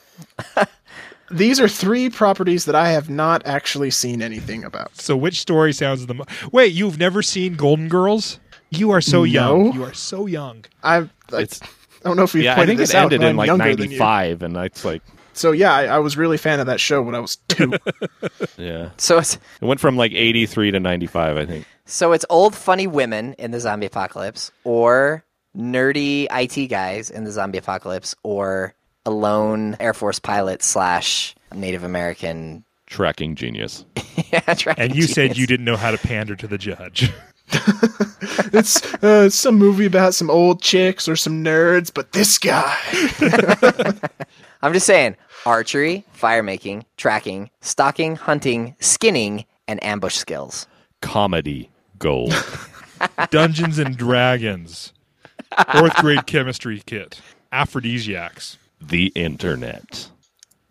these 1.30 1.60
are 1.60 1.68
three 1.68 2.10
properties 2.10 2.64
that 2.66 2.74
I 2.74 2.90
have 2.90 3.08
not 3.10 3.42
actually 3.46 3.90
seen 3.90 4.20
anything 4.22 4.64
about. 4.64 4.96
So, 4.96 5.16
which 5.16 5.40
story 5.40 5.72
sounds 5.72 6.06
the 6.06 6.14
most? 6.14 6.52
Wait, 6.52 6.72
you've 6.72 6.98
never 6.98 7.22
seen 7.22 7.54
Golden 7.54 7.88
Girls? 7.88 8.40
You 8.70 8.90
are 8.92 9.00
so 9.00 9.24
young. 9.24 9.72
You 9.72 9.84
are 9.84 9.94
so 9.94 10.26
young. 10.26 10.64
I. 10.82 10.96
I, 11.32 11.42
It's- 11.42 11.60
I 12.02 12.08
don't 12.08 12.16
know 12.16 12.22
if 12.22 12.32
we 12.32 12.44
Yeah, 12.44 12.52
I 12.52 12.54
pointed 12.54 12.68
think 12.68 12.78
this 12.78 12.90
it 12.90 12.96
out. 12.96 13.02
ended 13.04 13.20
but 13.20 13.24
in 13.26 13.30
I'm 13.32 13.36
like 13.36 13.46
younger 13.48 13.76
than 13.76 13.90
you. 13.90 13.98
'95, 13.98 14.42
and 14.42 14.56
it's 14.56 14.86
like, 14.86 15.02
So 15.34 15.52
yeah, 15.52 15.74
I, 15.74 15.84
I 15.84 15.98
was 15.98 16.16
really 16.16 16.36
a 16.36 16.38
fan 16.38 16.58
of 16.58 16.64
that 16.66 16.80
show 16.80 17.02
when 17.02 17.14
I 17.14 17.18
was 17.20 17.36
two. 17.48 17.74
yeah, 18.56 18.88
so 18.96 19.18
it's 19.18 19.34
it 19.60 19.64
went 19.66 19.80
from 19.80 19.96
like 19.98 20.12
'83 20.12 20.70
to 20.70 20.80
'95, 20.80 21.36
I 21.36 21.44
think. 21.44 21.66
so 21.84 22.12
it's 22.12 22.24
old 22.30 22.54
funny 22.54 22.86
women 22.86 23.34
in 23.34 23.50
the 23.50 23.60
zombie 23.60 23.84
apocalypse, 23.84 24.50
or 24.64 25.24
nerdy 25.54 26.26
IT 26.30 26.68
guys 26.68 27.10
in 27.10 27.24
the 27.24 27.30
zombie 27.32 27.58
apocalypse, 27.58 28.14
or 28.22 28.74
a 29.04 29.10
lone 29.10 29.76
Air 29.80 29.94
Force 29.94 30.18
pilot 30.18 30.62
slash 30.62 31.34
Native 31.54 31.84
American. 31.84 32.64
Tracking 32.86 33.34
genius. 33.34 33.84
yeah, 34.32 34.40
tracking 34.54 34.82
And 34.82 34.94
you 34.94 35.02
said 35.02 35.36
you 35.36 35.46
didn't 35.46 35.64
know 35.64 35.76
how 35.76 35.90
to 35.90 35.98
pander 35.98 36.36
to 36.36 36.46
the 36.46 36.58
judge. 36.58 37.10
it's 38.52 38.84
uh, 39.02 39.24
it's 39.26 39.34
some 39.34 39.56
movie 39.56 39.86
about 39.86 40.14
some 40.14 40.30
old 40.30 40.62
chicks 40.62 41.08
or 41.08 41.16
some 41.16 41.42
nerds, 41.44 41.92
but 41.92 42.12
this 42.12 42.38
guy. 42.38 42.76
I'm 44.62 44.72
just 44.72 44.86
saying 44.86 45.16
archery, 45.46 46.04
fire 46.12 46.42
making, 46.42 46.84
tracking, 46.96 47.50
stalking, 47.60 48.16
hunting, 48.16 48.76
skinning, 48.78 49.46
and 49.66 49.82
ambush 49.82 50.14
skills. 50.14 50.66
Comedy 51.00 51.70
gold. 51.98 52.34
Dungeons 53.30 53.78
and 53.78 53.96
Dragons. 53.96 54.92
Fourth 55.72 55.96
grade 55.96 56.26
chemistry 56.26 56.82
kit. 56.84 57.20
Aphrodisiacs. 57.50 58.58
The 58.80 59.06
internet. 59.14 60.08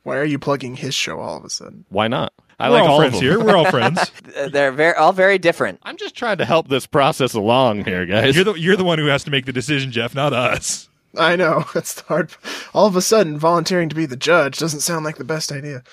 Why 0.03 0.17
are 0.17 0.25
you 0.25 0.39
plugging 0.39 0.75
his 0.75 0.95
show 0.95 1.19
all 1.19 1.37
of 1.37 1.43
a 1.45 1.49
sudden? 1.49 1.85
Why 1.89 2.07
not? 2.07 2.33
I 2.59 2.69
We're 2.69 2.75
like 2.79 2.83
all, 2.83 2.89
all 2.91 2.97
friends 2.99 3.15
of 3.15 3.21
them. 3.21 3.29
here. 3.29 3.39
We're 3.39 3.55
all 3.55 3.69
friends. 3.69 4.11
Uh, 4.37 4.47
They're 4.47 4.71
very 4.71 4.95
all 4.95 5.11
very 5.11 5.37
different. 5.39 5.79
I'm 5.83 5.97
just 5.97 6.15
trying 6.15 6.37
to 6.37 6.45
help 6.45 6.67
this 6.67 6.85
process 6.85 7.33
along 7.33 7.83
here, 7.85 8.05
guys. 8.05 8.35
You're 8.35 8.45
the 8.45 8.53
you're 8.53 8.75
the 8.75 8.83
one 8.83 8.99
who 8.99 9.07
has 9.07 9.23
to 9.23 9.31
make 9.31 9.45
the 9.45 9.51
decision, 9.53 9.91
Jeff, 9.91 10.13
not 10.13 10.33
us. 10.33 10.87
I 11.17 11.35
know 11.35 11.65
that's 11.73 11.95
the 11.95 12.03
hard. 12.03 12.31
All 12.73 12.85
of 12.85 12.95
a 12.95 13.01
sudden, 13.01 13.39
volunteering 13.39 13.89
to 13.89 13.95
be 13.95 14.05
the 14.05 14.15
judge 14.15 14.59
doesn't 14.59 14.81
sound 14.81 15.03
like 15.03 15.17
the 15.17 15.23
best 15.23 15.51
idea. 15.51 15.83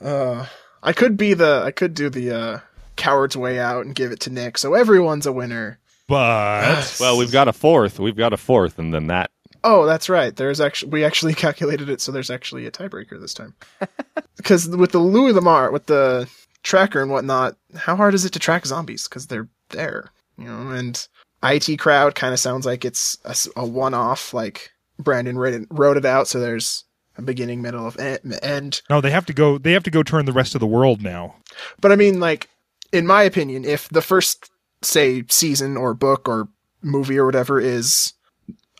Uh, 0.00 0.46
I 0.82 0.92
could 0.92 1.16
be 1.16 1.32
the. 1.34 1.62
I 1.64 1.70
could 1.70 1.94
do 1.94 2.10
the 2.10 2.30
uh, 2.30 2.60
coward's 2.96 3.36
way 3.36 3.58
out 3.58 3.86
and 3.86 3.94
give 3.94 4.12
it 4.12 4.20
to 4.20 4.30
Nick, 4.30 4.58
so 4.58 4.74
everyone's 4.74 5.26
a 5.26 5.32
winner. 5.32 5.78
But 6.06 6.96
well, 7.00 7.16
we've 7.16 7.32
got 7.32 7.48
a 7.48 7.52
fourth. 7.52 7.98
We've 7.98 8.16
got 8.16 8.32
a 8.32 8.36
fourth, 8.36 8.78
and 8.78 8.92
then 8.92 9.06
that. 9.06 9.30
Oh, 9.62 9.86
that's 9.86 10.08
right. 10.08 10.34
There's 10.34 10.60
actually 10.60 10.90
we 10.90 11.04
actually 11.04 11.34
calculated 11.46 11.88
it, 11.88 12.00
so 12.00 12.12
there's 12.12 12.30
actually 12.30 12.66
a 12.66 12.70
tiebreaker 12.70 13.20
this 13.20 13.34
time. 13.34 13.54
Because 14.36 14.68
with 14.70 14.92
the 14.92 14.98
Louis 14.98 15.32
L'Amour, 15.32 15.70
with 15.70 15.84
the 15.84 16.26
tracker 16.62 17.02
and 17.02 17.10
whatnot, 17.10 17.56
how 17.76 17.94
hard 17.94 18.14
is 18.14 18.24
it 18.24 18.32
to 18.32 18.38
track 18.38 18.64
zombies? 18.64 19.06
Because 19.06 19.26
they're 19.26 19.48
there, 19.68 20.10
you 20.38 20.46
know. 20.46 20.70
And 20.70 21.06
IT 21.42 21.78
crowd 21.78 22.14
kind 22.14 22.32
of 22.32 22.40
sounds 22.40 22.64
like 22.64 22.86
it's 22.86 23.18
a 23.54 23.66
one-off. 23.66 24.32
Like 24.32 24.70
Brandon 24.98 25.36
wrote 25.36 25.52
it, 25.52 25.68
wrote 25.70 25.98
it 25.98 26.06
out, 26.06 26.26
so 26.26 26.40
there's 26.40 26.84
a 27.18 27.22
beginning, 27.22 27.60
middle, 27.60 27.86
of 27.86 27.98
eh, 27.98 28.16
e- 28.24 28.34
end. 28.42 28.80
no, 28.88 29.02
they 29.02 29.10
have 29.10 29.26
to 29.26 29.34
go. 29.34 29.58
They 29.58 29.72
have 29.72 29.82
to 29.84 29.90
go 29.90 30.02
turn 30.02 30.24
the 30.24 30.32
rest 30.32 30.54
of 30.54 30.60
the 30.60 30.66
world 30.66 31.02
now. 31.02 31.34
But 31.82 31.92
I 31.92 31.96
mean, 31.96 32.18
like, 32.18 32.48
in 32.92 33.06
my 33.06 33.22
opinion, 33.24 33.66
if 33.66 33.90
the 33.90 34.02
first, 34.02 34.50
say, 34.80 35.24
season 35.28 35.76
or 35.76 35.92
book 35.92 36.28
or 36.28 36.48
movie 36.82 37.18
or 37.18 37.26
whatever 37.26 37.60
is 37.60 38.14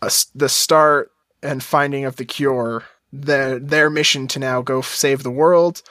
a 0.02 0.06
s 0.06 0.26
the 0.34 0.48
start 0.48 1.10
and 1.42 1.62
finding 1.62 2.04
of 2.04 2.16
the 2.16 2.24
cure, 2.24 2.84
their 3.12 3.58
their 3.58 3.90
mission 3.90 4.26
to 4.28 4.38
now 4.38 4.62
go 4.62 4.80
save 4.82 5.22
the 5.22 5.30
world 5.30 5.82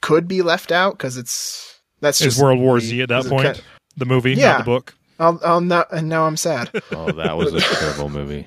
could 0.00 0.28
be 0.28 0.42
left 0.42 0.70
out 0.72 0.92
because 0.96 1.16
it's 1.16 1.80
that's 2.00 2.20
Is 2.20 2.34
just 2.34 2.42
World 2.42 2.60
War 2.60 2.78
Z 2.80 3.02
at 3.02 3.08
that 3.08 3.26
it 3.26 3.28
point? 3.28 3.56
ca- 3.56 3.62
The 3.96 4.04
movie, 4.06 4.32
Yeah. 4.34 4.52
not 4.52 4.58
the 4.58 4.64
book. 4.64 4.94
I'll, 5.20 5.40
I'll 5.44 5.60
not, 5.60 5.92
and 5.92 6.08
now 6.08 6.26
I'm 6.26 6.36
sad. 6.36 6.70
Oh, 6.92 7.10
that 7.10 7.36
was 7.36 7.52
a 7.52 7.60
terrible 7.60 8.08
movie. 8.08 8.46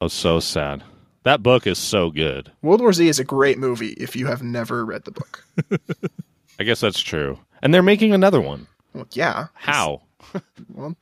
I 0.00 0.04
was 0.04 0.12
so 0.12 0.40
sad. 0.40 0.82
That 1.22 1.42
book 1.44 1.66
is 1.66 1.78
so 1.78 2.10
good. 2.10 2.50
World 2.62 2.80
War 2.80 2.92
Z 2.92 3.06
is 3.06 3.20
a 3.20 3.24
great 3.24 3.58
movie 3.58 3.90
if 3.98 4.16
you 4.16 4.26
have 4.26 4.42
never 4.42 4.84
read 4.84 5.04
the 5.04 5.12
book. 5.12 5.44
I 6.58 6.64
guess 6.64 6.80
that's 6.80 7.00
true. 7.00 7.38
And 7.62 7.72
they're 7.72 7.82
making 7.82 8.12
another 8.12 8.40
one. 8.40 8.66
Well, 8.94 9.06
yeah, 9.12 9.46
How? 9.54 10.02
Well, 10.74 10.96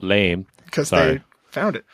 Lame. 0.00 0.46
because 0.64 0.90
they 0.90 1.20
found 1.50 1.76
it. 1.76 1.84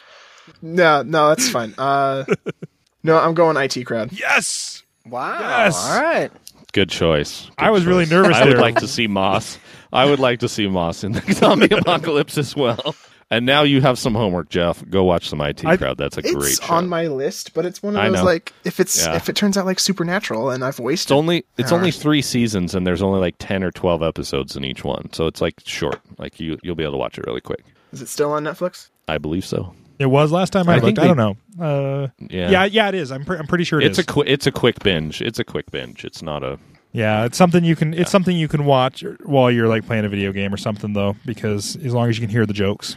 No, 0.61 1.03
no, 1.03 1.29
that's 1.29 1.49
fine. 1.49 1.75
Uh, 1.79 2.25
no, 3.03 3.19
I'm 3.19 3.35
going 3.35 3.57
IT 3.57 3.85
crowd. 3.87 4.13
Yes. 4.13 4.83
Wow. 5.07 5.39
Yes. 5.41 5.77
All 5.91 6.03
right. 6.03 6.31
Good 6.73 6.89
choice. 6.89 7.47
Good 7.47 7.55
I 7.59 7.71
was 7.71 7.85
really 7.85 8.07
nervous 8.07 8.37
I 8.37 8.47
would 8.47 8.59
like 8.59 8.77
to 8.77 8.89
see 8.89 9.07
Moss. 9.07 9.59
I 9.93 10.05
would 10.07 10.21
like 10.21 10.41
to 10.41 10.49
see 10.49 10.67
Moss 10.69 11.05
in 11.05 11.13
the 11.13 11.21
zombie 11.35 11.69
apocalypse 11.75 12.39
as 12.39 12.57
well. 12.57 12.95
And 13.31 13.47
now 13.47 13.63
you 13.63 13.81
have 13.81 13.99
some 13.99 14.15
homework, 14.15 14.49
Jeff. 14.51 14.83
Go 14.91 15.05
watch 15.05 15.29
some 15.29 15.41
IT 15.41 15.65
I- 15.65 15.77
Crowd. 15.77 15.97
That's 15.99 16.17
a 16.17 16.21
It's 16.21 16.33
great 16.35 16.59
show. 16.63 16.73
on 16.75 16.89
my 16.89 17.07
list, 17.09 17.53
but 17.55 17.65
it's 17.67 17.83
one 17.83 17.97
of 17.97 18.01
I 18.03 18.09
those 18.09 18.19
know. 18.19 18.25
like 18.25 18.53
if 18.65 18.79
it's 18.79 19.05
Yeah. 19.05 19.17
if 19.17 19.29
it 19.29 19.37
turns 19.37 19.57
out 19.59 19.65
like 19.67 19.81
supernatural 19.81 20.51
and 20.51 20.63
I've 20.65 20.75
it's 20.75 20.81
wasted. 20.81 21.13
only 21.17 21.45
it's 21.59 21.73
only 21.73 21.91
three 21.91 22.21
seasons, 22.23 22.75
and 22.75 22.87
there's 22.87 23.03
only 23.03 23.21
like 23.21 23.35
ten 23.39 23.63
or 23.65 23.71
twelve 23.71 24.03
episodes 24.03 24.55
in 24.57 24.65
each 24.65 24.85
one, 24.85 25.11
so 25.13 25.27
it's 25.27 25.41
like 25.41 25.55
short. 25.65 26.01
Like 26.19 26.41
you 26.41 26.59
you'll 26.63 26.75
be 26.75 26.83
able 26.85 26.93
to 26.93 26.99
watch 26.99 27.19
it 27.19 27.25
really 27.27 27.41
quick. 27.41 27.65
Is 27.93 28.01
it 28.03 28.09
still 28.09 28.33
on 28.33 28.45
Netflix? 28.45 28.89
I 29.09 29.17
believe 29.19 29.45
so. 29.47 29.75
It 30.03 30.11
was 30.11 30.33
last 30.33 30.53
time 30.53 30.69
I, 30.69 30.73
I 30.73 30.75
looked. 30.77 30.85
think 30.87 30.99
I 30.99 31.07
don't 31.07 31.17
know. 31.17 31.37
Uh, 31.65 32.09
Yeah, 32.31 32.51
yeah, 32.51 32.65
yeah, 32.65 32.89
it 32.89 32.95
is. 32.95 33.11
I'm, 33.13 33.25
pre- 33.25 33.39
I'm 33.39 33.47
pretty 33.47 33.65
sure 33.65 33.81
it 33.81 33.87
it's 33.87 33.99
is. 33.99 34.05
a 34.05 34.07
qui- 34.09 34.27
it's 34.27 34.47
a 34.47 34.53
quick 34.53 34.81
binge. 34.83 35.23
It's 35.23 35.39
a 35.39 35.45
quick 35.45 35.71
binge. 35.71 36.05
It's 36.05 36.23
not 36.23 36.43
a 36.43 36.59
Yeah, 36.93 37.25
it's 37.25 37.39
something 37.39 37.65
you 37.65 37.77
can. 37.77 37.95
It's 37.95 38.11
something 38.11 38.37
you 38.37 38.49
can 38.49 38.65
watch 38.65 39.05
while 39.25 39.51
you're 39.51 39.69
like 39.69 39.87
playing 39.87 40.05
a 40.05 40.09
video 40.09 40.33
game 40.33 40.53
or 40.53 40.57
something, 40.57 40.93
though, 40.93 41.17
because 41.25 41.77
as 41.77 41.95
long 41.95 42.09
as 42.09 42.19
you 42.19 42.23
can 42.23 42.31
hear 42.31 42.47
the 42.47 42.53
jokes. 42.55 42.97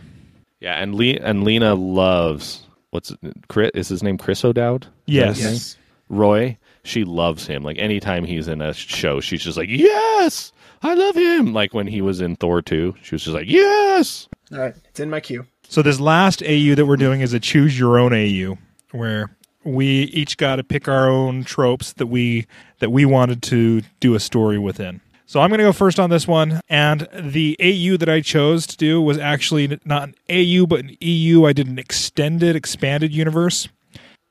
Yeah, 0.59 0.81
and 0.81 0.95
Le- 0.95 1.19
and 1.21 1.43
Lena 1.43 1.75
loves 1.75 2.63
what's 2.91 3.11
it, 3.11 3.19
Chris, 3.49 3.71
is 3.75 3.89
his 3.89 4.01
name 4.03 4.17
Chris 4.17 4.43
O'Dowd? 4.43 4.87
Yes. 5.05 5.39
Yes. 5.39 5.77
Roy. 6.09 6.57
She 6.83 7.03
loves 7.03 7.47
him. 7.47 7.63
Like 7.63 7.77
anytime 7.79 8.23
he's 8.25 8.47
in 8.47 8.61
a 8.61 8.73
show, 8.73 9.19
she's 9.19 9.43
just 9.43 9.57
like, 9.57 9.69
"Yes, 9.69 10.51
I 10.83 10.93
love 10.93 11.15
him." 11.15 11.51
Like 11.51 11.73
when 11.73 11.87
he 11.87 12.01
was 12.01 12.21
in 12.21 12.35
Thor 12.35 12.61
2, 12.61 12.95
she 13.01 13.15
was 13.15 13.23
just 13.23 13.33
like, 13.33 13.47
"Yes." 13.49 14.27
All 14.51 14.59
right, 14.59 14.75
it's 14.89 14.99
in 14.99 15.09
my 15.09 15.19
queue. 15.19 15.47
So 15.67 15.81
this 15.81 15.99
last 15.99 16.43
AU 16.43 16.75
that 16.75 16.85
we're 16.85 16.97
doing 16.97 17.21
is 17.21 17.33
a 17.33 17.39
choose 17.39 17.77
your 17.77 17.97
own 17.97 18.13
AU, 18.13 18.57
where 18.91 19.35
we 19.63 20.03
each 20.03 20.37
got 20.37 20.57
to 20.57 20.63
pick 20.63 20.87
our 20.87 21.09
own 21.09 21.43
tropes 21.43 21.93
that 21.93 22.07
we 22.07 22.45
that 22.79 22.91
we 22.91 23.05
wanted 23.05 23.41
to 23.43 23.81
do 23.99 24.15
a 24.15 24.19
story 24.19 24.57
within. 24.57 25.01
So 25.25 25.41
I'm 25.41 25.49
going 25.49 25.57
to 25.57 25.65
go 25.65 25.73
first 25.73 25.99
on 25.99 26.11
this 26.11 26.27
one, 26.27 26.61
and 26.69 27.07
the 27.11 27.57
AU 27.59 27.97
that 27.97 28.07
I 28.07 28.21
chose 28.21 28.67
to 28.67 28.77
do 28.77 29.01
was 29.01 29.17
actually 29.17 29.79
not 29.83 30.09
an 30.09 30.15
AU 30.29 30.67
but 30.67 30.81
an 30.81 30.95
EU. 31.01 31.45
I 31.45 31.53
did 31.53 31.67
an 31.67 31.79
extended, 31.79 32.55
expanded 32.55 33.11
universe, 33.11 33.67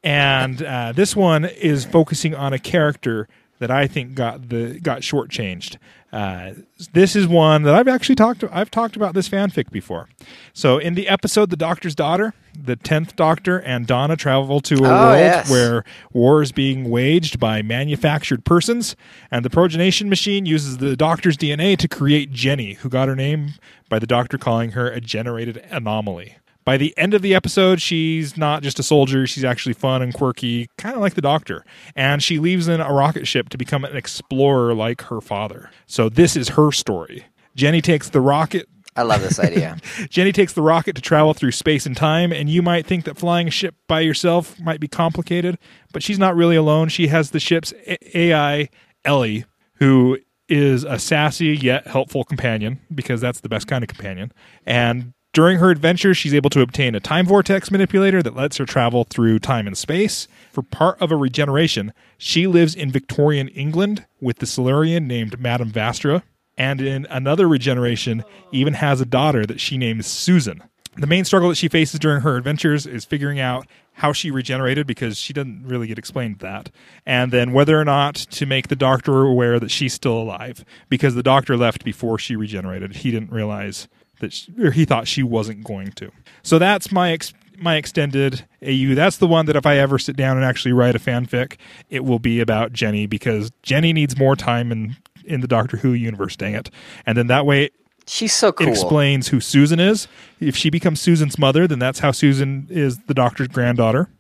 and 0.05 0.63
uh, 0.63 0.93
this 0.93 1.17
one 1.17 1.47
is 1.47 1.85
focusing 1.85 2.35
on 2.35 2.53
a 2.53 2.59
character 2.61 3.29
that 3.59 3.71
I 3.71 3.87
think 3.87 4.15
got 4.15 4.49
the 4.49 4.79
got 4.81 5.01
shortchanged. 5.03 5.77
Uh, 6.13 6.53
this 6.93 7.17
is 7.17 7.27
one 7.27 7.65
that 7.65 7.75
I've 7.75 7.89
actually 7.89 8.15
talked. 8.15 8.45
I've 8.53 8.71
talked 8.71 8.95
about 8.95 9.15
this 9.15 9.29
fanfic 9.29 9.71
before. 9.71 10.09
So 10.53 10.79
in 10.79 10.95
the 10.95 11.09
episode 11.09 11.51
"The 11.51 11.57
Doctor's 11.57 11.95
Daughter," 11.97 12.35
the 12.57 12.77
tenth 12.77 13.17
Doctor 13.17 13.59
and 13.61 13.85
Donna 13.87 14.17
travel 14.17 14.61
to 14.61 14.75
a 14.77 14.79
Oh, 14.89 14.91
world 14.91 15.19
yes. 15.19 15.51
where 15.51 15.85
war 16.13 16.41
is 16.43 16.53
being 16.53 16.89
waged 16.89 17.41
by 17.41 17.63
manufactured 17.63 18.45
persons, 18.45 18.95
and 19.31 19.45
the 19.45 19.51
progenation 19.51 20.09
machine 20.09 20.47
uses 20.47 20.79
the 20.79 20.95
Doctor's 20.97 21.37
DNA 21.37 21.77
to 21.79 21.89
create 21.89 22.31
Jenny, 22.31 22.75
who 22.75 22.89
got 22.89 23.09
her 23.09 23.17
name 23.17 23.55
by 23.89 23.99
the 23.99 24.07
Doctor 24.07 24.39
calling 24.39 24.73
her 24.73 24.89
a 24.89 25.01
generated 25.01 25.65
anomaly. 25.71 26.37
By 26.65 26.77
the 26.79 26.97
end 26.97 27.13
of 27.13 27.23
the 27.23 27.35
episode, 27.35 27.83
she's 27.83 28.37
not 28.37 28.63
just 28.63 28.79
a 28.79 28.83
soldier, 28.83 29.27
she's 29.27 29.45
actually 29.45 29.75
fun 29.75 30.01
and 30.01 30.15
quirky, 30.15 30.69
kind 30.79 30.95
of 30.95 31.03
like 31.03 31.15
the 31.15 31.21
Doctor. 31.21 31.65
And 31.95 32.23
she 32.23 32.39
leaves 32.39 32.69
in 32.69 32.81
a 32.81 32.93
rocket 32.93 33.27
ship 33.27 33.51
to 33.51 33.59
become 33.59 33.85
an 33.85 33.97
explorer 33.97 34.75
like 34.75 35.03
her 35.03 35.21
father. 35.21 35.71
So 35.87 36.09
this 36.09 36.37
is 36.37 36.51
her 36.51 36.73
story. 36.73 37.27
Jenny 37.55 37.81
takes 37.81 38.09
the 38.09 38.21
rocket 38.21 38.67
I 38.97 39.03
love 39.03 39.23
this 39.23 39.41
idea. 39.41 39.77
Jenny 40.09 40.31
takes 40.31 40.53
the 40.53 40.63
rocket 40.63 40.95
to 40.95 41.03
travel 41.03 41.35
through 41.35 41.51
space 41.51 41.85
and 41.85 41.97
time, 41.97 42.33
and 42.33 42.49
you 42.49 42.63
might 42.63 42.87
think 42.87 43.05
that 43.07 43.19
flying 43.19 43.49
a 43.49 43.51
ship 43.51 43.75
by 43.89 44.01
yourself 44.01 44.59
might 44.61 44.79
be 44.79 44.87
complicated, 44.87 45.59
but 45.93 46.03
she's 46.03 46.19
not 46.19 46.37
really 46.37 46.55
alone. 46.55 46.89
She 46.89 47.09
has 47.09 47.33
the 47.33 47.41
ship's 47.41 47.73
A- 47.87 48.19
AI, 48.19 48.69
Ellie, 49.05 49.47
who 49.77 50.19
is 50.49 50.85
a 50.85 50.99
sassy 50.99 51.57
yet 51.57 51.87
helpful 51.89 52.23
companion, 52.23 52.81
because 52.95 53.21
that's 53.21 53.41
the 53.41 53.49
best 53.49 53.67
kind 53.67 53.83
of 53.83 53.89
companion. 53.89 54.31
And 54.65 55.14
during 55.35 55.59
her 55.59 55.71
adventure, 55.71 56.15
she's 56.15 56.33
able 56.33 56.49
to 56.51 56.63
obtain 56.63 56.95
a 56.95 57.01
time 57.01 57.27
vortex 57.27 57.71
manipulator 57.71 58.23
that 58.23 58.37
lets 58.37 58.57
her 58.57 58.65
travel 58.65 59.05
through 59.05 59.41
time 59.41 59.67
and 59.67 59.77
space. 59.77 60.27
For 60.53 60.63
part 60.63 61.01
of 61.03 61.11
a 61.13 61.17
regeneration, 61.17 61.93
she 62.17 62.47
lives 62.47 62.75
in 62.75 62.91
Victorian 62.91 63.49
England 63.49 64.07
with 64.21 64.39
the 64.39 64.47
Silurian 64.47 65.07
named 65.07 65.39
Madame 65.39 65.71
Vastra 65.71 66.23
and 66.57 66.81
in 66.81 67.07
another 67.11 67.49
regeneration 67.49 68.25
even 68.53 68.75
has 68.75 69.01
a 69.01 69.05
daughter 69.05 69.45
that 69.45 69.61
she 69.61 69.77
names 69.77 70.07
Susan. 70.07 70.63
The 70.97 71.09
main 71.09 71.25
struggle 71.25 71.49
that 71.49 71.57
she 71.57 71.67
faces 71.67 71.99
during 71.99 72.21
her 72.21 72.37
adventures 72.37 72.87
is 72.87 73.05
figuring 73.05 73.41
out 73.41 73.67
how 73.95 74.13
she 74.13 74.31
regenerated 74.31 74.87
because 74.87 75.19
she 75.19 75.33
doesn't 75.33 75.67
really 75.67 75.89
get 75.89 75.99
explained 75.99 76.39
that, 76.39 76.71
and 77.05 77.33
then 77.33 77.53
whether 77.53 77.81
or 77.81 77.85
not 77.85 78.15
to 78.15 78.47
make 78.47 78.69
the 78.69 78.77
doctor 78.77 79.23
aware 79.23 79.59
that 79.59 79.73
she's 79.73 79.95
still 79.95 80.17
alive 80.17 80.65
because 80.89 81.17
the 81.17 81.23
doctor 81.23 81.57
left 81.57 81.85
before 81.85 82.19
she 82.19 82.37
regenerated. 82.37 82.97
He 82.97 83.11
didn't 83.11 83.33
realize 83.33 83.89
that, 84.21 84.33
she, 84.33 84.53
or 84.63 84.71
he 84.71 84.85
thought 84.85 85.07
she 85.09 85.23
wasn't 85.23 85.65
going 85.65 85.93
to. 85.93 86.11
So 86.43 86.59
that's 86.59 86.91
my 86.93 87.13
ex- 87.13 87.35
my 87.59 87.77
extended 87.77 88.45
AU. 88.63 88.95
That's 88.95 89.19
the 89.19 89.27
one 89.27 89.47
that 89.47 89.57
if 89.57 89.65
I 89.67 89.79
ever 89.79 89.99
sit 89.99 90.17
down 90.17 90.37
and 90.37 90.45
actually 90.45 90.73
write 90.73 90.97
a 90.97 90.99
fanfic, 90.99 91.57
it 91.89 92.05
will 92.05 92.19
be 92.19 92.41
about 92.41 92.73
Jenny 92.73 93.07
because 93.07 93.51
Jenny 93.63 93.93
needs 93.93 94.17
more 94.19 94.37
time 94.37 94.73
in 94.73 94.97
in 95.25 95.41
the 95.41 95.49
Doctor 95.49 95.77
Who 95.79 95.93
universe. 95.93 96.37
Dang 96.37 96.55
it! 96.55 96.71
And 97.07 97.17
then 97.17 97.29
that 97.29 97.47
way 97.47 97.71
She's 98.07 98.35
so 98.35 98.49
it 98.49 98.57
cool. 98.57 98.69
explains 98.69 99.29
who 99.29 99.41
Susan 99.41 99.81
is. 99.81 100.09
If 100.41 100.57
she 100.57 100.69
becomes 100.69 101.01
Susan's 101.01 101.39
mother, 101.39 101.67
then 101.67 101.79
that's 101.79 102.01
how 102.01 102.11
Susan 102.11 102.67
is 102.69 102.99
the 103.07 103.15
Doctor's 103.15 103.49
granddaughter. 103.49 104.11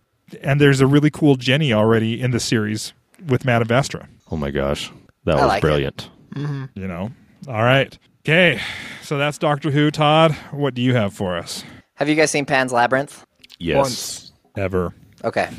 And 0.42 0.58
there's 0.60 0.80
a 0.80 0.86
really 0.86 1.10
cool 1.10 1.36
Jenny 1.36 1.70
already 1.72 2.18
in 2.18 2.30
the 2.30 2.40
series 2.40 2.94
with 3.26 3.44
Madame 3.44 3.68
Vastra. 3.68 4.06
Oh 4.30 4.36
my 4.38 4.50
gosh, 4.50 4.90
that 5.24 5.36
I 5.36 5.40
was 5.40 5.48
like 5.48 5.58
it. 5.58 5.60
brilliant. 5.60 6.10
Mm-hmm. 6.34 6.64
You 6.74 6.88
know. 6.88 7.10
All 7.46 7.62
right. 7.62 7.98
Okay. 8.24 8.58
So 9.02 9.18
that's 9.18 9.36
Doctor 9.36 9.70
Who. 9.70 9.90
Todd, 9.90 10.32
what 10.50 10.72
do 10.72 10.80
you 10.80 10.94
have 10.94 11.12
for 11.12 11.36
us? 11.36 11.62
Have 11.96 12.08
you 12.08 12.14
guys 12.14 12.30
seen 12.30 12.46
Pan's 12.46 12.72
Labyrinth? 12.72 13.26
Yes. 13.58 13.76
Once. 13.76 14.32
Ever. 14.56 14.94
Okay. 15.22 15.50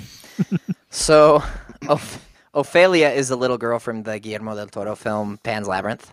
so, 0.89 1.43
Oph- 1.87 2.25
Ophelia 2.55 3.09
is 3.09 3.27
the 3.27 3.35
little 3.35 3.59
girl 3.59 3.77
from 3.77 4.01
the 4.01 4.17
Guillermo 4.17 4.55
del 4.55 4.67
Toro 4.67 4.95
film 4.95 5.37
Pan's 5.43 5.67
Labyrinth. 5.67 6.11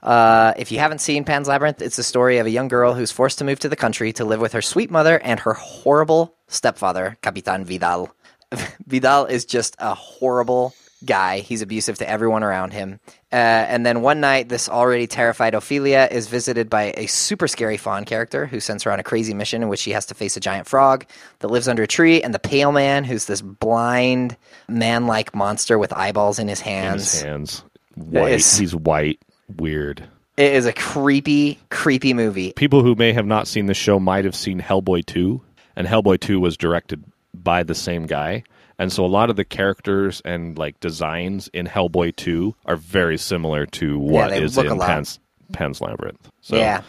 Uh, 0.00 0.54
if 0.56 0.70
you 0.70 0.78
haven't 0.78 1.00
seen 1.00 1.24
Pan's 1.24 1.48
Labyrinth, 1.48 1.82
it's 1.82 1.96
the 1.96 2.04
story 2.04 2.38
of 2.38 2.46
a 2.46 2.50
young 2.50 2.68
girl 2.68 2.94
who's 2.94 3.10
forced 3.10 3.38
to 3.38 3.44
move 3.44 3.58
to 3.58 3.68
the 3.68 3.76
country 3.76 4.12
to 4.12 4.24
live 4.24 4.40
with 4.40 4.52
her 4.52 4.62
sweet 4.62 4.92
mother 4.92 5.18
and 5.18 5.40
her 5.40 5.54
horrible 5.54 6.36
stepfather, 6.46 7.18
Capitan 7.20 7.64
Vidal. 7.64 8.14
Vidal 8.86 9.26
is 9.26 9.44
just 9.44 9.74
a 9.80 9.94
horrible 9.94 10.72
guy. 11.04 11.38
He's 11.40 11.62
abusive 11.62 11.98
to 11.98 12.08
everyone 12.08 12.42
around 12.42 12.72
him. 12.72 13.00
Uh, 13.32 13.36
and 13.36 13.86
then 13.86 14.02
one 14.02 14.20
night, 14.20 14.48
this 14.48 14.68
already 14.68 15.06
terrified 15.06 15.54
Ophelia 15.54 16.08
is 16.10 16.26
visited 16.28 16.68
by 16.68 16.92
a 16.96 17.06
super 17.06 17.48
scary 17.48 17.76
faun 17.76 18.04
character 18.04 18.46
who 18.46 18.60
sends 18.60 18.82
her 18.84 18.92
on 18.92 19.00
a 19.00 19.02
crazy 19.02 19.32
mission 19.34 19.62
in 19.62 19.68
which 19.68 19.80
she 19.80 19.92
has 19.92 20.06
to 20.06 20.14
face 20.14 20.36
a 20.36 20.40
giant 20.40 20.66
frog 20.66 21.06
that 21.38 21.48
lives 21.48 21.68
under 21.68 21.82
a 21.82 21.86
tree, 21.86 22.22
and 22.22 22.34
the 22.34 22.38
pale 22.38 22.72
man, 22.72 23.04
who's 23.04 23.26
this 23.26 23.40
blind, 23.40 24.36
man 24.68 25.06
like 25.06 25.34
monster 25.34 25.78
with 25.78 25.92
eyeballs 25.92 26.38
in 26.38 26.48
his 26.48 26.60
In 26.60 26.66
hands. 26.66 27.12
his 27.12 27.22
hands, 27.22 27.64
white. 27.94 28.24
It's- 28.32 28.58
He's 28.58 28.74
white, 28.74 29.20
weird. 29.56 30.04
It 30.36 30.54
is 30.54 30.64
a 30.64 30.72
creepy, 30.72 31.58
creepy 31.70 32.14
movie. 32.14 32.52
People 32.54 32.82
who 32.82 32.94
may 32.94 33.12
have 33.12 33.26
not 33.26 33.46
seen 33.46 33.66
the 33.66 33.74
show 33.74 34.00
might 34.00 34.24
have 34.24 34.34
seen 34.34 34.58
Hellboy 34.60 35.04
2, 35.06 35.40
and 35.76 35.86
Hellboy 35.86 36.18
2 36.20 36.40
was 36.40 36.56
directed 36.56 37.04
by 37.34 37.62
the 37.62 37.74
same 37.74 38.06
guy. 38.06 38.42
And 38.80 38.90
so 38.90 39.04
a 39.04 39.06
lot 39.06 39.28
of 39.28 39.36
the 39.36 39.44
characters 39.44 40.22
and 40.24 40.56
like 40.56 40.80
designs 40.80 41.48
in 41.52 41.66
Hellboy 41.66 42.16
2 42.16 42.54
are 42.64 42.76
very 42.76 43.18
similar 43.18 43.66
to 43.66 43.98
what 43.98 44.30
they 44.30 44.42
is 44.42 44.56
in. 44.56 44.78
Pan's, 44.78 45.18
Pan's 45.52 45.82
Labyrinth. 45.82 46.30
So, 46.40 46.56
Yeah. 46.56 46.80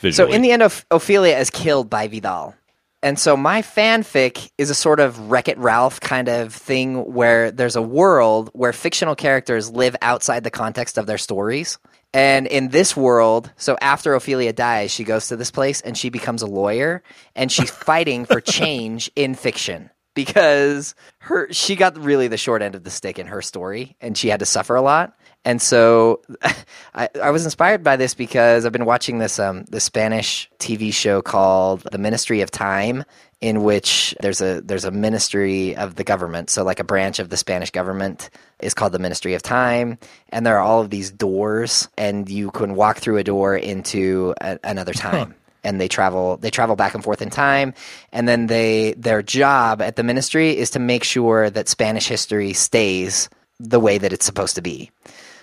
Visually. 0.00 0.30
So 0.32 0.34
in 0.34 0.42
the 0.42 0.50
end, 0.50 0.64
Oph- 0.64 0.84
Ophelia 0.90 1.38
is 1.38 1.50
killed 1.50 1.88
by 1.88 2.08
Vidal. 2.08 2.56
And 3.00 3.16
so 3.16 3.36
my 3.36 3.62
fanfic 3.62 4.50
is 4.58 4.70
a 4.70 4.74
sort 4.74 4.98
of 4.98 5.30
Wreck 5.30 5.46
It 5.46 5.56
Ralph 5.58 6.00
kind 6.00 6.28
of 6.28 6.52
thing 6.52 7.14
where 7.14 7.52
there's 7.52 7.76
a 7.76 7.82
world 7.82 8.50
where 8.52 8.72
fictional 8.72 9.14
characters 9.14 9.70
live 9.70 9.94
outside 10.02 10.42
the 10.42 10.50
context 10.50 10.98
of 10.98 11.06
their 11.06 11.16
stories. 11.16 11.78
And 12.12 12.48
in 12.48 12.70
this 12.70 12.96
world, 12.96 13.52
so 13.56 13.78
after 13.80 14.14
Ophelia 14.14 14.52
dies, 14.52 14.90
she 14.90 15.04
goes 15.04 15.28
to 15.28 15.36
this 15.36 15.52
place 15.52 15.80
and 15.80 15.96
she 15.96 16.08
becomes 16.08 16.42
a 16.42 16.46
lawyer 16.46 17.04
and 17.36 17.52
she's 17.52 17.70
fighting 17.86 18.24
for 18.24 18.40
change 18.40 19.12
in 19.14 19.36
fiction 19.36 19.90
because 20.16 20.96
her 21.18 21.52
she 21.52 21.76
got 21.76 21.96
really 21.96 22.26
the 22.26 22.36
short 22.36 22.62
end 22.62 22.74
of 22.74 22.82
the 22.82 22.90
stick 22.90 23.20
in 23.20 23.28
her 23.28 23.40
story 23.40 23.94
and 24.00 24.18
she 24.18 24.28
had 24.28 24.40
to 24.40 24.46
suffer 24.46 24.74
a 24.74 24.82
lot. 24.82 25.16
And 25.44 25.62
so 25.62 26.22
I, 26.94 27.08
I 27.22 27.30
was 27.30 27.44
inspired 27.44 27.84
by 27.84 27.94
this 27.94 28.14
because 28.14 28.66
I've 28.66 28.72
been 28.72 28.86
watching 28.86 29.18
this 29.18 29.38
um 29.38 29.64
the 29.66 29.78
Spanish 29.78 30.50
TV 30.58 30.92
show 30.92 31.22
called 31.22 31.86
The 31.92 31.98
Ministry 31.98 32.40
of 32.40 32.50
Time 32.50 33.04
in 33.40 33.62
which 33.62 34.16
there's 34.20 34.40
a 34.40 34.62
there's 34.62 34.86
a 34.86 34.90
ministry 34.90 35.76
of 35.76 35.94
the 35.94 36.04
government. 36.04 36.50
So 36.50 36.64
like 36.64 36.80
a 36.80 36.84
branch 36.84 37.20
of 37.20 37.28
the 37.28 37.36
Spanish 37.36 37.70
government 37.70 38.30
is 38.58 38.74
called 38.74 38.92
the 38.92 38.98
Ministry 38.98 39.34
of 39.34 39.42
Time 39.42 39.98
and 40.30 40.44
there 40.44 40.56
are 40.56 40.64
all 40.64 40.80
of 40.80 40.90
these 40.90 41.10
doors 41.10 41.88
and 41.98 42.28
you 42.28 42.50
can 42.50 42.74
walk 42.74 42.96
through 42.96 43.18
a 43.18 43.24
door 43.24 43.54
into 43.54 44.34
a, 44.40 44.58
another 44.64 44.94
time 44.94 45.34
and 45.66 45.80
they 45.80 45.88
travel 45.88 46.36
they 46.38 46.50
travel 46.50 46.76
back 46.76 46.94
and 46.94 47.04
forth 47.04 47.20
in 47.20 47.28
time 47.28 47.74
and 48.12 48.26
then 48.28 48.46
they 48.46 48.94
their 48.96 49.22
job 49.22 49.82
at 49.82 49.96
the 49.96 50.02
ministry 50.02 50.56
is 50.56 50.70
to 50.70 50.78
make 50.78 51.04
sure 51.04 51.50
that 51.50 51.68
Spanish 51.68 52.08
history 52.08 52.52
stays 52.52 53.28
the 53.58 53.80
way 53.80 53.98
that 53.98 54.12
it's 54.12 54.24
supposed 54.26 54.54
to 54.54 54.62
be. 54.62 54.90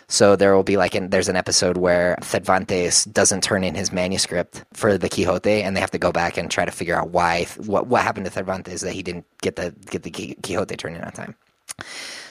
So 0.08 0.36
there 0.36 0.56
will 0.56 0.64
be 0.64 0.78
like 0.78 0.96
an, 0.96 1.10
there's 1.10 1.30
an 1.30 1.36
episode 1.36 1.78
where 1.78 2.18
Cervantes 2.22 3.06
doesn't 3.06 3.42
turn 3.42 3.64
in 3.64 3.74
his 3.74 3.92
manuscript 3.92 4.64
for 4.74 4.98
the 4.98 5.10
Quixote, 5.10 5.64
and 5.64 5.76
they 5.76 5.82
have 5.82 5.92
to 5.92 5.98
go 5.98 6.12
back 6.12 6.38
and 6.38 6.52
try 6.52 6.66
to 6.66 6.72
figure 6.72 6.96
out 6.96 7.10
why 7.10 7.46
what 7.58 7.88
what 7.88 8.04
happened 8.04 8.26
to 8.26 8.32
Cervantes 8.32 8.82
that 8.82 8.94
he 8.94 9.02
didn't 9.02 9.26
get 9.42 9.56
the 9.56 9.74
get 9.90 10.04
the 10.04 10.12
Quixote 10.12 10.76
turned 10.76 10.98
in 10.98 11.04
on 11.04 11.12
time. 11.12 11.36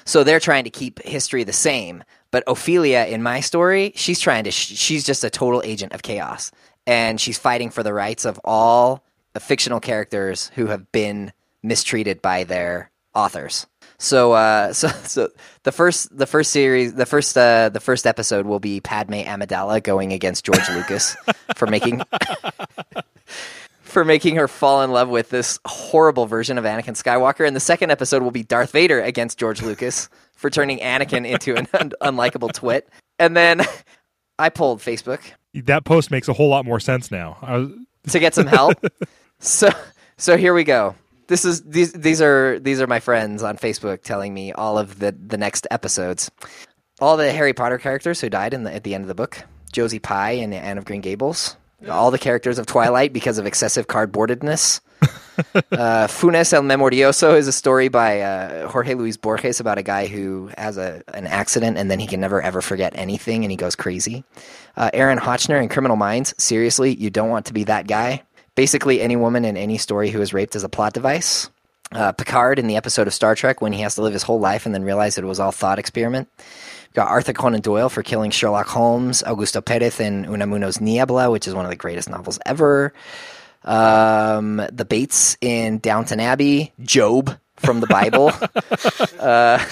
So 0.05 0.22
they're 0.22 0.40
trying 0.40 0.64
to 0.64 0.70
keep 0.70 1.03
history 1.03 1.45
the 1.45 1.53
same, 1.53 2.05
but 2.30 2.45
Ophelia 2.47 3.07
in 3.07 3.22
my 3.22 3.40
story, 3.40 3.93
she's 3.97 4.20
trying 4.20 4.45
to 4.45 4.51
she's 4.51 5.05
just 5.05 5.24
a 5.24 5.30
total 5.30 5.62
agent 5.64 5.93
of 5.93 6.03
chaos, 6.03 6.53
and 6.87 7.20
she's 7.20 7.39
fighting 7.39 7.70
for 7.70 7.83
the 7.83 7.93
rights 7.93 8.24
of 8.24 8.41
all 8.45 9.05
fictional 9.41 9.80
characters 9.80 10.51
who 10.55 10.66
have 10.66 10.91
been 10.93 11.33
mistreated 11.62 12.20
by 12.20 12.45
their 12.45 12.91
authors. 13.14 13.66
So, 13.99 14.33
uh, 14.33 14.72
so, 14.72 14.89
so 14.89 15.30
the 15.62 15.72
first, 15.72 16.16
the 16.16 16.26
first 16.26 16.51
series, 16.51 16.95
the 16.95 17.07
first, 17.07 17.37
uh, 17.37 17.68
the 17.68 17.80
first 17.80 18.07
episode 18.07 18.47
will 18.47 18.61
be 18.61 18.80
Padme 18.80 19.22
Amidala 19.22 19.83
going 19.83 20.12
against 20.12 20.45
George 20.45 20.68
Lucas 20.68 21.16
for 21.57 21.66
making, 21.66 22.03
for 23.83 24.05
making 24.05 24.37
her 24.37 24.49
fall 24.49 24.83
in 24.83 24.91
love 24.91 25.09
with 25.09 25.30
this 25.30 25.59
horrible 25.66 26.26
version 26.26 26.59
of 26.59 26.64
Anakin 26.64 27.01
Skywalker. 27.01 27.47
And 27.47 27.55
the 27.55 27.61
second 27.61 27.91
episode 27.91 28.22
will 28.22 28.30
be 28.30 28.43
Darth 28.43 28.72
Vader 28.72 29.01
against 29.01 29.39
George 29.39 29.62
Lucas 29.62 30.09
for 30.35 30.51
turning 30.51 30.78
Anakin 30.78 31.28
into 31.28 31.55
an 31.55 31.68
un- 31.74 31.93
unlikable 32.01 32.53
twit. 32.53 32.89
And 33.18 33.37
then 33.37 33.62
I 34.39 34.49
pulled 34.49 34.80
Facebook 34.80 35.20
That 35.55 35.85
post 35.85 36.11
makes 36.11 36.29
a 36.29 36.33
whole 36.33 36.49
lot 36.49 36.65
more 36.65 36.81
sense 36.81 37.11
now. 37.11 37.39
I 37.43 37.59
was, 37.59 37.71
to 38.11 38.19
get 38.19 38.35
some 38.35 38.47
help. 38.47 38.83
so 39.39 39.71
so 40.17 40.37
here 40.37 40.55
we 40.55 40.65
go. 40.65 40.95
This 41.27 41.45
is 41.45 41.63
these 41.63 41.93
these 41.93 42.21
are 42.21 42.59
these 42.59 42.81
are 42.81 42.87
my 42.87 43.01
friends 43.01 43.43
on 43.43 43.57
Facebook 43.57 44.03
telling 44.03 44.33
me 44.35 44.53
all 44.53 44.79
of 44.79 44.99
the 44.99 45.13
the 45.13 45.39
next 45.39 45.67
episodes. 45.71 46.31
All 47.01 47.17
the 47.17 47.33
Harry 47.33 47.53
Potter 47.53 47.79
characters 47.79 48.21
who 48.21 48.31
died 48.31 48.55
in 48.55 48.63
the, 48.63 48.73
at 48.73 48.85
the 48.85 48.95
end 48.95 49.03
of 49.03 49.09
the 49.09 49.15
book. 49.15 49.43
Josie 49.73 49.99
Pye 49.99 50.33
and 50.33 50.55
Anne 50.55 50.79
of 50.79 50.85
Green 50.85 51.01
Gables. 51.01 51.57
All 51.89 52.11
the 52.11 52.19
characters 52.19 52.59
of 52.59 52.67
Twilight 52.67 53.13
because 53.13 53.39
of 53.39 53.47
excessive 53.47 53.89
cardboardedness. 53.89 54.81
uh, 55.73 56.07
Funes 56.07 56.53
el 56.53 56.63
Memorioso 56.63 57.37
is 57.37 57.49
a 57.49 57.53
story 57.53 57.89
by 57.89 58.21
uh, 58.21 58.69
Jorge 58.69 58.95
Luis 58.95 59.17
Borges 59.17 59.61
about 59.61 59.79
a 59.79 59.83
guy 59.83 60.07
who 60.07 60.51
has 60.57 60.77
a, 60.77 61.03
an 61.15 61.27
accident 61.27 61.79
and 61.79 61.91
then 61.91 61.99
he 61.99 62.07
can 62.07 62.21
never 62.21 62.41
ever 62.41 62.63
forget 62.63 62.93
anything 62.97 63.45
and 63.45 63.51
he 63.51 63.57
goes 63.57 63.75
crazy. 63.75 64.25
Uh, 64.77 64.91
Aaron 64.93 65.19
Hotchner 65.19 65.63
in 65.63 65.69
Criminal 65.69 65.97
Minds. 65.97 66.35
Seriously, 66.39 66.95
you 66.95 67.11
don't 67.11 67.31
want 67.31 67.47
to 67.47 67.53
be 67.53 67.65
that 67.65 67.87
guy. 67.87 68.23
Basically, 68.55 69.01
any 69.01 69.17
woman 69.17 69.45
in 69.45 69.57
any 69.57 69.79
story 69.79 70.11
who 70.11 70.21
is 70.21 70.35
raped 70.35 70.55
is 70.57 70.65
a 70.65 70.69
plot 70.69 70.93
device. 70.93 71.49
Uh, 71.93 72.13
Picard 72.13 72.59
in 72.59 72.67
the 72.69 72.77
episode 72.77 73.07
of 73.07 73.15
Star 73.15 73.35
Trek 73.35 73.61
when 73.61 73.73
he 73.73 73.81
has 73.81 73.97
to 73.97 74.03
live 74.03 74.13
his 74.13 74.23
whole 74.23 74.41
life 74.41 74.65
and 74.65 74.75
then 74.75 74.85
realize 74.85 75.19
it 75.19 75.25
was 75.25 75.41
all 75.41 75.53
thought 75.53 75.79
experiment. 75.79 76.29
We've 76.39 76.95
got 76.95 77.09
Arthur 77.09 77.33
Conan 77.33 77.61
Doyle 77.61 77.89
for 77.89 78.03
killing 78.03 78.31
Sherlock 78.31 78.67
Holmes. 78.67 79.23
Augusto 79.23 79.65
Perez 79.65 80.01
in 80.01 80.25
Unamuno's 80.25 80.81
Niebla, 80.81 81.31
which 81.31 81.49
is 81.49 81.55
one 81.55 81.65
of 81.65 81.71
the 81.71 81.77
greatest 81.77 82.09
novels 82.09 82.39
ever. 82.47 82.93
Um, 83.65 84.57
the 84.73 84.85
Bates 84.85 85.37
in 85.41 85.79
Downton 85.79 86.21
Abbey. 86.21 86.73
Job 86.81 87.39
from 87.57 87.81
the 87.81 87.87
Bible. 87.87 88.33
uh, 89.21 89.65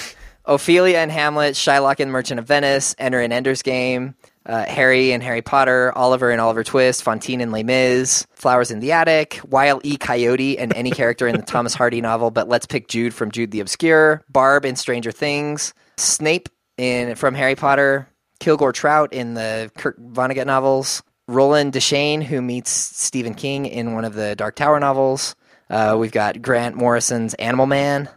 Ophelia 0.44 0.98
and 0.98 1.10
Hamlet. 1.10 1.54
Shylock 1.54 2.00
in 2.00 2.10
Merchant 2.10 2.40
of 2.40 2.46
Venice. 2.46 2.94
Ender 2.98 3.20
in 3.20 3.32
Ender's 3.32 3.62
Game. 3.62 4.14
Uh, 4.46 4.64
Harry 4.64 5.12
and 5.12 5.22
Harry 5.22 5.42
Potter, 5.42 5.92
Oliver 5.94 6.30
and 6.30 6.40
Oliver 6.40 6.64
Twist, 6.64 7.02
Fontaine 7.02 7.42
and 7.42 7.52
Les 7.52 7.62
Mis, 7.62 8.26
Flowers 8.32 8.70
in 8.70 8.80
the 8.80 8.90
Attic, 8.90 9.38
Wile 9.44 9.82
E. 9.84 9.98
Coyote, 9.98 10.58
and 10.58 10.74
any 10.74 10.90
character 10.90 11.28
in 11.28 11.36
the 11.36 11.42
Thomas 11.46 11.74
Hardy 11.74 12.00
novel, 12.00 12.30
but 12.30 12.48
let's 12.48 12.64
pick 12.64 12.88
Jude 12.88 13.12
from 13.12 13.30
Jude 13.30 13.50
the 13.50 13.60
Obscure, 13.60 14.24
Barb 14.30 14.64
in 14.64 14.76
Stranger 14.76 15.12
Things, 15.12 15.74
Snape 15.98 16.48
in 16.78 17.16
from 17.16 17.34
Harry 17.34 17.54
Potter, 17.54 18.08
Kilgore 18.40 18.72
Trout 18.72 19.12
in 19.12 19.34
the 19.34 19.70
Kurt 19.76 20.02
Vonnegut 20.02 20.46
novels, 20.46 21.02
Roland 21.30 21.72
Deschain, 21.72 22.22
who 22.24 22.42
meets 22.42 22.70
Stephen 22.70 23.34
King 23.34 23.64
in 23.66 23.94
one 23.94 24.04
of 24.04 24.14
the 24.14 24.34
Dark 24.34 24.56
Tower 24.56 24.80
novels. 24.80 25.36
Uh, 25.70 25.96
we've 25.98 26.10
got 26.10 26.42
Grant 26.42 26.74
Morrison's 26.74 27.34
Animal 27.34 27.66
Man, 27.66 28.08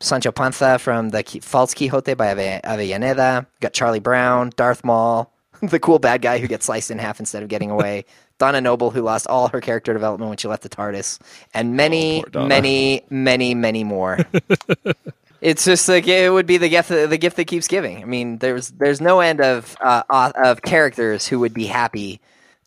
Sancho 0.00 0.32
Panza 0.32 0.78
from 0.78 1.10
the 1.10 1.22
False 1.42 1.74
Quixote 1.74 2.14
by 2.14 2.32
Ave- 2.32 2.60
Avellaneda. 2.64 3.40
We've 3.40 3.60
got 3.60 3.74
Charlie 3.74 4.00
Brown, 4.00 4.52
Darth 4.56 4.84
Maul, 4.84 5.30
the 5.62 5.78
cool 5.78 5.98
bad 5.98 6.22
guy 6.22 6.38
who 6.38 6.48
gets 6.48 6.64
sliced 6.64 6.90
in 6.90 6.98
half 6.98 7.20
instead 7.20 7.42
of 7.42 7.50
getting 7.50 7.70
away. 7.70 8.06
Donna 8.38 8.60
Noble, 8.60 8.90
who 8.90 9.02
lost 9.02 9.26
all 9.28 9.48
her 9.48 9.60
character 9.60 9.92
development 9.92 10.30
when 10.30 10.38
she 10.38 10.48
left 10.48 10.62
the 10.62 10.68
TARDIS, 10.68 11.20
and 11.54 11.76
many, 11.76 12.24
Oh, 12.34 12.46
many, 12.46 13.02
many, 13.08 13.54
many 13.54 13.84
more. 13.84 14.18
it's 15.40 15.64
just 15.64 15.88
like 15.88 16.08
it 16.08 16.32
would 16.32 16.46
be 16.46 16.56
the 16.56 16.68
gift, 16.68 16.88
the 16.88 17.18
gift 17.18 17.36
that 17.36 17.44
keeps 17.44 17.68
giving. 17.68 18.02
I 18.02 18.06
mean, 18.06 18.38
there's 18.38 18.70
there's 18.70 19.00
no 19.00 19.20
end 19.20 19.40
of 19.40 19.76
uh, 19.80 20.02
of 20.34 20.62
characters 20.62 21.26
who 21.28 21.38
would 21.38 21.54
be 21.54 21.66
happy 21.66 22.20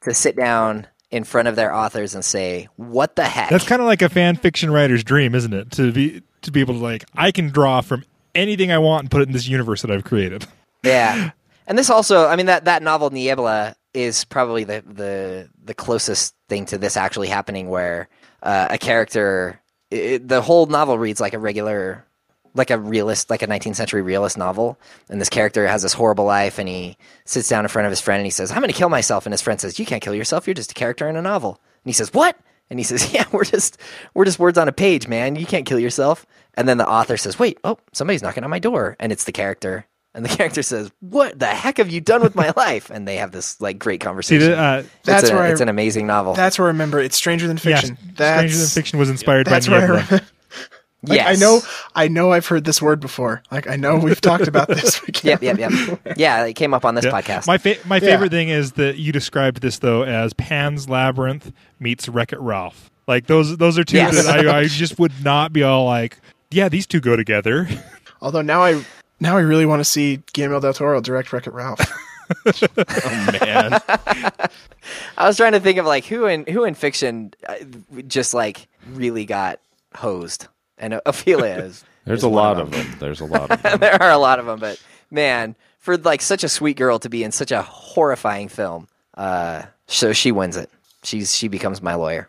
to 0.05 0.13
sit 0.13 0.35
down 0.35 0.87
in 1.11 1.23
front 1.23 1.47
of 1.47 1.55
their 1.55 1.73
authors 1.73 2.15
and 2.15 2.23
say, 2.23 2.67
"What 2.77 3.15
the 3.15 3.25
heck?" 3.25 3.49
that's 3.49 3.67
kind 3.67 3.81
of 3.81 3.87
like 3.87 4.01
a 4.01 4.09
fan 4.09 4.35
fiction 4.35 4.71
writer's 4.71 5.03
dream, 5.03 5.35
isn't 5.35 5.53
it? 5.53 5.71
To 5.71 5.91
be 5.91 6.21
to 6.41 6.51
be 6.51 6.61
able 6.61 6.75
to 6.75 6.79
like, 6.79 7.05
I 7.15 7.31
can 7.31 7.49
draw 7.49 7.81
from 7.81 8.03
anything 8.33 8.71
I 8.71 8.77
want 8.77 9.03
and 9.03 9.11
put 9.11 9.21
it 9.21 9.27
in 9.27 9.33
this 9.33 9.47
universe 9.47 9.81
that 9.81 9.91
I've 9.91 10.03
created. 10.03 10.45
Yeah, 10.83 11.31
and 11.67 11.79
this 11.79 11.89
also, 11.89 12.27
I 12.27 12.35
mean 12.35 12.45
that 12.45 12.65
that 12.65 12.83
novel 12.83 13.09
Niebla 13.09 13.75
is 13.95 14.23
probably 14.23 14.65
the 14.65 14.83
the 14.85 15.49
the 15.63 15.73
closest 15.73 16.35
thing 16.47 16.67
to 16.67 16.77
this 16.77 16.95
actually 16.95 17.27
happening, 17.27 17.69
where 17.69 18.07
uh, 18.43 18.67
a 18.69 18.77
character, 18.77 19.59
it, 19.89 20.27
the 20.27 20.43
whole 20.43 20.67
novel 20.67 20.99
reads 20.99 21.19
like 21.19 21.33
a 21.33 21.39
regular, 21.39 22.05
like 22.55 22.71
a 22.71 22.77
realist, 22.79 23.29
like 23.29 23.41
a 23.43 23.47
19th 23.47 23.75
century 23.75 24.01
realist 24.01 24.37
novel, 24.37 24.79
and 25.09 25.21
this 25.21 25.29
character 25.29 25.67
has 25.67 25.83
this 25.83 25.93
horrible 25.93 26.25
life, 26.25 26.57
and 26.57 26.67
he 26.67 26.97
sits 27.25 27.47
down 27.49 27.63
in 27.65 27.69
front 27.69 27.85
of 27.85 27.91
his 27.91 28.01
friend 28.01 28.19
and 28.19 28.25
he 28.25 28.31
says, 28.31 28.49
"I'm 28.51 28.59
going 28.59 28.71
to 28.71 28.77
kill 28.77 28.89
myself," 28.89 29.25
and 29.25 29.33
his 29.33 29.41
friend 29.41 29.59
says, 29.61 29.77
"You 29.77 29.85
can't 29.85 30.01
kill 30.01 30.15
yourself. 30.15 30.47
You're 30.47 30.53
just 30.55 30.71
a 30.71 30.75
character 30.75 31.07
in 31.07 31.15
a 31.15 31.21
novel," 31.21 31.59
and 31.83 31.89
he 31.89 31.93
says, 31.93 32.13
"What?" 32.13 32.37
And 32.69 32.79
he 32.79 32.83
says, 32.83 33.13
"Yeah, 33.13 33.25
we're 33.31 33.43
just 33.45 33.77
we're 34.13 34.25
just 34.25 34.39
words 34.39 34.57
on 34.57 34.67
a 34.67 34.71
page, 34.71 35.07
man. 35.07 35.35
You 35.35 35.45
can't 35.45 35.65
kill 35.65 35.79
yourself." 35.79 36.25
And 36.55 36.67
then 36.67 36.77
the 36.77 36.87
author 36.89 37.17
says, 37.17 37.37
"Wait, 37.37 37.59
oh, 37.63 37.77
somebody's 37.93 38.23
knocking 38.23 38.43
on 38.43 38.49
my 38.49 38.59
door," 38.59 38.95
and 38.99 39.11
it's 39.11 39.25
the 39.25 39.31
character. 39.33 39.85
And 40.13 40.23
the 40.23 40.29
character 40.37 40.63
says, 40.63 40.89
"What 41.01 41.37
the 41.37 41.47
heck 41.47 41.75
have 41.77 41.89
you 41.89 41.99
done 41.99 42.21
with 42.21 42.35
my 42.35 42.53
life?" 42.57 42.89
And 42.89 43.05
they 43.05 43.17
have 43.17 43.31
this 43.33 43.59
like 43.59 43.77
great 43.77 43.99
conversation. 43.99 44.51
the, 44.51 44.57
uh, 44.57 44.77
it's, 44.79 44.89
That's 45.03 45.29
a- 45.29 45.33
where 45.33 45.43
I- 45.43 45.49
it's 45.49 45.59
an 45.61 45.67
amazing 45.67 46.07
novel. 46.07 46.33
That's 46.35 46.57
where 46.57 46.67
I 46.67 46.71
remember 46.71 47.01
it's 47.01 47.17
Stranger 47.17 47.47
Than 47.47 47.57
yeah, 47.57 47.61
Fiction. 47.81 47.97
that's 48.15 48.37
Stranger 48.39 48.57
Than 48.57 48.67
Fiction 48.67 48.99
was 48.99 49.09
inspired 49.09 49.45
by 49.45 49.51
That's 49.51 49.67
where 49.67 49.93
I 49.93 49.97
Niebla. 50.01 50.21
Remember. 51.07 51.29
Like, 51.29 51.37
yes. 51.37 51.37
I 51.37 51.39
know, 51.39 51.61
I 51.95 52.07
know, 52.07 52.31
I've 52.31 52.45
heard 52.47 52.65
this 52.65 52.81
word 52.81 52.99
before. 52.99 53.41
Like 53.51 53.67
I 53.69 53.75
know 53.75 53.95
we've 53.97 54.21
talked 54.21 54.47
about 54.47 54.67
this. 54.67 55.01
Yep, 55.23 55.41
yep, 55.41 55.57
yep. 55.57 55.71
Yeah, 56.17 56.43
it 56.45 56.53
came 56.53 56.73
up 56.73 56.85
on 56.85 56.95
this 56.95 57.05
Yeah. 57.05 57.11
podcast. 57.11 57.47
My 57.47 57.57
fa- 57.57 57.77
my 57.85 57.95
Yeah. 57.95 58.01
favorite 58.01 58.31
thing 58.31 58.49
is 58.49 58.73
that 58.73 58.97
you 58.97 59.11
described 59.11 59.61
this 59.61 59.79
though 59.79 60.03
as 60.03 60.33
Pan's 60.33 60.87
Labyrinth 60.89 61.51
meets 61.79 62.07
Wreck 62.09 62.31
It 62.33 62.39
Ralph. 62.39 62.91
Like 63.07 63.27
those 63.27 63.57
those 63.57 63.77
are 63.79 63.83
two 63.83 63.97
Yes. 63.97 64.23
that 64.25 64.45
I, 64.47 64.59
I 64.59 64.65
just 64.65 64.99
would 64.99 65.23
not 65.23 65.51
be 65.53 65.63
all 65.63 65.85
like, 65.85 66.17
yeah, 66.51 66.69
these 66.69 66.85
two 66.87 66.99
go 66.99 67.15
together. 67.15 67.67
Although 68.21 68.41
now 68.41 68.63
I 68.63 68.83
now 69.19 69.37
I 69.37 69.41
really 69.41 69.65
want 69.65 69.79
to 69.79 69.85
see 69.85 70.21
Guillermo 70.33 70.59
del 70.59 70.73
Toro 70.73 71.01
direct 71.01 71.31
Wreck 71.33 71.47
It 71.47 71.53
Ralph. 71.53 71.79
Oh 72.47 73.37
man, 73.39 73.79
I 75.17 75.27
was 75.27 75.37
trying 75.37 75.51
to 75.51 75.59
think 75.59 75.77
of 75.77 75.85
like 75.85 76.05
who 76.05 76.25
in 76.25 76.45
who 76.47 76.63
in 76.63 76.73
fiction 76.73 77.31
uh, 77.47 77.55
just 78.07 78.33
like 78.33 78.67
really 78.93 79.25
got 79.25 79.59
hosed, 79.95 80.47
and 80.77 80.99
Ophelia 81.05 81.57
is. 81.63 81.83
there's 82.05 82.19
is 82.19 82.23
a 82.23 82.29
lot 82.29 82.59
of 82.59 82.71
them. 82.71 82.87
There's 82.99 83.21
a 83.21 83.25
lot 83.25 83.51
of 83.51 83.61
them. 83.63 83.79
there 83.79 84.01
are 84.01 84.11
a 84.11 84.17
lot 84.17 84.39
of 84.39 84.45
them, 84.45 84.59
but 84.59 84.81
man, 85.11 85.55
for 85.79 85.97
like 85.97 86.21
such 86.21 86.43
a 86.43 86.49
sweet 86.49 86.77
girl 86.77 86.99
to 86.99 87.09
be 87.09 87.23
in 87.23 87.31
such 87.31 87.51
a 87.51 87.61
horrifying 87.61 88.47
film, 88.47 88.87
uh, 89.15 89.63
so 89.87 90.13
she 90.13 90.31
wins 90.31 90.57
it. 90.57 90.69
She's 91.03 91.35
she 91.35 91.47
becomes 91.47 91.81
my 91.81 91.95
lawyer, 91.95 92.27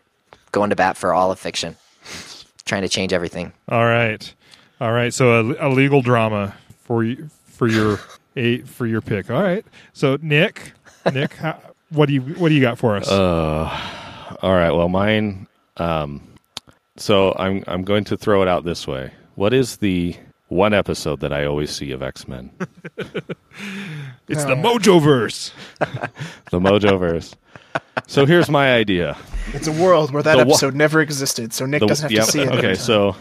going 0.51 0.69
to 0.69 0.75
bat 0.75 0.97
for 0.97 1.13
all 1.13 1.31
of 1.31 1.39
fiction, 1.39 1.75
trying 2.65 2.83
to 2.83 2.89
change 2.89 3.13
everything. 3.13 3.53
all 3.69 3.85
right, 3.85 4.33
all 4.79 4.91
right. 4.91 5.13
So 5.13 5.53
a, 5.57 5.67
a 5.67 5.69
legal 5.69 6.01
drama 6.01 6.55
for 6.83 7.03
you 7.03 7.29
for 7.47 7.67
your 7.67 7.99
a 8.35 8.59
for 8.61 8.85
your 8.85 9.01
pick. 9.01 9.31
All 9.31 9.41
right. 9.41 9.65
So 9.93 10.17
Nick, 10.21 10.73
Nick, 11.11 11.33
how, 11.33 11.59
what 11.89 12.05
do 12.07 12.13
you 12.13 12.21
what 12.21 12.49
do 12.49 12.55
you 12.55 12.61
got 12.61 12.77
for 12.77 12.95
us? 12.95 13.09
Uh, 13.09 14.35
all 14.41 14.53
right. 14.53 14.71
Well, 14.71 14.89
mine. 14.89 15.47
Um, 15.77 16.21
so 16.97 17.33
I'm 17.37 17.63
I'm 17.67 17.83
going 17.83 18.03
to 18.05 18.17
throw 18.17 18.41
it 18.41 18.47
out 18.47 18.63
this 18.63 18.87
way. 18.87 19.11
What 19.35 19.53
is 19.53 19.77
the 19.77 20.15
one 20.49 20.73
episode 20.73 21.19
that 21.19 21.33
I 21.33 21.45
always 21.45 21.71
see 21.71 21.91
of 21.91 22.01
X 22.01 22.27
Men? 22.27 22.51
it's 24.27 24.43
the 24.45 24.55
Mojo 24.55 25.01
verse. 25.01 25.51
The 26.49 26.59
Mojoverse. 26.59 27.33
So 28.07 28.25
here's 28.25 28.49
my 28.49 28.73
idea. 28.73 29.17
It's 29.53 29.67
a 29.67 29.71
world 29.73 30.11
where 30.11 30.23
that 30.23 30.37
The 30.37 30.45
wa- 30.45 30.51
episode 30.53 30.75
never 30.75 31.01
existed, 31.01 31.51
so 31.53 31.65
Nick 31.65 31.81
The- 31.81 31.87
doesn't 31.87 32.03
have 32.03 32.11
yep, 32.11 32.25
to 32.25 32.31
see 32.31 32.41
it. 32.41 32.49
Okay, 32.49 32.75
so 32.75 33.15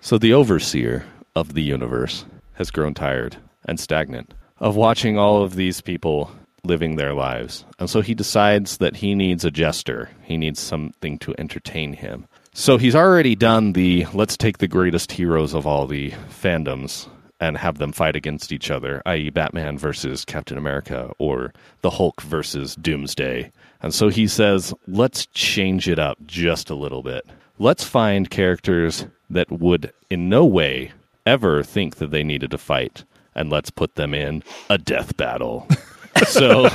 so 0.00 0.18
the 0.18 0.34
overseer 0.34 1.04
of 1.34 1.54
the 1.54 1.62
universe 1.62 2.24
has 2.54 2.70
grown 2.70 2.92
tired 2.94 3.36
and 3.64 3.80
stagnant 3.80 4.34
of 4.58 4.76
watching 4.76 5.16
all 5.18 5.42
of 5.42 5.54
these 5.54 5.80
people 5.80 6.30
living 6.64 6.96
their 6.96 7.14
lives. 7.14 7.64
And 7.78 7.88
so 7.88 8.02
he 8.02 8.14
decides 8.14 8.76
that 8.78 8.96
he 8.96 9.14
needs 9.14 9.44
a 9.46 9.50
jester. 9.50 10.10
He 10.22 10.36
needs 10.36 10.60
something 10.60 11.18
to 11.20 11.34
entertain 11.38 11.94
him. 11.94 12.26
So 12.52 12.78
he's 12.78 12.96
already 12.96 13.36
done 13.36 13.72
the 13.74 14.06
let's 14.12 14.36
take 14.36 14.58
the 14.58 14.68
greatest 14.68 15.12
heroes 15.12 15.54
of 15.54 15.66
all 15.66 15.86
the 15.86 16.10
fandoms 16.28 17.08
and 17.38 17.56
have 17.56 17.78
them 17.78 17.92
fight 17.92 18.16
against 18.16 18.52
each 18.52 18.70
other, 18.70 19.02
i.e., 19.06 19.30
Batman 19.30 19.78
versus 19.78 20.24
Captain 20.24 20.58
America 20.58 21.12
or 21.18 21.54
the 21.80 21.90
Hulk 21.90 22.20
versus 22.20 22.76
Doomsday. 22.76 23.50
And 23.82 23.94
so 23.94 24.08
he 24.08 24.26
says, 24.26 24.74
let's 24.86 25.26
change 25.26 25.88
it 25.88 25.98
up 25.98 26.18
just 26.26 26.68
a 26.68 26.74
little 26.74 27.02
bit. 27.02 27.24
Let's 27.58 27.84
find 27.84 28.28
characters 28.28 29.06
that 29.30 29.50
would 29.50 29.92
in 30.10 30.28
no 30.28 30.44
way 30.44 30.92
ever 31.24 31.62
think 31.62 31.96
that 31.96 32.10
they 32.10 32.24
needed 32.24 32.50
to 32.50 32.58
fight, 32.58 33.04
and 33.34 33.48
let's 33.48 33.70
put 33.70 33.94
them 33.94 34.12
in 34.12 34.42
a 34.68 34.76
death 34.76 35.16
battle. 35.16 35.66
so 36.26 36.68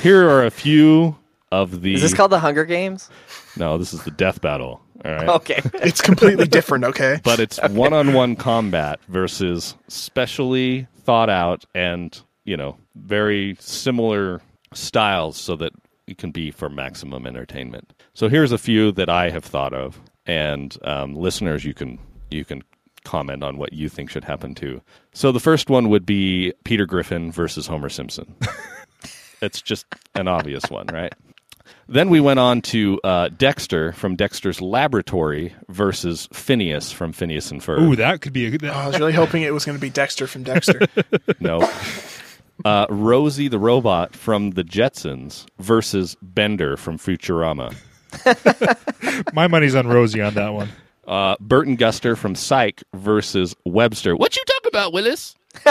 here 0.00 0.28
are 0.28 0.44
a 0.44 0.50
few 0.50 1.16
of 1.52 1.82
the 1.82 1.94
Is 1.94 2.02
this 2.02 2.14
called 2.14 2.32
the 2.32 2.40
Hunger 2.40 2.64
Games? 2.64 3.10
No, 3.56 3.78
this 3.78 3.92
is 3.92 4.02
the 4.04 4.10
death 4.10 4.40
battle. 4.40 4.80
All 5.04 5.12
right. 5.12 5.28
Okay. 5.28 5.60
It's 5.74 6.00
completely 6.00 6.46
different, 6.46 6.84
okay? 6.84 7.20
But 7.22 7.38
it's 7.40 7.60
one-on-one 7.62 8.36
combat 8.36 8.98
versus 9.08 9.76
specially 9.88 10.86
thought 11.02 11.30
out 11.30 11.64
and, 11.74 12.18
you 12.44 12.56
know, 12.56 12.76
very 12.96 13.56
similar 13.60 14.40
styles 14.72 15.36
so 15.36 15.54
that 15.56 15.72
it 16.06 16.18
can 16.18 16.30
be 16.30 16.50
for 16.50 16.68
maximum 16.68 17.26
entertainment. 17.26 17.92
So 18.14 18.28
here's 18.28 18.52
a 18.52 18.58
few 18.58 18.92
that 18.92 19.08
I 19.08 19.30
have 19.30 19.44
thought 19.44 19.72
of 19.72 20.00
and 20.26 20.76
um, 20.82 21.14
listeners 21.14 21.64
you 21.64 21.74
can 21.74 21.98
you 22.30 22.44
can 22.44 22.62
comment 23.04 23.44
on 23.44 23.56
what 23.56 23.72
you 23.72 23.88
think 23.88 24.10
should 24.10 24.24
happen 24.24 24.54
too. 24.54 24.82
So 25.14 25.30
the 25.30 25.40
first 25.40 25.70
one 25.70 25.88
would 25.88 26.04
be 26.04 26.52
Peter 26.64 26.86
Griffin 26.86 27.30
versus 27.30 27.66
Homer 27.66 27.88
Simpson. 27.88 28.34
it's 29.40 29.62
just 29.62 29.86
an 30.16 30.26
obvious 30.26 30.68
one, 30.70 30.88
right? 30.88 31.14
Then 31.88 32.10
we 32.10 32.20
went 32.20 32.38
on 32.40 32.62
to 32.62 33.00
uh, 33.04 33.28
Dexter 33.28 33.92
from 33.92 34.16
Dexter's 34.16 34.60
Laboratory 34.60 35.54
versus 35.68 36.28
Phineas 36.32 36.92
from 36.92 37.12
Phineas 37.12 37.50
and 37.50 37.60
Ferb. 37.60 37.80
Ooh, 37.80 37.96
that 37.96 38.20
could 38.20 38.32
be 38.32 38.46
a 38.46 38.50
good. 38.50 38.64
Oh, 38.64 38.70
I 38.72 38.86
was 38.88 38.98
really 38.98 39.12
hoping 39.12 39.42
it 39.42 39.54
was 39.54 39.64
going 39.64 39.76
to 39.76 39.80
be 39.80 39.90
Dexter 39.90 40.26
from 40.26 40.42
Dexter. 40.42 40.80
No. 41.40 41.68
Uh, 42.64 42.86
Rosie 42.88 43.48
the 43.48 43.58
robot 43.58 44.16
from 44.16 44.52
the 44.52 44.64
Jetsons 44.64 45.46
versus 45.58 46.16
Bender 46.22 46.76
from 46.76 46.98
Futurama. 46.98 47.74
My 49.34 49.46
money's 49.46 49.74
on 49.74 49.86
Rosie 49.86 50.22
on 50.22 50.34
that 50.34 50.54
one. 50.54 50.70
Uh, 51.06 51.36
Burton 51.38 51.76
Guster 51.76 52.16
from 52.16 52.34
Psych 52.34 52.82
versus 52.94 53.54
Webster. 53.64 54.16
What 54.16 54.36
you 54.36 54.42
talk 54.44 54.66
about, 54.66 54.92
Willis? 54.92 55.34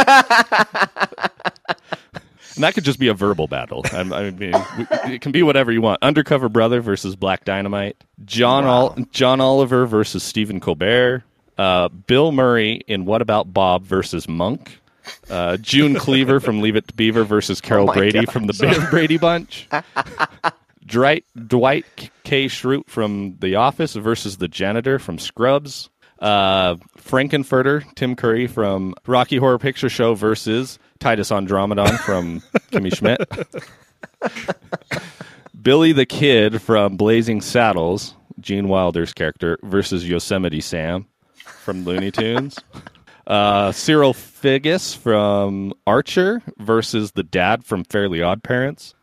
and 2.56 2.64
that 2.64 2.74
could 2.74 2.84
just 2.84 3.00
be 3.00 3.08
a 3.08 3.14
verbal 3.14 3.48
battle. 3.48 3.84
I, 3.92 4.00
I 4.00 4.32
mean, 4.32 4.52
it 5.06 5.22
can 5.22 5.32
be 5.32 5.44
whatever 5.44 5.72
you 5.72 5.82
want. 5.82 6.02
Undercover 6.02 6.50
Brother 6.50 6.82
versus 6.82 7.16
Black 7.16 7.46
Dynamite. 7.46 7.98
John 8.26 8.66
Ol- 8.66 8.96
John 9.12 9.42
Oliver 9.42 9.86
versus 9.86 10.24
Stephen 10.24 10.60
Colbert. 10.60 11.24
Uh, 11.58 11.88
Bill 11.90 12.32
Murray 12.32 12.82
in 12.88 13.06
What 13.06 13.22
About 13.22 13.54
Bob 13.54 13.84
versus 13.84 14.28
Monk. 14.28 14.80
Uh, 15.30 15.56
June 15.58 15.96
Cleaver 16.00 16.40
from 16.40 16.62
Leave 16.62 16.76
It 16.76 16.88
to 16.88 16.94
Beaver 16.94 17.24
versus 17.24 17.62
Carol 17.62 17.86
my 17.88 17.94
Brady 17.94 18.26
God. 18.26 18.32
from 18.34 18.48
the 18.48 18.88
Brady 18.92 19.18
Bunch. 19.18 19.68
Dwight, 20.86 21.26
Dwight 21.48 22.12
K. 22.24 22.46
Schrute 22.46 22.88
from 22.88 23.38
The 23.40 23.56
Office 23.56 23.94
versus 23.96 24.38
the 24.38 24.48
janitor 24.48 25.00
from 25.00 25.18
Scrubs. 25.18 25.90
Uh, 26.20 26.76
Frank-N-Furter, 26.98 27.84
Tim 27.96 28.16
Curry 28.16 28.48
from 28.48 28.96
Rocky 29.06 29.38
Horror 29.38 29.58
Picture 29.60 29.90
Show 29.90 30.14
versus 30.16 30.80
Titus 31.00 31.30
Andromedon 31.32 31.98
from 32.00 32.42
Kimmy 32.72 32.96
Schmidt. 32.96 33.20
Billy 35.62 35.94
the 35.94 36.06
Kid 36.06 36.62
from 36.62 36.96
Blazing 36.98 37.42
Saddles, 37.42 38.16
Gene 38.40 38.68
Wilder's 38.68 39.14
character, 39.14 39.58
versus 39.64 40.08
Yosemite 40.08 40.62
Sam 40.62 41.08
from 41.44 41.84
Looney 41.86 42.12
Tunes. 42.12 42.60
Uh, 43.28 43.72
Cyril 43.72 44.14
Figgis 44.14 44.96
from 44.96 45.74
Archer 45.88 46.44
versus 46.60 47.14
the 47.14 47.24
dad 47.24 47.66
from 47.66 47.84
Fairly 47.84 48.22
Odd 48.22 48.44
Parents. 48.44 48.94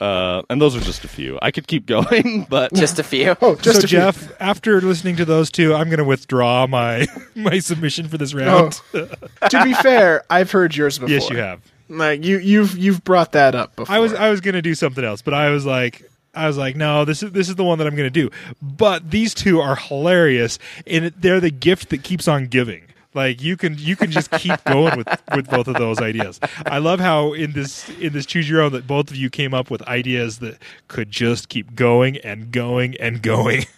Uh, 0.00 0.42
and 0.50 0.60
those 0.60 0.74
are 0.76 0.80
just 0.80 1.04
a 1.04 1.08
few. 1.08 1.38
I 1.40 1.50
could 1.50 1.66
keep 1.66 1.86
going, 1.94 2.46
but 2.50 2.74
Just 2.74 2.98
a 2.98 3.02
few. 3.04 3.36
Oh, 3.40 3.54
just 3.54 3.80
so 3.80 3.84
a 3.84 3.88
few. 3.88 3.98
Jeff, 3.98 4.32
after 4.40 4.80
listening 4.80 5.16
to 5.16 5.24
those 5.24 5.50
two, 5.50 5.72
I'm 5.74 5.88
going 5.88 5.98
to 5.98 6.04
withdraw 6.04 6.66
my 6.66 7.06
my 7.34 7.58
submission 7.60 8.08
for 8.08 8.18
this 8.18 8.34
Oh, 8.34 8.38
round. 8.38 8.80
to 8.92 9.64
be 9.64 9.72
fair, 9.74 10.24
I've 10.28 10.50
heard 10.50 10.74
yours 10.76 10.98
before. 10.98 11.12
yes, 11.14 11.30
you 11.30 11.36
have. 11.36 11.60
Like 11.88 12.24
you, 12.24 12.38
you've 12.38 12.76
you've 12.76 13.04
brought 13.04 13.32
that 13.32 13.54
up 13.54 13.76
before. 13.76 13.94
I 13.94 13.98
was 14.00 14.12
I 14.14 14.30
was 14.30 14.40
going 14.40 14.54
to 14.54 14.62
do 14.62 14.74
something 14.74 15.04
else, 15.04 15.22
but 15.22 15.32
I 15.34 15.50
was 15.50 15.64
like 15.66 16.02
I 16.34 16.46
was 16.48 16.56
like, 16.56 16.74
no, 16.76 17.04
this 17.04 17.22
is 17.22 17.30
this 17.32 17.48
is 17.48 17.54
the 17.54 17.62
one 17.64 17.78
that 17.78 17.86
I'm 17.86 17.94
going 17.94 18.10
to 18.12 18.28
do. 18.28 18.30
But 18.60 19.10
these 19.10 19.34
two 19.34 19.60
are 19.60 19.76
hilarious, 19.76 20.58
and 20.86 21.12
they're 21.18 21.40
the 21.40 21.50
gift 21.50 21.90
that 21.90 22.02
keeps 22.02 22.26
on 22.26 22.46
giving. 22.46 22.83
Like 23.14 23.40
you 23.42 23.56
can 23.56 23.76
you 23.78 23.96
can 23.96 24.10
just 24.10 24.30
keep 24.32 24.62
going 24.64 24.98
with 24.98 25.08
with 25.34 25.48
both 25.48 25.68
of 25.68 25.74
those 25.74 26.00
ideas. 26.00 26.40
I 26.66 26.78
love 26.78 27.00
how 27.00 27.32
in 27.32 27.52
this 27.52 27.88
in 28.00 28.12
this 28.12 28.26
choose 28.26 28.48
your 28.48 28.60
own 28.60 28.72
that 28.72 28.86
both 28.86 29.10
of 29.10 29.16
you 29.16 29.30
came 29.30 29.54
up 29.54 29.70
with 29.70 29.82
ideas 29.82 30.38
that 30.40 30.58
could 30.88 31.10
just 31.10 31.48
keep 31.48 31.74
going 31.74 32.18
and 32.18 32.50
going 32.50 32.96
and 32.98 33.22
going. 33.22 33.66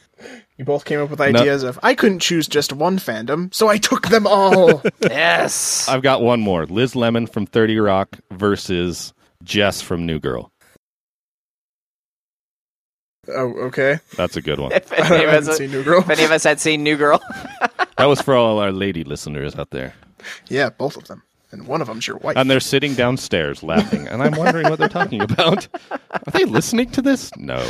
You 0.59 0.65
both 0.65 0.87
came 0.87 1.01
up 1.01 1.11
with 1.11 1.21
ideas 1.21 1.63
of 1.63 1.79
I 1.83 1.95
couldn't 1.95 2.21
choose 2.21 2.49
just 2.49 2.73
one 2.73 2.97
fandom, 2.99 3.53
so 3.53 3.69
I 3.69 3.77
took 3.77 4.09
them 4.09 4.27
all. 4.27 4.83
Yes. 5.03 5.87
I've 5.87 6.01
got 6.01 6.23
one 6.23 6.41
more. 6.41 6.65
Liz 6.65 6.97
Lemon 6.97 7.27
from 7.27 7.45
30 7.45 7.79
Rock 7.79 8.19
versus 8.31 9.13
Jess 9.43 9.83
from 9.83 10.07
New 10.07 10.19
Girl. 10.19 10.51
Oh, 13.29 13.53
okay. 13.67 13.99
That's 14.17 14.37
a 14.37 14.43
good 14.43 14.59
one. 14.59 14.73
if, 14.73 14.93
any 14.93 15.25
of 15.25 15.31
haven't 15.31 15.51
us, 15.51 15.57
seen 15.59 15.71
New 15.71 15.83
Girl. 15.83 16.01
if 16.01 16.11
any 16.11 16.25
of 16.25 16.31
us 16.31 16.45
had 16.45 16.61
seen 16.61 16.83
New 16.83 16.97
Girl, 16.97 17.21
That 17.97 18.07
was 18.07 18.21
for 18.21 18.35
all 18.35 18.59
our 18.59 18.73
lady 18.73 19.05
listeners 19.05 19.57
out 19.57 19.71
there. 19.71 19.95
Yeah, 20.49 20.69
both 20.69 20.97
of 20.97 21.07
them, 21.09 21.23
and 21.51 21.67
one 21.67 21.81
of 21.81 21.87
them's 21.87 22.07
your 22.07 22.19
wife. 22.19 22.37
And 22.37 22.51
they're 22.51 22.61
sitting 22.61 22.95
downstairs 22.95 23.63
laughing, 23.63 24.07
and 24.09 24.23
I'm 24.23 24.37
wondering 24.37 24.69
what 24.69 24.79
they're 24.79 24.89
talking 24.89 25.23
about. 25.23 25.67
Are 25.91 26.31
they 26.33 26.45
listening 26.45 26.91
to 26.91 27.01
this? 27.03 27.35
No. 27.37 27.65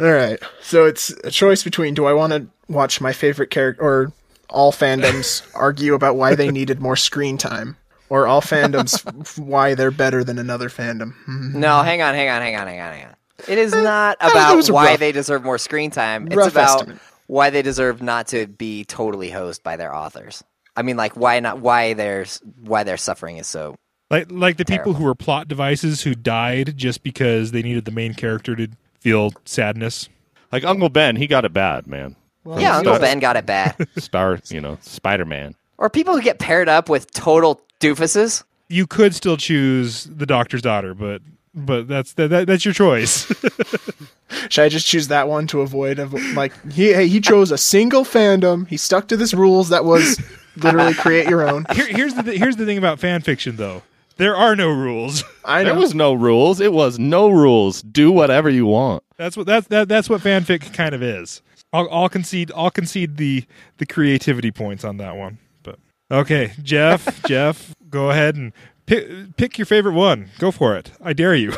All 0.00 0.10
right. 0.12 0.40
So 0.62 0.86
it's 0.86 1.10
a 1.22 1.30
choice 1.30 1.62
between 1.62 1.94
do 1.94 2.06
I 2.06 2.12
want 2.14 2.32
to 2.32 2.46
watch 2.68 3.00
my 3.00 3.12
favorite 3.12 3.50
character 3.50 3.82
or 3.82 4.12
all 4.48 4.72
fandoms 4.72 5.42
argue 5.54 5.94
about 5.94 6.16
why 6.16 6.34
they 6.34 6.50
needed 6.50 6.80
more 6.80 6.96
screen 6.96 7.36
time 7.36 7.76
or 8.08 8.26
all 8.26 8.40
fandoms 8.40 9.04
f- 9.20 9.38
why 9.38 9.74
they're 9.74 9.90
better 9.90 10.24
than 10.24 10.38
another 10.38 10.68
fandom. 10.68 11.12
Hmm. 11.24 11.60
no, 11.60 11.82
hang 11.82 12.02
on, 12.02 12.14
hang 12.14 12.28
on, 12.30 12.42
hang 12.42 12.56
on, 12.56 12.66
hang 12.66 12.80
on, 12.80 12.92
hang 12.92 13.06
on. 13.06 13.14
It 13.48 13.58
is 13.58 13.72
not 13.72 14.16
about 14.20 14.68
why 14.68 14.90
rough- 14.90 14.98
they 15.00 15.12
deserve 15.12 15.44
more 15.44 15.58
screen 15.58 15.90
time. 15.90 16.26
It's 16.26 16.34
about 16.46 16.80
estimate. 16.80 16.98
why 17.26 17.50
they 17.50 17.62
deserve 17.62 18.02
not 18.02 18.28
to 18.28 18.46
be 18.46 18.84
totally 18.84 19.30
hosed 19.30 19.62
by 19.62 19.76
their 19.76 19.94
authors. 19.94 20.42
I 20.76 20.82
mean, 20.82 20.96
like 20.96 21.14
why 21.16 21.38
not? 21.40 21.58
Why 21.60 21.92
their 21.94 22.24
why 22.62 22.82
their 22.84 22.96
suffering 22.96 23.36
is 23.36 23.46
so. 23.46 23.76
Like 24.10 24.30
like 24.30 24.56
the 24.56 24.64
people 24.64 24.94
who 24.94 25.04
were 25.04 25.14
plot 25.14 25.48
devices 25.48 26.02
who 26.02 26.14
died 26.14 26.76
just 26.76 27.02
because 27.02 27.50
they 27.52 27.62
needed 27.62 27.84
the 27.84 27.90
main 27.90 28.14
character 28.14 28.54
to 28.56 28.68
feel 29.00 29.32
sadness. 29.44 30.08
Like 30.50 30.64
Uncle 30.64 30.88
Ben, 30.90 31.16
he 31.16 31.26
got 31.26 31.44
it 31.44 31.52
bad, 31.52 31.86
man. 31.86 32.16
yeah, 32.44 32.76
Uncle 32.76 32.98
Ben 32.98 33.18
got 33.20 33.36
it 33.36 33.46
bad. 33.46 33.74
Star, 33.96 34.38
you 34.48 34.60
know, 34.60 34.78
Spider 34.82 35.24
Man. 35.24 35.54
or 35.78 35.88
people 35.90 36.14
who 36.14 36.22
get 36.22 36.38
paired 36.38 36.68
up 36.68 36.88
with 36.88 37.10
total 37.12 37.62
doofuses. 37.80 38.44
You 38.68 38.86
could 38.86 39.14
still 39.14 39.36
choose 39.36 40.04
the 40.04 40.26
doctor's 40.26 40.62
daughter, 40.62 40.94
but 40.94 41.20
but 41.54 41.88
that's 41.88 42.12
that, 42.14 42.28
that 42.28 42.46
that's 42.46 42.64
your 42.64 42.74
choice. 42.74 43.26
Should 44.48 44.64
I 44.64 44.68
just 44.68 44.86
choose 44.86 45.08
that 45.08 45.28
one 45.28 45.46
to 45.48 45.60
avoid 45.60 45.98
of 45.98 46.14
like 46.34 46.52
he 46.72 47.06
he 47.06 47.20
chose 47.20 47.50
a 47.50 47.58
single 47.58 48.04
fandom. 48.04 48.66
He 48.68 48.76
stuck 48.76 49.08
to 49.08 49.16
this 49.16 49.34
rules 49.34 49.68
that 49.68 49.84
was 49.84 50.20
literally 50.56 50.94
create 50.94 51.28
your 51.28 51.48
own. 51.48 51.66
Here, 51.74 51.86
here's 51.86 52.14
the 52.14 52.22
th- 52.22 52.38
here's 52.38 52.56
the 52.56 52.64
thing 52.64 52.78
about 52.78 52.98
fan 52.98 53.20
fiction 53.20 53.56
though. 53.56 53.82
There 54.16 54.36
are 54.36 54.54
no 54.54 54.70
rules. 54.70 55.24
I 55.44 55.64
There 55.64 55.74
was 55.74 55.94
no 55.94 56.12
rules. 56.12 56.60
It 56.60 56.72
was 56.72 56.98
no 56.98 57.28
rules. 57.30 57.82
Do 57.82 58.12
whatever 58.12 58.48
you 58.48 58.66
want. 58.66 59.02
That's 59.16 59.36
what 59.36 59.46
that's 59.46 59.66
that, 59.68 59.88
that's 59.88 60.08
what 60.08 60.20
fanfic 60.20 60.72
kind 60.72 60.94
of 60.94 61.02
is. 61.02 61.42
I'll, 61.72 61.88
I'll 61.90 62.08
concede 62.08 62.52
I'll 62.54 62.70
concede 62.70 63.16
the 63.16 63.44
the 63.78 63.86
creativity 63.86 64.50
points 64.50 64.84
on 64.84 64.98
that 64.98 65.16
one. 65.16 65.38
But 65.62 65.78
okay, 66.10 66.52
Jeff, 66.62 67.22
Jeff, 67.26 67.74
go 67.88 68.10
ahead 68.10 68.36
and 68.36 68.52
pick 68.86 69.36
pick 69.36 69.58
your 69.58 69.66
favorite 69.66 69.94
one. 69.94 70.30
Go 70.38 70.50
for 70.50 70.76
it. 70.76 70.92
I 71.02 71.12
dare 71.12 71.34
you. 71.34 71.52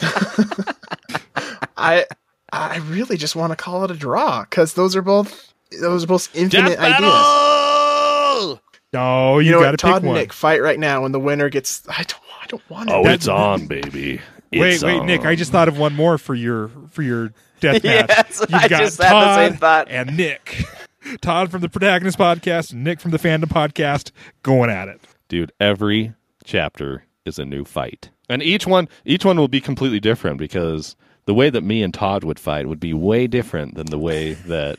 I 1.76 2.06
I 2.52 2.78
really 2.78 3.16
just 3.16 3.36
want 3.36 3.50
to 3.52 3.56
call 3.56 3.84
it 3.84 3.90
a 3.90 3.94
draw 3.94 4.42
because 4.42 4.74
those 4.74 4.96
are 4.96 5.02
both 5.02 5.52
those 5.80 6.04
are 6.04 6.06
both 6.06 6.34
infinite 6.34 6.78
ideas. 6.78 8.58
No, 8.92 9.38
you, 9.38 9.46
You 9.46 9.52
know 9.52 9.60
got 9.60 9.72
to 9.72 9.76
pick 9.76 9.80
Todd 9.80 9.96
and 10.02 10.06
one. 10.06 10.16
Nick 10.16 10.32
fight 10.32 10.62
right 10.62 10.78
now, 10.78 11.04
and 11.04 11.14
the 11.14 11.20
winner 11.20 11.50
gets. 11.50 11.82
I 11.90 12.04
don't. 12.04 12.22
I 12.42 12.46
don't 12.46 12.70
want 12.70 12.88
it. 12.88 12.92
Oh, 12.94 13.02
That- 13.04 13.14
it's 13.16 13.28
on, 13.28 13.66
baby. 13.66 14.20
Wait, 14.50 14.74
It's 14.74 14.82
wait, 14.82 15.02
Nick. 15.04 15.20
on. 15.22 15.26
I 15.26 15.34
just 15.34 15.52
thought 15.52 15.68
of 15.68 15.78
one 15.78 15.94
more 15.94 16.16
for 16.16 16.34
your 16.34 16.70
for 16.90 17.02
your 17.02 17.32
death 17.60 17.84
match. 17.84 18.06
Yes, 18.08 18.40
You've 18.40 18.54
I 18.54 18.68
got 18.68 18.80
just 18.80 18.96
had 19.02 19.08
the 19.10 19.12
Todd 19.12 19.50
same 19.50 19.58
thought. 19.58 19.88
and 19.90 20.16
Nick. 20.16 20.64
Todd 21.20 21.50
from 21.50 21.60
the 21.60 21.68
Protagonist 21.68 22.18
podcast, 22.18 22.72
and 22.72 22.82
Nick 22.82 23.00
from 23.00 23.10
the 23.10 23.18
Fandom 23.18 23.44
podcast, 23.44 24.10
going 24.42 24.70
at 24.70 24.88
it. 24.88 25.02
dude 25.28 25.52
every 25.60 26.14
chapter 26.48 27.04
is 27.26 27.38
a 27.38 27.44
new 27.44 27.62
fight 27.64 28.08
and 28.30 28.42
each 28.42 28.66
one 28.66 28.88
each 29.04 29.22
one 29.24 29.36
will 29.36 29.48
be 29.48 29.60
completely 29.60 30.00
different 30.00 30.38
because 30.38 30.96
the 31.26 31.34
way 31.34 31.50
that 31.50 31.60
me 31.62 31.82
and 31.82 31.92
todd 31.92 32.24
would 32.24 32.40
fight 32.40 32.66
would 32.66 32.80
be 32.80 32.94
way 32.94 33.26
different 33.26 33.74
than 33.74 33.86
the 33.86 33.98
way 33.98 34.32
that 34.46 34.78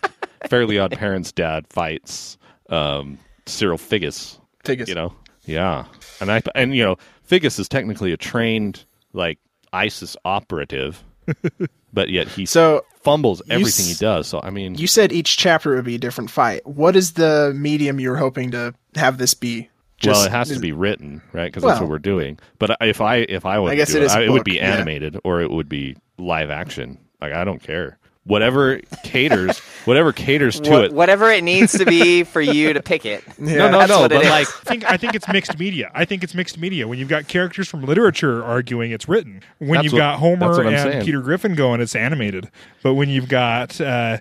fairly 0.49 0.79
odd 0.79 0.91
parents 0.91 1.31
dad 1.31 1.65
fights 1.69 2.37
um 2.69 3.19
cyril 3.45 3.77
figgis 3.77 4.39
Figgis. 4.63 4.87
you 4.87 4.95
know 4.95 5.13
yeah 5.45 5.85
and 6.19 6.31
i 6.31 6.41
and 6.55 6.75
you 6.75 6.83
know 6.83 6.95
figgis 7.29 7.59
is 7.59 7.69
technically 7.69 8.11
a 8.11 8.17
trained 8.17 8.83
like 9.13 9.37
isis 9.71 10.17
operative 10.25 11.03
but 11.93 12.09
yet 12.09 12.27
he 12.27 12.47
So 12.47 12.83
fumbles 13.03 13.43
everything 13.51 13.85
s- 13.85 13.99
he 13.99 14.03
does 14.03 14.25
so 14.27 14.39
i 14.43 14.49
mean 14.49 14.73
you 14.73 14.87
said 14.87 15.11
each 15.11 15.37
chapter 15.37 15.75
would 15.75 15.85
be 15.85 15.95
a 15.95 15.99
different 15.99 16.31
fight. 16.31 16.65
What 16.65 16.95
is 16.95 17.13
the 17.13 17.53
medium 17.55 17.99
you're 17.99 18.15
hoping 18.17 18.49
to 18.51 18.73
have 18.95 19.19
this 19.19 19.35
be? 19.35 19.69
Just, 19.99 20.17
well, 20.19 20.25
it 20.27 20.31
has 20.31 20.49
to 20.49 20.59
be 20.59 20.71
written, 20.71 21.21
right? 21.33 21.45
Because 21.45 21.63
that's 21.63 21.79
what 21.81 21.89
we're 21.89 21.99
doing. 21.99 22.39
But 22.57 22.77
if 22.81 23.01
I 23.01 23.17
if 23.17 23.45
I 23.45 23.59
would 23.59 23.71
I 23.71 23.75
guess 23.75 23.91
do 23.91 23.97
it 23.97 24.03
it, 24.03 24.05
is 24.05 24.13
a 24.13 24.19
I, 24.19 24.21
it 24.23 24.29
would 24.29 24.39
book, 24.39 24.45
be 24.45 24.55
yeah. 24.55 24.73
animated 24.73 25.17
or 25.23 25.41
it 25.41 25.51
would 25.51 25.67
be 25.69 25.97
live 26.17 26.49
action. 26.49 26.97
Like 27.21 27.33
I 27.33 27.43
don't 27.43 27.61
care. 27.61 27.97
Whatever 28.25 28.79
caters, 29.03 29.57
whatever 29.85 30.13
caters 30.13 30.59
to 30.59 30.69
Wha- 30.69 30.79
it. 30.81 30.93
whatever 30.93 31.31
it 31.31 31.43
needs 31.43 31.71
to 31.77 31.85
be 31.85 32.23
for 32.33 32.41
you 32.41 32.73
to 32.73 32.81
pick 32.83 33.03
it. 33.05 33.23
Yeah. 33.39 33.55
No, 33.57 33.71
no, 33.71 33.79
That's 33.79 33.89
no. 33.89 34.07
But 34.07 34.23
like, 34.25 34.25
I 34.31 34.43
think 34.43 34.91
I 34.91 34.97
think 34.97 35.15
it's 35.15 35.27
mixed 35.27 35.57
media. 35.57 35.89
I 35.95 36.05
think 36.05 36.23
it's 36.23 36.35
mixed 36.35 36.57
media. 36.59 36.87
When 36.87 36.99
you've 36.99 37.09
got 37.09 37.27
characters 37.27 37.67
from 37.67 37.81
literature 37.83 38.43
arguing, 38.43 38.91
it's 38.91 39.07
written. 39.09 39.41
When 39.57 39.71
That's 39.71 39.83
you've 39.85 39.93
what- 39.93 39.99
got 39.99 40.19
Homer 40.19 40.61
and 40.61 40.77
saying. 40.79 41.05
Peter 41.05 41.21
Griffin 41.21 41.55
going, 41.55 41.81
it's 41.81 41.95
animated. 41.95 42.51
But 42.83 42.93
when 42.93 43.09
you've 43.09 43.29
got 43.29 43.81
uh, 43.81 44.19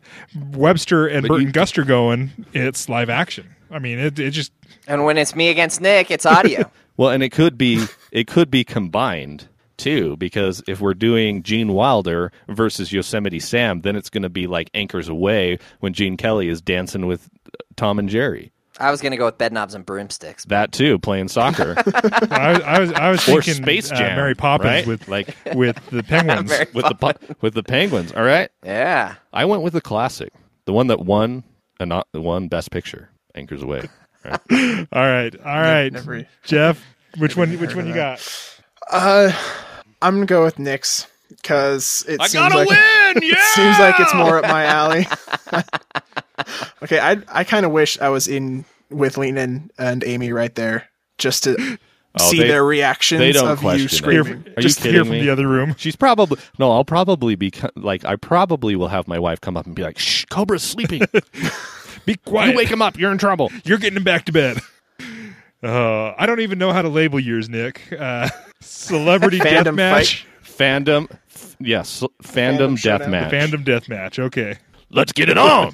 Webster 0.53 1.07
and 1.07 1.23
But 1.23 1.29
Burton 1.29 1.47
you- 1.49 1.53
Guster 1.53 1.87
going, 1.87 2.31
it's 2.53 2.89
live 2.89 3.11
action. 3.11 3.55
I 3.71 3.79
mean, 3.79 3.99
it, 3.99 4.19
it 4.19 4.31
just 4.31 4.53
And 4.89 5.05
when 5.05 5.19
it's 5.19 5.36
me 5.36 5.51
against 5.51 5.81
Nick, 5.81 6.10
it's 6.10 6.27
audio. 6.27 6.69
well, 6.97 7.10
and 7.10 7.23
it 7.23 7.31
could 7.31 7.56
be 7.56 7.85
it 8.10 8.27
could 8.27 8.51
be 8.51 8.65
combined 8.65 9.47
too, 9.77 10.16
because 10.16 10.62
if 10.66 10.81
we're 10.81 10.94
doing 10.94 11.43
Gene 11.44 11.73
Wilder 11.73 12.32
versus 12.48 12.93
Yosemite 12.93 13.39
Sam, 13.39 13.82
then 13.82 13.94
it's 13.94 14.10
going 14.10 14.24
to 14.24 14.28
be 14.28 14.47
like 14.48 14.70
Anchors 14.74 15.09
Aweigh 15.09 15.60
when 15.78 15.93
Gene 15.93 16.16
Kelly 16.16 16.48
is 16.48 16.60
dancing 16.60 17.06
with 17.06 17.28
Tom 17.77 17.98
and 18.01 18.09
Jerry. 18.09 18.51
I 18.81 18.90
was 18.93 19.01
going 19.01 19.10
to 19.10 19.16
go 19.16 19.27
with 19.27 19.39
bed 19.39 19.52
knobs 19.52 19.74
and 19.74 19.85
broomsticks. 19.85 20.44
That 20.47 20.70
too, 20.73 20.98
playing 21.01 21.28
soccer 21.28 21.74
I, 22.31 22.60
I 22.65 22.78
was 22.81 22.93
I 22.93 23.10
was 23.10 23.28
or 23.28 23.43
thinking 23.43 23.62
Space 23.62 23.90
uh, 23.93 23.98
Mary 23.98 24.35
Poppins 24.35 24.69
right? 24.69 24.86
with 24.86 25.06
like 25.09 25.36
with 25.55 25.77
the 25.90 26.02
penguins. 26.09 26.48
Mary 26.48 26.66
with 26.73 26.86
the 26.89 26.94
pu- 26.94 27.35
with 27.40 27.55
the 27.55 27.62
Penguins. 27.62 28.12
All 28.12 28.23
right, 28.24 28.51
Yeah. 28.65 29.16
I 29.32 29.44
went 29.44 29.62
with 29.62 29.73
the 29.74 29.81
classic, 29.81 30.32
the 30.65 30.73
one 30.73 30.86
that 30.89 31.01
won 31.01 31.44
and 31.78 31.89
not 31.89 32.06
the 32.12 32.20
one 32.20 32.48
Best 32.48 32.70
Picture, 32.70 33.10
Anchors 33.35 33.62
Aweigh. 33.62 33.89
Right? 34.51 34.87
all 34.93 35.03
right, 35.03 35.35
all 35.41 35.61
right, 35.61 35.93
never- 35.93 36.27
Jeff. 36.45 36.83
Which 37.19 37.37
one? 37.37 37.59
Which 37.59 37.75
one 37.75 37.87
you 37.87 37.95
that. 37.95 38.19
got? 38.19 38.61
Uh, 38.91 39.33
I'm 40.03 40.15
gonna 40.17 40.27
go 40.27 40.45
with 40.45 40.59
Nick's 40.59 41.07
because 41.31 42.05
it 42.09 42.21
seems 42.23 42.55
like 42.55 42.69
win! 42.69 42.79
Yeah, 43.23 43.43
seems 43.55 43.79
like 43.79 43.99
it's 43.99 44.15
more 44.15 44.39
up 44.39 44.45
my 44.45 44.65
alley. 44.65 45.07
okay, 46.83 46.99
I 47.01 47.19
I 47.29 47.45
kind 47.45 47.65
of 47.67 47.73
wish 47.73 47.99
I 48.01 48.09
was 48.11 48.29
in 48.29 48.65
with 48.91 49.17
Lena 49.19 49.41
and, 49.41 49.71
and 49.79 50.05
Amy 50.05 50.33
right 50.33 50.55
there 50.55 50.89
just 51.19 51.45
to 51.45 51.79
Oh, 52.21 52.31
see 52.31 52.39
they- 52.41 52.49
their 52.49 52.65
reactions 52.65 53.21
they 53.21 53.33
don't 53.33 53.49
of 53.49 53.59
question 53.61 53.81
you 53.81 53.85
it. 53.85 53.91
Hear, 53.91 54.25
screaming. 54.25 54.45
Are 54.47 54.51
you 54.57 54.63
just 54.63 54.81
hear 54.81 54.93
kidding 54.93 55.05
from 55.07 55.13
me? 55.13 55.21
the 55.23 55.31
other 55.31 55.47
room. 55.47 55.75
She's 55.79 55.95
probably 55.97 56.39
no. 56.59 56.71
I'll 56.73 56.85
probably 56.85 57.35
be 57.35 57.53
like 57.77 58.05
I 58.05 58.17
probably 58.17 58.77
will 58.77 58.89
have 58.89 59.07
my 59.09 59.19
wife 59.19 59.41
come 59.41 59.57
up 59.57 59.67
and 59.67 59.75
be 59.75 59.83
like, 59.83 59.99
"Shh, 59.99 60.25
Cobra's 60.27 60.63
sleeping. 60.63 61.03
Be 62.09 62.17
quiet. 62.17 62.51
you 62.53 62.57
wake 62.57 62.69
him 62.69 62.83
up. 62.83 62.99
You're 62.99 63.13
in 63.13 63.19
trouble." 63.19 63.53
You're 63.65 63.79
getting 63.79 63.97
him 63.97 64.05
back 64.05 64.25
to 64.27 64.33
bed. 64.33 64.59
Uh, 65.63 66.15
I 66.17 66.27
don't 66.27 66.41
even 66.41 66.59
know 66.59 66.73
how 66.73 66.83
to 66.83 66.89
label 66.89 67.19
yours, 67.19 67.49
Nick. 67.49 67.93
Uh, 67.93 68.29
celebrity 68.61 69.39
death 69.39 69.67
Fandom 69.67 69.75
match, 69.75 70.27
Fandom, 70.45 71.11
f- 71.35 71.57
yes, 71.61 72.03
fandom, 72.23 72.77
Fandom 72.77 72.83
death 72.83 73.09
match. 73.09 73.33
fandom 73.33 73.65
death 73.65 73.89
match. 73.89 74.19
Okay. 74.19 74.57
Let's 74.91 75.13
get 75.13 75.29
it 75.29 75.37
on. 75.37 75.73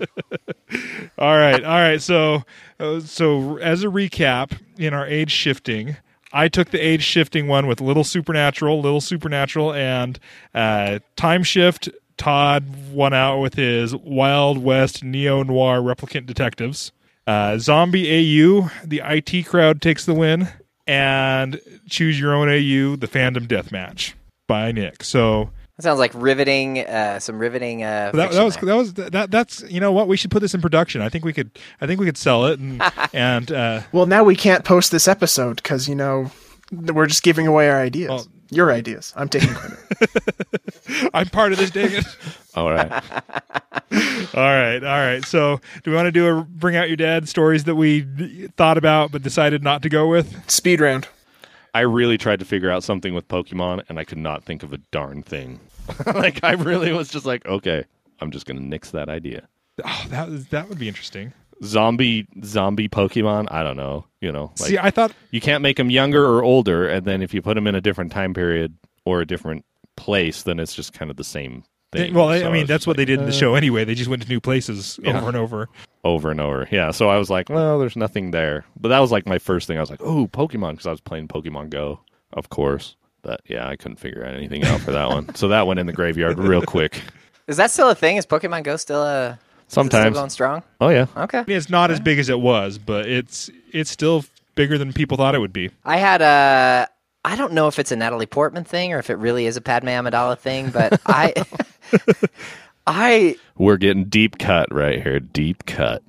All 1.19 1.39
right. 1.39 1.63
All 1.63 1.79
right. 1.79 2.03
So, 2.03 2.43
uh, 2.81 2.99
so 3.01 3.59
as 3.59 3.85
a 3.85 3.87
recap, 3.87 4.59
in 4.77 4.93
our 4.93 5.07
age 5.07 5.31
shifting, 5.31 5.97
I 6.33 6.49
took 6.49 6.71
the 6.71 6.81
age 6.85 7.05
shifting 7.05 7.47
one 7.47 7.69
with 7.69 7.81
Little 7.81 8.03
Supernatural, 8.03 8.81
Little 8.81 9.01
Supernatural, 9.01 9.73
and 9.73 10.19
uh, 10.53 10.99
Time 11.15 11.45
Shift. 11.45 11.89
Todd 12.17 12.65
won 12.93 13.13
out 13.13 13.41
with 13.41 13.55
his 13.55 13.95
Wild 13.95 14.59
West 14.59 15.03
neo 15.05 15.43
noir 15.43 15.81
replicant 15.81 16.27
detectives. 16.27 16.93
Uh, 17.27 17.59
Zombie 17.59 18.09
AU, 18.11 18.71
the 18.85 19.01
IT 19.05 19.47
crowd 19.47 19.81
takes 19.81 20.05
the 20.05 20.15
win, 20.15 20.49
and 20.87 21.61
Choose 21.89 22.21
Your 22.21 22.35
Own 22.35 22.49
AU, 22.49 22.97
the 22.97 23.09
fandom 23.09 23.49
death 23.49 23.73
match 23.73 24.15
by 24.47 24.73
Nick. 24.73 25.03
So 25.03 25.51
That 25.79 25.85
sounds 25.85 25.99
like 25.99 26.13
riveting, 26.15 26.81
uh, 26.81 27.19
some 27.21 27.39
riveting. 27.39 27.83
Uh, 27.83 28.11
that, 28.13 28.33
that 28.33 28.45
was 28.45 28.57
there. 28.57 28.65
that 28.67 28.77
was 28.77 28.95
that 28.95 29.31
that's 29.31 29.63
you 29.71 29.81
know 29.81 29.91
what 29.93 30.07
we 30.07 30.17
should 30.17 30.31
put 30.31 30.41
this 30.41 30.55
in 30.55 30.61
production. 30.61 31.01
I 31.01 31.09
think 31.09 31.25
we 31.25 31.33
could 31.33 31.51
I 31.81 31.87
think 31.87 31.99
we 31.99 32.07
could 32.07 32.19
sell 32.19 32.45
it 32.47 32.59
and 32.61 32.83
and 33.15 33.51
uh, 33.51 33.81
Well, 33.93 34.07
now 34.07 34.23
we 34.23 34.37
can't 34.37 34.65
post 34.65 34.91
this 34.93 35.09
episode 35.09 35.57
because 35.57 35.89
you 35.89 35.95
know 35.95 36.31
we're 36.71 37.07
just 37.07 37.23
giving 37.23 37.47
away 37.47 37.69
our 37.71 37.81
ideas. 37.81 38.11
Well- 38.11 38.27
Your 38.55 38.71
ideas. 38.71 39.13
I'm 39.17 39.29
taking 39.29 39.53
credit. 39.53 39.79
I'm 41.15 41.29
part 41.29 41.53
of 41.53 41.59
this. 41.59 41.71
Dang 41.71 41.91
it! 41.93 42.05
All 42.55 42.71
right. 42.71 42.91
All 44.35 44.43
right, 44.43 44.83
all 44.83 44.99
right. 44.99 45.25
So, 45.25 45.61
do 45.85 45.91
we 45.91 45.97
want 45.97 46.07
to 46.07 46.13
do 46.13 46.27
a 46.27 46.43
bring 46.43 46.75
out 46.75 46.89
your 46.89 46.97
dad 46.97 47.29
stories 47.29 47.65
that 47.65 47.77
we 47.77 48.03
thought 48.57 48.77
about 48.77 49.13
but 49.13 49.23
decided 49.23 49.63
not 49.63 49.83
to 49.83 49.89
go 49.89 50.09
with? 50.09 50.51
Speed 50.51 50.81
round. 50.81 51.07
I 51.75 51.81
really 51.81 52.19
tried 52.19 52.41
to 52.41 52.45
figure 52.45 52.71
out 52.71 52.83
something 52.83 53.15
with 53.15 53.29
Pokemon, 53.29 53.85
and 53.89 53.99
I 53.99 54.05
could 54.05 54.19
not 54.19 54.45
think 54.45 54.63
of 54.65 54.73
a 54.73 54.79
darn 54.91 55.23
thing. 55.23 55.61
like 56.15 56.43
I 56.43 56.53
really 56.53 56.93
was 56.93 57.09
just 57.09 57.25
like, 57.27 57.47
okay, 57.47 57.85
I'm 58.21 58.31
just 58.33 58.47
gonna 58.47 58.61
nix 58.61 58.91
that 58.91 59.09
idea. 59.09 59.49
Oh, 59.85 60.07
that 60.09 60.29
was 60.29 60.47
that 60.49 60.69
would 60.69 60.79
be 60.79 60.89
interesting. 60.89 61.33
Zombie, 61.63 62.27
zombie 62.45 62.89
Pokemon. 62.89 63.49
I 63.51 63.63
don't 63.63 63.77
know. 63.77 64.07
You 64.21 64.33
know, 64.33 64.53
like 64.59 64.71
See, 64.71 64.79
I 64.79 64.91
thought 64.91 65.13
you 65.31 65.41
can't 65.41 65.63
make 65.63 65.77
them 65.77 65.91
younger 65.91 66.25
or 66.25 66.43
older, 66.43 66.89
and 66.89 67.05
then 67.07 67.23
if 67.23 67.35
you 67.35 67.43
put 67.43 67.55
them 67.55 67.67
in 67.67 67.75
a 67.75 67.81
different 67.81 68.11
time 68.13 68.33
period 68.35 68.75
or 69.05 69.21
a 69.21 69.27
different 69.27 69.65
place, 69.97 70.43
then 70.45 70.59
it's 70.59 70.75
just 70.75 70.93
kind 70.95 71.11
of 71.11 71.17
the 71.19 71.25
same 71.25 71.63
thing. 71.93 72.15
well, 72.15 72.29
I 72.29 72.41
So 72.41 72.51
mean 72.51 72.63
was 72.63 72.69
that's 72.69 72.87
what 72.87 72.97
like, 72.97 73.07
they 73.07 73.13
did 73.13 73.21
in 73.21 73.27
the 73.27 73.33
uh, 73.33 73.35
show 73.35 73.55
anyway. 73.55 73.85
They 73.85 73.95
just 73.95 74.09
went 74.11 74.23
to 74.23 74.29
new 74.29 74.41
places 74.41 74.99
Yeah. 75.03 75.19
over 75.19 75.29
and 75.29 75.37
over. 75.37 75.69
over 76.05 76.31
and 76.31 76.41
over. 76.41 76.67
Yeah, 76.71 76.91
so 76.91 77.09
I 77.11 77.19
was 77.19 77.29
like, 77.31 77.49
well, 77.51 77.79
there's 77.79 77.97
nothing 77.97 78.31
there. 78.31 78.65
But 78.81 78.89
that 78.89 79.01
was 79.01 79.13
like 79.13 79.27
my 79.27 79.39
first 79.39 79.67
thing. 79.69 79.77
I 79.77 79.81
was 79.81 79.91
like, 79.91 80.01
oh, 80.03 80.27
Pokemon, 80.27 80.73
because 80.73 80.87
I 80.87 80.91
was 80.91 81.01
playing 81.03 81.29
Pokemon 81.29 81.69
Go, 81.71 82.01
of 82.33 82.49
course. 82.49 82.97
But 83.23 83.41
yeah, 83.47 83.69
I 83.69 83.77
couldn't 83.77 83.97
figure 83.99 84.25
out 84.25 84.35
anything 84.35 84.65
out 84.65 84.81
for 84.81 84.93
that 84.93 85.09
one. 85.09 85.35
So 85.35 85.49
that 85.49 85.67
went 85.67 85.81
in 85.81 85.87
the 85.87 85.93
graveyard 85.93 86.39
real 86.39 86.63
quick. 86.63 87.01
Is 87.47 87.59
that 87.59 87.71
still 87.71 87.91
a 87.91 87.95
thing? 87.95 88.17
Is 88.17 88.25
Pokemon 88.27 88.63
Go 88.65 88.77
still 88.77 89.03
a 89.03 89.33
is 89.33 89.35
it 89.35 89.39
still 89.39 89.39
Sometimes. 89.75 90.17
going 90.17 90.31
strong? 90.31 90.63
Oh 90.81 90.89
yeah. 90.89 91.07
Okay. 91.17 91.39
I 91.39 91.45
mean, 91.47 91.57
it's 91.57 91.71
not 91.71 91.91
as 91.91 92.01
big 92.01 92.19
as 92.19 92.29
it 92.29 92.41
was, 92.41 92.79
but 92.79 93.07
it's 93.07 93.51
it's 93.73 93.91
still 93.91 94.25
bigger 94.55 94.79
than 94.79 94.93
people 94.93 95.17
thought 95.17 95.35
it 95.35 95.41
would 95.41 95.53
be. 95.53 95.71
I 95.85 95.97
had 95.99 96.23
a. 96.23 96.89
I 97.27 97.37
don't 97.37 97.55
know 97.55 97.69
if 97.69 97.79
it's 97.79 97.91
a 97.91 97.97
Natalie 97.97 98.27
Portman 98.27 98.65
thing 98.65 98.93
or 98.93 98.99
if 98.99 99.09
it 99.09 99.15
really 99.15 99.47
is 99.47 99.57
a 99.57 99.63
Padme 99.63 99.89
Amidala 99.89 100.39
thing, 100.39 100.69
but 100.71 101.01
I, 101.07 101.33
I 102.87 103.37
We're 103.57 103.79
getting 103.79 104.05
deep 104.05 104.39
cut 104.39 104.73
right 104.73 105.03
here. 105.03 105.21
Deep 105.21 105.65
cut. 105.65 106.03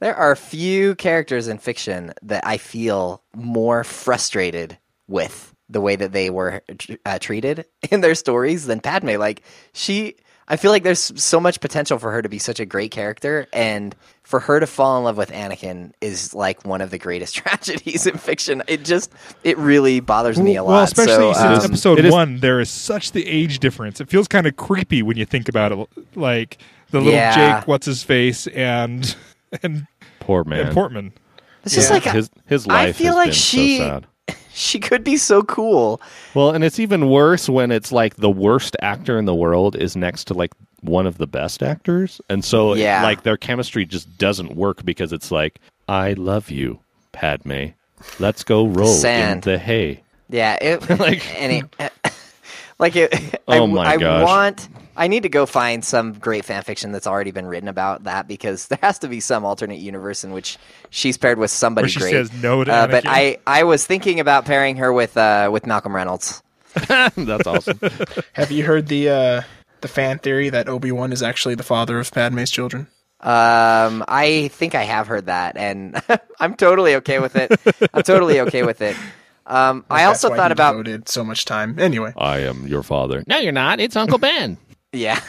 there 0.00 0.16
are 0.16 0.34
few 0.34 0.96
characters 0.96 1.46
in 1.46 1.58
fiction 1.58 2.12
that 2.22 2.44
I 2.44 2.56
feel 2.56 3.22
more 3.34 3.84
frustrated 3.84 4.76
with 5.06 5.54
the 5.68 5.80
way 5.80 5.94
that 5.94 6.10
they 6.12 6.30
were 6.30 6.62
uh, 7.06 7.18
treated 7.20 7.64
in 7.90 8.00
their 8.00 8.16
stories 8.16 8.66
than 8.66 8.80
Padme. 8.80 9.16
Like 9.18 9.42
she, 9.72 10.16
I 10.50 10.56
feel 10.56 10.70
like 10.72 10.82
there's 10.82 11.12
so 11.22 11.38
much 11.40 11.60
potential 11.60 11.98
for 11.98 12.10
her 12.10 12.20
to 12.22 12.28
be 12.28 12.38
such 12.38 12.58
a 12.60 12.66
great 12.66 12.90
character, 12.90 13.46
and 13.52 13.94
for 14.24 14.40
her 14.40 14.58
to 14.60 14.66
fall 14.66 14.98
in 14.98 15.04
love 15.04 15.16
with 15.16 15.30
Anakin 15.30 15.92
is 16.00 16.34
like 16.34 16.64
one 16.66 16.80
of 16.80 16.90
the 16.90 16.98
greatest 16.98 17.34
tragedies 17.36 18.06
in 18.06 18.18
fiction. 18.18 18.62
It 18.66 18.84
just, 18.84 19.12
it 19.44 19.56
really 19.58 20.00
bothers 20.00 20.38
me 20.40 20.56
a 20.56 20.62
lot. 20.64 20.70
Well, 20.72 20.82
especially 20.82 21.32
So, 21.32 21.32
since 21.34 21.64
um, 21.64 21.70
episode 21.70 21.98
it 22.00 22.04
is- 22.06 22.12
one, 22.12 22.40
there 22.40 22.58
is 22.60 22.68
such 22.68 23.12
the 23.12 23.26
age 23.26 23.60
difference. 23.60 24.00
It 24.00 24.08
feels 24.10 24.26
kind 24.28 24.46
of 24.46 24.56
creepy 24.56 25.02
when 25.02 25.16
you 25.16 25.24
think 25.24 25.48
about 25.48 25.72
it. 25.72 25.88
Like 26.16 26.58
the 26.90 26.98
little 26.98 27.12
Yeah. 27.12 27.58
Jake, 27.60 27.68
what's 27.68 27.86
his 27.86 28.02
face, 28.02 28.46
and 28.48 29.14
and, 29.62 29.86
Poor 30.18 30.42
man. 30.44 30.66
and 30.66 30.74
Portman. 30.74 31.12
it's 31.64 31.74
just 31.76 31.88
Yeah. 31.90 31.94
like 31.94 32.02
his 32.04 32.28
his 32.46 32.66
I 32.68 32.90
feel 32.92 33.08
has 33.08 33.14
like 33.16 33.26
been 33.26 33.34
she- 33.34 33.78
so 33.78 33.84
sad. 33.84 34.06
she 34.54 34.78
could 34.80 35.04
be 35.04 35.16
so 35.16 35.42
cool. 35.42 36.00
Well, 36.34 36.50
and 36.50 36.62
it's 36.64 36.78
even 36.78 37.08
worse 37.10 37.48
when 37.48 37.70
it's 37.70 37.92
like 37.92 38.16
the 38.16 38.30
worst 38.30 38.76
actor 38.82 39.18
in 39.18 39.24
the 39.24 39.34
world 39.34 39.76
is 39.76 39.96
next 39.96 40.24
to 40.24 40.34
like 40.34 40.52
one 40.82 41.06
of 41.06 41.18
the 41.18 41.26
best 41.26 41.62
actors. 41.62 42.20
And 42.28 42.44
so 42.44 42.74
Yeah. 42.74 43.02
like 43.02 43.22
their 43.22 43.36
chemistry 43.36 43.84
just 43.84 44.16
doesn't 44.18 44.56
work 44.56 44.84
because 44.84 45.12
it's 45.12 45.30
like, 45.30 45.60
I 45.88 46.14
love 46.14 46.50
you, 46.50 46.78
Padme. 47.12 47.66
Let's 48.18 48.44
go 48.44 48.66
roll 48.66 48.94
in 48.94 49.00
Sand. 49.00 49.42
the 49.42 49.58
hay. 49.58 50.02
Yeah, 50.30 50.56
it, 50.60 50.88
Like- 51.00 51.26
and 51.40 51.52
it, 51.78 51.89
like 52.80 52.96
it. 52.96 53.14
Oh 53.50 53.64
I, 53.64 53.66
my 53.66 53.84
I 53.84 53.96
gosh. 53.96 54.24
want. 54.24 54.68
I 54.96 55.08
need 55.08 55.24
to 55.24 55.28
go 55.28 55.44
find 55.44 55.84
some 55.84 56.12
great 56.12 56.44
fan 56.44 56.62
fiction 56.62 56.92
that's 56.92 57.08
already 57.08 57.32
been 57.32 57.46
written 57.46 57.68
about 57.68 58.04
that 58.04 58.28
because 58.28 58.66
there 58.68 58.78
has 58.80 59.00
to 59.00 59.08
be 59.08 59.18
some 59.18 59.44
alternate 59.44 59.80
universe 59.80 60.22
in 60.22 60.30
which 60.30 60.56
she's 60.88 61.16
paired 61.18 61.36
with 61.36 61.50
somebody 61.50 61.86
Where 61.86 61.88
she 61.88 61.98
great. 61.98 62.12
says 62.12 62.32
no 62.40 62.62
to 62.62 62.72
uh, 62.72 62.86
but 62.86 63.04
I, 63.08 63.38
I 63.48 63.64
was 63.64 63.84
thinking 63.84 64.20
about 64.20 64.44
pairing 64.44 64.76
her 64.76 64.92
with 64.92 65.16
uh, 65.16 65.48
with 65.52 65.66
Malcolm 65.66 65.96
Reynolds. 65.96 66.44
That's 66.86 67.46
awesome. 67.46 67.80
Have 68.34 68.52
you 68.52 68.62
heard 68.64 68.86
the 68.86 69.08
uh, 69.08 69.42
the 69.80 69.88
fan 69.88 70.20
theory 70.20 70.50
that 70.50 70.68
Obi 70.68 70.92
Wan 70.92 71.12
is 71.12 71.24
actually 71.24 71.56
the 71.56 71.64
father 71.64 71.98
of 71.98 72.12
Padme's 72.12 72.52
children? 72.52 72.86
Um, 73.20 74.04
I 74.06 74.48
think 74.52 74.76
I 74.76 74.84
have 74.84 75.08
heard 75.08 75.26
that, 75.26 75.56
and 75.56 76.00
I'm 76.40 76.54
totally 76.54 76.94
okay 76.96 77.18
with 77.18 77.34
it. 77.34 77.50
I'm 77.92 78.02
totally 78.04 78.40
okay 78.40 78.62
with 78.62 78.80
it. 78.80 78.96
Um, 79.50 79.84
I 79.90 80.04
also 80.04 80.30
why 80.30 80.36
thought 80.36 80.50
he 80.50 80.52
about 80.52 80.72
devoted 80.72 81.08
so 81.08 81.24
much 81.24 81.44
time. 81.44 81.78
Anyway, 81.78 82.12
I 82.16 82.38
am 82.40 82.66
your 82.66 82.82
father. 82.82 83.24
No, 83.26 83.38
you're 83.38 83.52
not. 83.52 83.80
It's 83.80 83.96
Uncle 83.96 84.18
Ben. 84.18 84.56
yeah. 84.92 85.20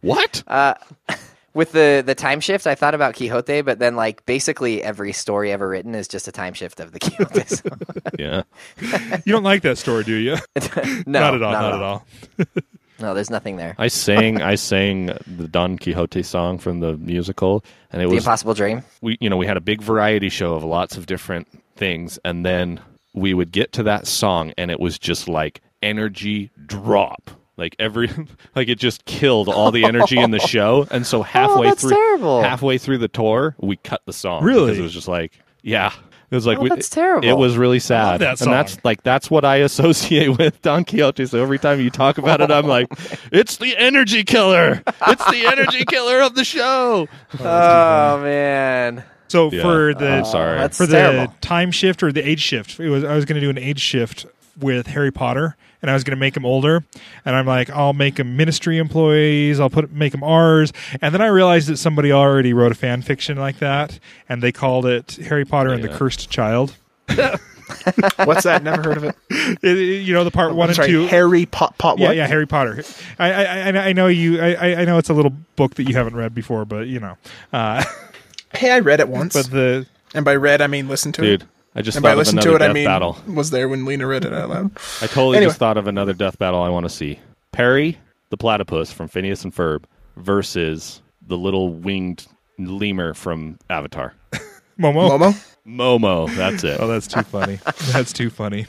what? 0.00 0.42
with 1.54 1.72
the 1.72 2.02
the 2.04 2.14
time 2.14 2.40
shift, 2.40 2.66
I 2.66 2.74
thought 2.74 2.94
about 2.94 3.14
Quixote, 3.14 3.62
but 3.62 3.78
then 3.78 3.96
like 3.96 4.26
basically 4.26 4.82
every 4.82 5.12
story 5.12 5.52
ever 5.52 5.68
written 5.68 5.94
is 5.94 6.08
just 6.08 6.28
a 6.28 6.32
time 6.32 6.54
shift 6.54 6.80
of 6.80 6.92
the 6.92 6.98
Quixote. 7.00 7.44
song. 7.46 7.80
Yeah. 8.18 8.42
You 9.24 9.32
don't 9.32 9.44
like 9.44 9.62
that 9.62 9.78
story, 9.78 10.04
do 10.04 10.14
you? 10.14 10.36
no, 11.06 11.20
not 11.20 11.34
at 11.34 11.42
all. 11.42 11.52
Not, 11.52 11.74
at 11.74 11.82
all. 11.82 12.06
No, 13.00 13.14
there's 13.14 13.30
nothing 13.30 13.56
there. 13.56 13.76
I 13.78 13.86
sang 13.88 14.42
I 14.42 14.56
sang 14.56 15.06
the 15.26 15.46
Don 15.46 15.78
Quixote 15.78 16.22
song 16.24 16.58
from 16.58 16.80
the 16.80 16.96
musical 16.96 17.64
and 17.92 18.02
it 18.02 18.06
The 18.06 18.14
was 18.14 18.24
the 18.24 18.28
Impossible 18.28 18.54
Dream. 18.54 18.82
we 19.00 19.16
you 19.20 19.30
know 19.30 19.36
we 19.36 19.46
had 19.46 19.56
a 19.56 19.60
big 19.60 19.80
variety 19.82 20.28
show 20.28 20.54
of 20.54 20.64
lots 20.64 20.96
of 20.96 21.06
different 21.06 21.46
things 21.76 22.18
and 22.24 22.44
then 22.44 22.80
we 23.14 23.34
would 23.34 23.52
get 23.52 23.72
to 23.72 23.82
that 23.84 24.06
song 24.06 24.52
and 24.58 24.70
it 24.70 24.78
was 24.80 24.98
just 24.98 25.28
like 25.28 25.60
energy 25.82 26.50
drop 26.66 27.30
like 27.56 27.74
every 27.78 28.08
like 28.56 28.68
it 28.68 28.78
just 28.78 29.04
killed 29.04 29.48
all 29.48 29.70
the 29.70 29.84
energy 29.84 30.18
in 30.18 30.30
the 30.30 30.38
show 30.40 30.86
and 30.90 31.06
so 31.06 31.18
oh, 31.20 31.22
halfway 31.22 31.68
Oh, 31.70 31.74
through 31.74 31.90
terrible. 31.90 32.42
halfway 32.42 32.78
through 32.78 32.98
the 32.98 33.08
tour 33.08 33.54
we 33.58 33.76
cut 33.76 34.02
the 34.06 34.12
song 34.12 34.42
Really? 34.44 34.66
because 34.66 34.78
it 34.78 34.82
was 34.82 34.92
just 34.92 35.08
like 35.08 35.38
yeah 35.62 35.92
it 36.30 36.34
was 36.34 36.46
oh, 36.46 36.50
like 36.50 36.58
Oh, 36.58 36.62
we, 36.62 36.68
that's 36.68 36.90
terrible. 36.90 37.26
it 37.28 37.32
was 37.32 37.56
really 37.56 37.78
sad 37.78 38.20
that 38.20 38.40
and 38.40 38.52
that's 38.52 38.72
song. 38.74 38.80
like 38.84 39.02
that's 39.02 39.30
what 39.30 39.44
i 39.44 39.56
associate 39.56 40.28
with 40.38 40.60
don 40.62 40.84
quixote 40.84 41.24
so 41.26 41.40
every 41.42 41.58
time 41.58 41.80
you 41.80 41.90
talk 41.90 42.18
about 42.18 42.40
it 42.40 42.50
i'm 42.50 42.66
like 42.66 42.86
it's 43.32 43.56
the 43.56 43.76
energy 43.76 44.24
killer 44.24 44.82
it's 45.06 45.30
the 45.30 45.46
energy 45.46 45.84
killer 45.84 46.20
of 46.20 46.34
the 46.34 46.44
show 46.44 47.08
Oh, 47.40 47.44
oh 47.44 48.22
man. 48.22 49.04
So 49.28 49.50
Yeah, 49.50 49.62
for 49.62 49.94
the 49.94 50.08
I'm 50.08 50.24
sorry. 50.24 50.68
For 50.70 50.86
the 50.86 50.96
terrible. 50.96 51.34
time 51.40 51.70
shift 51.70 52.02
or 52.02 52.10
the 52.12 52.26
age 52.26 52.40
shift, 52.40 52.80
it 52.80 52.88
was 52.88 53.04
I 53.04 53.14
was 53.14 53.24
going 53.24 53.34
to 53.34 53.40
do 53.40 53.50
an 53.50 53.58
age 53.58 53.80
shift 53.80 54.26
with 54.58 54.86
Harry 54.88 55.12
Potter, 55.12 55.56
and 55.82 55.90
I 55.90 55.94
was 55.94 56.02
going 56.02 56.16
to 56.16 56.20
make 56.20 56.36
him 56.36 56.44
older. 56.44 56.82
And 57.24 57.36
I'm 57.36 57.46
like, 57.46 57.70
I'll 57.70 57.92
make 57.92 58.18
him 58.18 58.36
ministry 58.36 58.78
employees. 58.78 59.60
I'll 59.60 59.70
put 59.70 59.92
make 59.92 60.12
him 60.14 60.22
ours. 60.24 60.72
And 61.00 61.14
then 61.14 61.20
I 61.20 61.26
realized 61.26 61.68
that 61.68 61.76
somebody 61.76 62.10
already 62.10 62.52
wrote 62.52 62.72
a 62.72 62.74
fan 62.74 63.02
fiction 63.02 63.36
like 63.38 63.58
that, 63.58 63.98
and 64.28 64.42
they 64.42 64.50
called 64.52 64.86
it 64.86 65.12
Harry 65.28 65.44
Potter 65.44 65.70
and 65.72 65.84
the 65.84 65.88
Cursed 65.88 66.28
Child. 66.30 66.74
What's 68.24 68.44
that? 68.44 68.62
Never 68.62 68.82
heard 68.82 68.96
of 68.96 69.04
it. 69.04 69.16
It- 69.62 69.78
it- 69.78 70.02
you 70.02 70.12
know 70.14 70.24
the 70.24 70.30
part 70.30 70.54
one 70.54 70.64
I'm 70.66 70.70
and 70.70 70.76
sorry, 70.76 70.88
two. 70.88 71.06
Harry 71.06 71.46
Pot 71.46 71.76
Pot. 71.78 71.98
yeah, 71.98 72.12
yeah, 72.12 72.26
Harry 72.26 72.46
Potter. 72.46 72.82
I, 73.18 73.32
I, 73.32 73.44
I, 73.44 73.68
I 73.88 73.92
know 73.92 74.06
you. 74.08 74.40
I, 74.40 74.54
I- 74.54 74.74
I 74.80 74.84
know 74.84 74.98
it's 74.98 75.08
a 75.08 75.14
little 75.14 75.32
book 75.56 75.74
that 75.76 75.88
you 75.88 75.94
haven't 75.94 76.14
read 76.16 76.34
before, 76.34 76.64
but 76.64 76.86
you 76.86 77.00
know. 77.00 77.16
Uh, 77.52 77.82
Hey, 78.58 78.70
I 78.72 78.80
read 78.80 79.00
it 79.00 79.08
once, 79.08 79.34
but 79.34 79.50
the 79.50 79.86
and 80.14 80.24
by 80.24 80.34
read 80.36 80.60
I 80.60 80.66
mean 80.66 80.88
listen 80.88 81.12
to 81.12 81.22
it. 81.22 81.24
dude 81.24 81.42
it. 81.42 81.48
i 81.74 81.82
just 81.82 81.96
And 81.96 82.02
thought 82.02 82.08
by 82.08 82.12
of 82.12 82.18
listen 82.18 82.38
another 82.38 82.50
to 82.50 82.56
it, 82.56 82.58
death 82.60 82.70
I 82.70 82.72
mean 82.72 82.84
battle 82.84 83.18
was 83.26 83.50
there 83.50 83.68
when 83.68 83.84
Lena 83.84 84.06
read 84.06 84.24
it 84.24 84.32
out 84.32 84.48
loud. 84.50 84.70
I 85.00 85.06
totally 85.06 85.36
Anyway. 85.36 85.50
just 85.50 85.58
thought 85.58 85.76
of 85.76 85.86
another 85.86 86.12
death 86.12 86.38
battle 86.38 86.60
I 86.62 86.68
want 86.68 86.84
to 86.84 86.90
see. 86.90 87.18
Perry, 87.52 87.98
the 88.30 88.36
platypus 88.36 88.92
from 88.92 89.08
Phineas 89.08 89.44
and 89.44 89.54
Ferb, 89.54 89.84
versus 90.16 91.00
the 91.26 91.36
little 91.38 91.72
winged 91.72 92.26
lemur 92.58 93.14
from 93.14 93.58
Avatar. 93.70 94.14
Momo. 94.78 95.10
Momo. 95.10 95.54
Momo, 95.66 96.34
that's 96.36 96.64
it. 96.64 96.78
Oh, 96.80 96.86
that's 96.88 97.06
too 97.06 97.22
funny. 97.22 97.58
that's 97.92 98.12
too 98.12 98.30
funny. 98.30 98.66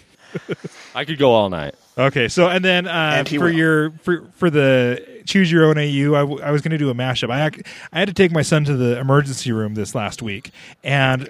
I 0.95 1.06
could 1.06 1.18
go 1.18 1.32
all 1.32 1.49
night. 1.49 1.76
Okay, 1.99 2.27
so 2.30 2.47
and 2.47 2.63
then 2.63 2.88
uh, 2.88 3.13
And 3.17 3.27
for 3.30 3.39
will. 3.41 3.51
your 3.51 3.91
for 4.01 4.23
for 4.38 4.49
the 4.49 5.05
choose 5.26 5.51
your 5.51 5.65
own 5.65 5.77
AU, 5.77 6.15
I, 6.15 6.21
w- 6.21 6.41
I 6.41 6.49
was 6.49 6.61
going 6.63 6.71
to 6.71 6.77
do 6.80 6.89
a 6.89 6.93
mashup. 6.95 7.30
I 7.30 7.45
ac- 7.47 7.61
I 7.93 7.99
had 7.99 8.07
to 8.07 8.15
take 8.15 8.31
my 8.31 8.41
son 8.41 8.63
to 8.65 8.76
the 8.76 8.97
emergency 8.97 9.51
room 9.51 9.76
this 9.76 9.93
last 9.93 10.21
week, 10.23 10.49
and 10.84 11.27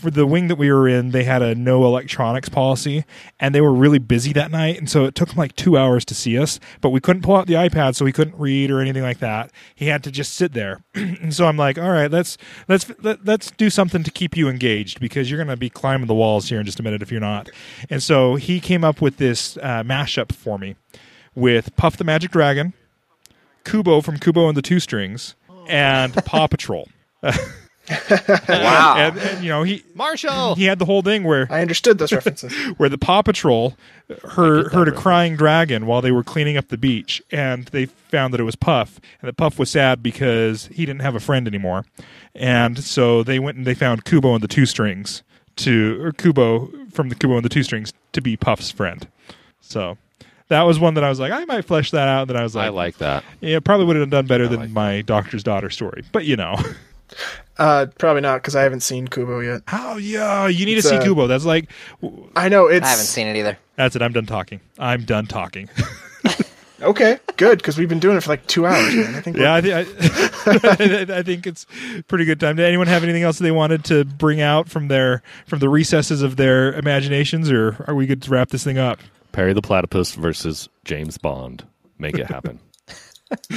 for 0.00 0.10
the 0.10 0.24
wing 0.26 0.46
that 0.48 0.54
we 0.56 0.70
were 0.70 0.86
in, 0.86 1.10
they 1.10 1.24
had 1.24 1.42
a 1.42 1.54
no 1.54 1.84
electronics 1.84 2.48
policy, 2.48 3.04
and 3.40 3.54
they 3.54 3.60
were 3.60 3.72
really 3.72 3.98
busy 3.98 4.32
that 4.34 4.50
night, 4.52 4.78
and 4.78 4.88
so 4.90 5.04
it 5.04 5.14
took 5.16 5.30
him 5.30 5.36
like 5.38 5.56
two 5.56 5.76
hours 5.78 6.04
to 6.04 6.14
see 6.14 6.38
us. 6.38 6.60
But 6.80 6.90
we 6.90 7.00
couldn't 7.00 7.22
pull 7.22 7.34
out 7.36 7.46
the 7.46 7.54
iPad, 7.54 7.96
so 7.96 8.04
he 8.04 8.12
couldn't 8.12 8.38
read 8.38 8.70
or 8.70 8.80
anything 8.80 9.02
like 9.02 9.18
that. 9.18 9.50
He 9.74 9.86
had 9.86 10.04
to 10.04 10.10
just 10.12 10.34
sit 10.34 10.52
there, 10.52 10.84
and 10.94 11.34
so 11.34 11.46
I'm 11.46 11.56
like, 11.56 11.78
all 11.78 11.90
right, 11.90 12.10
let's 12.10 12.36
let's 12.68 12.92
let, 13.02 13.24
let's 13.24 13.50
do 13.52 13.68
something 13.70 14.02
to 14.04 14.10
keep 14.10 14.36
you 14.36 14.48
engaged 14.48 15.00
because 15.00 15.30
you're 15.30 15.38
going 15.38 15.48
to 15.48 15.56
be 15.56 15.70
climbing 15.70 16.06
the 16.06 16.14
walls 16.14 16.50
here 16.50 16.60
in 16.60 16.66
just 16.66 16.78
a 16.78 16.82
minute 16.84 17.00
if 17.02 17.10
you're 17.10 17.20
not. 17.20 17.48
And 17.90 18.02
so 18.02 18.36
he 18.36 18.60
came 18.60 18.84
up 18.84 19.00
with 19.00 19.16
this 19.16 19.56
uh, 19.56 19.82
mashup 19.94 20.32
for 20.34 20.58
me 20.58 20.76
with 21.34 21.74
Puff 21.76 21.96
the 21.96 22.04
Magic 22.04 22.30
Dragon, 22.30 22.72
Kubo 23.64 24.00
from 24.00 24.18
Kubo 24.18 24.48
and 24.48 24.56
the 24.56 24.62
Two 24.62 24.80
Strings, 24.80 25.34
and 25.68 26.14
Paw 26.24 26.46
Patrol. 26.46 26.88
Wow. 28.48 28.94
And, 28.96 29.18
and 29.18 29.44
you 29.44 29.50
know 29.50 29.62
he 29.62 29.84
Marshall! 29.94 30.54
he 30.54 30.64
had 30.64 30.78
the 30.78 30.86
whole 30.86 31.02
thing 31.02 31.22
where 31.22 31.46
I 31.50 31.60
understood 31.60 31.98
those 31.98 32.14
references. 32.14 32.50
where 32.78 32.88
the 32.88 32.96
Paw 32.96 33.20
Patrol 33.20 33.76
heard, 34.22 34.72
heard 34.72 34.88
a 34.88 34.92
crying 34.92 35.36
dragon 35.36 35.84
while 35.84 36.00
they 36.00 36.10
were 36.10 36.24
cleaning 36.24 36.56
up 36.56 36.68
the 36.68 36.78
beach, 36.78 37.20
and 37.30 37.66
they 37.66 37.84
found 37.84 38.32
that 38.32 38.40
it 38.40 38.44
was 38.44 38.56
Puff, 38.56 38.98
and 39.20 39.28
that 39.28 39.36
Puff 39.36 39.58
was 39.58 39.68
sad 39.68 40.02
because 40.02 40.68
he 40.68 40.86
didn't 40.86 41.02
have 41.02 41.14
a 41.14 41.20
friend 41.20 41.46
anymore, 41.46 41.84
and 42.34 42.82
so 42.82 43.22
they 43.22 43.38
went 43.38 43.58
and 43.58 43.66
they 43.66 43.74
found 43.74 44.06
Kubo 44.06 44.32
and 44.32 44.42
the 44.42 44.48
Two 44.48 44.64
Strings 44.64 45.22
to 45.56 46.02
or 46.02 46.12
Kubo 46.12 46.70
from 46.90 47.10
the 47.10 47.14
Kubo 47.14 47.36
and 47.36 47.44
the 47.44 47.50
Two 47.50 47.62
Strings 47.64 47.92
to 48.12 48.22
be 48.22 48.34
Puff's 48.34 48.70
friend. 48.70 49.08
So 49.64 49.96
that 50.48 50.62
was 50.62 50.78
one 50.78 50.94
that 50.94 51.04
I 51.04 51.08
was 51.08 51.18
like, 51.20 51.32
I 51.32 51.44
might 51.46 51.64
flesh 51.64 51.90
that 51.92 52.08
out. 52.08 52.28
That 52.28 52.36
I 52.36 52.42
was 52.42 52.54
like, 52.54 52.66
I 52.66 52.68
like 52.70 52.98
that. 52.98 53.24
yeah, 53.40 53.58
probably 53.60 53.86
would 53.86 53.96
have 53.96 54.10
done 54.10 54.26
better 54.26 54.46
than 54.48 54.60
like 54.60 54.70
my 54.70 55.02
doctor's 55.02 55.42
daughter 55.42 55.70
story, 55.70 56.04
but 56.12 56.24
you 56.24 56.36
know. 56.36 56.56
Uh, 57.56 57.86
probably 57.98 58.22
not 58.22 58.38
because 58.38 58.56
I 58.56 58.62
haven't 58.62 58.80
seen 58.80 59.06
Kubo 59.06 59.38
yet. 59.38 59.62
Oh 59.72 59.98
yeah, 59.98 60.48
you 60.48 60.66
need 60.66 60.78
It's, 60.78 60.88
to 60.88 60.94
see 60.94 61.00
uh, 61.00 61.04
Kubo. 61.04 61.28
That's 61.28 61.44
like, 61.44 61.68
I 62.34 62.48
know 62.48 62.66
it's 62.66 62.84
I 62.84 62.88
haven't 62.90 63.04
seen 63.04 63.28
it 63.28 63.36
either. 63.36 63.56
that's 63.76 63.94
it. 63.94 64.02
I'm 64.02 64.12
done 64.12 64.26
talking. 64.26 64.58
I'm 64.80 65.04
done 65.04 65.26
talking. 65.26 65.68
okay. 66.82 67.18
Good 67.36 67.58
because 67.58 67.78
we've 67.78 67.88
been 67.88 68.00
doing 68.00 68.16
it 68.16 68.22
for 68.22 68.30
like 68.30 68.44
two 68.48 68.66
hours. 68.66 68.94
Man. 68.96 69.14
I 69.14 69.20
think. 69.20 69.36
Yeah, 69.36 69.54
I, 69.54 69.60
thi- 69.60 69.72
I, 69.72 69.80
I 71.18 71.22
think 71.22 71.46
it's 71.46 71.66
pretty 72.08 72.24
good 72.24 72.40
time. 72.40 72.56
Did 72.56 72.66
anyone 72.66 72.88
have 72.88 73.04
anything 73.04 73.22
else 73.22 73.38
they 73.38 73.52
wanted 73.52 73.84
to 73.84 74.04
bring 74.04 74.40
out 74.40 74.68
from 74.68 74.88
their 74.88 75.22
from 75.46 75.60
the 75.60 75.68
recesses 75.68 76.22
of 76.22 76.34
their 76.34 76.72
imaginations, 76.72 77.50
or 77.52 77.84
are 77.86 77.94
we 77.94 78.06
good 78.06 78.22
to 78.22 78.30
wrap 78.30 78.48
this 78.48 78.64
thing 78.64 78.78
up? 78.78 78.98
Perry 79.34 79.52
the 79.52 79.62
platypus 79.62 80.14
versus 80.14 80.68
James 80.84 81.18
Bond. 81.18 81.66
Make 81.98 82.16
it 82.18 82.26
happen. 82.26 82.60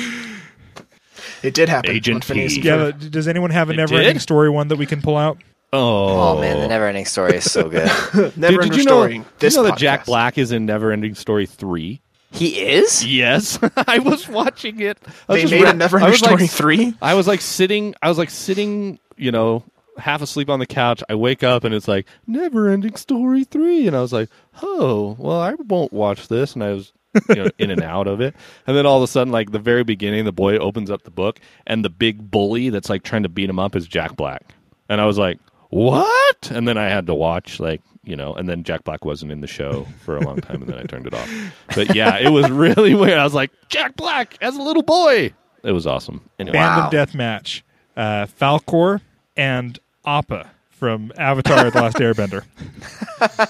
it 1.43 1.53
did 1.53 1.69
happen. 1.69 1.91
Agent 1.91 2.23
Phineas 2.25 2.55
P. 2.55 2.61
Yeah, 2.61 2.77
but 2.91 3.11
does 3.11 3.27
anyone 3.27 3.51
have 3.51 3.69
a 3.69 3.73
It 3.73 3.77
never 3.77 3.95
ending 3.95 4.13
did? 4.13 4.21
story 4.21 4.49
one 4.49 4.67
that 4.69 4.77
we 4.77 4.85
can 4.85 5.01
pull 5.01 5.17
out? 5.17 5.37
Oh, 5.73 6.37
Oh, 6.37 6.41
man, 6.41 6.59
the 6.59 6.67
never 6.67 6.87
ending 6.87 7.05
story 7.05 7.35
is 7.37 7.51
so 7.51 7.69
good. 7.69 7.87
Never 8.37 8.61
Dude, 8.61 8.71
did 8.71 8.77
you 8.77 8.83
know, 8.85 8.91
Story. 9.01 9.13
did 9.17 9.25
This 9.39 9.55
you 9.55 9.61
know 9.61 9.67
that 9.67 9.73
podcast. 9.75 9.77
Jack 9.77 10.05
Black 10.05 10.37
is 10.37 10.51
in 10.53 10.65
Never 10.65 10.91
Ending 10.91 11.13
Story 11.15 11.45
3? 11.45 12.01
he 12.31 12.59
is? 12.61 13.05
Yes. 13.05 13.59
I 13.87 13.99
was 13.99 14.27
watching 14.27 14.79
it. 14.79 14.97
I 15.29 15.33
was 15.33 15.37
They 15.37 15.41
just 15.41 15.51
made 15.51 15.63
ra- 15.63 15.69
a 15.71 15.73
Never 15.73 15.97
I 15.97 16.01
Ending 16.01 16.11
was 16.13 16.21
like- 16.21 16.29
Story 16.31 16.47
three. 16.47 16.93
I 17.01 17.13
was 17.15 17.27
like 17.27 17.41
sitting. 17.41 17.95
I 18.01 18.09
was 18.09 18.17
like 18.17 18.29
sitting. 18.29 18.99
You 19.17 19.31
know, 19.31 19.63
half 19.97 20.21
asleep 20.21 20.49
on 20.49 20.59
the 20.59 20.65
couch. 20.65 21.03
I 21.09 21.15
wake 21.15 21.43
up 21.43 21.63
and 21.63 21.73
it's 21.73 21.87
like 21.87 22.07
Never 22.25 22.69
Ending 22.69 22.95
Story 22.95 23.43
three, 23.43 23.87
and 23.87 23.95
I 23.95 24.01
was 24.01 24.13
like, 24.13 24.29
oh, 24.61 25.15
well, 25.19 25.39
I 25.39 25.53
won't 25.55 25.93
watch 25.93 26.27
this. 26.27 26.53
And 26.53 26.63
I 26.63 26.73
was. 26.73 26.93
you 27.29 27.35
know, 27.35 27.49
in 27.57 27.71
and 27.71 27.81
out 27.81 28.05
of 28.05 28.21
it, 28.21 28.35
and 28.67 28.77
then 28.77 28.85
all 28.85 28.97
of 28.97 29.01
a 29.01 29.07
sudden, 29.07 29.31
like 29.33 29.51
the 29.51 29.57
very 29.57 29.83
beginning, 29.83 30.23
the 30.25 30.31
boy 30.31 30.57
opens 30.59 30.91
up 30.91 31.01
the 31.01 31.09
book, 31.09 31.39
and 31.65 31.83
the 31.83 31.89
big 31.89 32.29
bully 32.29 32.69
that's 32.69 32.89
like 32.91 33.01
trying 33.01 33.23
to 33.23 33.29
beat 33.29 33.49
him 33.49 33.57
up 33.57 33.75
is 33.75 33.87
Jack 33.87 34.15
Black, 34.15 34.53
and 34.87 35.01
I 35.01 35.05
was 35.05 35.17
like, 35.17 35.39
"What?" 35.69 36.51
And 36.51 36.67
then 36.67 36.77
I 36.77 36.89
had 36.89 37.07
to 37.07 37.15
watch, 37.15 37.59
like, 37.59 37.81
you 38.03 38.15
know, 38.15 38.35
and 38.35 38.47
then 38.47 38.63
Jack 38.63 38.83
Black 38.83 39.03
wasn't 39.03 39.31
in 39.31 39.41
the 39.41 39.47
show 39.47 39.87
for 40.03 40.17
a 40.17 40.21
long 40.21 40.41
time, 40.41 40.61
and 40.61 40.69
then 40.71 40.77
I 40.77 40.83
turned 40.83 41.07
it 41.07 41.13
off. 41.15 41.31
But 41.73 41.95
yeah, 41.95 42.17
it 42.19 42.29
was 42.29 42.51
really 42.51 42.93
weird. 43.01 43.17
I 43.17 43.23
was 43.23 43.33
like, 43.33 43.51
Jack 43.69 43.95
Black 43.95 44.37
as 44.41 44.55
a 44.55 44.61
little 44.61 44.83
boy. 44.83 45.33
It 45.63 45.71
was 45.71 45.87
awesome. 45.87 46.29
Anyway, 46.37 46.57
Wow. 46.57 46.87
Fandom 46.87 46.91
death 46.91 47.15
match: 47.15 47.63
uh, 47.95 48.27
Falkor 48.27 49.01
and 49.35 49.79
Appa 50.07 50.49
from 50.71 51.11
Avatar: 51.17 51.69
The 51.69 51.81
Last 51.81 51.97
Airbender. 51.97 52.43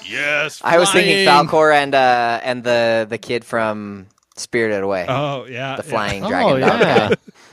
yes, 0.09 0.61
I 0.63 0.77
was 0.77 0.91
thinking. 0.91 1.25
Falkor 1.27 1.73
and 1.73 1.93
uh, 1.95 2.39
and 2.43 2.63
the 2.63 3.05
the 3.09 3.17
kid 3.17 3.45
from 3.45 4.07
Spirited 4.35 4.83
Away, 4.83 5.05
Oh 5.07 5.45
yeah, 5.45 5.75
the 5.77 5.83
flying 5.83 6.23
Oh 6.25 6.29
dragon 6.29 6.61
dog. 6.61 6.79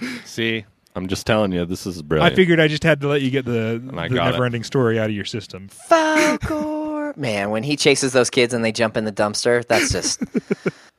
yeah. 0.00 0.08
See, 0.24 0.64
I'm 0.96 1.08
just 1.08 1.26
telling 1.26 1.52
you, 1.52 1.64
this 1.64 1.86
is 1.86 2.02
brilliant. 2.02 2.32
I 2.32 2.36
figured 2.36 2.60
I 2.60 2.68
just 2.68 2.82
had 2.82 3.00
to 3.02 3.08
let 3.08 3.20
you 3.22 3.30
get 3.30 3.44
the, 3.44 3.82
I 3.96 4.08
the 4.08 4.14
never-ending 4.14 4.64
story 4.64 4.98
out 4.98 5.10
of 5.10 5.16
your 5.16 5.24
system. 5.24 5.68
Falkor. 5.90 7.16
Man, 7.16 7.50
when 7.50 7.62
he 7.62 7.76
chases 7.76 8.12
those 8.12 8.28
kids 8.30 8.54
and 8.54 8.64
they 8.64 8.72
jump 8.72 8.96
in 8.96 9.04
the 9.04 9.12
dumpster, 9.12 9.64
that's 9.66 9.90
just 9.92 10.20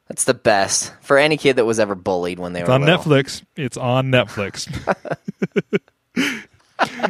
that's 0.08 0.24
the 0.26 0.34
best 0.34 0.94
for 1.02 1.18
any 1.18 1.38
kid 1.38 1.56
that 1.58 1.66
was 1.66 1.80
ever 1.80 1.94
bullied 1.96 2.40
when 2.40 2.54
they 2.54 2.62
It's 2.62 2.68
were 2.70 2.76
on 2.76 2.82
little. 2.86 3.04
Netflix. 3.04 3.44
It's 3.56 3.76
on 3.78 4.08
Netflix. 4.12 4.68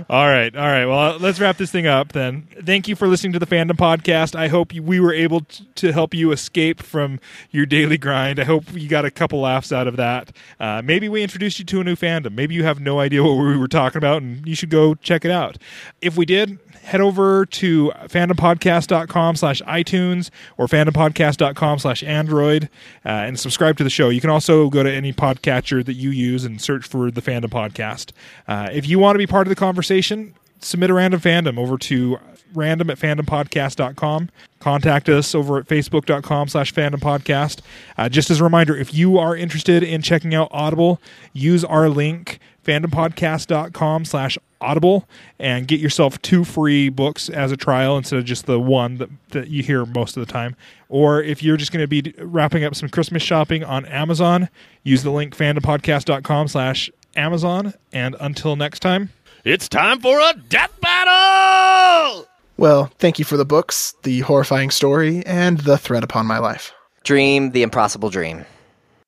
All 0.09 0.27
right, 0.27 0.55
all 0.55 0.67
right. 0.67 0.85
Well, 0.85 1.17
let's 1.17 1.39
wrap 1.39 1.57
this 1.57 1.71
thing 1.71 1.87
up 1.87 2.11
then. 2.11 2.47
Thank 2.63 2.87
you 2.87 2.95
for 2.95 3.07
listening 3.07 3.33
to 3.33 3.39
the 3.39 3.47
Fandom 3.47 3.71
Podcast. 3.71 4.35
I 4.35 4.47
hope 4.47 4.73
we 4.73 4.99
were 4.99 5.13
able 5.13 5.41
to 5.75 5.91
help 5.91 6.13
you 6.13 6.31
escape 6.31 6.83
from 6.83 7.19
your 7.49 7.65
daily 7.65 7.97
grind. 7.97 8.39
I 8.39 8.43
hope 8.43 8.65
you 8.73 8.87
got 8.87 9.05
a 9.05 9.11
couple 9.11 9.41
laughs 9.41 9.71
out 9.71 9.87
of 9.87 9.95
that. 9.97 10.35
Uh, 10.59 10.81
maybe 10.83 11.09
we 11.09 11.23
introduced 11.23 11.57
you 11.57 11.65
to 11.65 11.81
a 11.81 11.83
new 11.83 11.95
fandom. 11.95 12.33
Maybe 12.33 12.53
you 12.53 12.63
have 12.63 12.79
no 12.79 12.99
idea 12.99 13.23
what 13.23 13.33
we 13.33 13.57
were 13.57 13.67
talking 13.67 13.97
about, 13.97 14.21
and 14.21 14.47
you 14.47 14.55
should 14.55 14.69
go 14.69 14.93
check 14.95 15.25
it 15.25 15.31
out. 15.31 15.57
If 15.99 16.15
we 16.15 16.25
did, 16.25 16.59
head 16.83 17.01
over 17.01 17.47
to 17.47 17.91
fandompodcast.com 18.05 19.35
slash 19.35 19.61
iTunes 19.63 20.29
or 20.57 20.67
fandompodcast.com 20.67 21.79
slash 21.79 22.03
Android 22.03 22.69
uh, 23.03 23.09
and 23.09 23.39
subscribe 23.39 23.77
to 23.77 23.83
the 23.83 23.89
show. 23.89 24.09
You 24.09 24.21
can 24.21 24.29
also 24.29 24.69
go 24.69 24.83
to 24.83 24.91
any 24.91 25.11
podcatcher 25.11 25.83
that 25.83 25.93
you 25.93 26.11
use 26.11 26.45
and 26.45 26.61
search 26.61 26.85
for 26.85 27.09
the 27.09 27.21
Fandom 27.21 27.49
Podcast. 27.49 28.11
Uh, 28.47 28.69
if 28.71 28.87
you 28.87 28.99
want 28.99 29.15
to 29.15 29.17
be 29.17 29.25
part 29.25 29.47
of 29.47 29.54
the 29.55 29.59
conversation, 29.59 30.35
submit 30.59 30.89
a 30.89 30.93
random 30.93 31.19
fandom 31.19 31.57
over 31.57 31.77
to 31.77 32.19
random 32.53 32.89
at 32.89 32.97
fandompodcast.com. 32.97 34.29
Contact 34.59 35.09
us 35.09 35.35
over 35.35 35.57
at 35.57 35.67
facebook.com 35.67 36.47
slash 36.47 36.73
fandompodcast. 36.73 37.59
Uh, 37.97 38.09
just 38.09 38.29
as 38.29 38.39
a 38.39 38.43
reminder, 38.43 38.75
if 38.75 38.93
you 38.93 39.17
are 39.17 39.35
interested 39.35 39.83
in 39.83 40.01
checking 40.01 40.33
out 40.33 40.47
Audible, 40.51 41.01
use 41.33 41.63
our 41.63 41.89
link 41.89 42.39
fandompodcast.com 42.63 44.05
slash 44.05 44.37
audible 44.61 45.07
and 45.37 45.67
get 45.67 45.79
yourself 45.79 46.19
two 46.23 46.43
free 46.43 46.89
books 46.89 47.29
as 47.29 47.51
a 47.51 47.57
trial 47.57 47.97
instead 47.97 48.17
of 48.17 48.25
just 48.25 48.47
the 48.47 48.59
one 48.59 48.97
that, 48.97 49.09
that 49.29 49.47
you 49.49 49.61
hear 49.61 49.85
most 49.85 50.17
of 50.17 50.25
the 50.25 50.31
time 50.31 50.55
or 50.89 51.21
if 51.21 51.43
you're 51.43 51.57
just 51.57 51.71
going 51.71 51.83
to 51.83 51.87
be 51.87 52.15
wrapping 52.17 52.63
up 52.63 52.73
some 52.73 52.89
christmas 52.89 53.21
shopping 53.21 53.63
on 53.63 53.85
amazon 53.85 54.49
use 54.81 55.03
the 55.03 55.11
link 55.11 55.37
fandompodcast.com 55.37 56.47
slash 56.47 56.89
amazon 57.15 57.73
and 57.93 58.15
until 58.19 58.55
next 58.55 58.79
time 58.79 59.09
It's 59.45 59.69
time 59.69 59.99
for 59.99 60.19
a 60.19 60.33
death 60.49 60.73
battle! 60.81 62.25
Well, 62.57 62.85
thank 62.97 63.19
you 63.19 63.25
for 63.25 63.37
the 63.37 63.45
books, 63.45 63.93
the 64.01 64.21
horrifying 64.21 64.71
story, 64.71 65.23
and 65.23 65.59
the 65.59 65.77
threat 65.77 66.03
upon 66.03 66.25
my 66.25 66.39
life. 66.39 66.73
Dream 67.03 67.51
the 67.51 67.61
impossible 67.61 68.09
dream. 68.09 68.45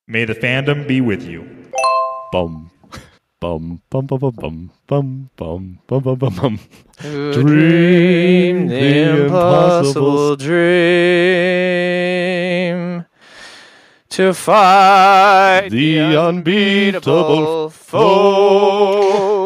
may 0.05 0.25
the 0.25 0.35
fandom 0.35 0.87
be 0.87 1.01
with 1.01 1.23
you 1.23 1.49
Bum. 2.31 2.69
Bum, 3.39 3.81
bum, 3.89 4.05
bum, 4.05 4.19
bum, 4.19 4.31
bum, 4.31 4.71
bum, 4.85 5.31
bum, 5.35 5.79
bum, 5.87 6.03
bum, 6.03 6.15
bum, 6.19 6.35
bum. 6.35 6.59
Dream 7.33 8.67
the 8.67 9.23
impossible 9.23 10.35
dream 10.35 10.67
to 14.09 14.33
fight 14.35 15.69
The 15.71 15.99
unbeatable 16.15 17.71
foe. 17.71 19.36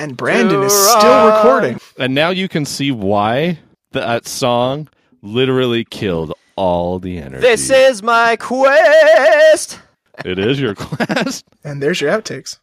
And 0.00 0.16
Brandon 0.16 0.62
is 0.62 0.72
still 0.72 1.26
recording. 1.26 1.78
And 1.98 2.14
now 2.14 2.30
you 2.30 2.48
can 2.48 2.64
see 2.64 2.90
why 2.90 3.58
that 3.92 4.26
song 4.26 4.88
literally 5.20 5.84
killed 5.84 6.32
all 6.56 6.98
the 6.98 7.18
energy. 7.18 7.42
This 7.42 7.68
is 7.68 8.02
my 8.02 8.36
quest. 8.36 9.78
it 10.24 10.38
is 10.38 10.58
your 10.58 10.74
quest. 10.76 11.44
And 11.64 11.82
there's 11.82 12.00
your 12.00 12.10
outtakes. 12.10 12.58